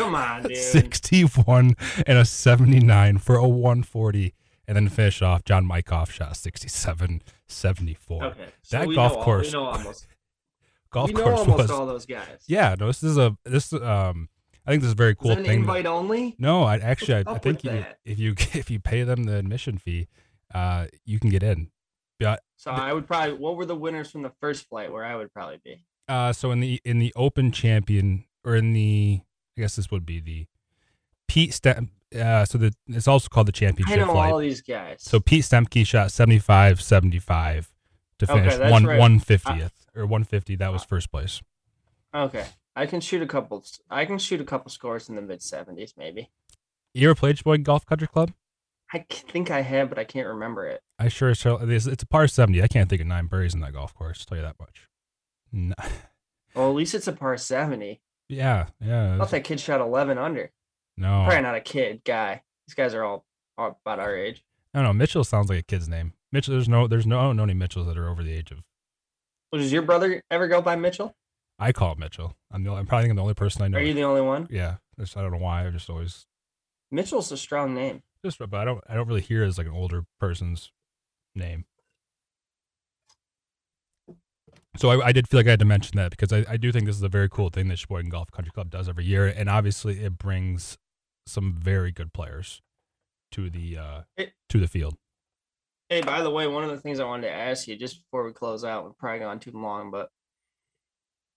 Come 0.00 0.14
on, 0.14 0.42
dude. 0.48 0.56
61 0.56 1.76
and 2.06 2.18
a 2.18 2.24
79 2.24 3.18
for 3.18 3.36
a 3.36 3.46
140 3.46 4.34
and 4.66 4.76
then 4.76 4.88
finish 4.88 5.20
off. 5.20 5.44
John 5.44 5.66
Mykoff 5.66 6.10
shot 6.10 6.36
67 6.36 7.22
74. 7.48 8.24
Okay. 8.24 8.44
So 8.62 8.78
that 8.78 8.94
golf 8.94 9.14
know, 9.14 9.22
course. 9.22 9.54
Almost. 9.54 10.06
golf 10.90 11.08
we 11.08 11.14
know 11.14 11.22
course 11.24 11.40
almost 11.40 11.58
was, 11.58 11.70
all 11.70 11.86
those 11.86 12.06
guys. 12.06 12.44
Yeah, 12.46 12.76
no, 12.78 12.86
this 12.86 13.02
is 13.02 13.18
a 13.18 13.36
this 13.44 13.72
um 13.72 14.28
I 14.66 14.70
think 14.70 14.82
this 14.82 14.88
is 14.88 14.92
a 14.92 14.96
very 14.96 15.14
cool 15.14 15.34
thing. 15.34 15.60
Invite 15.60 15.84
that, 15.84 15.90
only? 15.90 16.36
No, 16.38 16.62
I 16.62 16.76
actually 16.78 17.14
I, 17.14 17.32
I, 17.32 17.38
think 17.38 17.64
you, 17.64 17.84
if 18.04 18.18
you 18.18 18.34
if 18.54 18.70
you 18.70 18.80
pay 18.80 19.02
them 19.02 19.24
the 19.24 19.36
admission 19.36 19.76
fee, 19.76 20.08
uh 20.54 20.86
you 21.04 21.18
can 21.18 21.30
get 21.30 21.42
in. 21.42 21.70
Yeah. 22.18 22.36
So 22.56 22.70
I 22.70 22.92
would 22.92 23.06
probably 23.06 23.34
what 23.34 23.56
were 23.56 23.66
the 23.66 23.76
winners 23.76 24.10
from 24.10 24.22
the 24.22 24.32
first 24.40 24.68
flight 24.68 24.92
where 24.92 25.04
I 25.04 25.16
would 25.16 25.32
probably 25.32 25.60
be? 25.64 25.84
Uh 26.08 26.32
so 26.32 26.52
in 26.52 26.60
the 26.60 26.80
in 26.84 27.00
the 27.00 27.12
open 27.16 27.50
champion 27.50 28.24
or 28.44 28.54
in 28.54 28.72
the 28.72 29.20
I 29.60 29.64
guess 29.64 29.76
this 29.76 29.90
would 29.90 30.06
be 30.06 30.20
the 30.20 30.46
Pete 31.28 31.52
Stem 31.52 31.90
uh, 32.18 32.44
so 32.44 32.58
the 32.58 32.74
it's 32.88 33.06
also 33.06 33.28
called 33.28 33.46
the 33.46 33.52
championship 33.52 33.98
I 33.98 34.00
know 34.00 34.12
flight. 34.12 34.32
all 34.32 34.38
these 34.38 34.62
guys. 34.62 34.96
So 35.00 35.20
Pete 35.20 35.44
Stemke 35.44 35.86
shot 35.86 36.10
75 36.10 36.80
75 36.80 37.70
to 38.18 38.26
finish 38.26 38.54
okay, 38.54 38.70
one 38.70 38.84
right. 38.84 38.98
150th 38.98 39.70
or 39.94 40.06
150 40.06 40.56
that 40.56 40.72
was 40.72 40.82
first 40.82 41.10
place. 41.10 41.40
Okay. 42.14 42.46
I 42.74 42.86
can 42.86 43.00
shoot 43.00 43.22
a 43.22 43.26
couple 43.26 43.62
I 43.90 44.06
can 44.06 44.18
shoot 44.18 44.40
a 44.40 44.44
couple 44.44 44.70
scores 44.70 45.08
in 45.08 45.14
the 45.14 45.22
mid 45.22 45.40
70s 45.40 45.92
maybe. 45.96 46.30
You 46.94 47.10
ever 47.10 47.14
played 47.14 47.38
Cheboygan 47.38 47.62
Golf 47.62 47.86
Country 47.86 48.08
Club? 48.08 48.32
I 48.92 49.04
think 49.08 49.52
I 49.52 49.60
have, 49.60 49.88
but 49.88 50.00
I 50.00 50.04
can't 50.04 50.26
remember 50.26 50.66
it. 50.66 50.82
I 50.98 51.06
sure 51.08 51.30
it's, 51.30 51.46
it's 51.46 52.02
a 52.02 52.06
par 52.06 52.26
70. 52.26 52.60
I 52.60 52.66
can't 52.66 52.88
think 52.88 53.00
of 53.00 53.06
nine 53.06 53.26
birdies 53.26 53.54
in 53.54 53.60
that 53.60 53.72
golf 53.72 53.94
course, 53.94 54.24
tell 54.24 54.36
you 54.36 54.42
that 54.42 54.58
much. 54.58 54.88
No. 55.52 55.74
Well, 56.52 56.70
at 56.70 56.74
least 56.74 56.96
it's 56.96 57.06
a 57.06 57.12
par 57.12 57.36
70. 57.36 58.00
Yeah, 58.30 58.66
yeah. 58.80 59.14
I 59.14 59.18
thought 59.18 59.30
that 59.30 59.44
kid 59.44 59.60
shot 59.60 59.80
11 59.80 60.16
under. 60.16 60.50
No, 60.96 61.24
probably 61.24 61.42
not 61.42 61.54
a 61.56 61.60
kid 61.60 62.02
guy. 62.04 62.42
These 62.68 62.74
guys 62.74 62.94
are 62.94 63.02
all, 63.02 63.24
all 63.58 63.80
about 63.84 63.98
our 63.98 64.16
age. 64.16 64.44
I 64.72 64.78
don't 64.78 64.86
know. 64.86 64.92
Mitchell 64.92 65.24
sounds 65.24 65.48
like 65.48 65.58
a 65.58 65.62
kid's 65.62 65.88
name. 65.88 66.12
Mitchell. 66.30 66.52
There's 66.52 66.68
no. 66.68 66.86
There's 66.86 67.06
no. 67.06 67.18
I 67.18 67.22
don't 67.22 67.36
know 67.36 67.42
any 67.42 67.54
Mitchells 67.54 67.86
that 67.86 67.98
are 67.98 68.08
over 68.08 68.22
the 68.22 68.32
age 68.32 68.52
of. 68.52 68.58
Well, 69.50 69.60
does 69.60 69.72
your 69.72 69.82
brother 69.82 70.22
ever 70.30 70.46
go 70.46 70.62
by 70.62 70.76
Mitchell? 70.76 71.14
I 71.58 71.72
call 71.72 71.92
him 71.92 71.98
Mitchell. 71.98 72.36
I'm 72.52 72.62
the. 72.62 72.72
I'm 72.72 72.86
probably 72.86 73.10
I'm 73.10 73.16
the 73.16 73.22
only 73.22 73.34
person 73.34 73.62
I 73.62 73.68
know. 73.68 73.78
Are 73.78 73.82
you 73.82 73.94
the 73.94 74.04
only 74.04 74.20
one? 74.20 74.46
Yeah. 74.50 74.76
Just, 74.98 75.16
I 75.16 75.22
don't 75.22 75.32
know 75.32 75.38
why. 75.38 75.66
I 75.66 75.70
just 75.70 75.90
always. 75.90 76.26
Mitchell's 76.90 77.32
a 77.32 77.36
strong 77.36 77.74
name. 77.74 78.02
Just, 78.24 78.38
but 78.38 78.54
I 78.54 78.64
don't. 78.64 78.82
I 78.88 78.94
don't 78.94 79.08
really 79.08 79.22
hear 79.22 79.42
it 79.42 79.48
as 79.48 79.58
like 79.58 79.66
an 79.66 79.72
older 79.72 80.04
person's 80.20 80.70
name. 81.34 81.64
So 84.76 84.90
I, 84.90 85.08
I, 85.08 85.12
did 85.12 85.28
feel 85.28 85.40
like 85.40 85.48
I 85.48 85.50
had 85.50 85.58
to 85.58 85.64
mention 85.64 85.96
that 85.96 86.10
because 86.10 86.32
I, 86.32 86.44
I 86.48 86.56
do 86.56 86.70
think 86.70 86.86
this 86.86 86.96
is 86.96 87.02
a 87.02 87.08
very 87.08 87.28
cool 87.28 87.50
thing 87.50 87.68
that 87.68 87.78
Cheboygan 87.78 88.08
Golf 88.08 88.30
Country 88.30 88.52
Club 88.52 88.70
does 88.70 88.88
every 88.88 89.04
year, 89.04 89.26
and 89.26 89.48
obviously 89.48 90.00
it 90.00 90.16
brings 90.16 90.78
some 91.26 91.52
very 91.52 91.90
good 91.90 92.12
players 92.12 92.62
to 93.32 93.50
the 93.50 93.78
uh, 93.78 94.00
it, 94.16 94.32
to 94.48 94.58
the 94.58 94.68
field. 94.68 94.96
Hey, 95.88 96.02
by 96.02 96.22
the 96.22 96.30
way, 96.30 96.46
one 96.46 96.62
of 96.62 96.70
the 96.70 96.78
things 96.78 97.00
I 97.00 97.04
wanted 97.04 97.26
to 97.26 97.32
ask 97.32 97.66
you 97.66 97.76
just 97.76 98.02
before 98.04 98.24
we 98.24 98.32
close 98.32 98.64
out, 98.64 98.84
we're 98.84 98.92
probably 98.92 99.20
gone 99.20 99.40
too 99.40 99.50
long, 99.52 99.90
but 99.90 100.10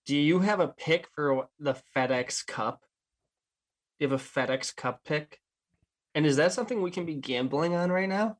do 0.06 0.16
you 0.16 0.38
have 0.40 0.60
a 0.60 0.68
pick 0.68 1.08
for 1.14 1.48
the 1.58 1.74
FedEx 1.96 2.46
Cup? 2.46 2.82
Do 3.98 4.04
you 4.04 4.10
have 4.10 4.20
a 4.20 4.22
FedEx 4.22 4.74
Cup 4.76 5.00
pick? 5.04 5.40
And 6.14 6.24
is 6.24 6.36
that 6.36 6.52
something 6.52 6.82
we 6.82 6.92
can 6.92 7.04
be 7.04 7.14
gambling 7.14 7.74
on 7.74 7.90
right 7.90 8.08
now? 8.08 8.38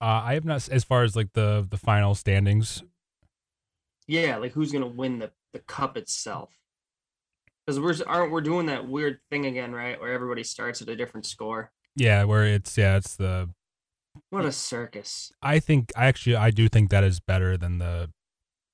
Uh, 0.00 0.22
I 0.24 0.34
have 0.34 0.44
not, 0.44 0.68
as 0.68 0.82
far 0.82 1.04
as 1.04 1.14
like 1.14 1.32
the 1.34 1.66
the 1.68 1.78
final 1.78 2.14
standings. 2.14 2.82
Yeah, 4.08 4.38
like 4.38 4.52
who's 4.52 4.72
gonna 4.72 4.88
win 4.88 5.18
the 5.18 5.30
the 5.52 5.60
cup 5.60 5.96
itself? 5.96 6.50
Because 7.64 7.78
we're 7.78 7.94
aren't 8.06 8.32
we're 8.32 8.40
doing 8.40 8.66
that 8.66 8.88
weird 8.88 9.20
thing 9.30 9.46
again, 9.46 9.72
right? 9.72 10.00
Where 10.00 10.12
everybody 10.12 10.42
starts 10.42 10.82
at 10.82 10.88
a 10.88 10.96
different 10.96 11.26
score. 11.26 11.70
Yeah, 11.94 12.24
where 12.24 12.44
it's 12.46 12.76
yeah, 12.76 12.96
it's 12.96 13.14
the. 13.14 13.50
What 14.30 14.46
a 14.46 14.52
circus! 14.52 15.30
I 15.42 15.60
think 15.60 15.92
I 15.94 16.06
actually 16.06 16.36
I 16.36 16.50
do 16.50 16.68
think 16.68 16.90
that 16.90 17.04
is 17.04 17.20
better 17.20 17.56
than 17.56 17.78
the. 17.78 18.10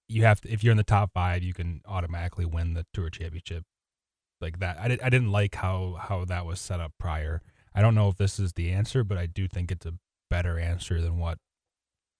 You 0.08 0.24
have 0.24 0.40
to 0.42 0.50
if 0.50 0.62
you're 0.62 0.70
in 0.70 0.76
the 0.76 0.84
top 0.84 1.10
five, 1.12 1.42
you 1.42 1.52
can 1.52 1.82
automatically 1.86 2.44
win 2.44 2.74
the 2.74 2.86
tour 2.94 3.10
championship, 3.10 3.64
like 4.40 4.60
that. 4.60 4.78
I 4.78 4.88
did 4.88 5.02
I 5.02 5.10
didn't 5.10 5.32
like 5.32 5.56
how 5.56 5.98
how 6.00 6.24
that 6.26 6.46
was 6.46 6.60
set 6.60 6.80
up 6.80 6.92
prior. 6.98 7.42
I 7.74 7.82
don't 7.82 7.96
know 7.96 8.08
if 8.08 8.16
this 8.16 8.38
is 8.38 8.52
the 8.52 8.70
answer, 8.70 9.02
but 9.02 9.18
I 9.18 9.26
do 9.26 9.48
think 9.48 9.72
it's 9.72 9.84
a 9.84 9.94
better 10.30 10.58
answer 10.58 11.00
than 11.00 11.18
what 11.18 11.38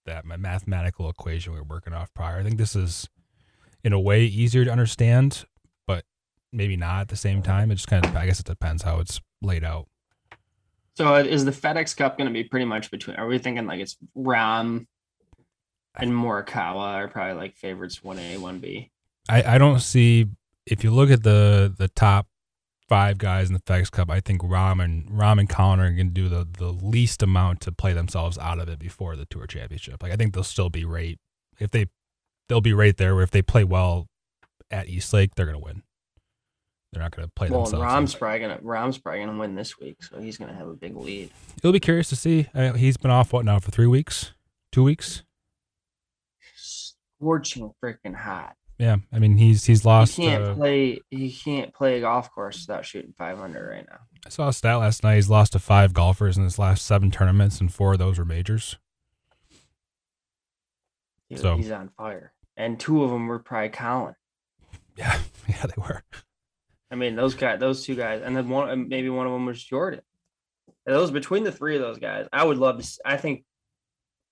that 0.05 0.25
my 0.25 0.37
mathematical 0.37 1.09
equation 1.09 1.53
we 1.53 1.59
were 1.59 1.65
working 1.65 1.93
off 1.93 2.13
prior. 2.13 2.39
I 2.39 2.43
think 2.43 2.57
this 2.57 2.75
is 2.75 3.09
in 3.83 3.93
a 3.93 3.99
way 3.99 4.23
easier 4.23 4.65
to 4.65 4.71
understand, 4.71 5.45
but 5.85 6.05
maybe 6.51 6.75
not 6.77 7.01
at 7.01 7.07
the 7.09 7.15
same 7.15 7.41
time. 7.41 7.71
It 7.71 7.75
just 7.75 7.87
kind 7.87 8.05
of 8.05 8.15
I 8.15 8.25
guess 8.25 8.39
it 8.39 8.45
depends 8.45 8.83
how 8.83 8.99
it's 8.99 9.19
laid 9.41 9.63
out. 9.63 9.87
So 10.95 11.15
is 11.15 11.43
the 11.43 11.51
FedEx 11.51 11.95
Cup 11.95 12.17
going 12.17 12.27
to 12.27 12.33
be 12.33 12.43
pretty 12.43 12.65
much 12.65 12.89
between? 12.89 13.17
Are 13.17 13.27
we 13.27 13.37
thinking 13.37 13.67
like 13.67 13.81
it's 13.81 13.97
Rahm 14.17 14.87
and 15.95 16.11
Morikawa 16.11 16.95
are 16.95 17.07
probably 17.07 17.33
like 17.33 17.55
favorites 17.55 18.03
one 18.03 18.19
A 18.19 18.37
one 18.37 18.59
B? 18.59 18.91
I 19.27 19.55
I 19.55 19.57
don't 19.57 19.81
see 19.81 20.27
if 20.65 20.83
you 20.83 20.91
look 20.91 21.09
at 21.09 21.23
the 21.23 21.73
the 21.77 21.89
top 21.89 22.27
five 22.87 23.17
guys 23.17 23.47
in 23.47 23.53
the 23.53 23.61
FedEx 23.61 23.91
Cup, 23.91 24.09
I 24.09 24.19
think 24.19 24.41
Rahm 24.41 24.83
and 24.83 25.09
Rahm 25.09 25.39
and 25.39 25.49
Collin 25.49 25.79
are 25.79 25.91
going 25.91 26.07
to 26.07 26.13
do 26.13 26.29
the 26.29 26.47
the 26.57 26.71
least 26.71 27.23
amount 27.23 27.61
to 27.61 27.71
play 27.71 27.93
themselves 27.93 28.37
out 28.37 28.59
of 28.59 28.69
it 28.69 28.79
before 28.79 29.15
the 29.15 29.25
Tour 29.25 29.47
Championship. 29.47 30.01
Like 30.03 30.11
I 30.11 30.15
think 30.15 30.33
they'll 30.33 30.43
still 30.43 30.69
be 30.69 30.85
right 30.85 31.19
if 31.59 31.71
they 31.71 31.87
they'll 32.47 32.61
be 32.61 32.73
right 32.73 32.95
there. 32.95 33.15
Where 33.15 33.23
if 33.23 33.31
they 33.31 33.41
play 33.41 33.63
well 33.63 34.07
at 34.71 34.87
East 34.87 35.13
Lake, 35.13 35.35
they're 35.35 35.45
going 35.45 35.59
to 35.59 35.63
win. 35.63 35.83
They're 36.91 37.03
not 37.03 37.11
going 37.11 37.27
to 37.27 37.31
play 37.35 37.49
well, 37.49 37.63
themselves. 37.63 37.81
Well, 37.81 37.89
Rahm's 37.89 38.15
probably 38.15 38.39
going 38.39 38.57
to 38.57 38.63
Rahm's 38.63 38.97
probably 38.97 39.19
going 39.19 39.33
to 39.33 39.39
win 39.39 39.55
this 39.55 39.77
week, 39.77 40.01
so 40.01 40.19
he's 40.19 40.37
going 40.37 40.49
to 40.49 40.55
have 40.55 40.67
a 40.67 40.73
big 40.73 40.95
lead. 40.95 41.29
You'll 41.61 41.73
be 41.73 41.79
curious 41.79 42.09
to 42.09 42.15
see. 42.15 42.47
Uh, 42.55 42.73
he's 42.73 42.97
been 42.97 43.11
off 43.11 43.33
what 43.33 43.43
now 43.43 43.59
for 43.59 43.71
three 43.71 43.87
weeks, 43.87 44.33
two 44.71 44.83
weeks. 44.83 45.23
Scorching 46.55 47.73
freaking 47.83 48.15
hot. 48.15 48.55
Yeah, 48.77 48.97
I 49.11 49.19
mean 49.19 49.37
he's 49.37 49.65
he's 49.65 49.85
lost. 49.85 50.17
He 50.17 50.23
can't 50.23 50.43
uh, 50.43 50.53
play. 50.55 51.01
He 51.09 51.31
can't 51.31 51.73
play 51.73 51.97
a 51.97 52.01
golf 52.01 52.31
course 52.31 52.65
without 52.67 52.85
shooting 52.85 53.13
500 53.17 53.69
right 53.69 53.85
now. 53.89 53.99
I 54.25 54.29
saw 54.29 54.49
a 54.49 54.53
stat 54.53 54.79
last 54.79 55.03
night. 55.03 55.15
He's 55.15 55.29
lost 55.29 55.53
to 55.53 55.59
five 55.59 55.93
golfers 55.93 56.37
in 56.37 56.43
his 56.43 56.59
last 56.59 56.85
seven 56.85 57.09
tournaments, 57.09 57.61
and 57.61 57.73
four 57.73 57.93
of 57.93 57.99
those 57.99 58.19
were 58.19 58.25
majors. 58.25 58.77
Dude, 61.29 61.39
so 61.39 61.55
he's 61.55 61.71
on 61.71 61.89
fire, 61.97 62.33
and 62.57 62.79
two 62.79 63.03
of 63.03 63.11
them 63.11 63.27
were 63.27 63.39
probably 63.39 63.69
Collin. 63.69 64.15
Yeah, 64.97 65.19
yeah, 65.49 65.65
they 65.65 65.73
were. 65.75 66.03
I 66.89 66.95
mean, 66.95 67.17
those 67.17 67.33
guys, 67.33 67.59
those 67.59 67.83
two 67.85 67.95
guys, 67.95 68.21
and 68.23 68.33
then 68.37 68.47
one, 68.47 68.87
maybe 68.87 69.09
one 69.09 69.27
of 69.27 69.33
them 69.33 69.45
was 69.45 69.61
Jordan. 69.61 69.99
And 70.85 70.95
those 70.95 71.11
between 71.11 71.43
the 71.43 71.51
three 71.51 71.75
of 71.75 71.81
those 71.81 71.97
guys, 71.97 72.27
I 72.31 72.45
would 72.45 72.57
love 72.57 72.81
to. 72.81 72.89
I 73.03 73.17
think 73.17 73.43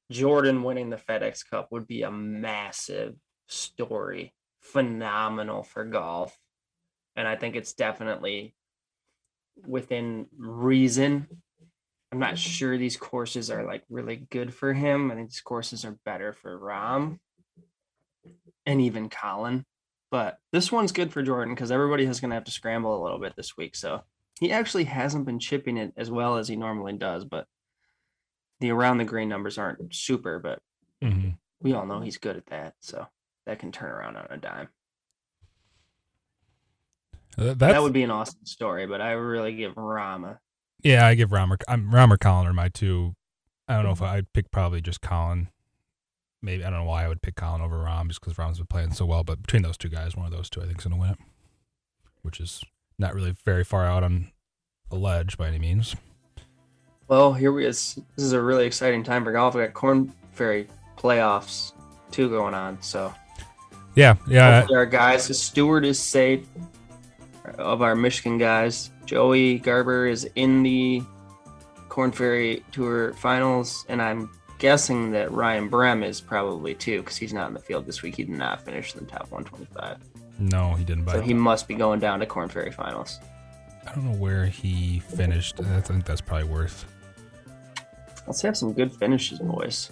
Jordan 0.10 0.64
winning 0.64 0.90
the 0.90 0.96
FedEx 0.96 1.50
Cup 1.50 1.68
would 1.72 1.86
be 1.86 2.04
a 2.04 2.12
massive 2.12 3.16
story, 3.54 4.34
phenomenal 4.60 5.64
for 5.64 5.86
golf, 5.86 6.38
and 7.16 7.28
I 7.28 7.36
think 7.36 7.56
it's 7.56 7.74
definitely 7.74 8.56
within 9.68 10.28
reason. 10.38 11.28
I'm 12.12 12.20
not 12.20 12.38
sure 12.38 12.78
these 12.78 12.98
courses 12.98 13.50
are 13.50 13.64
like 13.66 13.84
really 13.90 14.16
good 14.16 14.54
for 14.54 14.74
him. 14.74 15.12
I 15.12 15.16
think 15.16 15.30
these 15.30 15.42
courses 15.42 15.84
are 15.86 15.98
better 16.06 16.34
for 16.34 16.60
Rahm 16.60 17.20
and 18.66 18.82
even 18.82 19.10
Collin. 19.10 19.66
But 20.12 20.38
this 20.52 20.72
one's 20.72 20.92
good 20.92 21.12
for 21.12 21.24
Jordan 21.24 21.56
because 21.56 21.72
everybody 21.72 22.06
is 22.06 22.20
going 22.20 22.30
to 22.30 22.36
have 22.36 22.44
to 22.44 22.52
scramble 22.52 23.02
a 23.02 23.04
little 23.04 23.18
bit 23.18 23.34
this 23.36 23.58
week. 23.58 23.76
So 23.76 24.04
He 24.40 24.52
actually 24.52 24.84
hasn't 24.84 25.26
been 25.26 25.40
chipping 25.40 25.78
it 25.78 25.94
as 25.98 26.12
well 26.12 26.38
as 26.38 26.48
he 26.48 26.56
normally 26.56 26.94
does, 26.94 27.26
but 27.26 27.48
the 28.60 28.70
around 28.72 29.00
the 29.00 29.06
green 29.06 29.28
numbers 29.28 29.58
aren't 29.58 29.94
super, 29.94 30.40
but 30.40 30.60
hmm 31.02 31.30
we 31.62 31.74
all 31.74 31.86
know 31.86 32.02
he's 32.02 32.18
good 32.18 32.36
at 32.36 32.46
that. 32.48 32.74
So 32.82 33.08
that 33.46 33.60
can 33.60 33.72
turn 33.72 33.92
around 33.92 34.18
on 34.18 34.28
a 34.30 34.38
dime. 34.38 34.70
That's, 37.38 37.58
that 37.60 37.82
would 37.82 37.94
be 37.94 38.04
an 38.04 38.12
awesome 38.12 38.46
story, 38.46 38.86
but 38.86 39.02
I 39.02 39.12
really 39.14 39.56
give 39.56 39.76
Rama. 39.76 40.40
yeah. 40.84 41.06
I 41.06 41.16
give 41.16 41.32
Rama. 41.32 41.58
Um, 41.68 41.90
I'm 41.90 41.92
Rahm 41.92 42.12
or 42.12 42.18
Collin 42.18 42.48
are 42.48 42.54
my 42.54 42.70
two. 42.70 43.16
I 43.68 43.76
don't 43.76 43.86
know 43.86 43.92
if 43.92 44.00
mm-hmm. 44.00 44.16
I'd 44.16 44.34
pick 44.34 44.52
probably 44.52 44.82
just 44.82 45.02
Collin. 45.02 45.50
Maybe 46.42 46.64
I 46.64 46.70
don't 46.70 46.80
know 46.80 46.86
why 46.86 47.06
I 47.06 47.08
would 47.08 47.22
pick 47.22 47.36
Collin 47.36 47.62
over 47.62 47.78
Rahm 47.78 48.08
just 48.08 48.22
because 48.22 48.36
Rahm's 48.36 48.58
been 48.58 48.68
playing 48.68 48.94
so 48.94 49.06
well. 49.06 49.24
But 49.24 49.42
between 49.42 49.64
those 49.64 49.78
two 49.78 49.90
guys, 49.90 50.16
one 50.16 50.26
of 50.26 50.32
those 50.32 50.50
two 50.50 50.62
I 50.62 50.66
think 50.66 50.80
is 50.80 50.84
going 50.84 50.94
to 50.94 51.00
win 51.00 51.12
it, 51.12 51.18
which 52.22 52.40
is 52.40 52.64
not 53.00 53.16
really 53.16 53.36
very 53.46 53.64
far 53.64 53.86
out 53.86 54.04
on 54.04 54.32
a 54.92 54.96
ledge 54.96 55.38
by 55.38 55.48
any 55.48 55.58
means. 55.58 55.96
Well, 57.08 57.34
here 57.34 57.52
we 57.52 57.66
is. 57.66 58.00
This 58.16 58.26
is 58.26 58.34
a 58.34 58.42
really 58.42 58.68
exciting 58.68 59.04
time 59.04 59.24
for 59.24 59.32
golf. 59.32 59.56
We 59.56 59.62
got 59.64 59.74
Korn 59.74 60.14
Ferry 60.34 60.68
playoffs 60.98 61.74
two 62.12 62.30
going 62.30 62.54
on, 62.54 62.82
so 62.82 63.14
Yeah, 63.96 64.16
yeah. 64.28 64.60
hopefully 64.60 64.78
our 64.78 64.86
guys. 64.86 65.28
The 65.28 65.34
steward 65.34 65.86
is 65.86 66.00
safe 66.00 66.48
of 67.58 67.82
our 67.82 67.96
Michigan 67.96 68.38
guys. 68.38 68.92
Joey 69.06 69.60
Garber 69.60 70.08
is 70.08 70.30
in 70.36 70.64
the 70.64 71.04
Korn 71.90 72.12
Ferry 72.12 72.64
Tour 72.72 73.14
finals, 73.14 73.86
and 73.90 74.02
I'm 74.02 74.30
guessing 74.58 75.12
that 75.12 75.32
Ryan 75.32 75.68
Brehm 75.68 76.04
is 76.04 76.22
probably 76.22 76.74
too, 76.74 77.02
because 77.02 77.18
he's 77.18 77.34
not 77.34 77.50
in 77.50 77.54
the 77.54 77.60
field 77.60 77.86
this 77.86 78.02
week. 78.02 78.16
He 78.16 78.24
did 78.24 78.36
not 78.36 78.64
finish 78.64 78.94
in 78.96 79.02
the 79.02 79.12
top 79.12 79.30
125, 79.30 79.98
No, 80.40 80.74
he 80.74 80.84
didn't. 80.84 81.08
So 81.10 81.22
he 81.22 81.34
must 81.34 81.68
be 81.68 81.76
going 81.76 82.00
down 82.00 82.20
to 82.22 82.26
Korn 82.26 82.50
Ferry 82.50 82.72
finals. 82.72 83.20
I 83.86 83.94
don't 83.94 84.06
know 84.06 84.18
where 84.18 84.46
he 84.46 85.00
finished. 85.00 85.60
I 85.60 85.82
think 85.82 86.06
that's 86.06 86.22
probably 86.22 86.48
worth. 86.48 86.86
Let's 88.26 88.42
have 88.42 88.56
some 88.56 88.72
good 88.72 88.96
finishes, 88.96 89.40
boys. 89.40 89.92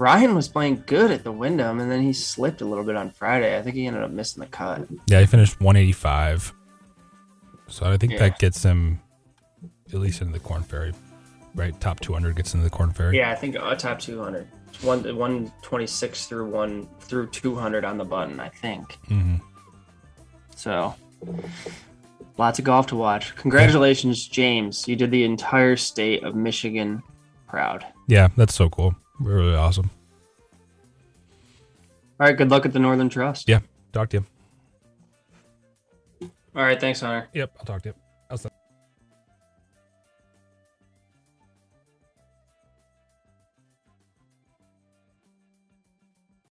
Ryan 0.00 0.34
was 0.34 0.48
playing 0.48 0.84
good 0.86 1.10
at 1.10 1.24
the 1.24 1.30
Wyndham, 1.30 1.78
and 1.78 1.90
then 1.90 2.00
he 2.00 2.14
slipped 2.14 2.62
a 2.62 2.64
little 2.64 2.84
bit 2.84 2.96
on 2.96 3.10
Friday. 3.10 3.58
I 3.58 3.60
think 3.60 3.76
he 3.76 3.86
ended 3.86 4.02
up 4.02 4.10
missing 4.10 4.40
the 4.40 4.46
cut. 4.48 4.88
Yeah, 5.06 5.20
he 5.20 5.26
finished 5.26 5.60
185. 5.60 6.54
So 7.68 7.84
I 7.84 7.98
think 7.98 8.12
Yeah. 8.14 8.18
that 8.20 8.38
gets 8.38 8.62
him 8.62 8.98
at 9.92 9.98
least 10.00 10.22
into 10.22 10.32
the 10.32 10.38
Korn 10.40 10.62
Ferry, 10.62 10.94
right? 11.54 11.78
Top 11.82 12.00
200 12.00 12.34
gets 12.34 12.54
into 12.54 12.64
the 12.64 12.70
Korn 12.70 12.92
Ferry. 12.92 13.18
Yeah, 13.18 13.30
I 13.30 13.34
think 13.34 13.56
uh, 13.56 13.74
top 13.74 13.98
200. 13.98 14.48
It's 14.68 14.82
One 14.82 15.02
126 15.02 16.26
through 16.26 16.48
one 16.48 16.88
through 17.00 17.26
200 17.28 17.84
on 17.84 17.98
the 17.98 18.04
button, 18.04 18.40
I 18.40 18.48
think. 18.48 18.94
hmm 19.06 19.34
So, 20.56 20.94
lots 22.38 22.58
of 22.58 22.64
golf 22.64 22.86
to 22.86 22.96
watch. 22.96 23.34
Congratulations, 23.36 24.26
James. 24.26 24.88
You 24.88 24.96
did 24.96 25.10
the 25.10 25.24
entire 25.24 25.76
state 25.76 26.22
of 26.24 26.34
Michigan 26.34 27.02
proud. 27.48 27.84
Yeah, 28.08 28.28
that's 28.36 28.54
so 28.54 28.70
cool. 28.70 28.94
Really 29.20 29.54
awesome. 29.54 29.90
All 32.18 32.26
right, 32.26 32.36
good 32.36 32.50
luck 32.50 32.66
at 32.66 32.72
the 32.72 32.78
Northern 32.78 33.08
Trust. 33.08 33.48
Yeah, 33.48 33.60
talk 33.92 34.10
to 34.10 34.18
you. 34.18 34.26
All 36.54 36.62
right, 36.62 36.80
thanks, 36.80 37.00
Hunter. 37.00 37.28
Yep, 37.32 37.52
I'll 37.58 37.64
talk 37.64 37.82
to 37.82 37.90
you. 37.90 38.50